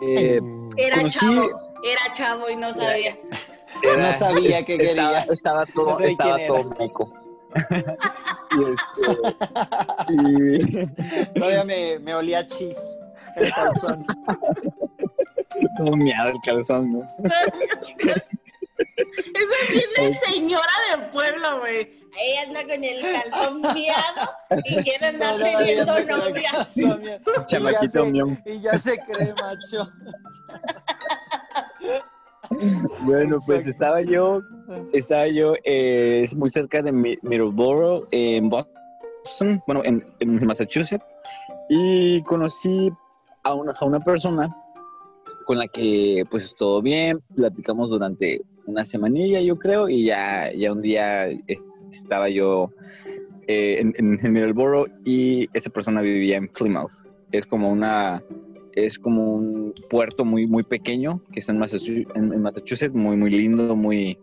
eh, 0.00 0.40
Era 0.78 0.96
conocí- 0.96 1.18
chavo. 1.20 1.42
Era 1.82 2.14
chavo 2.14 2.48
y 2.48 2.56
no 2.56 2.72
sabía. 2.72 3.18
era- 3.82 4.06
No 4.08 4.12
sabía 4.14 4.64
qué 4.64 4.76
estaba, 4.76 5.18
quería. 5.20 5.34
estaba 5.34 5.64
No 5.66 5.72
todo, 5.74 5.90
sabía 5.98 6.08
estaba 6.08 6.38
todo 6.46 6.64
meco. 6.78 7.10
y, 8.56 8.64
este, 8.72 9.02
y 10.12 10.86
Todavía 11.38 11.64
me, 11.64 11.98
me 11.98 12.14
olía 12.14 12.46
chis 12.46 12.78
el 13.36 13.52
calzón. 13.52 14.06
todo 15.76 15.96
miado 15.96 16.30
el 16.30 16.38
calzón, 16.44 16.92
¿no? 16.94 17.00
Eso 19.16 19.52
es 19.62 19.70
bien 19.70 20.12
de 20.12 20.14
señora 20.18 20.72
de 20.96 21.02
pueblo, 21.12 21.60
güey. 21.60 22.00
Ahí 22.18 22.34
anda 22.46 22.62
con 22.62 22.82
el 22.82 23.00
calzón 23.02 23.60
miado 23.74 24.30
y 24.64 24.76
quiere 24.82 25.06
andar 25.06 25.36
teniendo 25.38 26.00
novia. 26.04 26.68
Chamaquito 27.46 27.84
Y 27.84 27.86
ya 27.86 28.04
se- 28.04 28.10
mión. 28.10 28.42
Y 28.46 28.60
ya 28.60 28.78
se 28.78 28.98
cree, 28.98 29.34
macho. 29.34 29.90
Bueno, 33.02 33.38
pues 33.44 33.66
estaba 33.66 34.02
yo, 34.02 34.40
estaba 34.92 35.26
yo, 35.26 35.54
eh, 35.64 36.20
es 36.24 36.34
muy 36.36 36.50
cerca 36.50 36.80
de 36.80 36.92
Mi- 36.92 37.18
Middleborough, 37.22 38.06
en 38.12 38.48
Boston, 38.48 39.60
bueno, 39.66 39.82
en, 39.84 40.06
en 40.20 40.46
Massachusetts, 40.46 41.04
y 41.68 42.22
conocí 42.22 42.92
a 43.42 43.52
una, 43.54 43.72
a 43.72 43.84
una 43.84 43.98
persona 44.00 44.48
con 45.44 45.58
la 45.58 45.66
que, 45.66 46.24
pues, 46.30 46.54
todo 46.56 46.80
bien, 46.82 47.20
platicamos 47.34 47.90
durante 47.90 48.40
una 48.66 48.84
semanilla, 48.84 49.40
yo 49.40 49.58
creo, 49.58 49.88
y 49.88 50.04
ya, 50.04 50.52
ya 50.52 50.72
un 50.72 50.80
día 50.80 51.28
eh, 51.28 51.58
estaba 51.90 52.28
yo 52.28 52.70
eh, 53.46 53.78
en, 53.80 53.94
en, 53.98 54.86
y 55.04 55.48
esa 55.54 55.70
persona 55.70 56.00
vivía 56.00 56.36
en 56.36 56.48
Plymouth. 56.48 56.92
Es 57.32 57.46
como 57.46 57.70
una, 57.70 58.22
es 58.72 58.98
como 58.98 59.34
un 59.34 59.72
puerto 59.88 60.24
muy, 60.24 60.46
muy 60.46 60.62
pequeño 60.62 61.22
que 61.32 61.40
está 61.40 61.52
en 61.52 61.58
Massachusetts, 61.58 62.10
en 62.14 62.42
Massachusetts, 62.42 62.94
muy, 62.94 63.16
muy 63.16 63.30
lindo, 63.30 63.74
muy, 63.74 64.18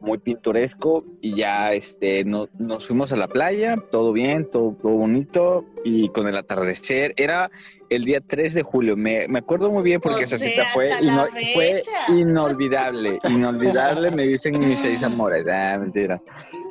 muy 0.00 0.18
pintoresco. 0.18 1.04
Y 1.20 1.34
ya 1.36 1.72
este, 1.72 2.24
no- 2.24 2.48
nos 2.58 2.86
fuimos 2.86 3.12
a 3.12 3.16
la 3.16 3.28
playa, 3.28 3.76
todo 3.90 4.12
bien, 4.12 4.48
todo, 4.50 4.72
todo 4.80 4.92
bonito. 4.92 5.64
Y 5.84 6.08
con 6.10 6.28
el 6.28 6.36
atardecer, 6.36 7.14
era 7.16 7.50
el 7.88 8.04
día 8.04 8.20
3 8.20 8.54
de 8.54 8.62
julio, 8.62 8.96
me, 8.96 9.26
me 9.28 9.40
acuerdo 9.40 9.70
muy 9.70 9.82
bien 9.82 10.00
porque 10.00 10.20
O 10.20 10.24
esa 10.24 10.38
sea, 10.38 10.50
cita 10.50 10.64
fue, 10.72 10.90
ino- 11.02 11.26
fue 11.54 11.82
inolvidable. 12.08 13.18
Inolvidable, 13.28 14.10
me 14.12 14.24
dicen 14.26 14.58
mis 14.58 14.80
seis 14.80 15.02
amores. 15.02 15.44
Ah, 15.50 15.76
mentira. 15.78 16.20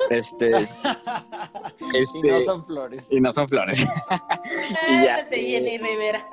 Este, 0.10 0.52
Y 1.94 1.98
este, 2.04 2.32
no 2.32 2.40
son 2.42 2.66
flores. 2.66 3.08
y 3.10 3.20
no 3.20 3.34
son 3.34 3.48
flores. 3.48 3.80
y 4.90 5.04
ya, 5.04 5.26
Jenny 5.32 5.78
Rivera. 5.78 6.26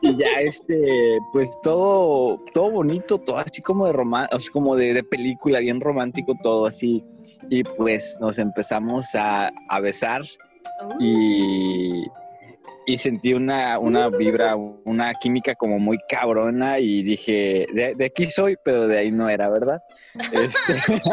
Y 0.00 0.16
ya 0.16 0.26
este, 0.40 1.18
pues 1.32 1.48
todo, 1.62 2.40
todo 2.52 2.70
bonito, 2.70 3.18
todo 3.18 3.38
así 3.38 3.60
como 3.62 3.86
de 3.86 3.92
román, 3.92 4.28
así 4.32 4.48
como 4.50 4.76
de, 4.76 4.92
de 4.94 5.02
película, 5.04 5.58
bien 5.60 5.80
romántico, 5.80 6.34
todo 6.42 6.66
así. 6.66 7.04
Y 7.50 7.62
pues 7.64 8.18
nos 8.20 8.38
empezamos 8.38 9.14
a, 9.14 9.50
a 9.68 9.80
besar 9.80 10.22
Uh, 10.82 10.92
y, 11.00 12.04
y 12.86 12.98
sentí 12.98 13.32
una, 13.32 13.78
una 13.78 14.08
vibra, 14.10 14.56
una 14.56 15.14
química 15.14 15.54
como 15.54 15.78
muy 15.78 15.96
cabrona 16.08 16.78
y 16.80 17.02
dije, 17.02 17.66
de, 17.72 17.94
de 17.94 18.04
aquí 18.04 18.26
soy, 18.30 18.56
pero 18.62 18.86
de 18.86 18.98
ahí 18.98 19.10
no 19.10 19.28
era, 19.30 19.48
¿verdad? 19.48 19.80
Este, 20.32 20.82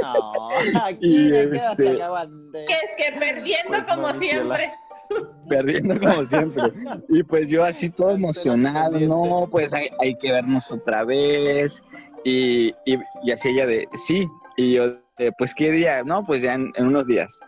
No, 0.00 0.48
aquí 0.84 1.26
Y 1.26 1.28
me 1.28 1.50
quedo 1.50 1.54
hasta 1.56 1.70
este- 1.72 1.94
la 1.94 2.08
bandera. 2.08 2.66
que 2.66 2.72
es 2.72 2.94
que 2.96 3.18
perdiendo 3.18 3.68
Pues, 3.68 3.88
como 3.88 4.12
siempre. 4.14 4.72
perdiendo 5.48 5.98
como 5.98 6.24
siempre. 6.24 6.62
Y 7.08 7.22
pues 7.22 7.48
yo 7.48 7.64
así 7.64 7.90
todo 7.90 8.10
emocionado, 8.10 8.98
no, 9.00 9.48
pues 9.50 9.72
hay, 9.74 9.88
hay 10.00 10.16
que 10.16 10.32
vernos 10.32 10.70
otra 10.70 11.04
vez. 11.04 11.82
Y, 12.24 12.74
y, 12.84 12.98
y 13.24 13.32
así 13.32 13.48
ella 13.48 13.66
de, 13.66 13.88
sí. 13.94 14.26
Y 14.56 14.74
yo, 14.74 14.98
de, 15.18 15.32
pues 15.38 15.54
qué 15.54 15.70
día, 15.70 16.02
no, 16.02 16.24
pues 16.26 16.42
ya 16.42 16.54
en, 16.54 16.72
en 16.76 16.86
unos 16.86 17.06
días. 17.06 17.40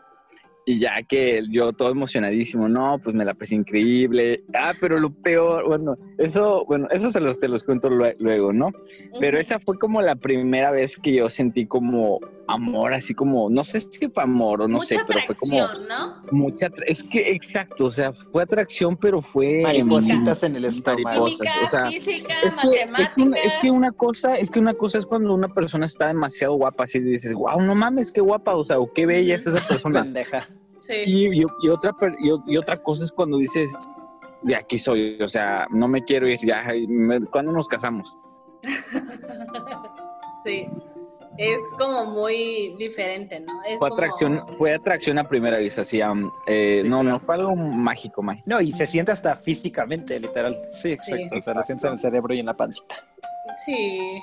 Y 0.67 0.79
ya 0.79 1.03
que 1.03 1.43
yo 1.51 1.73
todo 1.73 1.91
emocionadísimo, 1.91 2.69
no, 2.69 2.99
pues 3.03 3.17
me 3.17 3.25
la 3.25 3.35
pasé 3.35 3.55
increíble. 3.57 4.45
Ah, 4.55 4.73
pero 4.81 5.01
lo 5.01 5.11
peor, 5.11 5.67
bueno, 5.67 5.97
eso, 6.21 6.65
bueno, 6.67 6.87
eso 6.91 7.11
se 7.11 7.21
los 7.21 7.39
te 7.39 7.49
los 7.49 7.65
cuento 7.65 7.89
lue- 7.91 8.15
luego, 8.19 8.53
¿no? 8.53 8.73
Pero 9.19 9.39
esa 9.39 9.59
fue 9.59 9.79
como 9.79 10.01
la 10.03 10.15
primera 10.17 10.71
vez 10.71 10.97
que 10.99 11.13
yo 11.15 11.29
sentí 11.31 11.67
como 11.67 12.21
amor, 12.47 12.93
así 12.95 13.15
como, 13.15 13.49
no 13.49 13.65
sé 13.65 13.81
si 13.81 14.09
fue 14.09 14.23
amor 14.23 14.63
o 14.63 14.69
no 14.69 14.75
Mucha 14.79 14.87
sé, 14.87 15.01
pero 15.07 15.21
fue 15.27 15.35
como 15.37 15.63
atracción, 15.63 15.89
¿no? 15.89 16.17
mucha 16.33 16.67
atra- 16.69 16.85
es 16.87 17.03
que 17.03 17.31
exacto, 17.31 17.87
o 17.87 17.91
sea, 17.91 18.13
fue 18.13 18.43
atracción, 18.43 18.97
pero 18.97 19.23
fue 19.23 19.61
Maripositas 19.63 20.43
en 20.43 20.57
el 20.57 20.65
estómago. 20.67 21.29
Mariposas, 21.29 21.39
Química, 21.39 21.67
o 21.67 21.71
sea, 21.71 21.87
física, 21.91 22.35
es 22.35 22.41
que, 22.43 22.47
es, 22.47 22.53
que 22.53 22.87
matemática. 22.87 23.23
una, 23.23 23.37
es 23.39 23.53
que 23.63 23.71
una 23.71 23.93
cosa, 23.93 24.35
es 24.37 24.51
que 24.51 24.59
una 24.61 24.75
cosa 24.75 24.99
es 24.99 25.07
cuando 25.07 25.33
una 25.35 25.49
persona 25.49 25.87
está 25.87 26.09
demasiado 26.09 26.55
guapa, 26.55 26.85
así 26.85 26.99
dices, 27.01 27.33
wow, 27.35 27.61
no 27.63 27.75
mames, 27.75 28.11
qué 28.13 28.21
guapa, 28.21 28.55
o 28.57 28.65
sea, 28.65 28.79
o 28.79 28.93
qué 28.93 29.07
bella 29.07 29.37
es 29.37 29.47
esa 29.47 29.67
persona. 29.67 30.03
Pendeja. 30.03 30.49
Sí. 30.81 30.95
Y, 31.07 31.41
y- 31.43 31.47
y 31.63 31.69
otra 31.69 31.93
per- 31.93 32.17
y, 32.21 32.53
y 32.53 32.57
otra 32.57 32.83
cosa 32.83 33.05
es 33.05 33.13
cuando 33.13 33.39
dices, 33.39 33.71
de 34.43 34.57
aquí 34.57 34.79
soy, 34.79 35.19
o 35.21 35.29
sea, 35.29 35.67
no 35.71 35.89
me 35.89 36.03
quiero 36.05 36.29
ir 36.29 36.39
ya, 36.45 36.65
¿cuándo 37.31 37.53
nos 37.53 37.69
casamos? 37.69 38.17
sí. 40.45 40.67
es 41.39 41.61
como 41.79 42.05
muy 42.07 42.75
diferente, 42.79 43.41
¿no? 43.41 43.63
Es 43.65 43.79
Fue 43.79 43.89
como- 43.89 43.95
atracción, 44.03 44.45
fue 44.59 44.75
atracción 44.75 45.19
a 45.19 45.25
primera 45.25 45.59
vista, 45.59 45.83
así, 45.83 46.01
am, 46.01 46.31
eh, 46.47 46.81
Sí, 46.83 46.89
no, 46.89 47.01
claro. 47.01 47.19
no, 47.19 47.21
fue 47.21 47.35
algo 47.37 47.57
mágico, 47.57 48.23
mágico. 48.23 48.45
No, 48.51 48.61
y 48.61 48.73
se 48.73 48.87
siente 48.87 49.13
hasta 49.13 49.37
físicamente, 49.37 50.19
literal. 50.19 50.57
Sí, 50.71 50.93
exacto. 50.93 51.37
O 51.37 51.41
sea, 51.41 51.55
lo 51.55 51.63
sientes 51.63 51.85
en 51.85 51.93
el 51.93 51.99
cerebro 51.99 52.35
y 52.35 52.41
en 52.41 52.47
la 52.47 52.55
pancita. 52.55 52.97
Sí. 53.65 54.21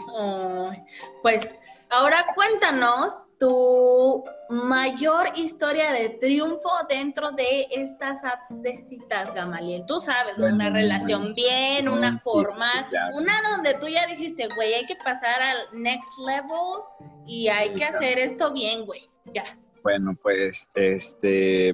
Pues 1.21 1.59
ahora 1.89 2.17
cuéntanos 2.35 3.23
tu 3.39 4.23
mayor 4.49 5.27
historia 5.35 5.91
de 5.91 6.09
triunfo 6.09 6.69
dentro 6.89 7.31
de 7.31 7.67
estas 7.71 8.23
apps 8.23 8.61
de 8.61 8.77
citas, 8.77 9.33
Gamaliel. 9.33 9.85
Tú 9.87 9.99
sabes, 9.99 10.37
¿no? 10.37 10.47
Una 10.47 10.69
Mm, 10.69 10.73
relación 10.73 11.33
bien, 11.35 11.87
una 11.87 12.19
formal, 12.23 12.85
sí, 12.85 12.89
claro. 12.89 13.15
una 13.17 13.33
donde 13.51 13.73
tú 13.75 13.87
ya 13.87 14.05
dijiste, 14.07 14.47
güey, 14.55 14.73
hay 14.73 14.85
que 14.85 14.95
pasar 14.95 15.41
al 15.41 15.57
next 15.73 16.17
level 16.25 16.81
y 17.25 17.47
hay 17.49 17.73
que 17.73 17.85
hacer 17.85 18.17
esto 18.19 18.51
bien, 18.51 18.85
güey. 18.85 19.09
Ya. 19.33 19.43
Bueno, 19.83 20.11
pues, 20.21 20.69
este, 20.75 21.73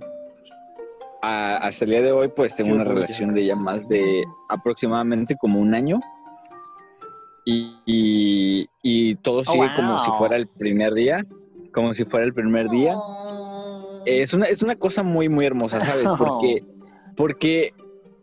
a- 1.22 1.58
hasta 1.58 1.86
el 1.86 1.92
día 1.92 2.02
de 2.02 2.12
hoy, 2.12 2.28
pues 2.28 2.56
tengo 2.56 2.70
Yo 2.70 2.76
una 2.76 2.84
relación 2.84 3.34
de 3.34 3.44
ya 3.44 3.56
más 3.56 3.88
de 3.88 4.24
aproximadamente 4.50 5.36
como 5.38 5.60
un 5.60 5.74
año. 5.74 6.00
Y, 7.46 7.76
y, 7.86 8.68
y 8.82 9.16
todo 9.16 9.44
sigue 9.44 9.68
como 9.76 10.00
si 10.00 10.12
fuera 10.12 10.36
el 10.38 10.48
primer 10.48 10.94
día, 10.94 11.26
como 11.74 11.94
si 11.94 12.06
fuera 12.06 12.26
el 12.26 12.34
primer 12.34 12.70
día. 12.70 12.94
Oh. 12.96 14.02
Es 14.06 14.34
una, 14.34 14.46
es 14.46 14.62
una 14.62 14.76
cosa 14.76 15.04
muy, 15.04 15.28
muy 15.30 15.46
hermosa, 15.46 15.80
¿sabes? 15.82 16.06
Porque, 16.18 16.64
porque 17.16 17.74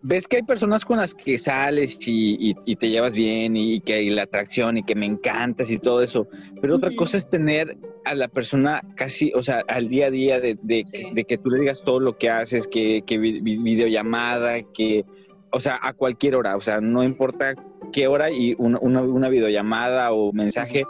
ves 0.03 0.27
que 0.27 0.37
hay 0.37 0.43
personas 0.43 0.85
con 0.85 0.97
las 0.97 1.13
que 1.15 1.39
sales 1.39 1.99
y, 2.09 2.51
y- 2.51 2.55
y 2.65 2.77
te 2.77 2.89
llevas 2.89 3.15
bien 3.15 3.57
y, 3.57 3.81
que 3.81 3.95
hay 3.95 4.11
la 4.11 4.23
atracción 4.23 4.79
y 4.79 4.83
que 4.83 4.95
me 4.95 5.05
encantas 5.07 5.71
y 5.71 5.79
todo 5.79 6.03
eso. 6.03 6.27
Pero 6.63 6.77
otra 6.77 6.91
cosa 6.97 7.19
es 7.19 7.29
tener 7.29 7.77
a 8.07 8.15
la 8.15 8.29
persona 8.29 8.83
casi, 8.97 9.31
o 9.35 9.43
sea, 9.43 9.63
al 9.69 9.89
día 9.89 10.07
a 10.07 10.11
día 10.11 10.41
de, 10.41 10.59
de, 10.63 10.83
Sí. 10.85 11.05
que, 11.05 11.15
de 11.15 11.25
que 11.25 11.39
tú 11.39 11.51
le 11.51 11.61
digas 11.61 11.83
todo 11.85 12.01
lo 12.01 12.17
que 12.17 12.31
haces, 12.31 12.67
que, 12.67 13.03
que 13.07 13.19
vi- 13.19 13.41
vi- 13.41 13.63
videollamada, 13.63 14.63
que, 14.75 15.05
o 15.53 15.61
sea, 15.61 15.79
a 15.83 15.93
cualquier 15.93 16.35
hora, 16.37 16.57
o 16.57 16.61
sea, 16.61 16.81
no 16.81 17.03
importa 17.05 17.55
qué 17.91 18.07
hora 18.07 18.31
y 18.31 18.55
una, 18.59 18.79
una, 18.81 19.03
una 19.03 19.29
videollamada 19.29 20.13
o 20.13 20.33
mensaje. 20.33 20.85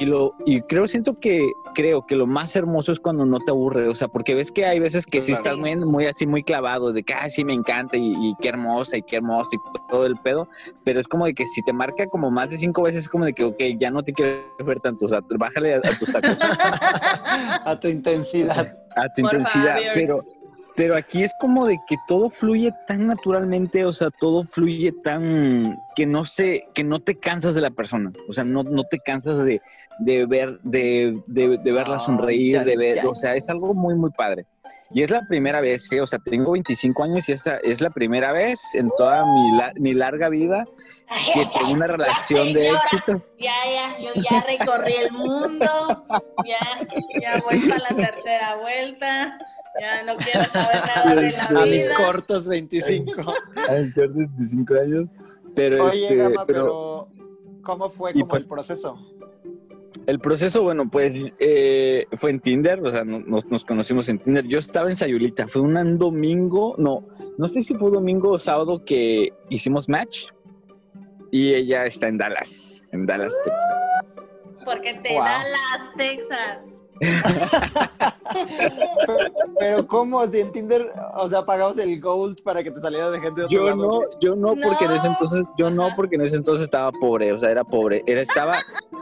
Y, 0.00 0.06
lo, 0.06 0.32
y 0.46 0.60
creo, 0.60 0.86
siento 0.86 1.18
que, 1.18 1.44
creo 1.74 2.06
que 2.06 2.14
lo 2.14 2.24
más 2.28 2.54
hermoso 2.54 2.92
es 2.92 3.00
cuando 3.00 3.26
no 3.26 3.40
te 3.40 3.50
aburre, 3.50 3.88
o 3.88 3.96
sea, 3.96 4.06
porque 4.06 4.32
ves 4.32 4.52
que 4.52 4.64
hay 4.64 4.78
veces 4.78 5.04
que 5.04 5.22
sí 5.22 5.32
Claro. 5.32 5.56
estás 5.56 5.58
muy, 5.58 5.74
muy 5.74 6.06
así, 6.06 6.24
muy 6.24 6.44
clavado, 6.44 6.92
de 6.92 7.02
que, 7.02 7.14
ah, 7.14 7.28
sí, 7.28 7.44
me 7.44 7.52
encanta 7.52 7.96
y, 7.96 8.12
y 8.12 8.34
qué 8.40 8.50
hermosa 8.50 8.96
y 8.96 9.02
qué 9.02 9.16
hermoso 9.16 9.50
y 9.54 9.58
todo 9.90 10.06
el 10.06 10.14
pedo, 10.18 10.46
pero 10.84 11.00
es 11.00 11.08
como 11.08 11.26
de 11.26 11.34
que 11.34 11.46
si 11.46 11.62
te 11.62 11.72
marca 11.72 12.06
como 12.06 12.30
más 12.30 12.50
de 12.50 12.58
cinco 12.58 12.82
veces, 12.82 13.00
es 13.00 13.08
como 13.08 13.24
de 13.24 13.32
que, 13.32 13.42
ok, 13.42 13.60
ya 13.76 13.90
no 13.90 14.04
te 14.04 14.12
quiero 14.12 14.40
ver 14.64 14.78
tanto, 14.78 15.06
o 15.06 15.08
sea, 15.08 15.18
bájale 15.36 15.74
a, 15.74 15.78
a 15.78 15.80
tus 15.98 16.12
tacos, 16.12 16.36
A 17.64 17.80
tu 17.80 17.88
intensidad. 17.88 18.78
a 18.94 19.12
tu 19.12 19.22
Por 19.22 19.34
intensidad, 19.34 19.78
favor. 19.78 19.90
pero... 19.94 20.16
Pero 20.78 20.94
aquí 20.96 21.24
es 21.24 21.32
como 21.40 21.66
de 21.66 21.76
que 21.88 21.96
todo 22.06 22.30
fluye 22.30 22.72
tan 22.86 23.08
naturalmente, 23.08 23.84
o 23.84 23.92
sea, 23.92 24.10
todo 24.20 24.44
fluye 24.44 24.92
tan 25.02 25.76
que 25.96 26.06
no 26.06 26.24
sé, 26.24 26.64
que 26.72 26.84
no 26.84 27.00
te 27.00 27.16
cansas 27.18 27.54
de 27.56 27.60
la 27.60 27.70
persona, 27.70 28.12
o 28.28 28.32
sea, 28.32 28.44
no, 28.44 28.62
no 28.62 28.84
te 28.84 29.00
cansas 29.00 29.44
de, 29.44 29.60
de 29.98 30.24
ver, 30.26 30.60
de, 30.62 31.20
de, 31.26 31.58
de 31.58 31.72
verla 31.72 31.96
Ah, 31.96 31.98
sonreír, 31.98 32.52
ya, 32.52 32.64
de 32.64 32.76
ver, 32.76 32.94
ya. 32.96 33.08
o 33.08 33.14
sea, 33.16 33.34
es 33.34 33.48
algo 33.50 33.74
muy, 33.74 33.96
muy 33.96 34.10
padre. 34.12 34.46
Y 34.90 35.02
es 35.02 35.10
la 35.10 35.22
primera 35.26 35.60
vez, 35.60 35.90
¿eh? 35.90 36.00
o 36.00 36.06
sea, 36.06 36.20
tengo 36.20 36.52
25 36.52 37.02
años 37.02 37.28
y 37.28 37.32
esta 37.32 37.56
es 37.56 37.80
la 37.80 37.90
primera 37.90 38.30
vez 38.32 38.60
en 38.74 38.88
toda 38.96 39.24
mi, 39.26 39.50
la- 39.56 39.72
mi 39.80 39.94
larga 39.94 40.28
vida 40.28 40.64
que 41.34 41.44
tengo 41.58 41.72
una 41.72 41.88
relación 41.88 42.52
de 42.52 42.70
éxito. 42.70 43.20
Ya, 43.38 43.52
ya, 43.66 43.98
yo 43.98 44.22
ya 44.22 44.42
recorrí 44.46 44.94
el 44.94 45.10
mundo, 45.12 45.66
ya, 46.46 46.58
ya 47.20 47.40
voy 47.42 47.58
para 47.68 47.80
la 47.90 47.96
tercera 47.96 48.56
vuelta, 48.56 49.38
ya 49.80 50.02
no 50.04 50.16
quiero 50.16 50.44
saber 50.52 50.82
nada 50.86 51.14
de 51.14 51.32
la 51.32 51.62
A 51.62 51.66
mis 51.66 51.90
cortos 51.90 52.46
25. 52.48 53.12
a 53.68 53.72
mis 53.74 53.94
25 53.94 54.74
años. 54.74 55.08
Pero, 55.54 55.86
Oye, 55.86 56.02
este, 56.02 56.16
Gama, 56.16 56.44
pero, 56.46 57.08
pero 57.16 57.62
¿cómo 57.62 57.90
fue 57.90 58.12
como 58.12 58.28
pues- 58.28 58.44
el 58.44 58.48
proceso? 58.48 58.96
El 60.06 60.20
proceso, 60.20 60.62
bueno, 60.62 60.88
pues 60.90 61.12
eh, 61.38 62.06
fue 62.16 62.30
en 62.30 62.40
Tinder, 62.40 62.80
o 62.82 62.90
sea, 62.90 63.04
no- 63.04 63.20
nos, 63.20 63.44
nos 63.46 63.64
conocimos 63.64 64.08
en 64.08 64.18
Tinder. 64.18 64.46
Yo 64.46 64.58
estaba 64.58 64.88
en 64.88 64.96
Sayulita, 64.96 65.48
fue 65.48 65.60
un 65.62 65.98
domingo, 65.98 66.74
no, 66.78 67.06
no 67.36 67.48
sé 67.48 67.60
si 67.60 67.74
fue 67.74 67.90
domingo 67.90 68.30
o 68.30 68.38
sábado 68.38 68.82
que 68.84 69.32
hicimos 69.50 69.86
match 69.88 70.26
y 71.30 71.52
ella 71.54 71.84
está 71.84 72.08
en 72.08 72.16
Dallas, 72.16 72.84
en 72.92 73.04
Dallas, 73.06 73.34
Texas. 73.44 74.24
Porque 74.64 74.94
te 75.02 75.10
Wow. 75.14 75.24
da 75.24 75.38
las 75.42 75.96
Texas. 75.98 76.58
Pero 79.58 79.86
¿cómo? 79.86 80.26
Si 80.26 80.40
en 80.40 80.52
Tinder, 80.52 80.92
o 81.16 81.28
sea, 81.28 81.44
pagamos 81.44 81.78
el 81.78 82.00
gold 82.00 82.42
para 82.42 82.62
que 82.62 82.70
te 82.70 82.80
saliera 82.80 83.10
de 83.10 83.20
gente 83.20 83.40
de 83.40 83.46
otro 83.46 83.58
Yo 83.58 83.64
lado. 83.64 83.76
no, 83.76 84.00
yo 84.20 84.36
no, 84.36 84.54
porque 84.62 84.84
en 84.84 84.90
ese 84.92 85.06
entonces, 85.08 85.42
yo 85.56 85.70
no, 85.70 85.88
porque 85.96 86.16
en 86.16 86.22
ese 86.22 86.36
entonces 86.36 86.64
estaba 86.64 86.92
pobre, 86.92 87.32
o 87.32 87.38
sea, 87.38 87.50
era 87.50 87.64
pobre. 87.64 88.02
Era, 88.06 88.20
estaba, 88.20 88.56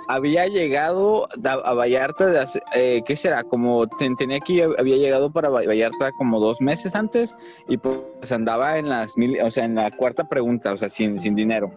había 0.08 0.46
llegado 0.46 1.28
a 1.44 1.72
Vallarta, 1.74 2.26
de 2.26 2.38
hace- 2.40 2.62
eh, 2.74 3.02
¿qué 3.04 3.16
será? 3.16 3.42
Como 3.44 3.86
ten- 3.98 4.16
tenía 4.16 4.36
aquí, 4.38 4.60
había 4.60 4.96
llegado 4.96 5.30
para 5.30 5.48
Va- 5.48 5.62
Vallarta 5.66 6.12
como 6.12 6.40
dos 6.40 6.60
meses 6.60 6.94
antes 6.94 7.34
y 7.68 7.76
pues 7.78 8.30
andaba 8.32 8.78
en 8.78 8.88
las 8.88 9.16
mil, 9.16 9.38
o 9.42 9.50
sea, 9.50 9.64
en 9.64 9.74
la 9.74 9.90
cuarta 9.90 10.24
pregunta, 10.24 10.72
o 10.72 10.76
sea, 10.76 10.88
sin, 10.88 11.18
sin 11.18 11.34
dinero. 11.34 11.70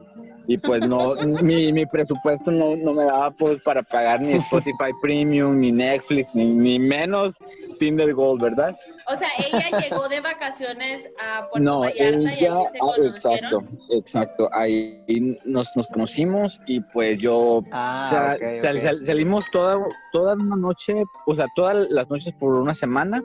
Y 0.48 0.58
pues 0.58 0.82
no, 0.82 1.14
mi, 1.44 1.72
mi 1.72 1.86
presupuesto 1.86 2.50
no, 2.52 2.76
no 2.76 2.94
me 2.94 3.04
daba 3.04 3.30
pues 3.32 3.60
para 3.62 3.84
pagar 3.84 4.20
ni 4.22 4.34
Spotify 4.34 4.92
Premium, 5.02 5.60
ni 5.60 5.72
Netflix, 5.72 6.34
ni, 6.34 6.46
ni 6.46 6.80
menos 6.80 7.36
Tinder 7.80 8.14
Gold, 8.14 8.42
¿verdad? 8.42 8.76
O 9.12 9.16
sea, 9.16 9.28
ella 9.38 9.78
llegó 9.80 10.08
de 10.10 10.22
vacaciones 10.22 11.08
a 11.20 11.48
Puerto 11.50 11.64
No, 11.64 11.80
Vallarta 11.82 12.20
y 12.20 12.28
ahí 12.28 12.40
ella, 12.40 12.64
se 12.72 12.78
ah, 12.80 12.82
conocieron. 12.96 13.10
exacto, 13.10 13.64
exacto. 13.90 14.50
Ahí 14.54 15.38
nos, 15.46 15.68
nos 15.76 15.88
conocimos 15.88 16.60
y 16.68 16.80
pues 16.80 17.20
yo 17.20 17.64
Ah, 17.72 18.08
sa- 18.10 18.36
ok, 18.36 18.46
sal- 18.62 18.82
sal- 18.82 19.06
salimos 19.06 19.46
toda, 19.52 19.78
toda 20.12 20.34
una 20.36 20.56
noche, 20.56 21.04
o 21.28 21.36
sea, 21.36 21.46
todas 21.56 21.88
las 21.90 22.10
noches 22.10 22.34
por 22.40 22.54
una 22.56 22.74
semana. 22.74 23.24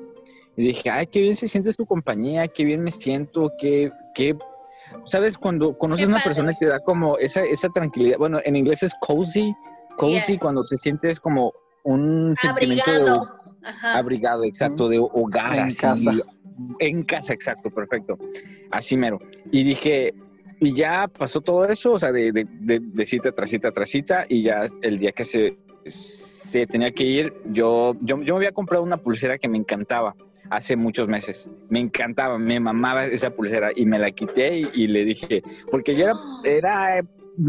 Y 0.56 0.68
dije, 0.68 0.88
ay, 0.90 1.06
qué 1.08 1.20
bien 1.20 1.36
se 1.36 1.48
siente 1.48 1.72
tu 1.72 1.84
compañía, 1.84 2.46
qué 2.48 2.64
bien 2.64 2.82
me 2.82 2.90
siento, 2.90 3.50
qué, 3.58 3.90
qué... 4.14 4.36
¿Sabes? 5.05 5.37
Cuando 5.39 5.76
conoces 5.76 6.07
a 6.07 6.09
una 6.09 6.22
persona 6.22 6.53
que 6.53 6.66
te 6.66 6.72
da 6.72 6.80
como 6.80 7.18
esa, 7.18 7.43
esa 7.43 7.68
tranquilidad, 7.68 8.18
bueno, 8.18 8.41
en 8.45 8.57
inglés 8.57 8.82
es 8.82 8.93
cozy, 9.01 9.55
cozy, 9.97 10.32
Yes. 10.32 10.41
cuando 10.41 10.64
te 10.66 10.76
sientes 10.78 11.20
como 11.20 11.53
un 11.85 12.35
sentimiento 12.41 12.91
de 12.91 12.97
Abrigado. 13.01 13.37
Ajá. 13.62 13.99
abrigado, 13.99 14.45
exacto, 14.45 14.89
de 14.89 14.99
hogar. 14.99 15.55
En 15.55 15.61
así. 15.66 15.76
casa. 15.76 16.12
En 16.78 17.03
casa, 17.03 17.32
exacto, 17.32 17.70
perfecto. 17.70 18.18
Así 18.70 18.97
mero. 18.97 19.18
Y 19.51 19.64
dije, 19.64 20.14
y 20.61 20.72
ya 20.74 21.09
pasó 21.09 21.41
todo 21.41 21.66
eso, 21.66 21.93
o 21.93 21.99
sea, 21.99 22.12
de, 22.12 22.30
de, 22.32 22.47
de- 22.49 22.80
de 22.80 23.07
cita 23.07 23.32
tras 23.32 23.51
cita 23.51 23.72
tras 23.72 23.89
cita, 23.91 24.24
y 24.28 24.43
ya 24.43 24.64
el 24.82 24.99
día 24.99 25.12
que 25.12 25.24
se, 25.24 25.59
se 25.87 26.66
tenía 26.66 26.93
que 26.93 27.05
ir, 27.05 27.35
yo, 27.47 27.97
yo, 28.01 28.20
yo 28.22 28.35
me 28.35 28.39
había 28.39 28.53
comprado 28.53 28.82
una 28.85 28.97
pulsera 28.97 29.37
que 29.39 29.49
me 29.49 29.59
encantaba 29.59 30.14
hace 30.51 30.76
muchos 30.76 31.09
meses. 31.09 31.49
Me 31.68 31.78
encantaba, 31.80 32.38
me 32.38 32.61
mamaba 32.61 33.07
esa 33.07 33.30
pulsera 33.30 33.70
y 33.74 33.86
me 33.86 33.99
la 33.99 34.11
quité 34.11 34.59
y, 34.59 34.70
y 34.74 34.86
le 34.88 35.05
dije, 35.05 35.42
porque 35.70 35.95
yo 35.95 36.05
era, 36.05 36.14
era, 36.45 37.05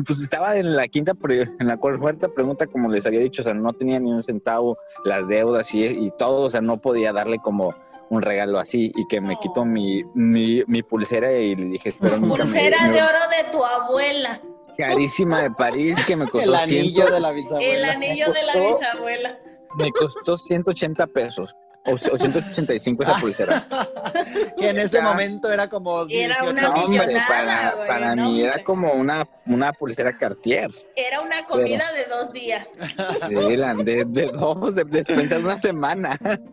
pues 0.06 0.20
estaba 0.22 0.56
en 0.58 0.76
la 0.76 0.88
quinta, 0.88 1.14
en 1.30 1.68
la 1.68 1.78
cuarta 1.78 2.28
pregunta, 2.30 2.67
como 2.67 2.89
les 2.89 3.05
había 3.05 3.20
dicho, 3.20 3.42
o 3.42 3.43
sea, 3.43 3.54
no 3.54 3.74
tenía 3.74 4.00
ni 4.00 4.12
un 4.12 4.24
centavo, 4.24 4.78
las 5.04 5.28
deudas 5.28 5.74
y, 5.74 5.86
y 5.86 6.12
todo, 6.17 6.43
o 6.43 6.50
sea, 6.50 6.62
no 6.62 6.78
podía 6.78 7.12
darle 7.13 7.38
como 7.39 7.74
un 8.09 8.22
regalo 8.22 8.59
así 8.59 8.92
y 8.96 9.08
que 9.08 9.20
me 9.20 9.36
quitó 9.39 9.66
mi, 9.66 10.04
mi, 10.13 10.63
mi 10.67 10.84
pulsera 10.84 11.32
y 11.34 11.55
le 11.55 11.66
dije, 11.66 11.89
espero 11.89 12.17
nunca 12.17 12.43
Pulsera 12.43 12.88
me- 12.88 12.93
de 12.93 13.01
oro 13.01 13.20
de 13.36 13.51
tu 13.51 13.63
abuela. 13.66 14.39
carísima 14.78 15.42
de 15.42 15.51
París 15.51 15.97
que 16.05 16.16
me 16.16 16.26
costó 16.28 16.39
El 16.42 16.54
anillo 16.55 17.05
100 17.05 17.13
de 17.16 17.20
la 17.20 17.30
El 17.30 17.36
bisabuela. 17.36 17.92
anillo 17.93 18.26
de 18.32 18.43
la 18.43 18.54
costó- 18.54 18.78
bisabuela. 18.80 19.39
me 19.78 19.92
costó 19.92 20.38
180 20.38 21.08
pesos 21.08 21.55
o, 21.87 21.93
o 21.93 22.17
185 22.17 23.03
esa 23.03 23.16
pulsera. 23.16 23.67
que 24.57 24.70
en 24.70 24.79
ese 24.79 24.97
Ya. 24.97 25.03
momento 25.03 25.51
era 25.51 25.67
como 25.70 26.05
18 26.05 26.32
Era 26.33 26.49
una 26.49 26.62
No, 26.62 26.70
hombre, 26.83 27.05
millonada, 27.07 27.25
para, 27.28 27.71
güey, 27.75 27.87
para 27.87 28.16
no, 28.16 28.29
mí 28.32 28.41
era 28.41 28.63
como 28.63 28.91
una, 28.93 29.28
una 29.45 29.71
pulsera 29.74 30.17
Cartier. 30.17 30.70
Era 30.95 31.21
una 31.21 31.45
comida 31.45 31.83
de 31.93 32.05
dos 32.05 32.32
días. 32.33 32.67
De, 33.29 33.57
la- 33.57 33.74
de, 33.74 34.05
de 34.05 34.28
dos, 34.33 34.74
de 34.75 34.83
despensar 34.86 35.39
una 35.39 35.62
semana. 35.62 36.17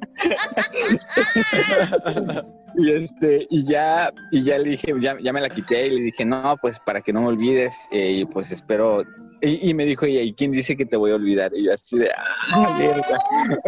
y 2.76 2.90
este, 2.92 3.46
y 3.50 3.64
ya, 3.64 4.12
y 4.30 4.42
ya 4.44 4.58
le 4.58 4.70
dije, 4.70 4.92
ya, 5.00 5.16
ya 5.20 5.32
me 5.32 5.40
la 5.40 5.48
quité 5.50 5.86
y 5.86 5.90
le 5.90 6.00
dije, 6.02 6.24
no, 6.24 6.56
pues 6.60 6.78
para 6.80 7.00
que 7.00 7.12
no 7.12 7.20
me 7.22 7.28
olvides, 7.28 7.88
eh, 7.90 8.10
y 8.12 8.24
pues 8.24 8.50
espero 8.50 9.02
Y, 9.44 9.70
y 9.70 9.74
me 9.74 9.84
dijo 9.84 10.06
ella, 10.06 10.22
¿y 10.22 10.32
quién 10.34 10.52
dice 10.52 10.76
que 10.76 10.86
te 10.86 10.96
voy 10.96 11.10
a 11.10 11.16
olvidar? 11.16 11.50
Y 11.52 11.64
yo 11.64 11.74
así 11.74 11.98
de, 11.98 12.08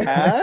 ah, 0.06 0.40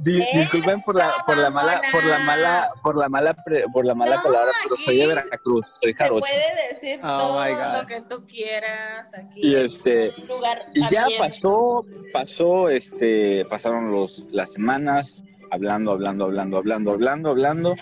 Di- 0.00 0.24
disculpen 0.34 0.80
por 0.82 0.96
la, 0.96 1.10
por 1.26 1.36
la 1.36 1.50
mala, 1.50 1.80
por 1.90 2.04
la 2.04 2.18
mala, 2.20 2.70
por 2.82 2.96
la 2.96 3.08
mala, 3.08 3.34
pre- 3.34 3.64
por 3.72 3.84
la 3.84 3.94
mala 3.94 4.16
No, 4.16 4.22
palabra, 4.22 4.52
pero 4.62 4.76
soy 4.76 4.98
de 4.98 5.06
Veracruz, 5.08 5.66
soy 5.80 5.92
Se 5.92 5.98
jarocho. 5.98 6.20
puede 6.20 6.68
decir 6.68 7.00
Oh 7.02 7.18
todo 7.18 7.80
lo 7.80 7.86
que 7.86 8.00
tú 8.02 8.24
quieras 8.26 9.12
aquí. 9.14 9.40
Y 9.42 9.56
es 9.56 9.72
este, 9.72 10.12
un 10.20 10.28
lugar 10.28 10.62
Y 10.74 10.80
ya 10.94 11.08
pasó, 11.18 11.84
pasó, 12.12 12.68
este, 12.68 13.44
pasaron 13.46 13.90
los, 13.90 14.26
las 14.30 14.52
semanas, 14.52 15.24
hablando, 15.52 15.92
hablando, 15.92 16.24
hablando, 16.24 16.56
hablando, 16.56 16.90
hablando, 16.92 17.28
hablando. 17.30 17.74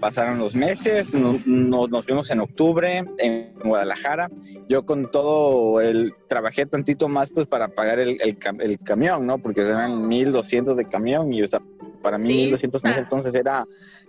Pasaron 0.00 0.38
los 0.38 0.54
meses, 0.54 1.14
no- 1.14 1.40
no- 1.46 1.88
nos 1.88 2.04
vimos 2.04 2.30
en 2.30 2.40
octubre 2.40 3.04
en 3.18 3.54
Guadalajara. 3.64 4.28
Yo 4.68 4.84
con 4.84 5.10
todo 5.10 5.80
el, 5.80 6.12
trabajé 6.28 6.66
tantito 6.66 7.08
más 7.08 7.30
pues 7.30 7.46
para 7.46 7.68
pagar 7.68 7.98
el, 8.00 8.18
el 8.20 8.36
el 8.60 8.78
camión, 8.80 9.26
¿no? 9.26 9.38
Porque 9.38 9.62
eran 9.62 10.06
1200 10.06 10.76
de 10.76 10.84
camión 10.84 11.32
y 11.32 11.42
o 11.42 11.48
sea, 11.48 11.60
para 12.02 12.18
mí 12.18 12.28
1200 12.28 12.84
en 12.84 12.90
ese 12.90 13.00
entonces 13.00 13.34
era, 13.34 13.64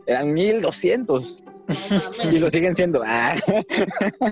eran 0.06 0.34
1200 0.34 1.38
No 2.24 2.32
y 2.32 2.40
lo 2.40 2.50
siguen 2.50 2.76
siendo. 2.76 3.02
Ah. 3.06 3.36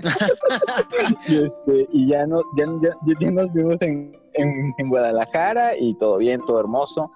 y, 1.28 1.44
este, 1.44 1.86
y 1.92 2.08
ya, 2.08 2.26
no, 2.26 2.42
ya, 2.56 2.64
ya, 2.82 2.96
ya 3.20 3.30
nos 3.30 3.52
vimos 3.52 3.80
en, 3.82 4.16
en, 4.34 4.74
en 4.76 4.88
Guadalajara 4.88 5.76
y 5.78 5.94
todo 5.96 6.18
bien, 6.18 6.40
todo 6.46 6.60
hermoso. 6.60 7.10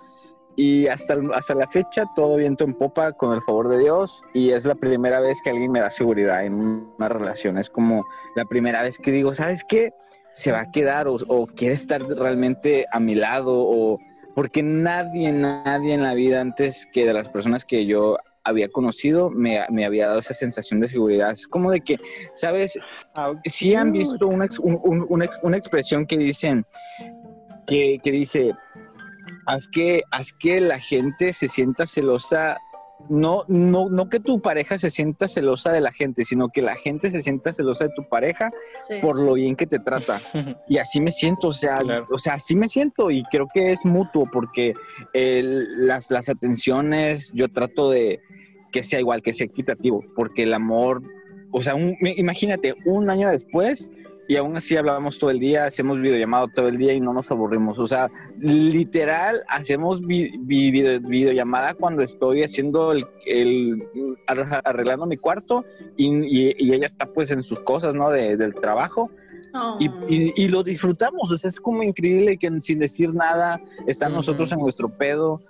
Y 0.57 0.89
hasta, 0.89 1.15
hasta 1.35 1.55
la 1.55 1.67
fecha 1.69 2.05
todo 2.15 2.37
viento 2.37 2.65
en 2.65 2.75
popa 2.75 3.13
con 3.13 3.33
el 3.33 3.41
favor 3.43 3.69
de 3.69 3.79
Dios 3.79 4.23
y 4.35 4.51
es 4.51 4.65
la 4.65 4.75
primera 4.75 5.21
vez 5.21 5.39
que 5.43 5.51
alguien 5.51 5.73
me 5.73 5.81
da 5.81 5.91
seguridad 5.91 6.45
en 6.45 6.55
una 6.99 7.09
relación. 7.09 7.57
Es 7.57 7.71
como 7.71 8.05
la 8.37 8.45
primera 8.45 8.83
vez 8.83 8.99
que 8.99 9.11
digo, 9.13 9.33
¿sabes 9.33 9.65
qué? 9.67 9.93
Se 10.33 10.53
va 10.53 10.61
a 10.63 10.71
quedar 10.71 11.09
o, 11.09 11.17
o 11.29 11.47
quiere 11.47 11.75
estar 11.75 12.03
realmente 12.03 12.85
a 12.93 13.01
mi 13.01 13.15
lado 13.15 13.53
o 13.55 13.99
porque 14.35 14.63
nadie, 14.63 15.33
nadie 15.33 15.95
en 15.95 16.03
la 16.03 16.15
vida 16.15 16.41
antes 16.41 16.87
que 16.93 17.07
de 17.07 17.15
las 17.15 17.29
personas 17.29 17.65
que 17.65 17.87
yo 17.87 18.17
había 18.45 18.69
conocido 18.69 19.29
me, 19.31 19.61
me 19.71 19.85
había 19.85 20.07
dado 20.09 20.21
esa 20.21 20.35
sensación 20.35 20.81
de 20.81 20.89
seguridad. 20.89 21.31
Es 21.31 21.47
como 21.47 21.71
de 21.71 21.81
que, 21.81 21.97
¿sabes? 22.35 22.79
Si 23.45 23.75
han 23.75 23.93
visto 23.93 24.27
una, 24.29 24.45
ex- 24.47 24.59
un- 24.59 24.81
un- 24.83 25.07
una, 25.09 25.29
una 25.43 25.57
expresión 25.57 26.07
que 26.07 26.17
dicen, 26.17 26.65
que, 27.67 27.99
que 28.03 28.11
dice, 28.11 28.53
haz 29.47 29.69
que, 29.69 30.03
haz 30.11 30.33
que 30.33 30.61
la 30.61 30.79
gente 30.79 31.33
se 31.33 31.49
sienta 31.49 31.87
celosa, 31.87 32.59
no, 33.09 33.45
no, 33.49 33.89
no 33.89 34.09
que 34.11 34.21
tu 34.21 34.43
pareja 34.43 34.79
se 34.79 34.91
sienta 34.91 35.27
celosa 35.27 35.73
de 35.73 35.81
la 35.81 35.91
gente, 35.91 36.25
sino 36.25 36.51
que 36.51 36.61
la 36.61 36.75
gente 36.77 37.11
se 37.11 37.23
sienta 37.23 37.53
celosa 37.55 37.85
de 37.85 37.91
tu 37.97 38.07
pareja 38.09 38.51
Sí. 38.81 38.97
por 39.01 39.19
lo 39.19 39.33
bien 39.35 39.57
que 39.57 39.67
te 39.67 39.79
trata. 39.79 40.19
Y 40.69 40.77
así 40.79 41.01
me 41.01 41.11
siento, 41.11 41.49
o 41.49 41.53
sea, 41.55 41.79
Claro. 41.79 42.07
o 42.11 42.19
sea, 42.19 42.35
así 42.35 42.55
me 42.57 42.69
siento 42.69 43.11
y 43.11 43.23
creo 43.31 43.47
que 43.55 43.71
es 43.71 43.85
mutuo 43.85 44.29
porque 44.31 44.75
el- 45.15 45.87
las, 45.87 46.11
las 46.11 46.29
atenciones 46.29 47.33
yo 47.35 47.49
trato 47.49 47.91
de 47.91 48.21
que 48.73 48.83
sea 48.85 49.01
igual, 49.01 49.23
que 49.23 49.35
sea 49.35 49.47
equitativo, 49.47 50.05
porque 50.15 50.43
el 50.45 50.53
amor, 50.53 51.03
o 51.53 51.63
sea, 51.63 51.75
un- 51.75 51.97
imagínate, 52.03 52.75
un 52.85 53.09
año 53.11 53.31
después 53.31 53.91
y 54.31 54.37
aún 54.37 54.57
así 54.57 54.77
hablábamos 54.77 55.19
todo 55.19 55.31
el 55.31 55.41
día, 55.41 55.65
hacemos 55.65 56.01
videollamado 56.01 56.47
todo 56.55 56.69
el 56.69 56.79
día 56.79 56.93
y 56.93 57.01
no 57.01 57.13
nos 57.13 57.29
aburrimos, 57.33 57.81
o 57.81 57.87
sea, 57.89 58.09
literal 58.39 59.43
hacemos 59.49 60.01
vi- 60.07 60.31
vi- 60.39 60.71
video- 60.71 61.01
videollamada 61.01 61.75
cuando 61.75 62.03
estoy 62.03 62.45
haciendo 62.45 62.93
el, 62.93 63.05
el- 63.27 63.83
ar- 64.29 64.61
arreglando 64.65 65.05
mi 65.07 65.17
cuarto 65.17 65.65
y, 65.97 66.07
y- 66.07 66.55
y 66.59 66.73
ella 66.73 66.87
está 66.87 67.07
pues 67.07 67.33
en 67.33 67.43
sus 67.43 67.59
cosas, 67.61 67.93
¿no? 67.97 68.09
De- 68.11 68.37
del 68.37 68.55
trabajo 68.55 69.11
Oh. 69.53 69.77
y, 69.81 69.87
y- 70.09 70.33
y 70.37 70.47
lo 70.49 70.63
disfrutamos, 70.63 71.33
o 71.33 71.37
sea, 71.37 71.49
es 71.49 71.59
como 71.59 71.83
increíble 71.83 72.37
que 72.37 72.49
sin 72.61 72.79
decir 72.79 73.13
nada, 73.13 73.61
están 73.89 74.13
nosotros 74.13 74.53
en 74.53 74.61
nuestro 74.61 74.89
pedo, 74.91 75.41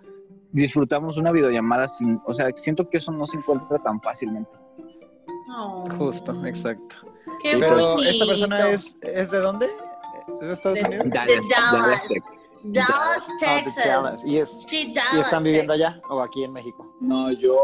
disfrutamos 0.52 1.18
una 1.18 1.32
videollamada 1.32 1.86
sin, 1.86 2.18
o 2.24 2.32
sea, 2.32 2.48
siento 2.56 2.86
que 2.88 2.96
eso 2.96 3.12
no 3.12 3.26
se 3.26 3.36
encuentra 3.36 3.78
tan 3.78 4.00
fácilmente. 4.00 4.50
Oh. 5.54 5.84
Justo, 5.98 6.46
exacto. 6.46 6.96
Qué 7.42 7.56
Pero 7.58 7.90
bonito. 7.92 8.02
esta 8.10 8.26
persona 8.26 8.68
es, 8.70 8.96
¿es 9.02 9.30
de 9.30 9.38
dónde? 9.38 9.66
¿Es 10.40 10.46
de 10.48 10.52
Estados 10.52 10.78
De- 10.80 10.84
Unidos? 10.86 11.04
de 11.04 11.10
Dallas, 11.10 11.28
Dallas, 11.48 12.02
Dallas, 12.62 13.28
Texas. 13.40 13.84
Dallas, 13.84 14.20
Ah. 14.22 14.26
¿Y, 14.26 14.38
es, 14.38 14.50
Sí, 14.68 14.78
¿Y 14.90 14.92
Dallas, 14.94 15.24
están 15.26 15.42
viviendo 15.42 15.72
allá 15.72 15.94
o 16.10 16.20
aquí 16.20 16.44
en 16.44 16.52
México? 16.52 16.86
No, 17.00 17.30
yo, 17.32 17.56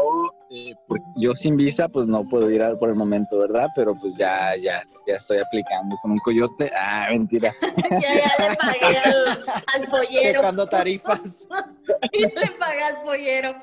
eh, 0.49 0.73
por- 0.87 0.99
yo 1.17 1.35
sin 1.35 1.55
visa, 1.55 1.87
pues 1.87 2.07
no 2.07 2.27
puedo 2.27 2.49
ir 2.49 2.63
al- 2.63 2.77
por 2.79 2.89
el 2.89 2.95
momento, 2.95 3.37
¿verdad? 3.37 3.67
Pero 3.75 3.95
pues 3.99 4.15
ya, 4.17 4.55
ya, 4.55 4.81
ya 5.05 5.15
estoy 5.15 5.37
aplicando 5.39 5.95
con 6.01 6.11
un 6.11 6.19
coyote. 6.19 6.71
Ah, 6.75 7.07
mentira. 7.11 7.53
ya, 7.91 7.99
ya 7.99 8.49
le 8.49 8.55
pagué 8.55 8.97
al, 8.97 9.27
al 9.27 9.87
pollero. 9.91 10.31
Checando 10.39 10.67
tarifas. 10.67 11.47
Y 12.11 12.21
le 12.21 12.51
pagué 12.59 12.83
al 12.83 13.01
pollero. 13.03 13.55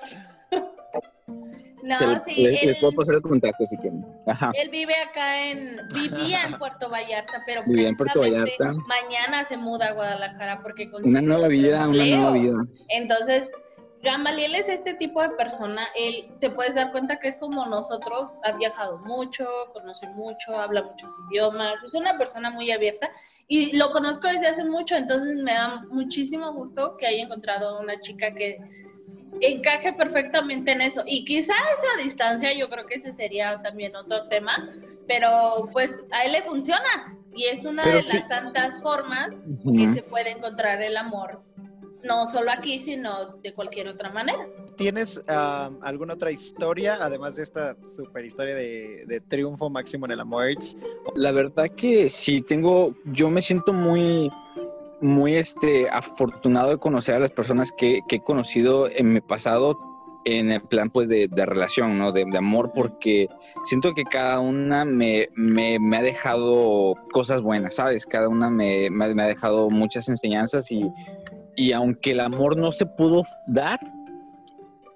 No, 1.85 1.99
Se 1.99 2.07
le- 2.07 2.21
sí, 2.21 2.35
les, 2.43 2.63
él, 2.63 2.69
les 2.71 2.81
puedo 2.81 2.93
pasar 2.95 3.15
el 3.17 3.21
contacto 3.23 3.65
si 3.69 3.77
quieren. 3.77 4.05
Ajá. 4.27 4.53
él 4.55 4.71
vive 4.71 4.95
acá 5.09 5.45
en, 5.51 5.77
vivía 5.95 6.45
en 6.47 6.59
Puerto 6.59 6.89
Vallarta, 6.89 7.43
pero 7.47 7.63
Vivía 7.67 7.89
en 7.91 7.97
Puerto 7.97 8.21
Vallarta. 8.21 8.73
mañana 8.89 9.45
se 9.45 9.57
muda 9.59 9.89
a 9.89 9.93
Guadalajara 9.93 10.63
porque 10.63 10.89
Una 11.05 11.21
nueva 11.21 11.49
vida, 11.49 11.87
una 11.87 12.05
nueva 12.07 12.33
vida. 12.33 12.55
Entonces, 12.89 13.51
Gamaliel 14.03 14.55
es 14.55 14.69
este 14.69 14.95
tipo 14.95 15.23
de 15.23 15.31
persona, 15.31 15.87
él 15.95 16.27
te 16.41 16.51
puedes 16.51 16.75
dar 16.75 16.91
cuenta 16.93 17.19
que 17.21 17.29
es 17.29 17.39
como 17.39 17.65
nosotros, 17.67 18.35
ha 18.45 18.53
viajado 18.53 18.99
mucho, 18.99 19.47
conoce 19.73 20.09
mucho, 20.09 20.59
habla 20.59 20.83
muchos 20.83 21.13
idiomas, 21.31 21.83
es 21.85 21.95
una 21.95 22.17
persona 22.19 22.51
muy 22.51 22.71
abierta 22.71 23.11
y 23.49 23.77
lo 23.77 23.91
conozco 23.93 24.29
desde 24.29 24.47
hace 24.49 24.65
mucho, 24.65 24.97
entonces 24.97 25.37
me 25.37 25.53
da 25.53 25.85
muchísimo 25.91 26.53
gusto 26.53 26.97
que 26.99 27.07
haya 27.07 27.23
encontrado 27.25 27.79
una 27.81 27.99
chica 28.01 28.33
que 28.35 28.59
encaje 29.41 29.93
perfectamente 29.93 30.73
en 30.73 30.81
eso 30.81 31.03
y 31.07 31.25
quizá 31.25 31.53
esa 31.53 32.03
distancia 32.03 32.53
yo 32.53 32.69
creo 32.69 32.87
que 32.87 32.95
ese 32.95 33.13
sería 33.13 33.61
también 33.63 33.95
otro 33.97 34.29
tema, 34.29 34.73
pero 35.07 35.69
pues 35.73 36.05
a 36.13 36.25
él 36.25 36.33
le 36.33 36.43
funciona 36.43 37.17
y 37.35 37.45
es 37.45 37.65
una 37.65 37.83
Pero 37.83 37.97
de 37.97 38.03
las 38.05 38.29
tantas 38.29 38.81
formas 38.81 39.35
que 39.77 39.91
se 39.93 40.03
puede 40.03 40.31
encontrar 40.31 40.81
el 40.83 40.97
amor, 40.97 41.43
no 42.05 42.27
solo 42.27 42.51
aquí, 42.53 42.81
sino 42.81 43.39
de 43.39 43.53
cualquier 43.55 43.89
otra 43.89 44.11
manera. 44.11 44.47
¿Tienes 44.77 45.23
ah, 45.27 45.71
alguna 45.83 46.15
otra 46.15 46.31
historia, 46.31 46.99
además 47.01 47.37
de 47.37 47.43
esta 47.43 47.77
super 47.87 48.25
historia 48.25 48.55
de, 48.55 49.05
de 49.07 49.21
triunfo 49.21 49.69
máximo 49.69 50.07
en 50.07 50.13
el 50.13 50.21
amor? 50.21 50.47
La 51.17 51.33
verdad 51.33 51.71
que 51.77 52.09
sí, 52.09 52.43
tengo, 52.43 52.95
yo 53.07 53.31
me 53.31 53.43
siento 53.43 53.73
muy, 53.73 54.31
muy 55.05 55.35
este, 55.37 55.89
afortunado 55.91 56.71
de 56.71 56.79
conocer 56.79 57.15
a 57.15 57.19
las 57.21 57.31
personas 57.31 57.71
que, 57.71 58.01
que 58.09 58.17
he 58.17 58.23
conocido 58.23 58.89
en 58.91 59.13
mi 59.13 59.21
pasado 59.21 59.77
en 60.27 60.51
el 60.51 60.63
plan 60.63 60.89
pues 60.89 61.11
de, 61.11 61.29
de 61.29 61.45
relación, 61.45 61.99
¿no? 61.99 62.11
De, 62.11 62.25
de 62.25 62.39
amor, 62.39 62.73
porque 62.75 63.29
siento 63.65 63.93
que 63.93 64.05
cada 64.05 64.41
una 64.41 64.87
me, 64.87 65.29
me, 65.35 65.79
me 65.79 65.99
ha 65.99 66.03
dejado 66.03 66.95
cosas 67.13 67.43
buenas, 67.43 67.75
¿sabes? 67.75 68.07
Cada 68.07 68.29
una 68.31 68.49
me, 68.49 68.89
me, 68.91 69.05
ha 69.23 69.27
dejado 69.27 69.69
muchas 69.69 70.09
enseñanzas 70.09 70.71
y, 70.71 70.91
y 71.57 71.73
aunque 71.73 72.13
el 72.13 72.21
amor 72.21 72.57
no 72.57 72.73
se 72.73 72.87
pudo 72.87 73.23
dar, 73.49 73.79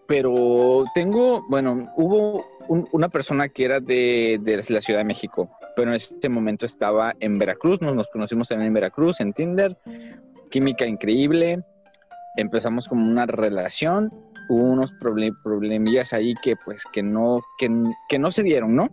pero 0.06 0.84
tengo, 0.94 1.44
bueno, 1.50 1.86
hubo 1.96 2.46
un- 2.68 2.88
una 2.92 3.10
persona 3.10 3.48
que 3.48 3.64
era 3.66 3.80
de, 3.80 4.38
de 4.42 4.64
la 4.70 4.80
Ciudad 4.80 5.00
de 5.00 5.04
México, 5.04 5.50
pero 5.78 5.90
en 5.90 5.94
este 5.94 6.28
momento 6.28 6.66
estaba 6.66 7.14
en 7.20 7.38
Veracruz, 7.38 7.80
nos, 7.80 7.94
nos 7.94 8.08
conocimos 8.08 8.48
también 8.48 8.66
en 8.66 8.74
Veracruz, 8.74 9.20
en 9.20 9.32
Tinder, 9.32 9.78
química 10.50 10.84
increíble, 10.84 11.62
empezamos 12.36 12.88
como 12.88 13.08
una 13.08 13.26
relación, 13.26 14.12
hubo 14.48 14.64
unos 14.64 14.92
proble- 14.98 15.36
problemillas 15.44 16.12
ahí 16.12 16.34
que 16.42 16.56
pues 16.64 16.82
que 16.92 17.04
no, 17.04 17.40
que, 17.58 17.70
que 18.08 18.18
no 18.18 18.32
se 18.32 18.42
dieron, 18.42 18.74
¿no? 18.74 18.88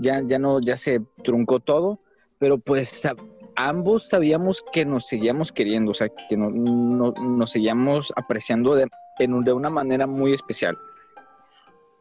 Ya, 0.00 0.22
ya 0.24 0.40
no, 0.40 0.60
ya 0.60 0.76
se 0.76 1.00
truncó 1.22 1.60
todo, 1.60 2.00
pero 2.40 2.58
pues 2.58 3.06
ambos 3.54 4.08
sabíamos 4.08 4.64
que 4.72 4.84
nos 4.84 5.06
seguíamos 5.06 5.52
queriendo, 5.52 5.92
o 5.92 5.94
sea, 5.94 6.08
que 6.28 6.36
no, 6.36 6.50
no- 6.50 7.12
nos 7.12 7.52
seguíamos 7.52 8.12
apreciando 8.16 8.74
de, 8.74 8.88
en 9.20 9.44
de 9.44 9.52
una 9.52 9.70
manera 9.70 10.08
muy 10.08 10.32
especial. 10.32 10.76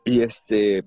Y 0.06 0.22
este, 0.22 0.84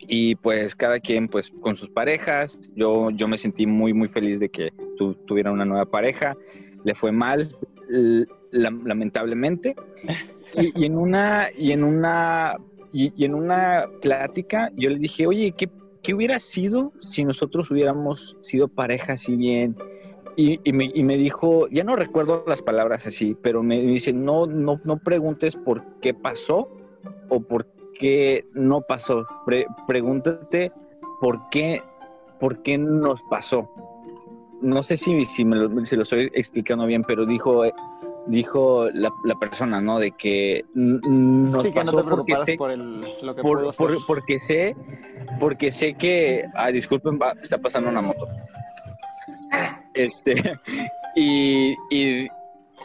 y 0.00 0.34
pues 0.36 0.74
cada 0.74 1.00
quien 1.00 1.28
pues 1.28 1.50
con 1.60 1.76
sus 1.76 1.88
parejas, 1.90 2.60
yo, 2.74 3.10
yo 3.10 3.28
me 3.28 3.38
sentí 3.38 3.66
muy, 3.66 3.92
muy 3.92 4.08
feliz 4.08 4.40
de 4.40 4.48
que 4.48 4.70
tu, 4.96 5.14
tuviera 5.26 5.52
una 5.52 5.64
nueva 5.64 5.86
pareja, 5.86 6.36
le 6.84 6.94
fue 6.94 7.12
mal, 7.12 7.48
l- 7.88 8.26
lam- 8.52 8.82
lamentablemente, 8.84 9.74
y, 10.54 10.82
y 10.82 10.86
en 10.86 10.96
una, 10.96 11.48
y 11.56 11.72
en 11.72 11.84
una, 11.84 12.56
y, 12.92 13.12
y 13.16 13.24
en 13.24 13.34
una 13.34 13.86
plática 14.00 14.70
yo 14.76 14.90
le 14.90 14.98
dije, 14.98 15.26
oye, 15.26 15.52
¿qué, 15.56 15.68
qué 16.02 16.14
hubiera 16.14 16.38
sido 16.38 16.92
si 17.00 17.24
nosotros 17.24 17.70
hubiéramos 17.70 18.36
sido 18.42 18.68
pareja 18.68 19.14
así 19.14 19.36
bien? 19.36 19.76
Y, 20.38 20.60
y 20.64 20.72
me, 20.74 20.90
y 20.94 21.02
me 21.02 21.16
dijo, 21.16 21.66
ya 21.70 21.82
no 21.82 21.96
recuerdo 21.96 22.44
las 22.46 22.60
palabras 22.60 23.06
así, 23.06 23.36
pero 23.42 23.62
me 23.62 23.80
dice, 23.80 24.12
no, 24.12 24.46
no, 24.46 24.78
no 24.84 24.98
preguntes 24.98 25.56
por 25.56 25.82
qué 26.02 26.12
pasó 26.12 26.68
o 27.30 27.40
por 27.40 27.66
qué 27.98 28.44
no 28.54 28.80
pasó. 28.80 29.24
Pre- 29.44 29.66
pregúntate 29.86 30.70
por 31.20 31.48
qué, 31.50 31.82
por 32.40 32.62
qué 32.62 32.78
nos 32.78 33.22
pasó. 33.24 33.68
no 34.62 34.82
sé 34.82 34.96
si, 34.96 35.24
si 35.26 35.44
me 35.44 35.56
lo, 35.56 35.84
si 35.84 35.96
lo 35.96 36.02
estoy 36.02 36.30
explicando 36.34 36.86
bien, 36.86 37.02
pero 37.04 37.26
dijo, 37.26 37.64
eh, 37.64 37.72
dijo 38.26 38.88
la, 38.92 39.10
la 39.24 39.34
persona, 39.36 39.80
¿no? 39.80 39.98
De 39.98 40.12
que 40.12 40.64
nos 40.74 41.62
sí, 41.62 41.72
que 41.72 41.84
no 41.84 41.92
te 41.92 42.02
porque 42.02 42.04
preocuparas 42.04 42.46
sé- 42.46 42.56
por 42.56 42.70
el, 42.70 43.00
lo 43.22 43.34
que 43.34 43.42
por- 43.42 43.58
pudo 43.58 43.72
por- 43.72 44.06
porque 44.06 44.38
sé, 44.38 44.74
porque 45.38 45.70
sé 45.72 45.94
que, 45.94 46.44
ah, 46.54 46.70
disculpen, 46.70 47.18
va, 47.20 47.32
está 47.42 47.58
pasando 47.58 47.90
una 47.90 48.00
moto. 48.00 48.26
Este, 49.94 50.34
y, 51.16 51.72
y, 51.90 52.26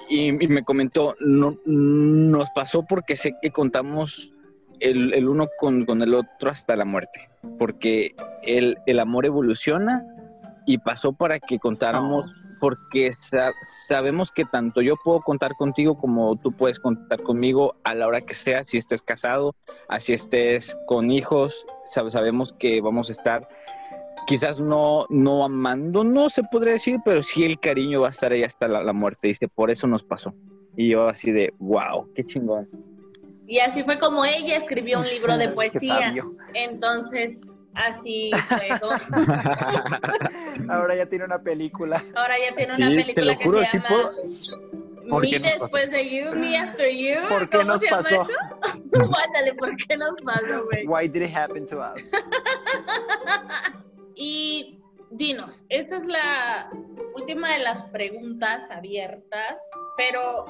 y- 0.09 0.43
y 0.43 0.47
me 0.47 0.63
comentó, 0.63 1.15
no, 1.19 1.55
nos 1.65 2.49
pasó 2.51 2.83
porque 2.83 3.15
sé 3.15 3.33
que 3.41 3.51
contamos 3.51 4.33
el, 4.81 5.13
el 5.13 5.27
uno 5.29 5.47
con, 5.57 5.85
con 5.85 6.01
el 6.01 6.13
otro 6.13 6.49
hasta 6.49 6.75
la 6.75 6.85
muerte, 6.85 7.29
porque 7.57 8.15
el, 8.43 8.77
el 8.85 8.99
amor 8.99 9.25
evoluciona 9.25 10.05
y 10.65 10.77
pasó 10.77 11.11
para 11.11 11.39
que 11.39 11.57
contáramos, 11.59 12.29
porque 12.59 13.11
sa- 13.19 13.51
sabemos 13.61 14.31
que 14.31 14.45
tanto 14.45 14.81
yo 14.81 14.95
puedo 15.03 15.19
contar 15.21 15.55
contigo 15.55 15.97
como 15.97 16.35
tú 16.35 16.51
puedes 16.51 16.79
contar 16.79 17.21
conmigo 17.23 17.75
a 17.83 17.95
la 17.95 18.07
hora 18.07 18.21
que 18.21 18.35
sea, 18.35 18.63
si 18.67 18.77
estés 18.77 19.01
casado, 19.01 19.55
así 19.89 20.13
estés 20.13 20.77
con 20.85 21.09
hijos, 21.09 21.65
sab- 21.93 22.09
sabemos 22.11 22.53
que 22.59 22.79
vamos 22.81 23.09
a 23.09 23.11
estar 23.13 23.47
quizás 24.27 24.59
no, 24.59 25.07
no 25.09 25.43
amando, 25.43 26.03
no 26.03 26.29
se 26.29 26.43
podría 26.43 26.73
decir, 26.73 26.97
pero 27.03 27.23
sí 27.23 27.43
el 27.43 27.59
cariño 27.59 28.01
va 28.01 28.07
a 28.07 28.11
estar 28.11 28.31
ahí 28.31 28.43
hasta 28.43 28.67
la, 28.67 28.83
la 28.83 28.93
muerte. 28.93 29.27
Dice, 29.29 29.47
por 29.47 29.71
eso 29.71 29.87
nos 29.87 30.03
pasó. 30.03 30.33
Y 30.77 30.89
yo 30.89 31.07
así 31.07 31.31
de, 31.31 31.51
wow, 31.57 32.07
qué 32.13 32.23
chingón. 32.23 32.69
Y 33.51 33.59
así 33.59 33.83
fue 33.83 33.99
como 33.99 34.23
ella 34.23 34.55
escribió 34.55 34.99
un 34.99 35.05
libro 35.09 35.37
de 35.37 35.49
poesía. 35.57 36.13
Entonces, 36.53 37.41
así 37.73 38.31
fue. 38.47 38.69
como- 38.79 38.93
Ahora 40.73 40.95
ya 40.95 41.05
tiene 41.05 41.25
una 41.25 41.39
película. 41.43 42.01
Ahora 42.15 42.35
ya 42.39 42.55
tiene 42.55 42.73
Sí, 42.75 42.81
una 42.81 42.91
te 42.91 42.95
película 42.95 43.37
que 43.67 43.69
se 43.69 43.77
llama 43.77 43.89
puedo- 43.89 44.15
¿Por 45.09 45.23
Me 45.29 45.39
después 45.39 45.91
de 45.91 46.09
You, 46.09 46.31
Me 46.33 46.57
After 46.57 46.89
You. 46.89 47.27
¿Por 47.27 47.49
qué 47.49 47.57
¿Cómo 47.57 47.71
nos 47.73 47.81
se 47.81 47.87
llama 47.89 48.03
pasó? 48.03 48.21
eso? 48.23 49.11
Ándale, 49.27 49.53
¿por 49.55 49.75
qué 49.75 49.97
nos 49.97 50.15
pasó, 50.23 50.63
güey? 50.71 50.87
Why 50.87 51.09
did 51.09 51.23
it 51.23 51.35
happen 51.35 51.65
to 51.65 51.79
us? 51.79 52.09
Y 54.15 54.79
dinos, 55.09 55.65
esta 55.67 55.97
es 55.97 56.05
la 56.05 56.69
última 57.15 57.51
de 57.51 57.59
las 57.59 57.83
preguntas 57.85 58.63
abiertas, 58.71 59.57
pero 59.97 60.45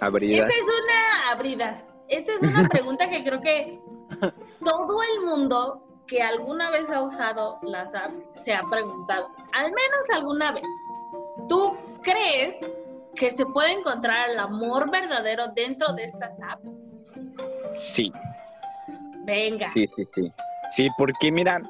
Abrida. 0.00 0.40
esta 0.40 0.52
es 0.52 0.64
una 0.64 1.30
abridas. 1.30 1.88
Esta 2.08 2.34
es 2.34 2.42
una 2.42 2.68
pregunta 2.68 3.08
que 3.08 3.24
creo 3.24 3.40
que 3.40 3.80
todo 4.64 5.02
el 5.02 5.26
mundo 5.26 5.82
que 6.06 6.22
alguna 6.22 6.70
vez 6.70 6.90
ha 6.90 7.02
usado 7.02 7.58
las 7.62 7.94
apps 7.94 8.14
se 8.42 8.52
ha 8.52 8.62
preguntado, 8.70 9.28
al 9.52 9.66
menos 9.66 10.10
alguna 10.14 10.52
vez. 10.52 10.66
¿Tú 11.48 11.76
crees 12.02 12.56
que 13.14 13.30
se 13.30 13.46
puede 13.46 13.72
encontrar 13.72 14.30
el 14.30 14.38
amor 14.38 14.90
verdadero 14.90 15.48
dentro 15.54 15.92
de 15.94 16.04
estas 16.04 16.40
apps? 16.42 16.82
Sí, 17.76 18.12
Venga. 19.24 19.66
sí, 19.68 19.88
sí, 19.96 20.08
sí. 20.14 20.32
Sí, 20.72 20.88
porque 20.96 21.30
mira, 21.30 21.60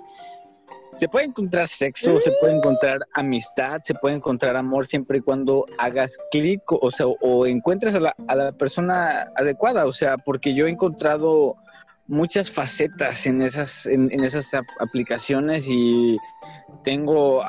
se 0.94 1.08
puede 1.08 1.26
encontrar 1.26 1.68
sexo, 1.68 2.20
se 2.20 2.32
puede 2.40 2.56
encontrar 2.56 2.98
amistad, 3.14 3.80
se 3.82 3.94
puede 3.94 4.16
encontrar 4.16 4.56
amor 4.56 4.86
siempre 4.86 5.18
y 5.18 5.20
cuando 5.20 5.64
hagas 5.78 6.10
clic, 6.30 6.60
o 6.68 6.90
sea, 6.90 7.06
o 7.06 7.46
encuentres 7.46 7.94
a 7.94 8.00
la, 8.00 8.14
a 8.28 8.34
la 8.34 8.52
persona 8.52 9.26
adecuada, 9.36 9.86
o 9.86 9.92
sea, 9.92 10.18
porque 10.18 10.54
yo 10.54 10.66
he 10.66 10.70
encontrado 10.70 11.56
muchas 12.06 12.50
facetas 12.50 13.24
en 13.26 13.40
esas, 13.40 13.86
en, 13.86 14.12
en 14.12 14.24
esas 14.24 14.52
ap- 14.54 14.64
aplicaciones 14.80 15.62
y 15.66 16.18
tengo 16.84 17.42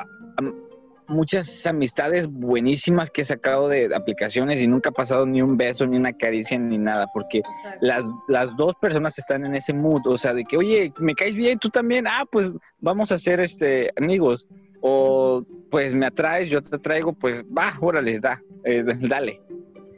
muchas 1.08 1.66
amistades 1.66 2.26
buenísimas 2.26 3.10
que 3.10 3.22
he 3.22 3.24
sacado 3.24 3.68
de 3.68 3.94
aplicaciones 3.94 4.60
y 4.60 4.66
nunca 4.66 4.90
ha 4.90 4.92
pasado 4.92 5.26
ni 5.26 5.42
un 5.42 5.56
beso, 5.56 5.86
ni 5.86 5.96
una 5.96 6.12
caricia, 6.12 6.58
ni 6.58 6.78
nada, 6.78 7.06
porque 7.12 7.38
Exacto. 7.38 7.78
las, 7.80 8.04
las 8.28 8.56
dos 8.56 8.74
personas 8.76 9.18
están 9.18 9.44
en 9.44 9.54
ese 9.54 9.74
mood, 9.74 10.06
o 10.06 10.18
sea, 10.18 10.34
de 10.34 10.44
que, 10.44 10.56
oye, 10.56 10.92
me 10.98 11.14
caes 11.14 11.36
bien, 11.36 11.58
tú 11.58 11.68
también, 11.68 12.06
ah, 12.06 12.24
pues 12.30 12.50
vamos 12.80 13.12
a 13.12 13.18
ser 13.18 13.40
este, 13.40 13.90
amigos, 13.96 14.46
o 14.80 15.42
pues 15.70 15.94
me 15.94 16.06
atraes, 16.06 16.48
yo 16.50 16.62
te 16.62 16.78
traigo, 16.78 17.12
pues 17.12 17.42
va, 17.44 17.74
órale, 17.80 18.20
da, 18.20 18.42
eh, 18.64 18.84
dale. 19.00 19.40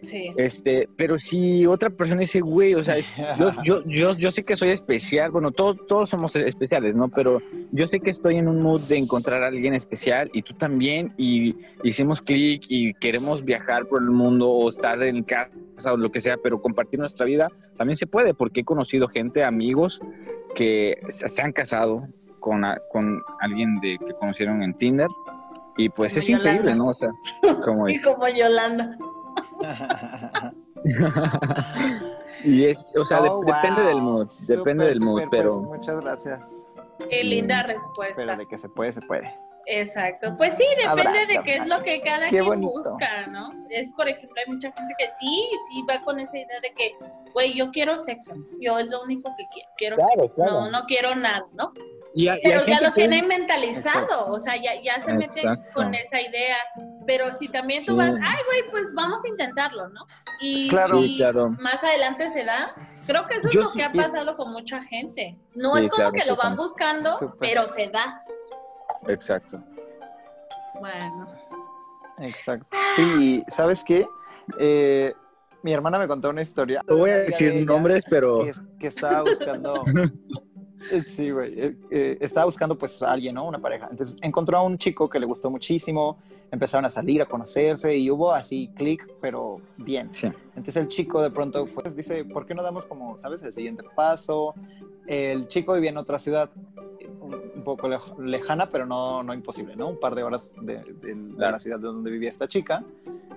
Sí. 0.08 0.32
Este, 0.36 0.88
pero 0.96 1.18
si 1.18 1.66
otra 1.66 1.90
persona 1.90 2.20
dice, 2.20 2.40
güey, 2.40 2.74
o 2.74 2.82
sea, 2.82 2.96
yo, 3.38 3.50
yo, 3.64 3.82
yo, 3.86 4.14
yo 4.16 4.30
sé 4.30 4.42
que 4.42 4.56
soy 4.56 4.70
especial, 4.70 5.30
bueno, 5.30 5.50
todos, 5.50 5.76
todos 5.86 6.08
somos 6.10 6.34
especiales, 6.36 6.94
¿no? 6.94 7.08
Pero 7.08 7.40
yo 7.72 7.86
sé 7.88 8.00
que 8.00 8.10
estoy 8.10 8.36
en 8.36 8.48
un 8.48 8.62
mood 8.62 8.80
de 8.82 8.96
encontrar 8.98 9.42
a 9.42 9.48
alguien 9.48 9.74
especial 9.74 10.30
y 10.32 10.42
tú 10.42 10.54
también, 10.54 11.12
y 11.16 11.54
hicimos 11.82 12.20
clic 12.20 12.64
y 12.68 12.94
queremos 12.94 13.44
viajar 13.44 13.86
por 13.86 14.02
el 14.02 14.10
mundo 14.10 14.48
o 14.48 14.68
estar 14.68 15.02
en 15.02 15.22
casa 15.24 15.50
o 15.92 15.96
lo 15.96 16.10
que 16.10 16.20
sea, 16.20 16.36
pero 16.42 16.60
compartir 16.60 16.98
nuestra 17.00 17.26
vida 17.26 17.48
también 17.76 17.96
se 17.96 18.06
puede, 18.06 18.34
porque 18.34 18.60
he 18.60 18.64
conocido 18.64 19.08
gente, 19.08 19.44
amigos, 19.44 20.00
que 20.54 20.98
se 21.08 21.42
han 21.42 21.52
casado 21.52 22.06
con, 22.40 22.64
a- 22.64 22.78
con 22.92 23.22
alguien 23.40 23.80
de, 23.80 23.98
que 24.06 24.12
conocieron 24.14 24.62
en 24.62 24.74
Tinder. 24.74 25.08
Y 25.78 25.90
pues 25.90 26.12
Como 26.14 26.20
es 26.20 26.30
increíble. 26.30 26.74
¿no? 26.74 26.88
O 26.88 26.94
sea, 26.94 27.10
como 27.62 27.86
Y 27.90 28.00
como 28.00 28.26
Yolanda. 28.28 28.96
Y 32.44 32.64
es, 32.66 32.78
o 32.96 33.04
sea, 33.04 33.20
de- 33.22 33.28
Oh, 33.30 33.42
depende 33.44 33.82
del 33.82 34.00
mood, 34.02 34.28
depende 34.46 34.84
del 34.84 35.00
mood, 35.00 35.22
súper, 35.22 35.28
pues, 35.30 35.42
pero 35.42 35.60
muchas 35.62 36.00
gracias. 36.00 36.68
Qué 37.10 37.18
Sí. 37.20 37.24
linda 37.26 37.62
Pero 37.66 37.78
respuesta. 37.78 38.36
de 38.36 38.46
que 38.46 38.58
se 38.58 38.68
puede, 38.68 38.92
se 38.92 39.00
puede. 39.02 39.34
Exacto. 39.68 40.32
Pues 40.36 40.54
sí, 40.56 40.64
depende 40.76 41.08
Abrazo, 41.08 41.26
de 41.28 41.42
qué 41.42 41.56
es 41.56 41.66
lo 41.66 41.82
que 41.82 42.00
cada 42.02 42.26
Qué 42.26 42.30
quien 42.38 42.44
bonito. 42.46 42.70
busca, 42.72 43.26
¿no? 43.26 43.52
Es, 43.70 43.88
por 43.96 44.06
ejemplo, 44.08 44.34
hay 44.46 44.52
mucha 44.52 44.70
gente 44.70 44.94
que 44.96 45.08
sí, 45.10 45.48
sí 45.68 45.82
va 45.90 46.00
con 46.04 46.20
esa 46.20 46.38
idea 46.38 46.60
de 46.62 46.72
que, 46.72 46.92
güey, 47.32 47.52
yo 47.58 47.70
quiero 47.72 47.98
sexo. 47.98 48.32
Yo 48.60 48.78
es 48.78 48.86
lo 48.86 49.02
único 49.02 49.28
que 49.36 49.44
quiero. 49.52 49.68
Quiero 49.76 49.96
Claro, 49.96 50.10
sexo. 50.20 50.34
claro. 50.36 50.52
No, 50.52 50.70
no 50.70 50.84
quiero 50.86 51.14
nada, 51.16 51.44
¿no? 51.54 51.72
Y, 52.18 52.28
Pero 52.42 52.64
ya 52.64 52.80
lo 52.80 52.88
que- 52.88 53.02
tienen 53.02 53.28
mentalizado, 53.28 54.04
Exacto. 54.04 54.32
o 54.32 54.38
sea, 54.38 54.56
ya, 54.56 54.80
ya 54.82 54.98
se 54.98 55.12
mete 55.12 55.40
Exacto. 55.40 55.70
con 55.74 55.94
esa 55.94 56.18
idea. 56.20 56.56
Pero 57.06 57.30
si 57.30 57.46
también 57.48 57.84
tú 57.84 57.92
Sí. 57.92 57.98
vas, 57.98 58.10
ay, 58.22 58.38
güey, 58.46 58.70
pues 58.70 58.86
vamos 58.94 59.22
a 59.24 59.28
intentarlo, 59.28 59.88
¿no? 59.90 60.00
Y 60.40 60.68
Claro. 60.70 60.98
si 61.02 61.08
Sí, 61.08 61.16
claro. 61.18 61.50
más 61.60 61.84
adelante 61.84 62.28
se 62.30 62.44
da, 62.44 62.68
creo 63.06 63.26
que 63.26 63.34
eso 63.36 63.48
Yo 63.50 63.60
es 63.60 63.66
lo 63.66 63.72
sí- 63.72 63.78
que 63.78 63.84
ha 63.84 63.88
es- 63.90 63.96
pasado 63.96 64.36
con 64.36 64.50
mucha 64.50 64.82
gente. 64.82 65.38
No 65.54 65.74
Sí, 65.74 65.80
es 65.82 65.88
como 65.88 66.10
claro, 66.10 66.12
que 66.12 66.24
lo 66.24 66.36
van 66.36 66.56
buscando, 66.56 67.36
pero 67.38 67.68
se 67.68 67.88
da. 67.88 68.22
Exacto. 69.08 69.62
Bueno. 70.80 71.28
Exacto. 72.18 72.76
Sí, 72.96 73.44
¿sabes 73.48 73.84
qué? 73.84 74.06
Eh, 74.58 75.12
mi 75.62 75.72
hermana 75.72 75.98
me 75.98 76.08
contó 76.08 76.30
una 76.30 76.42
historia. 76.42 76.80
No 76.88 76.96
voy 76.96 77.10
a 77.10 77.18
decir 77.18 77.64
nombres, 77.66 78.02
pero 78.08 78.38
Que, 78.44 78.52
que 78.80 78.86
estaba 78.86 79.22
buscando. 79.22 79.84
Eh, 80.90 81.02
Sí, 81.02 81.30
güey. 81.30 81.58
eh, 81.60 81.76
eh, 81.90 82.18
estaba 82.20 82.44
buscando, 82.46 82.76
pues, 82.76 83.02
a 83.02 83.10
alguien, 83.12 83.34
¿no? 83.34 83.46
Una 83.46 83.58
pareja. 83.58 83.88
Entonces 83.90 84.16
encontró 84.22 84.58
a 84.58 84.62
un 84.62 84.78
chico 84.78 85.08
que 85.08 85.18
le 85.18 85.26
gustó 85.26 85.50
muchísimo. 85.50 86.18
Empezaron 86.50 86.84
a 86.84 86.90
salir, 86.90 87.20
a 87.22 87.26
conocerse 87.26 87.96
y 87.96 88.08
hubo 88.10 88.32
así 88.32 88.70
clic, 88.76 89.04
pero 89.20 89.60
bien. 89.76 90.12
sí. 90.14 90.28
Entonces 90.50 90.76
el 90.76 90.86
chico 90.88 91.20
de 91.20 91.30
pronto 91.30 91.66
pues 91.74 91.96
dice, 91.96 92.24
¿por 92.24 92.46
qué 92.46 92.54
no 92.54 92.62
damos 92.62 92.86
como, 92.86 93.18
sabes, 93.18 93.42
el 93.42 93.52
siguiente 93.52 93.82
paso? 93.96 94.54
El 95.08 95.48
chico 95.48 95.72
vivía 95.74 95.90
en 95.90 95.96
otra 95.98 96.18
ciudad 96.20 96.50
un, 97.20 97.62
poco 97.64 97.88
lej- 97.88 98.16
lejana, 98.18 98.70
pero 98.70 98.86
no, 98.86 99.24
no 99.24 99.34
imposible, 99.34 99.74
¿no? 99.74 99.88
Un 99.88 99.98
par 99.98 100.14
de 100.14 100.22
horas 100.22 100.54
de, 100.60 100.76
de- 100.78 101.34
Claro. 101.36 101.52
la 101.52 101.58
ciudad 101.60 101.78
de 101.78 101.86
donde 101.88 102.10
vivía 102.12 102.28
esta 102.30 102.46
chica. 102.46 102.84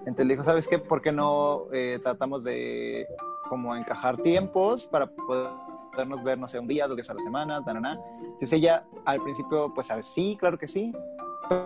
Entonces 0.06 0.28
le 0.28 0.34
dijo, 0.36 0.44
¿sabes 0.44 0.68
qué? 0.68 0.78
¿Por 0.78 1.02
qué 1.02 1.12
no 1.12 1.64
eh, 1.74 2.00
tratamos 2.04 2.44
de 2.44 3.08
como 3.50 3.76
encajar 3.76 4.18
tiempos 4.18 4.88
para 4.88 5.08
podernos 6.00 6.24
ver, 6.24 6.38
no 6.38 6.48
sé, 6.48 6.60
un 6.60 6.68
día, 6.68 6.88
dos 6.88 6.96
días 6.96 7.10
a 7.10 7.14
la 7.14 7.20
semana, 7.20 7.64
tanana? 7.64 8.00
Entonces 8.16 8.54
ella 8.54 8.84
al 9.06 9.22
principio, 9.22 9.74
pues. 9.74 9.88
Sí, 10.04 10.38
claro 10.40 10.58
que 10.58 10.68
sí, 10.68 10.94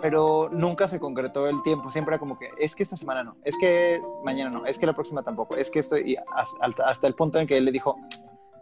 pero 0.02 0.50
nunca 0.52 0.88
se 0.88 1.00
concretó 1.00 1.48
el 1.48 1.62
tiempo. 1.62 1.92
Siempre 1.92 2.16
era 2.16 2.20
como 2.20 2.40
que, 2.40 2.50
es 2.58 2.76
que 2.76 2.84
esta 2.84 2.98
semana 2.98 3.24
no, 3.24 3.36
es 3.44 3.58
que 3.58 4.02
mañana 4.24 4.50
no, 4.50 4.66
es 4.66 4.80
que 4.80 4.88
la 4.88 4.94
próxima 4.94 5.22
tampoco, 5.22 5.56
es 5.56 5.70
que 5.70 5.80
estoy, 5.80 6.14
y 6.14 6.16
hasta, 6.34 6.88
hasta 6.88 7.08
el 7.08 7.14
punto 7.14 7.38
en 7.38 7.46
que 7.46 7.58
él 7.58 7.66
le 7.66 7.72
dijo, 7.72 7.96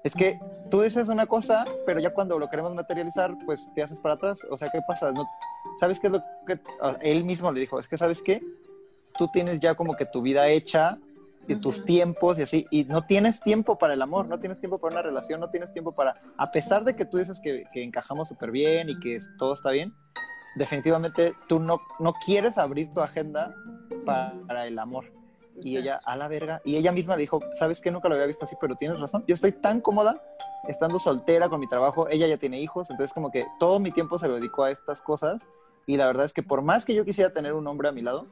es 0.03 0.13
que 0.13 0.39
tú 0.69 0.81
dices 0.81 1.07
una 1.07 1.27
cosa, 1.27 1.63
pero 1.85 1.99
ya 1.99 2.13
cuando 2.13 2.37
lo 2.37 2.49
queremos 2.49 2.73
materializar, 2.75 3.33
pues 3.45 3.69
te 3.73 3.83
haces 3.83 4.01
para 4.01 4.15
atrás. 4.15 4.45
O 4.49 4.57
sea, 4.57 4.69
¿qué 4.69 4.79
pasa? 4.85 5.11
No, 5.11 5.25
¿Sabes 5.79 5.99
qué 5.99 6.07
es 6.07 6.13
lo 6.13 6.21
que 6.45 6.59
él 7.01 7.23
mismo 7.23 7.51
le 7.51 7.61
dijo? 7.61 7.79
Es 7.79 7.87
que, 7.87 7.97
¿sabes 7.97 8.21
qué? 8.21 8.41
Tú 9.17 9.29
tienes 9.31 9.59
ya 9.59 9.75
como 9.75 9.95
que 9.95 10.05
tu 10.05 10.21
vida 10.21 10.49
hecha 10.49 10.97
y 11.47 11.55
tus 11.55 11.83
tiempos 11.85 12.39
y 12.39 12.43
así, 12.43 12.67
y 12.71 12.83
no 12.85 13.05
tienes 13.05 13.39
tiempo 13.41 13.77
para 13.77 13.93
el 13.93 14.01
amor, 14.01 14.27
no 14.27 14.39
tienes 14.39 14.59
tiempo 14.59 14.77
para 14.77 14.95
una 14.95 15.01
relación, 15.01 15.39
no 15.39 15.49
tienes 15.49 15.73
tiempo 15.73 15.91
para, 15.93 16.21
a 16.37 16.51
pesar 16.51 16.83
de 16.83 16.95
que 16.95 17.05
tú 17.05 17.17
dices 17.17 17.39
que, 17.41 17.63
que 17.73 17.83
encajamos 17.83 18.29
súper 18.29 18.51
bien 18.51 18.89
y 18.89 18.99
que 18.99 19.19
todo 19.37 19.53
está 19.53 19.71
bien, 19.71 19.93
definitivamente 20.55 21.33
tú 21.47 21.59
no, 21.59 21.81
no 21.99 22.13
quieres 22.25 22.57
abrir 22.57 22.93
tu 22.93 23.01
agenda 23.01 23.55
para, 24.05 24.33
para 24.47 24.67
el 24.67 24.77
amor. 24.79 25.05
Y 25.63 25.77
ella, 25.77 25.99
a 26.05 26.15
la 26.15 26.27
verga, 26.27 26.61
y 26.63 26.75
ella 26.77 26.91
misma 26.91 27.15
le 27.15 27.21
dijo, 27.21 27.39
¿sabes 27.53 27.81
qué? 27.81 27.91
Nunca 27.91 28.07
lo 28.07 28.15
había 28.15 28.25
visto 28.25 28.45
así, 28.45 28.55
pero 28.59 28.75
tienes 28.75 28.99
razón. 28.99 29.23
Yo 29.27 29.35
estoy 29.35 29.51
tan 29.51 29.81
cómoda 29.81 30.19
estando 30.67 30.97
soltera 30.97 31.49
con 31.49 31.59
mi 31.59 31.67
trabajo, 31.67 32.07
ella 32.09 32.25
ya 32.27 32.37
tiene 32.37 32.61
hijos, 32.61 32.89
entonces 32.89 33.13
como 33.13 33.31
que 33.31 33.45
todo 33.59 33.79
mi 33.79 33.91
tiempo 33.91 34.17
se 34.17 34.27
lo 34.27 34.35
dedicó 34.35 34.63
a 34.63 34.71
estas 34.71 35.01
cosas 35.01 35.47
Y 35.87 35.97
la 35.97 36.05
verdad 36.05 36.25
es 36.25 36.33
que 36.33 36.43
por 36.43 36.61
más 36.61 36.85
que 36.85 36.93
yo 36.93 37.03
quisiera 37.05 37.31
tener 37.31 37.53
un 37.53 37.67
hombre 37.67 37.89
a 37.89 37.91
mi 37.91 38.01
lado, 38.01 38.27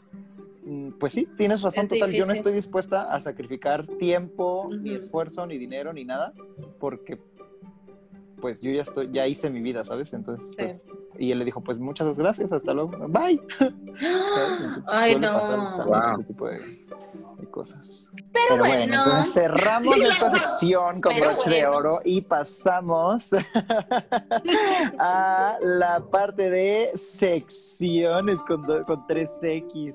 pues 1.00 1.14
sí, 1.14 1.28
tienes 1.38 1.62
razón 1.62 1.84
Es 1.84 1.90
total. 1.90 2.10
Yo 2.12 2.20
no 2.20 2.28
difícil. 2.28 2.38
estoy 2.38 2.54
dispuesta 2.54 3.14
a 3.14 3.22
sacrificar 3.22 3.86
tiempo, 3.98 4.70
ni 4.72 4.90
Ujú. 4.92 4.98
esfuerzo, 4.98 5.46
ni 5.48 5.58
dinero, 5.58 5.94
ni 5.94 6.06
nada, 6.06 6.34
porque 6.80 7.20
pues 8.42 8.62
yo 8.62 8.72
ya 8.72 8.84
estoy, 8.84 9.10
ya 9.12 9.28
hice 9.28 9.50
mi 9.50 9.62
vida, 9.62 9.84
¿sabes? 9.84 10.14
Entonces, 10.14 10.48
Sí. 10.56 10.64
pues, 10.64 10.84
y 11.18 11.32
él 11.34 11.40
le 11.40 11.46
dijo, 11.46 11.60
pues 11.62 11.78
muchas 11.80 12.16
gracias, 12.18 12.52
hasta 12.54 12.74
luego, 12.74 12.92
bye. 13.10 13.42
Entonces, 13.60 14.84
Ay, 14.88 15.12
suele 15.12 15.28
no. 15.28 15.34
pasar 15.34 15.60
Wow. 15.86 16.14
ese 16.14 16.24
tipo 16.24 16.48
de, 16.48 16.60
de 17.40 17.48
cosas. 17.52 18.10
Pero, 18.32 18.64
bueno, 18.64 18.76
bueno, 18.78 18.94
entonces 18.96 19.34
cerramos 19.34 19.98
esta 20.02 20.32
sección 20.32 21.02
con 21.02 21.14
Pero 21.16 21.32
broche 21.32 21.50
de 21.50 21.62
bueno. 21.66 21.76
oro 21.78 21.98
y 22.06 22.22
pasamos 22.22 23.32
a 25.00 25.58
la 25.62 26.00
parte 26.10 26.50
de 26.50 26.92
secciones 26.96 28.42
con, 28.44 28.64
con 28.64 29.06
3X, 29.08 29.94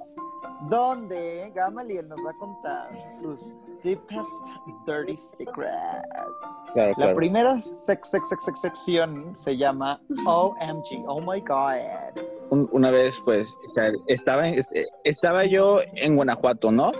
donde 0.63 1.51
Gamaliel 1.55 2.09
nos 2.09 2.19
va 2.25 2.31
a 2.31 2.35
contar 2.39 2.91
sus 3.21 3.53
deepest 3.83 4.31
dirty 4.87 5.17
secrets. 5.17 6.03
Claro, 6.73 6.89
La 6.91 6.95
claro. 6.95 7.17
primera 7.17 7.61
sex, 7.61 8.09
sex, 8.11 8.29
sex, 8.29 8.45
sex- 8.45 8.61
sección 8.61 9.37
se 9.37 9.57
llama 9.57 10.01
OMG, 10.27 11.05
oh 11.07 11.21
my 11.21 11.41
god. 11.41 12.21
Un- 12.51 12.69
una 12.73 12.91
vez, 12.91 13.21
pues, 13.25 13.55
o 13.65 13.69
sea, 13.69 13.93
estaba, 14.07 14.49
en- 14.49 14.55
este, 14.59 14.87
estaba 15.05 15.45
yo 15.45 15.81
en 15.97 16.17
Guanajuato, 16.17 16.71
¿no? 16.71 16.93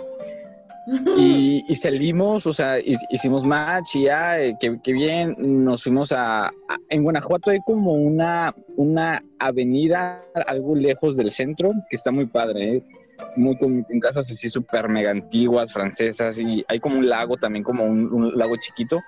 Y, 1.17 1.63
y 1.67 1.75
salimos, 1.75 2.45
o 2.45 2.53
sea, 2.53 2.79
hi- 2.79 2.95
hicimos 3.09 3.43
match 3.43 3.95
y 3.95 4.03
ya, 4.03 4.39
eh, 4.39 4.55
que, 4.59 4.79
que 4.83 4.93
bien, 4.93 5.35
nos 5.39 5.81
fuimos 5.81 6.11
a, 6.11 6.45
a- 6.47 6.51
En 6.89 7.01
Guanajuato 7.03 7.49
hay 7.49 7.59
como 7.65 7.93
una, 7.93 8.53
una 8.75 9.23
avenida 9.39 10.23
algo 10.45 10.75
lejos 10.75 11.17
del 11.17 11.31
centro 11.31 11.71
que 11.89 11.95
está 11.95 12.11
muy 12.11 12.27
padre, 12.27 12.75
¿eh? 12.77 12.83
Muy 13.35 13.57
con, 13.57 13.83
con 13.83 13.99
casas 13.99 14.29
así 14.29 14.49
súper 14.49 14.89
mega 14.89 15.11
antiguas, 15.11 15.71
francesas, 15.71 16.37
y 16.37 16.65
hay 16.67 16.79
como 16.79 16.97
un 16.97 17.07
lago 17.09 17.37
también, 17.37 17.63
como 17.63 17.85
un, 17.85 18.11
un 18.13 18.37
lago 18.37 18.55
chiquito. 18.57 19.01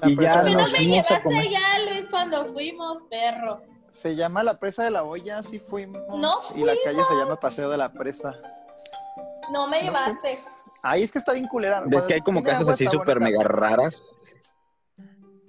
La 0.00 0.08
Y 0.10 0.16
ya 0.16 0.42
de 0.42 0.42
¿Por 0.42 0.44
qué 0.44 0.50
la 0.50 0.52
no 0.52 0.60
nos 0.60 0.72
me 0.72 0.78
llevaste 0.86 1.38
allá, 1.38 1.90
Luis, 1.90 2.08
cuando 2.10 2.44
fuimos, 2.46 2.98
perro? 3.10 3.62
Se 3.92 4.14
llama 4.14 4.42
la 4.42 4.58
presa 4.58 4.84
de 4.84 4.90
la 4.90 5.02
olla, 5.02 5.42
sí 5.42 5.58
fuimos. 5.58 6.02
No 6.16 6.32
y 6.54 6.64
la 6.64 6.74
calle 6.84 7.02
se 7.08 7.14
llama 7.16 7.36
Paseo 7.36 7.68
de 7.68 7.76
la 7.76 7.92
Presa. 7.92 8.34
No 9.52 9.66
me 9.66 9.82
llevaste. 9.82 10.36
Ahí 10.82 11.02
es 11.02 11.10
que 11.12 11.18
está 11.18 11.32
bien 11.32 11.48
culera. 11.48 11.80
Ves 11.80 11.90
Cuando 11.90 12.06
que 12.08 12.14
hay 12.14 12.20
como 12.20 12.42
casas 12.42 12.68
así 12.68 12.86
súper 12.86 13.20
mega 13.20 13.42
raras. 13.42 14.04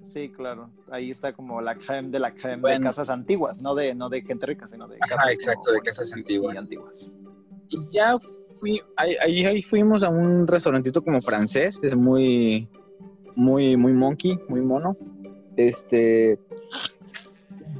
Sí, 0.02 0.30
claro. 0.30 0.70
Ahí 0.90 1.10
está 1.10 1.32
como 1.32 1.60
la 1.62 1.76
creme 1.76 2.10
de 2.10 2.18
la 2.18 2.34
creme 2.34 2.72
de 2.72 2.80
casas 2.80 3.08
antiguas, 3.08 3.62
no 3.62 3.74
de, 3.74 3.94
no 3.94 4.08
de 4.08 4.20
gente 4.22 4.44
rica, 4.44 4.68
sino 4.68 4.86
de 4.88 4.98
Ajá, 5.00 5.16
casas. 5.16 5.30
exacto, 5.34 5.62
como 5.62 5.74
de 5.74 5.80
casas 5.80 6.12
antiguas. 6.58 7.12
Ya 7.92 8.16
fui, 8.60 8.80
ahí, 8.96 9.16
ahí, 9.44 9.62
fuimos 9.62 10.02
a 10.02 10.08
un 10.08 10.46
restaurantito 10.46 11.02
como 11.02 11.20
francés, 11.20 11.78
es 11.82 11.96
muy, 11.96 12.68
muy, 13.36 13.76
muy 13.76 13.92
monkey, 13.92 14.38
muy 14.48 14.60
mono. 14.60 14.96
Este, 15.56 16.38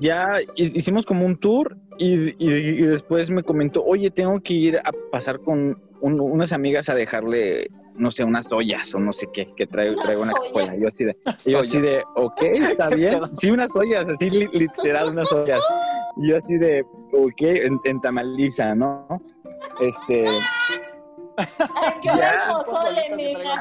ya 0.01 0.35
hi- 0.56 0.73
hicimos 0.74 1.06
como 1.06 1.24
un 1.24 1.36
tour 1.36 1.77
y, 1.98 2.31
y- 2.44 2.55
y 2.78 2.82
después 2.82 3.31
me 3.31 3.43
comentó, 3.43 3.85
oye, 3.85 4.10
tengo 4.10 4.40
que 4.40 4.55
ir 4.55 4.78
a 4.78 4.90
pasar 5.10 5.40
con 5.40 5.78
un- 6.01 6.20
unas 6.20 6.52
amigas 6.52 6.89
a 6.89 6.94
dejarle, 6.94 7.69
no 7.94 8.10
sé, 8.10 8.24
unas 8.24 8.51
ollas 8.52 8.93
o 8.94 8.98
no 8.98 9.12
sé 9.12 9.28
qué, 9.32 9.47
que 9.56 9.66
traigo, 9.66 10.01
traigo 10.02 10.23
una 10.23 10.32
cajuela. 10.32 10.74
Yo 10.77 10.89
así 10.89 11.05
de, 11.05 11.16
yo 11.47 11.60
así 11.60 11.81
de, 11.81 12.02
ok, 12.16 12.43
está 12.77 12.89
¿Qué 12.89 12.97
bien. 12.97 13.14
pedo? 13.14 13.31
Sí, 13.35 13.51
unas 13.51 13.74
ollas, 13.77 14.06
así 14.09 14.31
li- 14.31 14.48
literal, 14.52 15.10
unas 15.10 15.31
ollas. 15.32 15.60
Yo 16.16 16.36
así 16.36 16.55
de, 16.59 16.85
ok, 17.12 17.43
en, 17.43 17.78
en 17.85 18.01
tamaliza, 18.01 18.74
¿no? 18.74 19.06
Este, 19.80 20.24
Ya. 22.05 22.48
pozole, 22.64 23.16
mija. 23.16 23.59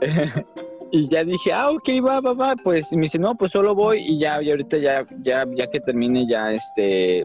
y 0.92 1.08
ya 1.08 1.24
dije, 1.24 1.52
ah, 1.52 1.70
ok, 1.70 1.88
va, 2.04 2.20
va, 2.20 2.32
va. 2.34 2.56
Pues 2.62 2.92
y 2.92 2.96
me 2.96 3.02
dice, 3.02 3.18
no, 3.18 3.34
pues 3.34 3.52
solo 3.52 3.74
voy 3.74 3.98
y 4.00 4.18
ya, 4.18 4.42
y 4.42 4.50
ahorita 4.50 4.76
ya, 4.78 5.06
ya, 5.22 5.44
ya 5.54 5.66
que 5.70 5.80
termine, 5.80 6.26
ya, 6.28 6.52
este, 6.52 7.24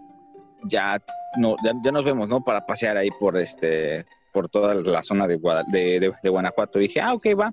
ya, 0.66 1.02
no, 1.38 1.56
ya, 1.64 1.74
ya 1.84 1.92
nos 1.92 2.04
vemos, 2.04 2.30
¿no? 2.30 2.44
Para 2.44 2.66
pasear 2.66 2.98
ahí 2.98 3.10
por, 3.20 3.38
este, 3.38 4.06
por 4.32 4.50
toda 4.50 4.74
la 4.76 5.04
zona 5.04 5.28
de, 5.28 5.38
Guada- 5.38 5.66
de, 5.68 6.00
de- 6.00 6.14
de 6.22 6.30
Guanajuato. 6.30 6.80
dije, 6.80 7.02
ah, 7.02 7.14
ok, 7.14 7.28
va. 7.40 7.52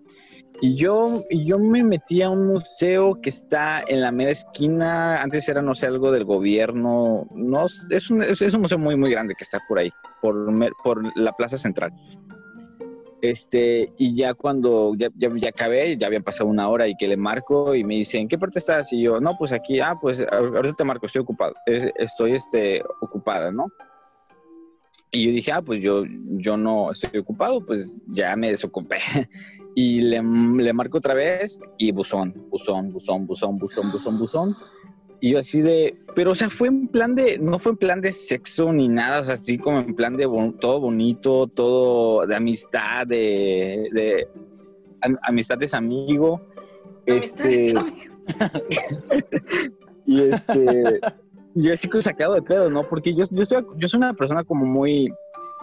Y 0.65 0.77
yo, 0.77 1.25
yo 1.29 1.59
me 1.59 1.83
metí 1.83 2.23
a 2.23 2.31
un 2.31 2.47
museo 2.47 3.21
que 3.21 3.31
está 3.31 3.83
en 3.89 4.01
la 4.01 4.13
mera 4.13 4.31
esquina. 4.31 5.21
Antes 5.21 5.49
era, 5.49 5.61
no 5.61 5.75
sé, 5.75 5.87
algo 5.87 6.13
del 6.13 6.25
gobierno. 6.25 7.27
No, 7.35 7.67
es 7.67 8.11
un, 8.11 8.23
es, 8.23 8.41
un 8.41 8.61
museo 8.61 8.79
muy, 8.79 8.97
muy 8.97 9.11
grande 9.11 9.35
que 9.37 9.43
está 9.43 9.59
por 9.67 9.81
ahí, 9.81 9.91
por, 10.21 10.47
por 10.85 11.19
la 11.19 11.33
plaza 11.33 11.59
central. 11.59 11.93
Este, 13.23 13.93
y 13.99 14.15
ya 14.15 14.35
cuando 14.35 14.95
ya, 14.97 15.09
ya, 15.17 15.33
ya 15.35 15.49
acabé, 15.49 15.97
ya 15.97 16.07
había 16.07 16.21
pasado 16.21 16.49
una 16.49 16.69
hora 16.69 16.87
y 16.87 16.95
que 16.95 17.09
le 17.09 17.17
marco 17.17 17.75
y 17.75 17.83
me 17.83 17.97
dice, 17.97 18.19
¿en 18.19 18.29
qué 18.29 18.39
parte 18.39 18.61
estás? 18.61 18.93
Y 18.93 19.03
yo, 19.03 19.19
no, 19.21 19.37
pues 19.37 19.51
aquí, 19.51 19.81
ah, 19.81 19.97
pues 20.01 20.21
ahor- 20.21 20.55
ahorita 20.55 20.75
te 20.77 20.85
marco, 20.85 21.07
estoy 21.07 21.23
ocupado, 21.23 21.55
estoy 21.67 22.35
este, 22.35 22.85
ocupada, 23.01 23.51
¿no? 23.51 23.67
Y 25.11 25.27
yo 25.27 25.33
dije, 25.33 25.51
ah, 25.53 25.61
pues 25.61 25.81
yo, 25.81 26.05
yo 26.07 26.57
no 26.57 26.93
estoy 26.93 27.19
ocupado, 27.19 27.67
pues 27.67 27.95
ya 28.07 28.37
me 28.37 28.51
desocupé. 28.51 28.99
Y 29.75 30.01
le, 30.03 30.23
le 30.23 30.73
marco 30.73 30.99
otra 30.99 31.15
vez 31.15 31.59
y 31.79 31.93
buzón, 31.93 32.35
buzón, 32.51 32.93
buzón, 32.93 33.27
buzón, 33.27 33.59
buzón, 33.59 33.91
buzón, 33.93 34.19
buzón. 34.19 34.57
Y 35.21 35.31
yo 35.33 35.39
así 35.39 35.61
de, 35.63 35.97
pero 36.17 36.33
o 36.33 36.35
sea, 36.35 36.51
fue 36.51 36.69
en 36.69 36.89
plan 36.89 37.15
de, 37.15 37.39
no 37.39 37.59
fue 37.61 37.73
en 37.73 37.79
plan 37.79 38.01
de 38.01 38.13
sexo 38.13 38.73
ni 38.73 38.89
nada, 38.89 39.21
o 39.21 39.25
sea, 39.25 39.35
así 39.35 39.57
como 39.57 39.79
en 39.79 39.95
plan 39.95 40.17
de 40.17 40.27
bon- 40.27 40.59
todo 40.59 40.81
bonito, 40.81 41.47
todo 41.47 42.27
de 42.27 42.35
amistad, 42.35 43.07
de, 43.07 43.89
de 43.93 44.29
am- 45.01 45.19
amistades 45.23 45.75
amigo. 45.75 46.41
Este, 47.07 47.73
y 50.07 50.21
este, 50.23 51.01
yo 51.55 51.73
estoy 51.73 52.03
sacado 52.03 52.35
de 52.35 52.43
pedo, 52.43 52.69
¿no? 52.71 52.87
Porque 52.89 53.15
yo, 53.15 53.25
yo, 53.31 53.43
estoy, 53.43 53.65
yo 53.77 53.89
soy 53.89 53.99
una 53.99 54.15
persona 54.15 54.43
como 54.45 54.65
muy, 54.67 55.13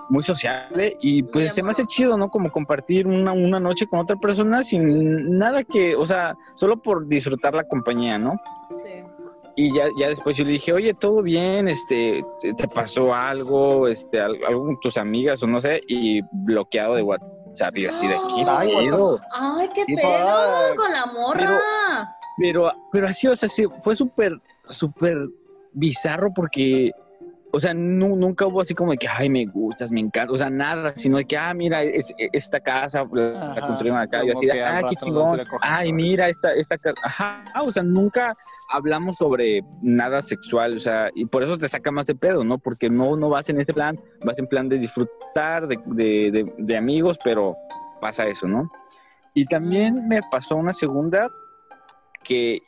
muy 0.10 0.23
sociable 0.23 0.98
y 1.02 1.23
pues 1.23 1.53
se 1.53 1.64
me 1.64 1.72
hace 1.72 1.86
chido, 1.86 2.18
¿no? 2.18 2.30
Como 2.30 2.52
compartir 2.52 3.07
una, 3.07 3.31
una 3.31 3.60
noche 3.60 3.88
con 3.88 3.99
otra 3.99 4.15
persona 4.15 4.64
sin 4.64 5.38
nada 5.38 5.64
que, 5.64 5.95
o 5.95 6.06
sea, 6.06 6.36
solo 6.56 6.77
por 6.81 7.07
disfrutar 7.07 7.53
la 7.53 7.64
compañía, 7.64 8.18
¿no? 8.18 8.36
Sí. 8.73 9.03
Y 9.56 9.76
ya, 9.76 9.88
ya 9.99 10.07
después 10.07 10.38
yo 10.38 10.45
le 10.45 10.52
dije, 10.52 10.72
oye, 10.73 10.94
todo 10.94 11.22
bien, 11.22 11.68
este, 11.68 12.23
te 12.41 12.68
pasó 12.68 13.14
algo, 13.14 13.88
este, 13.88 14.19
al- 14.22 14.40
algo 14.48 14.65
con 14.65 14.80
tus 14.80 14.95
amigas 14.98 15.44
o 15.44 15.48
no 15.48 15.60
sé, 15.60 15.81
y 15.88 16.22
bloqueado 16.31 16.95
de 16.95 17.02
WhatsApp 17.03 17.76
y 17.77 17.86
así 17.88 18.07
de 18.07 18.15
aquí. 18.15 18.44
Ay? 18.48 18.72
Ay, 19.34 19.69
qué 19.76 19.84
pedo 19.95 20.76
con 20.77 20.91
la 20.94 21.06
morra. 21.07 21.60
Pero, 22.38 22.72
pero 22.91 23.07
así, 23.07 23.27
o 23.27 23.36
sea, 23.36 23.49
sí, 23.49 23.65
fue 23.84 23.98
súper, 23.98 24.40
súper 24.64 25.18
bizarro 25.73 26.30
porque, 26.34 26.91
o 27.51 27.59
sea, 27.59 27.73
nu- 27.73 28.15
nunca 28.15 28.45
hubo 28.45 28.61
así 28.61 28.73
como 28.76 28.91
de 28.91 28.97
que, 28.97 29.07
ay, 29.07 29.30
me 29.30 29.45
gustas, 29.45 29.91
me 29.91 29.99
encanta, 29.99 30.31
o 30.34 30.38
sea, 30.38 30.49
nada, 30.49 30.93
sino 30.95 31.17
de 31.17 31.26
que, 31.26 31.38
ah, 31.38 31.53
mira, 31.53 31.81
es- 31.84 32.13
esta 32.17 32.59
casa 32.59 33.05
la 33.11 33.51
Ajá, 33.53 33.67
construyeron 33.67 33.99
acá, 33.99 34.19
como 34.19 34.31
así 34.38 34.45
de, 34.45 34.63
ah, 34.63 34.81
qué 34.89 34.95
chingón, 34.97 35.41
ay, 35.61 35.91
mira, 35.93 36.30
esta, 36.30 36.53
esta 36.53 36.77
casa, 36.77 36.99
ajá, 37.03 37.43
o 37.63 37.71
sea, 37.71 37.84
nunca 37.84 38.34
hablamos 38.71 39.15
sobre 39.17 39.61
nada 39.81 40.21
sexual, 40.21 40.76
o 40.76 40.80
sea, 40.80 41.09
y 41.15 41.26
por 41.26 41.43
eso 41.43 41.57
te 41.57 41.67
saca 41.69 41.91
más 41.91 42.05
de 42.05 42.15
pedo, 42.15 42.43
¿no? 42.43 42.57
Porque 42.59 42.89
no, 42.89 43.15
no 43.15 43.30
vas 43.30 43.49
en 43.49 43.59
ese 43.59 43.73
plan, 43.73 43.99
vas 44.23 44.38
en 44.38 44.47
plan 44.47 44.69
de 44.69 44.77
disfrutar, 44.77 45.67
de, 45.67 45.77
de, 45.95 46.31
de- 46.31 46.53
de 46.57 46.77
amigos, 46.77 47.17
pero 47.23 47.55
pasa 47.99 48.27
eso, 48.27 48.47
¿no? 48.47 48.69
Y 49.34 49.45
también 49.45 50.07
me 50.07 50.21
pasó 50.31 50.55
una 50.55 50.73
segunda 50.73 51.30
que 52.23 52.59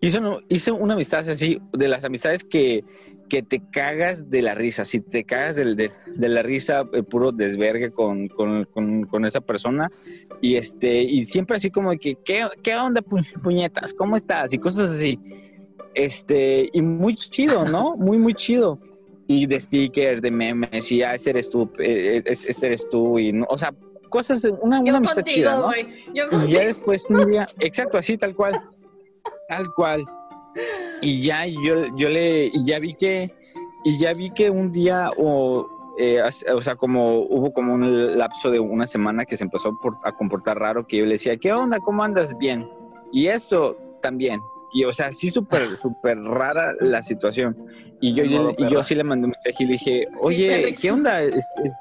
hice, 0.00 0.70
una- 0.72 0.94
amistad 0.94 1.28
así, 1.28 1.60
de 1.72 1.88
las 1.88 2.04
amistades 2.04 2.44
que, 2.44 2.84
que 3.28 3.42
te 3.42 3.60
cagas 3.70 4.28
de 4.30 4.42
la 4.42 4.54
risa, 4.54 4.84
si 4.84 5.00
te 5.00 5.24
cagas 5.24 5.56
del- 5.56 5.76
de, 5.76 5.92
de 6.16 6.28
la 6.28 6.42
risa, 6.42 6.84
eh, 6.92 7.02
puro 7.02 7.30
desvergue 7.32 7.90
con, 7.90 8.28
con, 8.28 8.64
con- 8.64 9.04
con 9.04 9.24
esa 9.24 9.40
persona, 9.40 9.88
y 10.40 10.56
este, 10.56 11.02
y 11.02 11.26
siempre 11.26 11.56
así 11.58 11.70
como 11.70 11.90
de 11.90 11.98
que, 11.98 12.16
¿qué, 12.24 12.46
qué 12.62 12.74
onda, 12.74 13.02
pu- 13.02 13.40
puñetas? 13.42 13.92
¿Cómo 13.94 14.16
estás? 14.16 14.52
Y 14.52 14.58
cosas 14.58 14.90
así. 14.90 15.18
Este, 15.94 16.68
y 16.72 16.82
muy 16.82 17.14
chido, 17.14 17.64
¿no? 17.64 17.96
Muy, 17.96 18.18
muy 18.18 18.34
chido. 18.34 18.78
Y 19.26 19.46
de 19.46 19.60
stickers, 19.60 20.20
de 20.22 20.30
memes, 20.30 20.90
y 20.90 21.02
ah, 21.02 21.14
ese 21.14 21.30
eres 21.30 21.50
tú, 21.50 21.70
eh, 21.78 22.22
es- 22.24 22.48
este 22.48 22.66
eres 22.68 22.88
tú, 22.88 23.18
y 23.18 23.32
no, 23.32 23.46
o 23.48 23.56
sea, 23.58 23.72
cosas, 24.08 24.42
de- 24.42 24.50
una, 24.50 24.80
una 24.80 24.90
Yo 24.90 24.96
amistad 24.96 25.22
chida, 25.24 25.50
contigo, 25.52 25.60
¿no? 25.60 25.66
güey. 25.66 26.04
Yo 26.14 26.46
Y 26.48 26.52
ya 26.52 26.64
después 26.66 27.02
un 27.08 27.30
día, 27.30 27.46
exacto, 27.60 27.96
así 27.98 28.16
tal 28.16 28.34
cual, 28.34 28.60
tal 29.50 29.72
cual. 29.74 30.04
Y 31.02 31.22
ya 31.22 31.44
yo, 31.46 31.86
yo 31.96 32.08
le, 32.08 32.50
ya 32.64 32.78
vi 32.78 32.94
que, 32.94 33.34
y 33.84 33.98
ya 33.98 34.14
vi 34.14 34.30
que 34.30 34.48
un 34.50 34.70
día, 34.72 35.10
o, 35.16 35.68
eh, 35.98 36.22
o 36.54 36.60
sea, 36.62 36.76
como 36.76 37.18
hubo 37.20 37.52
como 37.52 37.74
un 37.74 38.16
lapso 38.18 38.50
de 38.50 38.60
una 38.60 38.86
semana 38.86 39.24
que 39.24 39.36
se 39.36 39.44
empezó 39.44 39.68
a 39.68 39.72
por- 39.82 39.98
a 40.04 40.12
comportar 40.12 40.58
raro, 40.58 40.86
que 40.86 40.98
yo 40.98 41.04
le 41.04 41.12
decía, 41.12 41.36
¿qué 41.36 41.52
onda? 41.52 41.78
¿Cómo 41.80 42.02
andas? 42.02 42.36
Bien. 42.38 42.68
Y 43.12 43.26
esto 43.26 43.76
también. 44.02 44.40
Y 44.72 44.84
o 44.84 44.92
sea, 44.92 45.12
sí 45.12 45.30
súper, 45.30 45.62
súper 45.76 46.18
rara 46.18 46.74
la 46.80 47.02
situación. 47.02 47.56
Y 48.00 48.14
yo, 48.14 48.24
modo 48.24 48.54
y 48.56 48.70
yo 48.70 48.82
sí 48.82 48.94
le 48.94 49.04
mandé 49.04 49.26
un 49.26 49.32
mensaje 49.44 49.64
y 49.64 49.66
le 49.66 49.72
dije, 49.72 50.08
oye. 50.22 50.74
¿qué 50.80 50.90
onda? 50.92 51.22
Este, 51.22 51.72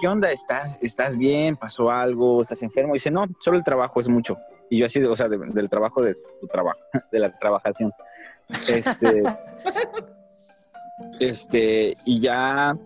¿Qué 0.00 0.06
onda? 0.06 0.30
¿Estás, 0.30 0.78
¿Estás 0.80 1.16
bien? 1.16 1.56
¿Pasó 1.56 1.90
algo? 1.90 2.40
¿Estás 2.42 2.62
enfermo? 2.62 2.94
Y 2.94 2.98
dice, 2.98 3.10
no, 3.10 3.26
solo 3.40 3.56
el 3.56 3.64
trabajo 3.64 4.00
es 4.00 4.08
mucho. 4.08 4.36
Y 4.70 4.78
yo 4.78 4.86
así, 4.86 5.02
o 5.02 5.16
sea, 5.16 5.28
de- 5.28 5.38
del 5.38 5.68
trabajo 5.68 6.02
de 6.02 6.14
tu 6.40 6.46
trabajo, 6.46 6.78
de 7.12 7.18
la 7.18 7.30
trabajación. 7.38 7.92
Este, 8.68 9.22
este, 11.20 11.96
y 12.04 12.20
ya, 12.20 12.76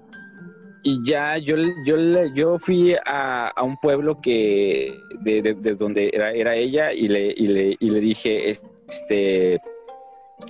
y 0.83 1.05
ya 1.05 1.39
yo, 1.39 1.57
yo, 1.85 1.97
yo 2.35 2.59
fui 2.59 2.95
a, 3.07 3.49
a 3.49 3.63
un 3.63 3.77
pueblo 3.79 4.21
que, 4.21 4.99
de, 5.21 5.43
de- 5.43 5.55
de 5.55 5.75
donde 5.75 6.11
era, 6.13 6.33
era 6.33 6.55
ella 6.55 6.93
y 6.93 7.09
le, 7.09 7.33
y, 7.37 7.47
le, 7.49 7.77
y 7.79 7.91
le 7.91 8.01
dije, 8.01 8.51
este, 8.89 9.61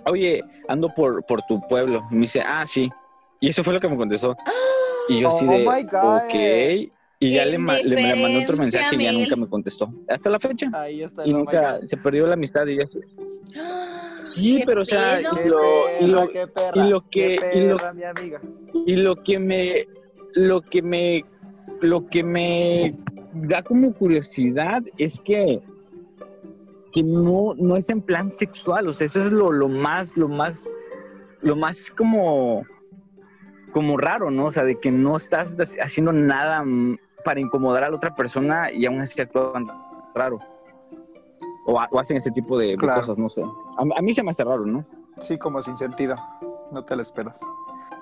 oye, 0.07 0.43
ando 0.69 0.89
por, 0.95 1.25
por 1.25 1.43
tu 1.43 1.61
pueblo. 1.69 2.03
Y 2.11 2.15
me 2.15 2.21
dice, 2.23 2.43
ah, 2.45 2.67
sí. 2.67 2.91
Y 3.41 3.49
eso 3.51 3.65
fue 3.65 3.75
lo 3.75 3.81
que 3.81 3.89
me 3.89 3.97
contestó. 3.97 4.37
Y 5.09 5.21
yo 5.21 5.29
así 5.37 5.45
Oh 5.47 5.51
de, 5.53 5.59
my 5.67 5.83
God. 5.85 6.17
ok. 6.25 6.93
Y 7.25 7.35
ya 7.35 7.45
¡Qué 7.45 7.51
le, 7.53 7.59
ma- 7.59 7.77
le, 7.77 7.95
le 8.03 8.17
mandé 8.17 8.43
otro 8.43 8.57
mensaje 8.57 8.97
y 8.97 9.05
ya 9.05 9.13
nunca 9.13 9.37
me 9.37 9.47
contestó. 9.47 9.89
Hasta 10.09 10.29
la 10.29 10.41
fecha. 10.41 10.69
Ahí 10.73 11.03
está 11.05 11.23
el 11.23 11.31
Y 11.31 11.35
oh 11.35 11.39
nunca 11.39 11.79
se 11.89 11.97
perdió 11.99 12.27
la 12.27 12.35
amistad 12.35 12.67
y 12.67 12.79
ya. 12.79 12.89
Sí, 14.35 14.57
¿Qué 14.61 14.65
pero 14.67 14.81
o 14.81 14.85
sea, 14.85 15.21
y 15.21 15.25
lo, 15.47 16.01
y 16.01 16.07
lo, 16.07 16.17
perra, 16.21 16.33
qué 16.33 16.47
perra, 16.49 16.87
y 16.87 16.91
lo 16.91 17.01
que- 17.11 17.37
y 17.55 17.61
lo- 17.69 17.77
perra, 17.77 17.93
mi 17.93 18.03
amiga. 18.05 18.41
y 18.87 18.97
lo 18.97 19.17
que 19.23 19.39
me, 19.39 19.87
lo 20.35 20.63
que 20.63 20.81
me, 20.83 21.25
lo 21.83 22.07
que 22.07 22.23
me 22.25 22.95
da 23.35 23.63
como 23.63 23.93
curiosidad 23.93 24.83
es 24.97 25.21
que, 25.21 25.61
que 26.93 27.03
no, 27.03 27.55
no 27.59 27.77
es 27.77 27.91
en 27.91 28.01
plan 28.01 28.31
sexual, 28.31 28.89
o 28.89 28.95
sea, 28.95 29.07
eso 29.07 29.21
es 29.21 29.31
lo, 29.31 29.53
lo 29.53 29.69
más, 29.69 30.17
lo 30.17 30.29
más, 30.29 30.75
lo 31.43 31.55
más 31.55 31.91
como, 31.91 32.65
como 33.73 33.99
raro, 33.99 34.31
¿no? 34.31 34.47
O 34.47 34.53
sea, 34.53 34.65
de 34.65 34.81
que 34.81 34.91
no 34.91 35.19
estás 35.19 35.55
haciendo 35.79 36.13
nada 36.15 36.65
para 37.25 37.41
incomodar 37.41 37.85
a 37.85 37.91
la 37.91 37.97
otra 37.97 38.15
persona 38.15 38.71
y 38.73 38.87
aún 38.87 39.01
así 39.01 39.21
actúan 39.21 39.67
raro. 40.15 40.39
O, 41.67 41.75
o 41.75 41.99
hacen 41.99 42.17
ese 42.17 42.31
tipo 42.31 42.59
de, 42.59 42.69
de 42.69 42.77
Claro. 42.77 43.01
cosas, 43.01 43.19
no 43.19 43.29
sé. 43.31 43.43
A, 43.43 43.99
a 43.99 44.03
mí 44.03 44.13
se 44.15 44.23
me 44.23 44.31
hace 44.33 44.43
raro, 44.45 44.67
¿no? 44.67 44.85
Sí, 45.21 45.39
como 45.39 45.63
sin 45.63 45.77
sentido. 45.77 46.17
No 46.73 46.85
te 46.85 46.97
lo 46.97 47.03
esperas. 47.03 47.41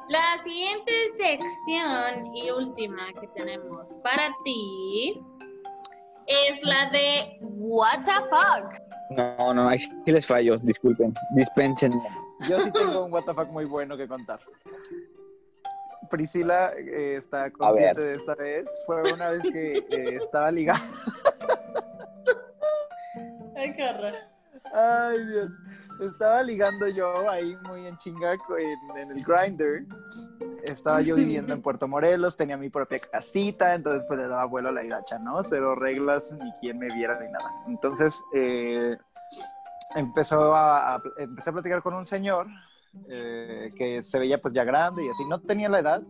La 0.08 0.42
siguiente 0.42 0.92
sección 1.16 2.34
y 2.34 2.50
última 2.50 3.12
que 3.20 3.26
tenemos 3.28 3.94
para 4.02 4.30
ti 4.44 5.20
es 6.26 6.62
la 6.64 6.88
de 6.90 7.38
What 7.42 8.04
the 8.04 8.12
fuck. 8.30 8.74
No, 9.10 9.52
no, 9.54 9.68
ahí 9.68 9.78
sí 9.78 10.12
les 10.12 10.26
fallo, 10.26 10.56
disculpen, 10.58 11.12
dispensen. 11.34 11.92
Yo 12.48 12.58
sí 12.60 12.70
tengo 12.72 13.04
un 13.04 13.10
WTF 13.12 13.50
muy 13.50 13.64
bueno 13.66 13.96
que 13.96 14.06
contar. 14.08 14.38
Priscila 16.10 16.72
eh, 16.76 17.16
está 17.16 17.50
consciente 17.50 18.00
de 18.00 18.12
esta 18.14 18.34
vez. 18.34 18.66
Fue 18.86 19.12
una 19.12 19.30
vez 19.30 19.42
que 19.42 19.78
eh, 19.78 20.16
estaba 20.16 20.50
ligada. 20.50 20.80
Ay, 23.56 23.74
qué 23.74 23.88
horror. 23.88 24.12
Ay, 24.72 25.26
Dios. 25.26 25.50
Estaba 26.00 26.42
ligando 26.42 26.88
yo 26.88 27.28
ahí 27.28 27.54
muy 27.64 27.86
en 27.86 27.96
chinga 27.98 28.32
en 28.32 29.10
el 29.10 29.22
grinder. 29.24 29.84
Estaba 30.64 31.02
yo 31.02 31.14
viviendo 31.14 31.52
en 31.52 31.60
Puerto 31.62 31.86
Morelos, 31.88 32.36
tenía 32.38 32.56
mi 32.56 32.70
propia 32.70 32.98
casita, 32.98 33.74
entonces 33.74 34.04
pues 34.08 34.18
le 34.18 34.26
daba 34.28 34.46
vuelo 34.46 34.70
a 34.70 34.72
la 34.72 34.82
hilacha, 34.82 35.18
¿no? 35.18 35.44
Cero 35.44 35.74
reglas, 35.74 36.32
ni 36.32 36.50
quien 36.60 36.78
me 36.78 36.86
viera 36.94 37.20
ni 37.20 37.30
nada. 37.30 37.50
Entonces 37.66 38.18
eh, 38.34 38.96
empezó 39.94 40.54
a, 40.54 40.94
a- 40.94 41.02
empecé 41.18 41.50
a 41.50 41.52
platicar 41.52 41.82
con 41.82 41.92
un 41.94 42.06
señor 42.06 42.46
eh, 43.08 43.72
que 43.76 44.02
se 44.02 44.18
veía 44.18 44.38
pues 44.38 44.54
ya 44.54 44.64
grande 44.64 45.04
y 45.04 45.08
así, 45.08 45.24
no 45.24 45.40
tenía 45.40 45.68
la 45.68 45.80
edad 45.80 46.02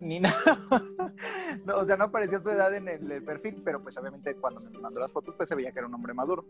ni 0.00 0.20
nada. 0.20 0.36
No, 1.64 1.76
o 1.78 1.84
sea, 1.86 1.96
no 1.96 2.04
aparecía 2.04 2.40
su 2.40 2.50
edad 2.50 2.74
en 2.74 2.88
el, 2.88 3.22
perfil, 3.22 3.62
pero 3.64 3.80
pues 3.80 3.96
obviamente 3.96 4.34
cuando 4.36 4.60
me 4.72 4.78
mandó 4.78 5.00
las 5.00 5.12
fotos 5.12 5.34
pues 5.36 5.48
se 5.48 5.54
veía 5.54 5.72
que 5.72 5.78
era 5.78 5.88
un 5.88 5.94
hombre 5.94 6.12
maduro. 6.14 6.44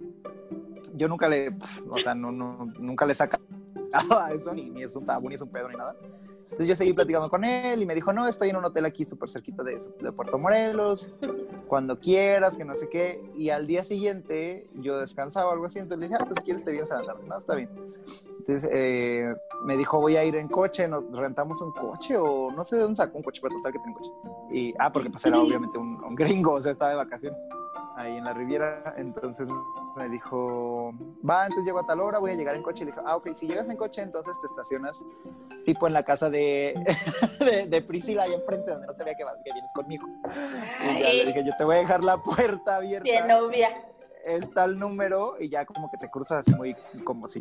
Yo 0.94 1.08
nunca 1.08 1.28
le, 1.28 1.56
o 1.88 1.96
sea, 1.98 2.14
no, 2.14 2.32
no- 2.32 2.72
nunca 2.78 3.06
le 3.06 3.14
sacaba 3.14 3.42
a 4.10 4.32
eso, 4.32 4.52
ni, 4.54 4.70
ni 4.70 4.82
es 4.82 4.94
un 4.96 5.04
tabú, 5.04 5.28
ni 5.28 5.34
es 5.34 5.42
un 5.42 5.50
pedo, 5.50 5.68
ni 5.68 5.76
nada. 5.76 5.94
Entonces 6.46 6.68
yo 6.68 6.76
seguí 6.76 6.92
platicando 6.92 7.28
con 7.28 7.44
él 7.44 7.82
y 7.82 7.86
me 7.86 7.94
dijo, 7.94 8.12
no, 8.12 8.26
estoy 8.26 8.50
en 8.50 8.56
un 8.56 8.64
hotel 8.64 8.84
aquí 8.84 9.04
súper 9.04 9.28
cerquita 9.28 9.62
de, 9.62 9.78
de 10.00 10.12
Puerto 10.12 10.38
Morelos, 10.38 11.12
cuando 11.66 11.98
quieras, 11.98 12.56
que 12.56 12.64
no 12.64 12.76
sé 12.76 12.88
qué. 12.88 13.20
Y 13.36 13.50
al 13.50 13.66
día 13.66 13.82
siguiente 13.82 14.68
yo 14.74 14.98
descansaba 14.98 15.50
o 15.50 15.52
algo 15.52 15.66
así, 15.66 15.80
entonces 15.80 15.98
le 15.98 16.06
dije, 16.08 16.22
ah, 16.22 16.24
pues 16.24 16.40
quieres 16.40 16.64
te 16.64 16.70
vienes 16.70 16.90
a 16.92 17.00
la 17.00 17.06
tarde. 17.06 17.24
No, 17.26 17.36
está 17.36 17.56
bien. 17.56 17.68
Entonces 18.38 18.68
eh, 18.72 19.34
me 19.64 19.76
dijo, 19.76 20.00
voy 20.00 20.16
a 20.16 20.24
ir 20.24 20.36
en 20.36 20.48
coche, 20.48 20.86
nos 20.86 21.04
rentamos 21.10 21.60
un 21.60 21.72
coche 21.72 22.16
o 22.16 22.52
no 22.52 22.64
sé 22.64 22.76
de 22.76 22.82
dónde 22.82 22.96
sacó 22.96 23.18
un 23.18 23.24
coche, 23.24 23.40
pero 23.42 23.56
total 23.56 23.72
que 23.72 23.78
un 23.78 23.94
coche. 23.94 24.10
Y, 24.50 24.74
ah, 24.78 24.92
porque 24.92 25.10
pues 25.10 25.26
era 25.26 25.40
obviamente 25.40 25.76
un, 25.78 26.02
un 26.02 26.14
gringo, 26.14 26.54
o 26.54 26.60
sea, 26.60 26.72
estaba 26.72 26.92
de 26.92 26.96
vacaciones 26.96 27.38
ahí 27.96 28.16
en 28.16 28.24
la 28.24 28.32
Riviera. 28.32 28.94
Entonces 28.96 29.48
me 29.96 30.08
dijo, 30.08 30.92
va, 31.28 31.44
entonces 31.44 31.64
llego 31.64 31.80
a 31.80 31.86
tal 31.86 32.00
hora, 32.00 32.18
voy 32.18 32.30
a 32.30 32.34
llegar 32.34 32.54
en 32.54 32.62
coche. 32.62 32.82
Y 32.82 32.86
le 32.86 32.92
dije, 32.92 33.02
ah, 33.06 33.16
ok, 33.16 33.30
si 33.32 33.46
llegas 33.46 33.68
en 33.70 33.76
coche, 33.76 34.02
entonces 34.02 34.38
te 34.40 34.46
estacionas 34.46 35.02
tipo 35.64 35.86
en 35.86 35.92
la 35.94 36.02
casa 36.04 36.28
de, 36.30 36.74
de, 37.40 37.66
de 37.66 37.82
Priscila, 37.82 38.24
ahí 38.24 38.34
enfrente, 38.34 38.70
donde 38.70 38.86
no 38.86 38.94
se 38.94 39.04
vea 39.04 39.14
que, 39.14 39.24
vas- 39.24 39.38
que 39.44 39.52
vienes 39.52 39.72
conmigo. 39.74 40.06
Y 40.06 41.00
ya 41.00 41.12
le 41.12 41.24
dije, 41.26 41.44
yo 41.44 41.52
te 41.56 41.64
voy 41.64 41.76
a 41.76 41.78
dejar 41.80 42.04
la 42.04 42.18
puerta 42.22 42.76
abierta 42.76 43.04
Bien, 43.04 43.26
novia. 43.26 43.68
está 44.24 44.64
el 44.64 44.78
número 44.78 45.34
y 45.40 45.48
ya 45.48 45.64
como 45.64 45.90
que 45.90 45.96
te 45.98 46.08
cruzas 46.10 46.40
así 46.46 46.54
muy 46.54 46.76
como 47.04 47.26
si 47.26 47.40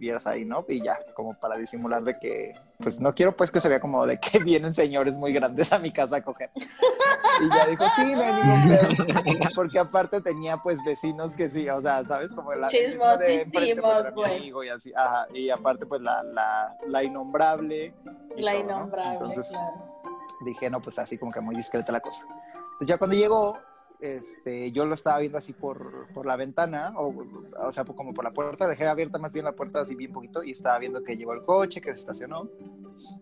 vieras 0.00 0.26
ahí, 0.26 0.44
¿no? 0.44 0.64
Y 0.66 0.82
ya, 0.82 0.98
como 1.14 1.34
para 1.34 1.56
disimular 1.56 2.02
de 2.02 2.18
que, 2.18 2.54
pues 2.78 3.00
no 3.00 3.14
quiero 3.14 3.36
pues 3.36 3.50
que 3.50 3.60
se 3.60 3.68
vea 3.68 3.78
como 3.78 4.06
de 4.06 4.18
que 4.18 4.38
vienen 4.44 4.74
señores 4.74 5.18
muy 5.18 5.32
grandes 5.32 5.72
a 5.72 5.78
mi 5.78 5.92
casa 5.92 6.16
a 6.16 6.22
coger. 6.22 6.50
Y 6.56 7.48
ya 7.48 7.66
dijo, 7.66 7.84
sí, 7.94 8.14
no 8.14 8.24
pedo. 8.66 9.50
Porque 9.54 9.78
aparte 9.78 10.20
tenía 10.20 10.56
pues 10.56 10.78
vecinos 10.84 11.36
que 11.36 11.48
sí, 11.48 11.68
o 11.68 11.80
sea, 11.80 12.04
¿sabes? 12.04 12.30
Como 12.34 12.52
la 12.54 12.66
el 12.66 12.92
vecino 12.92 13.16
de 13.18 13.42
enfrente, 13.42 13.82
pues, 13.82 14.14
mi 14.14 14.24
amigo 14.36 14.64
y 14.64 14.70
así, 14.70 14.92
ajá. 14.96 15.26
Y 15.34 15.50
aparte 15.50 15.86
pues 15.86 16.00
la, 16.00 16.22
la, 16.22 16.76
la 16.86 17.04
innombrable. 17.04 17.94
La 18.36 18.52
todo, 18.52 18.62
¿no? 18.62 18.74
innombrable, 18.74 19.12
Entonces, 19.12 19.48
claro. 19.48 20.02
dije, 20.46 20.70
no, 20.70 20.80
pues 20.80 20.98
así 20.98 21.18
como 21.18 21.30
que 21.30 21.40
muy 21.40 21.54
discreta 21.54 21.92
la 21.92 22.00
cosa. 22.00 22.24
Entonces 22.26 22.88
ya 22.88 22.96
cuando 22.96 23.16
llegó, 23.16 23.58
este, 24.00 24.70
yo 24.72 24.86
lo 24.86 24.94
estaba 24.94 25.18
viendo 25.18 25.38
así 25.38 25.52
por, 25.52 26.06
por 26.14 26.26
la 26.26 26.36
ventana, 26.36 26.92
o, 26.96 27.14
o 27.62 27.72
sea, 27.72 27.84
como 27.84 28.14
por 28.14 28.24
la 28.24 28.30
puerta, 28.32 28.66
dejé 28.68 28.86
abierta 28.86 29.18
más 29.18 29.32
bien 29.32 29.44
la 29.44 29.52
puerta 29.52 29.80
así 29.80 29.94
bien 29.94 30.12
poquito 30.12 30.42
y 30.42 30.50
estaba 30.52 30.78
viendo 30.78 31.02
que 31.02 31.16
llegó 31.16 31.32
el 31.34 31.44
coche, 31.44 31.80
que 31.80 31.92
se 31.92 31.98
estacionó, 31.98 32.48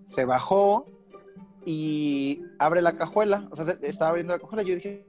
se 0.08 0.24
bajó 0.24 0.86
y 1.64 2.42
abre 2.58 2.80
la 2.82 2.96
cajuela, 2.96 3.46
o 3.50 3.56
sea, 3.56 3.64
se- 3.64 3.78
estaba 3.86 4.10
abriendo 4.10 4.32
la 4.32 4.38
cajuela, 4.38 4.62
yo 4.62 4.74
dije, 4.74 5.06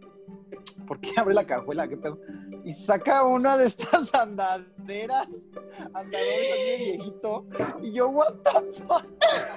¿por 0.87 0.99
qué 0.99 1.11
abre 1.17 1.33
la 1.33 1.45
cajuela? 1.45 1.87
¿Qué 1.87 1.97
pedo? 1.97 2.19
Y 2.65 2.73
saca 2.73 3.23
una 3.23 3.55
de 3.57 3.65
estas 3.67 4.13
andaderas, 4.89 5.27
andadores 5.93 6.51
así 6.51 6.63
de 6.63 6.77
viejito, 6.77 7.45
y 7.81 7.91
yo, 7.91 8.09
what 8.09 8.33
the 8.43 8.73
fuck? 8.83 9.05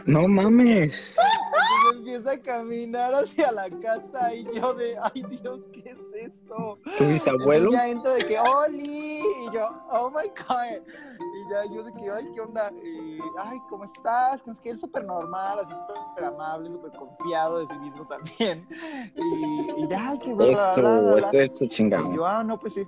No 0.07 0.29
mames. 0.29 1.17
Entonces 1.17 1.99
empieza 1.99 2.33
a 2.33 2.39
caminar 2.39 3.15
hacia 3.15 3.51
la 3.53 3.71
casa 3.71 4.35
y 4.35 4.45
yo 4.55 4.75
de, 4.75 4.97
ay 5.01 5.23
Dios, 5.23 5.63
¿qué 5.73 5.91
es 5.91 6.33
esto? 6.33 6.79
¿Tu 6.99 7.05
bisabuelo? 7.05 7.71
Entonces 7.71 7.73
ya 7.73 7.89
entro 7.89 8.13
de 8.13 8.27
que, 8.27 8.39
¡Oli! 8.39 9.19
Y 9.19 9.55
yo, 9.55 9.69
¡Oh 9.91 10.11
my 10.11 10.29
God! 10.29 10.83
Y 10.83 11.51
ya 11.51 11.75
yo 11.75 11.83
de 11.83 11.93
que, 11.93 12.11
¡ay, 12.11 12.27
qué 12.35 12.41
onda! 12.41 12.71
Y, 12.73 13.19
¡ay, 13.39 13.59
¿cómo 13.71 13.85
estás? 13.85 14.47
Es 14.47 14.61
que 14.61 14.71
él 14.71 14.79
súper 14.79 15.05
normal, 15.05 15.61
así 15.61 15.75
súper 15.75 16.25
amable, 16.25 16.71
súper 16.71 16.93
confiado 16.93 17.61
de 17.61 17.69
sí 17.69 17.79
mismo 17.79 18.07
también. 18.07 18.69
Y, 19.17 19.83
y 19.83 19.89
ya, 19.89 20.11
¡ay, 20.11 20.19
qué 20.19 20.35
bla, 20.35 20.47
Esto, 20.47 20.81
bla, 20.81 21.01
bla, 21.01 21.31
bla. 21.31 21.43
esto, 21.43 21.65
Y 21.65 21.89
yo, 21.89 22.27
ah, 22.27 22.45
no, 22.45 22.59
pues 22.59 22.75
sí. 22.75 22.87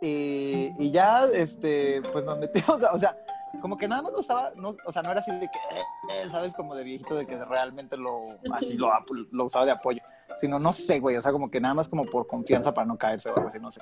Y, 0.00 0.72
y 0.78 0.90
ya, 0.90 1.26
este, 1.26 2.00
pues 2.12 2.24
nos 2.24 2.38
metimos, 2.38 2.82
o 2.92 2.98
sea, 2.98 3.16
como 3.60 3.76
que 3.76 3.88
nada 3.88 4.02
más 4.02 4.12
lo 4.12 4.20
estaba, 4.20 4.52
no, 4.56 4.74
o 4.86 4.92
sea, 4.92 5.02
no 5.02 5.10
era 5.10 5.20
así 5.20 5.32
de 5.32 5.48
que, 5.50 5.58
eh, 6.14 6.28
¿sabes? 6.28 6.54
Como 6.54 6.74
de 6.74 6.84
viejito, 6.84 7.14
de 7.14 7.26
que 7.26 7.42
realmente 7.44 7.96
lo, 7.96 8.38
así 8.52 8.76
lo, 8.76 8.90
lo 9.32 9.44
usaba 9.44 9.66
de 9.66 9.72
apoyo, 9.72 10.00
sino 10.38 10.58
no 10.58 10.72
sé, 10.72 11.00
güey, 11.00 11.16
o 11.16 11.22
sea, 11.22 11.32
como 11.32 11.50
que 11.50 11.60
nada 11.60 11.74
más 11.74 11.88
como 11.88 12.04
por 12.04 12.26
confianza 12.26 12.72
para 12.72 12.86
no 12.86 12.96
caerse 12.96 13.30
o 13.30 13.36
algo 13.36 13.48
así, 13.48 13.58
no 13.58 13.70
sé. 13.70 13.80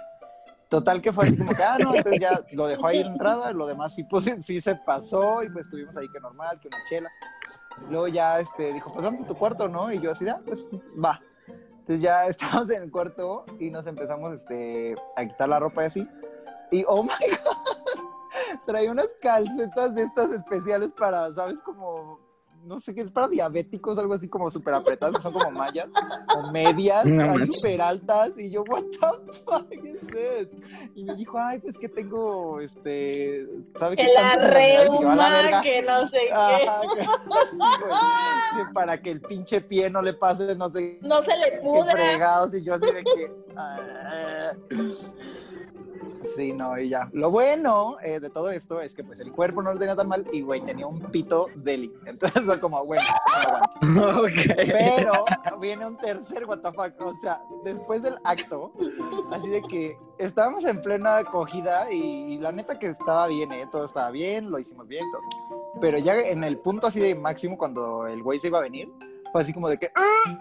Total 0.69 1.01
que 1.01 1.13
fue 1.13 1.25
así 1.25 1.39
como 1.39 1.55
que, 1.55 1.63
ah, 1.63 1.79
no, 1.79 1.95
entonces 1.95 2.21
ya 2.21 2.43
lo 2.53 2.67
dejó 2.67 2.89
ahí 2.89 2.99
en 2.99 3.07
la 3.07 3.13
entrada, 3.13 3.53
lo 3.53 3.67
demás 3.67 3.95
sí, 3.95 4.05
pues 4.05 4.25
sí 4.41 4.61
se 4.61 4.75
pasó 4.75 5.43
y 5.43 5.49
pues 5.49 5.67
estuvimos 5.67 5.97
ahí 5.97 6.09
que 6.11 6.21
normal, 6.21 6.61
que 6.61 6.69
una 6.69 6.85
chela. 6.85 7.11
Luego 7.89 8.09
ya, 8.09 8.39
este, 8.41 8.73
dijo, 8.75 8.93
pues 8.93 9.05
vamos 9.05 9.21
a 9.23 9.27
tu 9.27 9.35
cuarto, 9.35 9.69
¿no? 9.69 9.91
Y 9.91 10.01
yo 10.01 10.11
así, 10.11 10.29
ah, 10.29 10.41
pues 10.45 10.69
va. 11.03 11.21
Entonces 11.89 12.03
ya 12.03 12.27
estábamos 12.29 12.71
en 12.71 12.83
el 12.83 12.91
cuarto 12.91 13.47
y 13.59 13.71
nos 13.71 13.87
empezamos 13.87 14.33
este, 14.33 14.95
a 15.17 15.27
quitar 15.27 15.49
la 15.49 15.59
ropa 15.59 15.85
y 15.85 15.87
así. 15.87 16.09
Y 16.71 16.85
oh 16.87 17.03
my 17.03 17.09
god, 17.31 18.59
traía 18.67 18.93
unas 18.93 19.09
calcetas 19.23 19.95
de 19.95 20.03
estas 20.03 20.31
especiales 20.33 20.93
para, 20.93 21.33
¿sabes? 21.33 21.59
Como 21.65 22.21
no 22.65 22.81
sé 22.81 22.95
qué, 22.95 23.01
es 23.01 23.11
para 23.11 23.29
diabéticos, 23.29 23.99
algo 23.99 24.15
así 24.15 24.29
como 24.29 24.51
súper 24.51 24.75
apretadas, 24.75 25.17
que 25.17 25.23
son 25.23 25.33
como 25.33 25.51
mallas, 25.51 25.89
o 26.37 26.51
medias, 26.51 27.07
No 27.07 27.45
súper 27.47 27.81
altas, 27.81 28.33
y 28.37 28.51
yo, 28.51 28.63
what 28.65 28.83
the 28.83 29.33
fuck 29.45 29.73
is 29.73 29.99
this? 30.13 30.49
Y 30.95 31.05
me 31.05 31.15
dijo, 31.17 31.39
ay, 31.39 31.59
pues 31.61 31.79
que 31.79 31.89
tengo, 31.89 32.61
este, 32.61 33.47
¿sabe 33.77 33.97
qué? 33.97 34.05
Que 34.07 34.13
la 34.15 34.35
reuma, 34.49 35.31
verga". 35.31 35.63
que 35.63 35.83
no 35.83 36.07
sé 36.09 36.19
qué. 36.27 36.33
Ajá, 36.33 36.81
que, 36.95 37.03
sí, 37.51 37.57
güey, 37.57 38.67
que 38.67 38.73
para 38.75 39.01
que 39.01 39.11
el 39.13 39.21
pinche 39.21 39.61
pie 39.61 39.89
no 39.91 40.03
le 40.03 40.13
pase, 40.15 40.55
no 40.55 40.69
sé 40.71 40.99
No 41.03 41.23
se 41.23 41.37
le 41.39 41.51
qué 41.53 41.57
pudra. 41.63 41.93
fregados, 41.93 42.55
y 42.55 42.63
yo 42.63 42.75
así 42.75 42.87
de 42.87 43.05
que... 43.05 43.33
ah. 43.57 44.51
Sí, 46.25 46.53
no, 46.53 46.79
y 46.79 46.89
ya. 46.89 47.09
Lo 47.13 47.31
bueno 47.31 47.97
eh, 48.03 48.21
de 48.21 48.31
todo 48.31 48.51
esto 48.51 48.81
es 48.81 48.95
que 48.95 49.05
pues 49.05 49.21
el 49.21 49.33
cuerpo 49.33 49.63
no 49.63 49.73
lo 49.73 49.79
tenía 49.79 49.97
tan 49.97 50.09
mal 50.09 50.27
y, 50.33 50.41
güey, 50.43 50.61
tenía 50.61 50.87
un 50.87 51.01
pito 51.11 51.47
deli. 51.55 51.93
Entonces 52.07 52.43
fue 52.45 52.59
como, 52.61 52.85
bueno, 52.85 53.03
aguanto. 53.45 53.69
Ok. 54.21 54.57
Pero 54.57 55.25
viene 55.61 55.87
un 55.87 55.97
tercer 55.97 56.45
fuck, 56.47 57.01
O 57.01 57.15
sea, 57.21 57.41
después 57.65 58.03
del 58.03 58.17
acto, 58.25 58.73
así 59.31 59.49
de 59.49 59.63
que 59.63 59.97
estábamos 60.19 60.65
en 60.65 60.83
plena 60.83 61.19
acogida 61.19 61.91
y, 61.93 62.35
y 62.35 62.39
la 62.39 62.53
neta 62.53 62.79
que 62.79 62.89
estaba 62.89 63.27
bien, 63.29 63.53
¿eh? 63.53 63.67
Todo 63.71 63.85
estaba 63.85 64.11
bien, 64.11 64.51
lo 64.51 64.59
hicimos 64.59 64.87
bien, 64.89 65.05
todo. 65.13 65.23
Pero 65.81 65.99
ya 65.99 66.17
en 66.19 66.43
el 66.45 66.59
punto 66.59 66.87
así 66.89 67.01
de 67.01 67.15
máximo, 67.15 67.57
cuando 67.57 68.07
el 68.07 68.23
güey 68.23 68.39
se 68.39 68.49
iba 68.49 68.59
a 68.59 68.63
venir, 68.63 68.89
fue 69.33 69.43
así 69.43 69.53
como 69.53 69.69
de 69.69 69.79
que... 69.79 69.91
"Ah, 69.95 70.39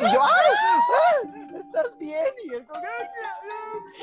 Y 0.00 0.04
yo, 0.12 0.20
¡ah! 0.22 0.28
ah, 0.96 1.45
¿Estás 1.76 1.98
bien? 1.98 2.24
Y 2.48 2.54
él 2.54 2.66
como... 2.66 2.80
Se 2.80 2.86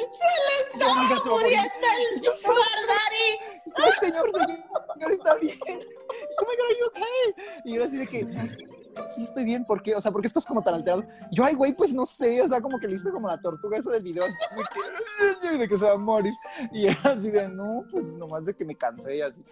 le 0.05 0.79
Yo, 0.79 0.85
"Oiga, 0.85 1.07
se 1.07 1.09
va 1.09 1.09
a 1.09 1.13
está 1.13 1.29
morir". 1.29 1.43
muriendo 1.43 1.87
el 1.97 2.35
sugar 2.37 2.79
daddy. 2.87 3.27
Ay, 3.75 3.91
señor, 3.99 4.31
señor, 4.31 5.11
está 5.11 5.35
bien. 5.35 5.57
Oh 5.63 6.45
my 6.45 6.55
God, 6.55 6.65
are 6.65 6.75
you 6.79 6.85
okay? 6.87 7.61
Y 7.65 7.75
yo 7.75 7.83
así 7.83 7.97
de 7.97 8.07
que, 8.07 8.25
"Pues, 8.27 8.55
sí, 9.15 9.23
estoy 9.23 9.43
bien, 9.43 9.65
¿por 9.65 9.81
qué? 9.81 9.95
O 9.95 10.01
sea, 10.01 10.11
¿por 10.11 10.21
qué 10.21 10.27
estás 10.27 10.45
como 10.45 10.61
tan 10.61 10.75
alterado? 10.75 11.03
Yo, 11.31 11.43
ay, 11.43 11.55
güey, 11.55 11.73
pues 11.73 11.91
no 11.93 12.05
sé, 12.05 12.41
o 12.43 12.47
sea, 12.47 12.61
como 12.61 12.79
que 12.79 12.87
le 12.87 12.93
hice 12.93 13.11
como 13.11 13.27
la 13.27 13.41
tortuga 13.41 13.79
esa 13.79 13.89
del 13.89 14.03
video, 14.03 14.25
así 14.25 14.35
de 14.55 15.49
que, 15.49 15.57
de 15.57 15.67
que 15.67 15.77
se 15.77 15.85
va 15.85 15.93
a 15.93 15.97
morir. 15.97 16.33
Y 16.71 16.87
era 16.87 16.99
así 17.05 17.31
de, 17.31 17.47
no, 17.49 17.83
pues 17.89 18.05
nomás 18.13 18.45
de 18.45 18.55
que 18.55 18.65
me 18.65 18.75
cansé 18.75 19.17
y 19.17 19.21
así. 19.21 19.43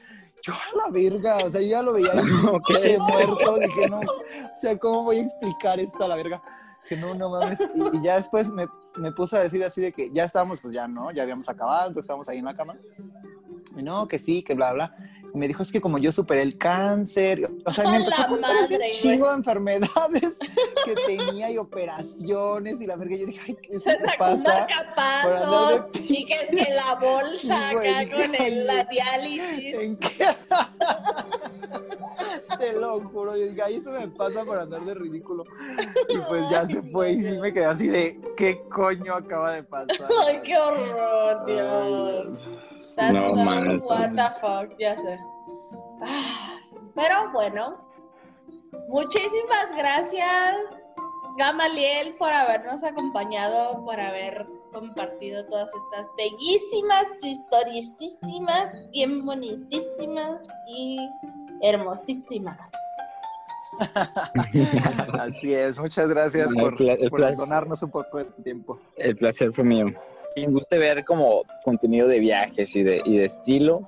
Yo 0.44 0.54
a 0.54 0.76
la 0.78 0.90
verga, 0.92 1.38
o 1.46 1.50
sea, 1.52 1.62
yo 1.62 1.68
ya 1.68 1.82
lo 1.82 1.94
veía 1.94 2.12
ahí, 2.14 2.20
Ok. 2.54 2.68
pinche 2.68 2.98
muerto, 3.00 3.58
dije, 3.58 3.90
no, 3.90 4.00
o 4.00 4.56
sea, 4.60 4.78
¿cómo 4.78 5.04
voy 5.04 5.20
a 5.20 5.24
explicar 5.24 5.80
esto 5.80 6.04
a 6.04 6.08
la 6.08 6.16
verga? 6.16 6.42
Dije, 6.84 6.98
no, 7.02 7.14
no 7.14 7.30
mames. 7.30 7.60
Y, 7.76 7.98
y 7.98 8.04
ya 8.04 8.16
después 8.16 8.50
me, 8.50 8.68
me 8.96 9.12
puse 9.12 9.38
a 9.38 9.42
decir 9.42 9.64
así 9.64 9.82
de 9.82 9.92
que 9.94 10.10
ya 10.12 10.24
estábamos, 10.26 10.62
pues 10.62 10.74
ya 10.74 10.88
no, 10.88 11.12
ya 11.12 11.24
habíamos 11.24 11.48
acabado, 11.50 11.88
entonces 11.88 12.04
estábamos 12.06 12.28
ahí 12.30 12.40
en 12.40 12.46
la 12.46 12.56
cama. 12.56 12.78
Y 13.78 13.84
no, 13.84 14.08
que 14.08 14.20
sí, 14.20 14.44
que 14.44 14.54
bla, 14.54 14.74
bla. 14.74 14.96
Y 15.34 15.38
me 15.38 15.48
dijo, 15.48 15.64
es 15.64 15.72
que 15.72 15.80
como 15.80 15.98
yo 15.98 16.12
superé 16.12 16.42
el 16.42 16.58
cáncer, 16.58 17.50
o 17.66 17.72
sea, 17.72 17.88
¡A 17.88 17.92
me 17.92 17.98
empezó 18.00 18.22
a 18.24 18.28
contar 18.28 18.52
ese 18.64 18.74
madre, 18.74 18.90
chingo 18.90 19.30
de 19.30 19.36
enfermedades 19.36 20.38
que 20.86 20.94
tenía 21.08 21.50
y 21.50 21.58
operaciones 21.58 22.82
y 22.82 22.86
la 22.88 22.98
verga, 22.98 23.16
yo 23.16 23.26
dije, 23.28 23.40
ay, 23.48 23.58
¿qué 23.62 23.80
Se 23.80 23.96
pasa? 24.20 24.44
marcapasos 24.68 25.24
por 25.24 25.44
andar 25.44 25.92
de 25.94 26.02
y 26.02 26.26
que 26.26 26.34
es 26.34 26.50
que 26.50 26.74
la 26.74 26.96
bolsa 26.96 27.58
Sí, 27.70 27.76
güey, 27.76 27.90
acá 27.90 28.02
dije, 28.04 28.12
con 28.28 28.36
el, 28.36 28.42
"Ay, 28.42 28.66
la 28.66 28.84
diálisis. 28.84 29.74
¿En 29.76 29.98
qué? 29.98 30.26
Te 32.58 32.74
lo 32.74 33.00
juro, 33.02 33.36
yo 33.36 33.48
dije, 33.48 33.62
ay, 33.62 33.76
eso 33.76 33.92
me 33.92 34.08
pasa 34.08 34.44
por 34.46 34.60
andar 34.60 34.84
de 34.84 34.94
ridículo. 34.94 35.44
Y 36.10 36.18
pues 36.18 36.50
ya 36.50 36.68
se 36.68 36.82
fue 36.82 37.12
y 37.12 37.24
sí 37.24 37.38
me 37.38 37.54
quedé 37.54 37.66
así 37.66 37.88
de, 37.88 38.20
¿qué 38.36 38.64
coño 38.70 39.16
acaba 39.16 39.54
de 39.54 39.64
pasar? 39.64 40.10
Ay, 40.28 40.42
qué 40.44 40.58
horror, 40.58 41.46
Dios. 41.46 42.46
Ay, 42.46 42.62
That's 42.96 43.14
No, 43.14 43.30
so 43.30 43.36
man, 43.36 43.82
what 43.82 44.12
the 44.12 44.30
fuck, 44.40 44.78
ya 44.78 44.98
sé. 44.98 45.18
Pero 46.96 47.32
bueno, 47.32 47.78
muchísimas 48.90 49.76
gracias, 49.78 50.56
Gamaliel, 51.38 52.16
por 52.16 52.32
habernos 52.32 52.84
acompañado, 52.84 53.84
por 53.86 54.00
haber 54.00 54.48
compartido 54.72 55.46
todas 55.46 55.72
estas 55.74 56.08
bellísimas, 56.18 57.06
historisísimas, 57.24 58.72
bien 58.92 59.26
bonitísimas 59.26 60.40
y 60.68 60.98
hermosísimas. 61.62 62.58
Así 65.20 65.54
es, 65.54 65.80
muchas 65.80 66.10
gracias 66.10 66.52
No, 66.54 66.64
por, 67.10 67.36
donarnos 67.36 67.82
un 67.84 67.92
poco 67.92 68.18
de 68.20 68.26
tu 68.26 68.42
tiempo. 68.44 68.80
El 68.98 69.16
placer 69.16 69.52
fue 69.54 69.64
mío. 69.64 69.88
Quien 70.36 70.54
guste 70.54 70.78
ver 70.78 71.04
como 71.06 71.44
contenido 71.64 72.08
de 72.08 72.20
viajes 72.20 72.76
y 72.76 72.84
de, 72.84 73.02
y 73.06 73.18
de 73.18 73.26
estilo, 73.26 73.82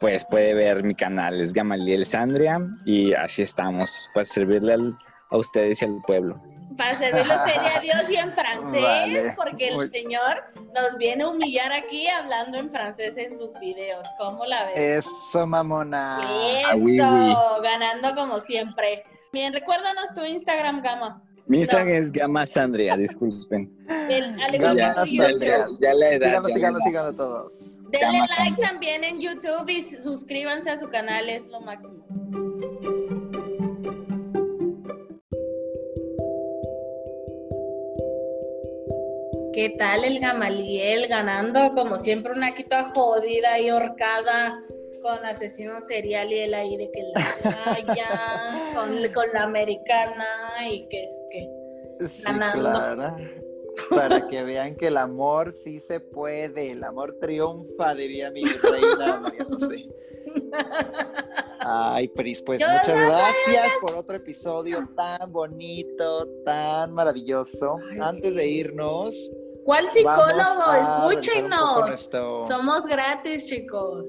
pues 0.00 0.24
puede 0.24 0.54
ver 0.54 0.82
mi 0.84 0.94
canal, 0.94 1.40
es 1.40 1.52
Gamaliel 1.52 2.04
Sandria, 2.06 2.58
y 2.84 3.12
así 3.14 3.42
estamos, 3.42 4.08
para 4.14 4.26
servirle 4.26 4.74
al- 4.74 4.96
a 5.30 5.36
ustedes 5.36 5.82
y 5.82 5.86
al 5.86 6.00
pueblo. 6.06 6.40
Para 6.78 6.94
servirle 6.96 7.32
a 7.34 7.36
usted 7.36 7.52
y 7.62 7.76
a 7.76 7.80
Dios 7.80 8.10
y 8.10 8.16
en 8.16 8.32
francés, 8.32 8.82
Vale. 8.82 9.34
porque 9.36 9.68
el 9.68 9.74
Muy- 9.76 9.86
señor 9.88 10.42
nos 10.74 10.96
viene 10.96 11.24
a 11.24 11.28
humillar 11.28 11.72
aquí 11.72 12.06
hablando 12.08 12.56
en 12.56 12.70
francés 12.70 13.12
en 13.16 13.36
sus 13.38 13.52
videos. 13.60 14.08
¿Cómo 14.16 14.46
la 14.46 14.64
ves? 14.66 15.04
Eso, 15.04 15.46
mamona. 15.46 16.20
Eso, 16.22 16.68
Ah, 16.70 16.76
oui, 16.76 16.98
oui. 17.00 17.34
ganando 17.62 18.14
como 18.14 18.40
siempre. 18.40 19.04
Bien, 19.32 19.52
recuérdanos 19.52 20.14
tu 20.14 20.24
Instagram, 20.24 20.80
Gama. 20.80 21.22
Mi 21.46 21.58
Instagram 21.60 21.88
es 21.88 22.12
Gama 22.12 22.46
Sandria, 22.46 22.96
disculpen. 22.96 23.74
El, 24.08 24.36
Gama 24.60 24.74
ya, 24.74 25.04
YouTube. 25.04 25.78
ya, 25.80 25.94
la 25.94 26.08
edad. 26.10 26.26
Síganos, 26.44 26.52
síganos, 26.52 26.82
síganos 26.84 27.16
todos. 27.16 27.78
Denle 27.90 27.98
Gama 28.06 28.18
like 28.18 28.34
Sandria. 28.34 28.68
también 28.68 29.04
en 29.04 29.20
YouTube 29.20 29.68
y 29.68 29.82
suscríbanse 29.82 30.70
a 30.70 30.78
su 30.78 30.88
canal, 30.90 31.28
es 31.28 31.44
lo 31.46 31.60
máximo. 31.60 32.04
¿Qué 39.58 39.70
tal 39.70 40.04
el 40.04 40.20
Gamaliel 40.20 41.08
ganando 41.08 41.72
como 41.74 41.98
siempre 41.98 42.30
una 42.30 42.54
quita 42.54 42.92
jodida 42.94 43.58
y 43.58 43.72
horcada 43.72 44.64
con 45.02 45.26
asesino 45.26 45.80
serial 45.80 46.32
y 46.32 46.54
ahí 46.54 46.76
de 46.76 46.88
que 46.92 47.02
la 47.12 47.74
playa 47.74 48.08
con, 48.76 49.12
con 49.12 49.32
la 49.34 49.42
americana 49.42 50.24
y 50.70 50.88
que 50.88 51.06
es 51.06 51.26
que 51.32 52.06
Sí, 52.06 52.22
Ganando. 52.22 53.16
Para 53.90 54.28
que 54.28 54.44
vean 54.44 54.76
que 54.76 54.86
el 54.86 54.96
amor 54.96 55.50
sí 55.50 55.80
se 55.80 55.98
puede, 55.98 56.70
el 56.70 56.84
amor 56.84 57.16
triunfa, 57.20 57.96
diría 57.96 58.30
mi 58.30 58.44
reina 58.44 59.18
María 59.18 59.44
José. 59.44 59.88
Ay, 61.60 62.06
Pris, 62.08 62.42
pues 62.42 62.60
Yo 62.60 62.68
muchas 62.68 63.06
gracias 63.06 63.72
por 63.80 63.96
otro 63.96 64.16
episodio 64.16 64.88
tan 64.94 65.32
bonito, 65.32 66.28
tan 66.44 66.92
maravilloso. 66.92 67.78
Ay, 67.90 67.98
Antes 68.00 68.34
sí. 68.34 68.38
de 68.38 68.46
irnos, 68.46 69.30
¿Cuál 69.68 69.86
psicólogo? 69.90 71.12
Escúchenos. 71.12 72.08
Somos 72.10 72.86
gratis, 72.86 73.44
chicos. 73.44 74.08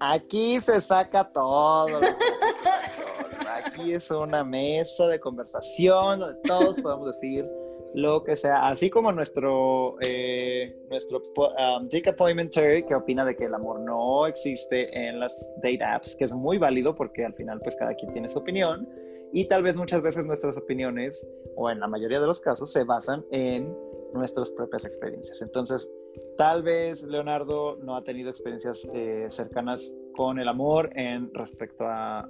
Aquí 0.00 0.60
se 0.60 0.80
saca 0.80 1.22
todo. 1.22 2.00
Aquí 3.64 3.92
es 3.92 4.10
una 4.10 4.42
mesa 4.42 5.06
de 5.06 5.20
conversación 5.20 6.18
donde 6.18 6.40
todos 6.42 6.80
podemos 6.80 7.06
decir 7.06 7.48
lo 7.94 8.24
que 8.24 8.34
sea. 8.34 8.66
Así 8.66 8.90
como 8.90 9.12
nuestro, 9.12 9.98
eh, 10.00 10.76
nuestro 10.90 11.20
um, 11.36 11.88
Dick 11.88 12.08
Appointment 12.08 12.52
Terry, 12.52 12.84
que 12.84 12.96
opina 12.96 13.24
de 13.24 13.36
que 13.36 13.44
el 13.44 13.54
amor 13.54 13.78
no 13.78 14.26
existe 14.26 14.90
en 14.98 15.20
las 15.20 15.48
date 15.62 15.84
apps, 15.84 16.16
que 16.16 16.24
es 16.24 16.32
muy 16.32 16.58
válido 16.58 16.92
porque 16.92 17.24
al 17.24 17.34
final 17.34 17.60
pues 17.60 17.76
cada 17.76 17.94
quien 17.94 18.10
tiene 18.10 18.28
su 18.28 18.40
opinión. 18.40 18.88
Y 19.32 19.46
tal 19.48 19.62
vez 19.62 19.76
muchas 19.76 20.02
veces 20.02 20.24
nuestras 20.26 20.56
opiniones, 20.56 21.26
o 21.56 21.70
en 21.70 21.80
la 21.80 21.86
mayoría 21.88 22.20
de 22.20 22.26
los 22.26 22.40
casos, 22.40 22.72
se 22.72 22.84
basan 22.84 23.24
en 23.30 23.76
nuestras 24.14 24.50
propias 24.50 24.84
experiencias. 24.84 25.42
Entonces, 25.42 25.90
Tal 26.36 26.62
vez 26.62 27.02
Leonardo 27.02 27.76
no 27.82 27.96
ha 27.96 28.02
tenido 28.02 28.30
experiencias 28.30 28.88
eh, 28.92 29.26
cercanas 29.28 29.92
con 30.16 30.38
el 30.38 30.48
amor 30.48 30.90
en 30.96 31.32
respecto 31.34 31.84
a 31.86 32.28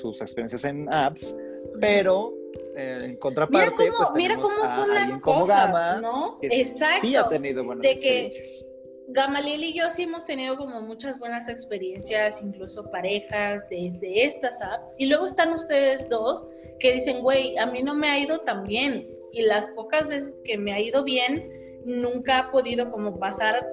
sus 0.00 0.20
experiencias 0.20 0.64
en 0.64 0.92
apps, 0.92 1.34
pero 1.80 2.34
eh, 2.76 2.98
en 3.00 3.06
Mira 3.06 3.18
contraparte, 3.18 3.70
cómo, 3.88 3.96
pues 3.98 4.10
mira 4.14 4.36
cómo 4.36 4.62
a 4.62 4.66
son 4.68 4.88
las 4.94 5.18
como 5.20 5.40
cosas, 5.40 5.66
Gama, 5.66 6.00
¿no? 6.00 6.38
que 6.40 6.48
Exacto. 6.48 7.00
sí 7.06 7.16
ha 7.16 7.28
tenido 7.28 7.64
buenas 7.64 7.82
de 7.82 7.88
que- 7.96 8.26
experiencias. 8.26 8.66
Gamaliel 9.10 9.64
y 9.64 9.72
yo 9.72 9.90
sí 9.90 10.02
hemos 10.02 10.26
tenido 10.26 10.56
como 10.58 10.82
muchas 10.82 11.18
buenas 11.18 11.48
experiencias, 11.48 12.42
incluso 12.42 12.90
parejas 12.90 13.66
desde 13.70 14.26
estas 14.26 14.60
apps. 14.60 14.94
Y 14.98 15.06
luego 15.06 15.24
están 15.24 15.52
ustedes 15.54 16.08
dos 16.10 16.44
que 16.78 16.92
dicen, 16.92 17.20
güey, 17.20 17.56
a 17.56 17.66
mí 17.66 17.82
no 17.82 17.94
me 17.94 18.10
ha 18.10 18.18
ido 18.18 18.40
tan 18.40 18.64
bien. 18.64 19.08
Y 19.32 19.42
las 19.42 19.70
pocas 19.70 20.06
veces 20.06 20.42
que 20.44 20.58
me 20.58 20.72
ha 20.74 20.80
ido 20.80 21.04
bien, 21.04 21.50
nunca 21.86 22.38
ha 22.38 22.50
podido 22.50 22.90
como 22.90 23.18
pasar 23.18 23.66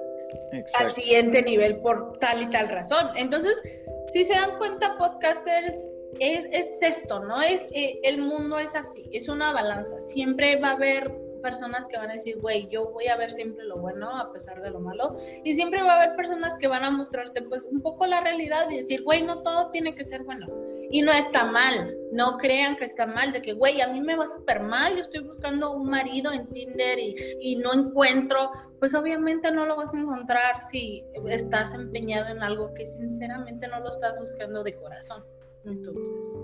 al 0.79 0.91
siguiente 0.91 1.41
nivel 1.41 1.81
por 1.81 2.17
tal 2.19 2.41
y 2.41 2.49
tal 2.49 2.69
razón. 2.69 3.09
Entonces, 3.17 3.61
si 4.07 4.23
se 4.23 4.33
dan 4.33 4.57
cuenta, 4.57 4.97
podcasters, 4.97 5.85
es, 6.19 6.45
es 6.51 6.81
esto, 6.81 7.19
¿no? 7.19 7.41
Es, 7.41 7.61
eh, 7.73 7.99
el 8.03 8.21
mundo 8.21 8.57
es 8.57 8.73
así, 8.75 9.09
es 9.11 9.27
una 9.27 9.51
balanza. 9.51 9.99
Siempre 9.99 10.59
va 10.59 10.69
a 10.69 10.73
haber 10.73 11.24
personas 11.45 11.85
que 11.85 11.95
van 11.95 12.09
a 12.09 12.13
decir, 12.13 12.39
güey, 12.39 12.67
yo 12.69 12.91
voy 12.91 13.05
a 13.05 13.15
ver 13.15 13.29
siempre 13.29 13.63
lo 13.65 13.77
bueno 13.77 14.09
a 14.09 14.33
pesar 14.33 14.63
de 14.63 14.71
lo 14.71 14.79
malo. 14.79 15.15
Y 15.43 15.53
siempre 15.53 15.83
va 15.83 15.93
a 15.93 16.01
haber 16.01 16.15
personas 16.15 16.57
que 16.57 16.67
van 16.67 16.83
a 16.83 16.89
mostrarte 16.89 17.43
pues 17.43 17.67
un 17.71 17.83
poco 17.83 18.07
la 18.07 18.19
realidad 18.19 18.67
y 18.71 18.77
decir, 18.77 19.03
güey, 19.03 19.21
no 19.21 19.43
todo 19.43 19.69
tiene 19.69 19.93
que 19.93 20.03
ser 20.03 20.23
bueno. 20.23 20.47
Y 20.89 21.03
no 21.03 21.11
está 21.11 21.43
mal, 21.43 21.95
no 22.11 22.37
crean 22.39 22.77
que 22.77 22.85
está 22.85 23.05
mal, 23.05 23.31
de 23.31 23.43
que, 23.43 23.53
güey, 23.53 23.79
a 23.81 23.87
mí 23.87 24.01
me 24.01 24.15
va 24.15 24.27
súper 24.27 24.61
mal, 24.61 24.95
yo 24.95 25.01
estoy 25.01 25.21
buscando 25.21 25.71
un 25.71 25.87
marido 25.87 26.31
en 26.31 26.47
Tinder 26.47 26.97
y, 26.97 27.15
y 27.41 27.57
no 27.57 27.73
encuentro, 27.73 28.49
pues 28.79 28.95
obviamente 28.95 29.51
no 29.51 29.67
lo 29.67 29.75
vas 29.75 29.93
a 29.93 29.99
encontrar 29.99 30.63
si 30.63 31.05
estás 31.29 31.75
empeñado 31.75 32.29
en 32.29 32.41
algo 32.41 32.73
que 32.73 32.87
sinceramente 32.87 33.67
no 33.67 33.81
lo 33.81 33.89
estás 33.89 34.19
buscando 34.19 34.63
de 34.63 34.75
corazón. 34.75 35.23
Entonces, 35.63 36.39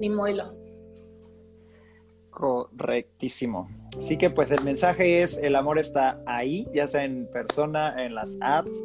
ni 0.00 0.08
moilo. 0.08 0.62
Correctísimo. 2.42 3.68
Así 3.96 4.16
que 4.18 4.30
pues 4.30 4.50
el 4.50 4.62
mensaje 4.64 5.22
es, 5.22 5.38
el 5.38 5.54
amor 5.54 5.78
está 5.78 6.20
ahí, 6.26 6.66
ya 6.74 6.88
sea 6.88 7.04
en 7.04 7.28
persona, 7.32 8.04
en 8.04 8.14
las 8.14 8.36
apps. 8.40 8.84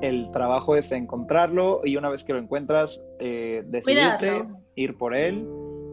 El 0.00 0.30
trabajo 0.30 0.76
es 0.76 0.92
encontrarlo 0.92 1.80
y 1.84 1.96
una 1.96 2.08
vez 2.08 2.24
que 2.24 2.32
lo 2.34 2.38
encuentras, 2.38 3.04
eh, 3.18 3.64
decidirte, 3.66 4.28
Cuidarlo. 4.30 4.58
ir 4.76 4.96
por 4.96 5.14
él 5.14 5.46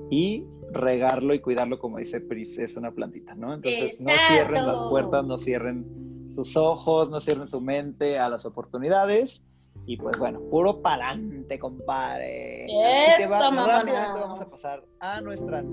y 0.09 0.45
regarlo 0.71 1.33
y 1.33 1.39
cuidarlo, 1.39 1.79
como 1.79 1.97
dice 1.97 2.19
Pris, 2.21 2.57
es 2.59 2.77
una 2.77 2.91
plantita, 2.91 3.35
¿no? 3.35 3.53
Entonces 3.53 3.99
no 4.01 4.11
cierren 4.27 4.67
las 4.67 4.81
puertas, 4.81 5.25
no 5.25 5.37
cierren 5.37 6.27
sus 6.29 6.55
ojos, 6.57 7.09
no 7.09 7.19
cierren 7.19 7.47
su 7.47 7.61
mente 7.61 8.19
a 8.19 8.29
las 8.29 8.45
oportunidades. 8.45 9.45
Y 9.85 9.97
pues 9.97 10.17
bueno, 10.19 10.39
puro 10.51 10.81
pa'lante, 10.81 11.57
compadre. 11.57 12.65
Así 12.65 13.21
que 13.23 13.27
va- 13.27 13.39
rápidamente 13.65 14.19
vamos 14.19 14.41
a 14.41 14.45
pasar 14.49 14.83
a 14.99 15.21
nuestra 15.21 15.63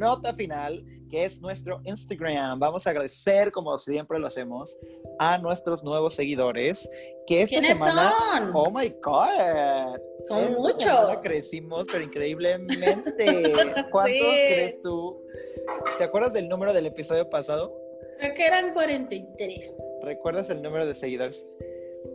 nota 0.00 0.34
final, 0.34 0.84
que 1.10 1.24
es 1.24 1.40
nuestro 1.40 1.80
Instagram. 1.84 2.58
Vamos 2.58 2.86
a 2.86 2.90
agradecer, 2.90 3.52
como 3.52 3.76
siempre 3.78 4.18
lo 4.18 4.26
hacemos, 4.26 4.76
a 5.18 5.38
nuestros 5.38 5.84
nuevos 5.84 6.14
seguidores, 6.14 6.88
que 7.26 7.42
esta 7.42 7.58
¿Quiénes 7.60 7.78
semana... 7.78 8.12
son? 8.38 8.50
Oh 8.54 8.70
my 8.70 8.88
God. 9.02 10.00
Son 10.24 10.44
Esta 10.44 10.58
muchos. 10.60 11.22
crecimos, 11.22 11.86
pero 11.92 12.02
increíblemente. 12.02 12.74
¿Cuánto 13.92 14.12
Sí. 14.12 14.18
crees 14.20 14.82
tú? 14.82 15.22
¿Te 15.98 16.04
acuerdas 16.04 16.32
del 16.32 16.48
número 16.48 16.72
del 16.72 16.86
episodio 16.86 17.28
pasado? 17.30 17.76
Creo 18.18 18.34
que 18.34 18.46
eran 18.46 18.72
43. 18.72 19.86
¿Recuerdas 20.02 20.50
el 20.50 20.62
número 20.62 20.86
de 20.86 20.94
seguidores? 20.94 21.46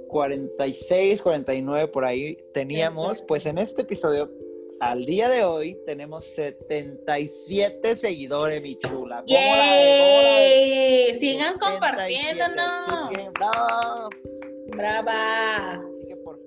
46, 0.10 1.22
49 1.22 1.88
por 1.90 2.06
ahí 2.06 2.38
teníamos. 2.53 3.07
Exacto. 3.14 3.28
Pues 3.28 3.45
en 3.45 3.57
este 3.57 3.82
episodio, 3.84 4.32
al 4.80 5.06
día 5.06 5.30
de 5.30 5.44
hoy, 5.44 5.78
tenemos 5.86 6.26
77 6.26 7.96
seguidores, 7.96 8.62
mi 8.62 8.78
chula. 8.78 9.24
¿Cómo 9.28 9.40
la. 9.40 11.14
Sigan 11.14 11.60
77, 11.60 11.60
compartiéndonos. 11.60 13.10
que. 13.14 14.76
Brava. 14.76 15.76
Así 15.76 16.06
que 16.08 16.18
por 16.18 16.40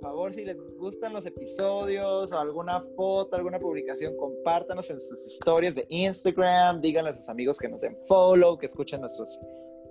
favor, 0.00 0.32
si 0.32 0.44
les 0.44 0.60
gustan 0.76 1.12
los 1.12 1.26
episodios 1.26 2.32
o 2.32 2.38
alguna 2.38 2.80
foto, 2.96 3.36
alguna 3.36 3.58
publicación, 3.58 4.16
compártanos 4.16 4.88
en 4.90 5.00
sus 5.00 5.26
historias 5.26 5.74
de 5.74 5.84
Instagram, 5.88 6.80
díganle 6.80 7.10
a 7.10 7.14
sus 7.14 7.28
amigos 7.28 7.58
que 7.58 7.68
nos 7.68 7.80
den 7.80 7.96
follow, 8.06 8.56
que 8.56 8.66
escuchen 8.66 9.00
nuestros 9.00 9.40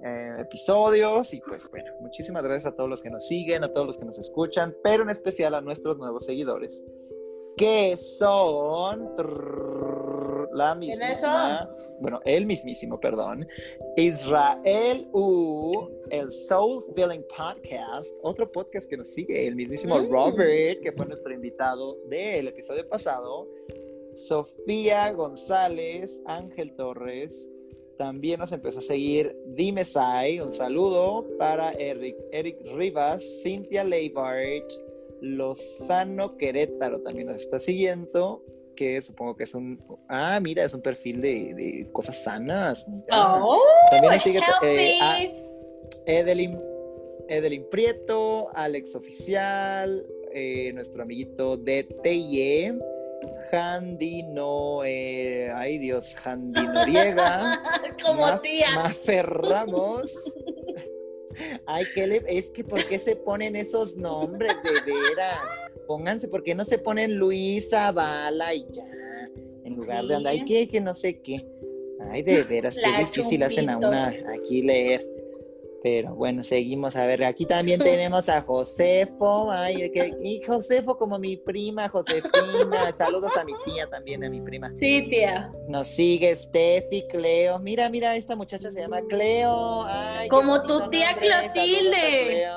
eh, 0.06 0.36
episodios 0.40 1.34
y 1.34 1.40
pues 1.42 1.70
bueno, 1.70 1.92
muchísimas 2.02 2.44
gracias 2.44 2.74
a 2.74 2.76
todos 2.76 2.90
los 2.90 3.02
que 3.02 3.10
nos 3.10 3.26
siguen, 3.28 3.64
a 3.64 3.72
todos 3.72 3.88
los 3.88 3.98
que 3.98 4.06
nos 4.06 4.18
escuchan, 4.20 4.76
pero 4.84 5.04
en 5.04 5.10
especial 5.10 5.56
a 5.56 5.62
nuestros 5.62 5.98
nuevos 5.98 6.26
seguidores, 6.26 6.84
que 7.58 7.96
son 7.98 9.16
trrr, 9.16 10.50
la 10.54 10.76
mismísima, 10.76 11.70
bueno, 12.00 12.20
el 12.26 12.46
mismísimo, 12.46 13.00
perdón, 13.00 13.48
Israel 13.98 15.08
U, 15.14 15.90
el 16.10 16.32
Soul 16.32 16.84
Filling 16.96 17.26
Podcast, 17.28 18.16
otro 18.22 18.52
podcast 18.52 18.90
que 18.90 18.98
nos 18.98 19.10
sigue, 19.10 19.48
el 19.48 19.56
mismísimo 19.56 20.00
Mm. 20.00 20.12
Robert, 20.12 20.82
que 20.82 20.92
fue 20.92 21.06
nuestro 21.06 21.34
invitado 21.34 21.98
del 22.06 22.48
episodio 22.48 22.88
pasado, 22.88 23.48
Sofía 24.16 25.12
González, 25.12 26.22
Ángel 26.26 26.76
Torres, 26.76 27.50
también 27.98 28.40
nos 28.40 28.52
empezó 28.52 28.80
a 28.80 28.82
seguir 28.82 29.36
Dime 29.48 29.86
Sai, 29.86 30.40
un 30.40 30.52
saludo 30.52 31.26
para 31.38 31.72
Eric, 31.72 32.16
Eric 32.32 32.58
Rivas, 32.76 33.24
Cintia 33.42 33.84
Leibart, 33.84 34.72
Lozano 35.24 36.38
Querétaro 36.38 37.00
también 37.02 37.28
nos 37.28 37.38
está 37.38 37.58
siguiendo, 37.58 38.44
que 38.76 39.02
supongo 39.02 39.36
que 39.38 39.44
es 39.44 39.54
un, 39.56 39.80
ah, 40.10 40.40
mira, 40.42 40.64
es 40.66 40.74
un 40.74 40.82
perfil 40.82 41.22
de, 41.22 41.54
de 41.54 41.90
cosas 41.94 42.24
sanas. 42.24 42.86
Oh, 43.12 43.62
También 43.90 44.14
nos 44.14 44.24
sigue 44.24 44.40
healthy. 44.40 44.82
eh, 44.82 45.00
a- 45.02 45.20
Edelyn, 46.06 46.60
Edelyn 47.30 47.66
Prieto, 47.70 48.50
Alex 48.54 48.96
Oficial, 48.96 50.06
eh, 50.34 50.74
nuestro 50.74 51.04
amiguito 51.04 51.56
de 51.56 51.84
TIE, 52.04 52.74
Handy 53.52 54.24
No, 54.24 54.84
eh, 54.84 55.50
ay 55.56 55.78
Dios, 55.78 56.16
Handy 56.26 56.68
Noriega, 56.68 57.62
Como 58.04 58.24
Maf- 58.24 58.42
tía. 58.42 58.68
Mafer 58.76 59.26
Ramos. 59.28 60.14
Ay, 61.66 61.86
¿qué 61.94 62.08
le, 62.08 62.24
es 62.28 62.52
que 62.52 62.64
¿por 62.64 62.86
qué 62.86 63.00
se 63.00 63.16
ponen 63.16 63.56
esos 63.56 63.98
nombres 63.98 64.54
de 64.64 64.72
veras? 64.72 65.46
Pónganse, 65.88 66.28
¿por 66.28 66.44
qué 66.44 66.56
no 66.56 66.64
se 66.64 66.78
ponen 66.78 67.16
Luisa, 67.16 67.92
Bala 67.92 68.54
y 68.54 68.66
ya? 68.72 68.84
En 69.64 69.76
lugar 69.76 70.06
de 70.06 70.16
andar, 70.16 70.34
ay. 70.34 70.68
Que 70.68 70.82
no 70.82 70.94
sé 70.94 71.22
qué. 71.22 71.46
Ay, 72.12 72.22
de 72.24 72.44
veras, 72.44 72.76
qué 72.76 72.90
La 72.90 73.00
difícil 73.00 73.44
hacen 73.44 73.70
a 73.70 73.78
una 73.78 74.14
aquí 74.34 74.62
leer. 74.62 75.08
Pero 75.84 76.16
bueno, 76.16 76.44
seguimos. 76.44 76.96
A 76.96 77.06
ver, 77.06 77.26
aquí 77.26 77.46
también 77.46 77.80
tenemos 77.84 78.30
a 78.30 78.42
Josefo. 78.42 79.52
Ay, 79.52 79.92
que- 79.92 80.16
y 80.24 80.42
Josefo 80.42 80.98
como 80.98 81.20
mi 81.20 81.36
prima, 81.36 81.90
Josefina. 81.90 82.32
Saludos 82.94 83.38
a 83.38 83.44
mi 83.44 83.52
tía 83.66 83.88
también, 83.90 84.24
a 84.24 84.30
mi 84.30 84.40
prima. 84.40 84.72
Sí, 84.76 85.08
tía. 85.10 85.52
Nos 85.68 85.90
sigue 85.90 86.34
Steffi, 86.36 87.04
Cleo. 87.10 87.60
Mira, 87.60 87.90
mira, 87.90 88.16
esta 88.16 88.36
muchacha 88.36 88.72
se 88.72 88.80
llama 88.80 89.02
Cleo. 89.10 89.84
Ay, 89.84 90.30
Como 90.30 90.64
tu 90.64 90.90
tía 90.90 91.10
Clotilde. 91.20 92.48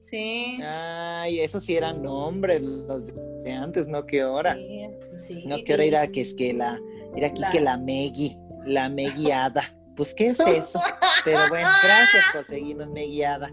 Sí. 0.00 0.58
Ay, 0.64 1.40
esos 1.40 1.64
sí 1.64 1.76
eran 1.76 2.02
nombres, 2.02 2.60
los 2.62 3.06
de 3.44 3.52
antes, 3.52 3.86
no 3.86 4.04
que 4.04 4.22
ahora. 4.22 4.54
Sí, 4.56 4.88
sí. 5.18 5.44
No 5.46 5.58
quiero 5.62 5.82
ir 5.84 5.94
a 5.96 6.08
que 6.08 6.22
es 6.22 6.34
que 6.34 6.52
la, 6.52 6.80
ir 7.16 7.24
aquí 7.24 7.42
que 7.52 7.60
la 7.60 7.76
Megui, 7.78 8.36
la 8.64 8.88
Meguiada. 8.88 9.62
Pues, 9.96 10.14
¿qué 10.14 10.28
es 10.28 10.40
eso? 10.40 10.80
Pero 11.24 11.40
bueno, 11.48 11.68
gracias 11.82 12.24
por 12.32 12.44
seguirnos, 12.44 12.88
Meguiada. 12.90 13.52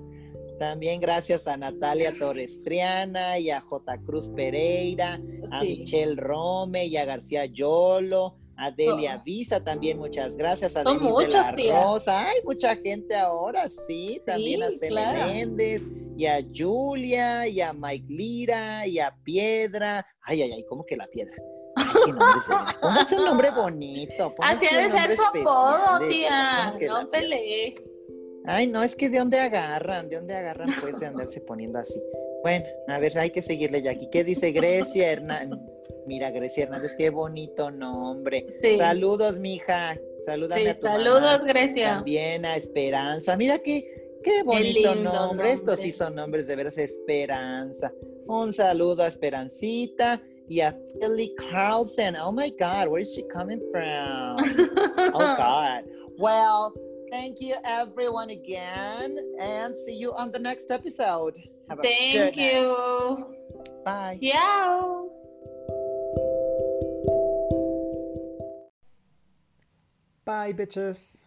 También 0.58 1.00
gracias 1.00 1.48
a 1.48 1.56
Natalia 1.56 2.14
Torres 2.18 2.62
Triana 2.64 3.40
y 3.40 3.50
a 3.50 3.62
J. 3.62 3.98
Cruz 4.06 4.30
Pereira, 4.30 5.20
a 5.52 5.62
Sí. 5.62 5.78
Michelle 5.80 6.16
Rome 6.18 6.86
y 6.86 6.98
a 6.98 7.06
García 7.06 7.46
Yolo, 7.46 8.36
a 8.58 8.70
Delia 8.72 9.16
Son- 9.16 9.24
Visa 9.24 9.64
también, 9.64 9.98
muchas 9.98 10.36
gracias. 10.36 10.76
A 10.76 10.84
Son 10.84 10.98
Denise 10.98 11.18
de 11.18 11.26
muchos, 11.26 11.48
la 11.48 11.54
tía. 11.54 11.82
Rosa, 11.82 12.28
hay 12.28 12.38
mucha 12.44 12.76
gente 12.76 13.16
ahora, 13.16 13.70
sí, 13.70 14.20
también 14.26 14.62
a 14.64 14.68
claro. 14.88 15.28
Méndez 15.28 15.88
y 16.18 16.26
a 16.26 16.40
Julia 16.54 17.48
y 17.48 17.62
a 17.62 17.72
Mike 17.72 18.06
Lira 18.10 18.86
y 18.86 19.00
a 19.00 19.16
Piedra. 19.24 20.06
Ay, 20.24 20.42
ay, 20.42 20.52
ay, 20.52 20.66
¿cómo 20.68 20.86
que 20.86 20.98
la 20.98 21.08
Piedra? 21.08 21.38
Ay, 21.80 23.06
qué 23.08 23.16
un 23.16 23.26
nombre 23.26 23.52
bonito. 23.52 24.36
Así 24.40 24.68
pónganse 24.68 24.76
ha 24.76 24.78
de 24.78 24.86
un 24.86 24.92
ser 24.92 25.00
nombre 25.00 25.16
su 25.16 25.50
apodo, 25.50 26.08
tía. 26.08 26.64
¿cómo 26.66 26.80
que 26.80 26.88
la 26.88 27.02
No 27.02 27.12
peleé. 27.12 27.76
Ay, 28.46 28.68
no, 28.68 28.84
es 28.84 28.96
que 28.96 29.10
de 29.10 29.20
dónde 29.20 29.40
agarran, 29.40 30.10
de 30.10 30.16
dónde 30.16 30.36
agarran 30.36 30.70
pues 30.82 31.00
de 31.00 31.06
andarse 31.06 31.42
poniendo 31.42 31.80
así. 31.80 32.02
Bueno, 32.42 32.66
a 32.88 33.00
ver, 33.00 33.18
hay 33.20 33.32
que 33.32 33.42
seguirle 33.42 33.82
ya 33.82 33.92
aquí. 33.92 34.08
¿Qué 34.12 34.24
dice 34.24 34.52
Grecia 34.52 35.12
Hernández? 35.12 35.60
Mira, 36.08 36.32
Grecia 36.32 36.64
Hernández, 36.64 36.96
qué 36.96 37.10
bonito 37.10 37.70
nombre. 37.70 38.48
Sí. 38.62 38.78
Saludos, 38.78 39.38
mija. 39.38 39.98
Salúdame 40.22 40.64
Sí, 40.64 40.68
a 40.70 40.76
tu 40.76 40.82
saludos, 40.82 41.22
mamá. 41.22 41.44
Grecia. 41.46 41.90
También 41.96 42.46
a 42.46 42.56
Esperanza. 42.56 43.38
Mira 43.38 43.60
qué, 43.60 44.20
qué 44.24 44.42
bonito 44.44 44.96
lindo 44.96 45.14
nombre. 45.14 45.52
Estos 45.52 45.68
nombre. 45.78 45.84
sí 45.84 45.92
son 45.92 46.16
nombres 46.16 46.48
de 46.48 46.56
veras 46.56 46.78
Esperanza. 46.78 47.94
Un 48.26 48.54
saludo 48.54 49.04
a 49.04 49.08
Esperancita 49.08 50.22
y 50.50 50.62
a 50.62 50.74
Philly 51.00 51.34
Carlson. 51.52 52.16
Oh 52.20 52.32
my 52.32 52.50
God, 52.60 52.88
where 52.90 53.02
is 53.02 53.14
she 53.14 53.24
coming 53.32 53.60
from? 53.72 54.38
Oh 55.14 55.36
God. 55.38 55.84
Well, 56.18 56.74
thank 57.12 57.40
you 57.40 57.56
everyone 57.64 58.30
again 58.32 59.18
and 59.40 59.76
see 59.76 59.94
you 59.94 60.14
on 60.14 60.32
the 60.32 60.40
next 60.40 60.72
episode. 60.72 61.36
Have 61.70 61.80
a 61.80 61.82
Thank 61.84 62.14
good 62.14 62.38
night. 62.38 62.54
you. 62.54 63.36
Bye. 63.86 64.18
Yao. 64.22 65.10
Bye, 70.26 70.54
bitches. 70.54 71.19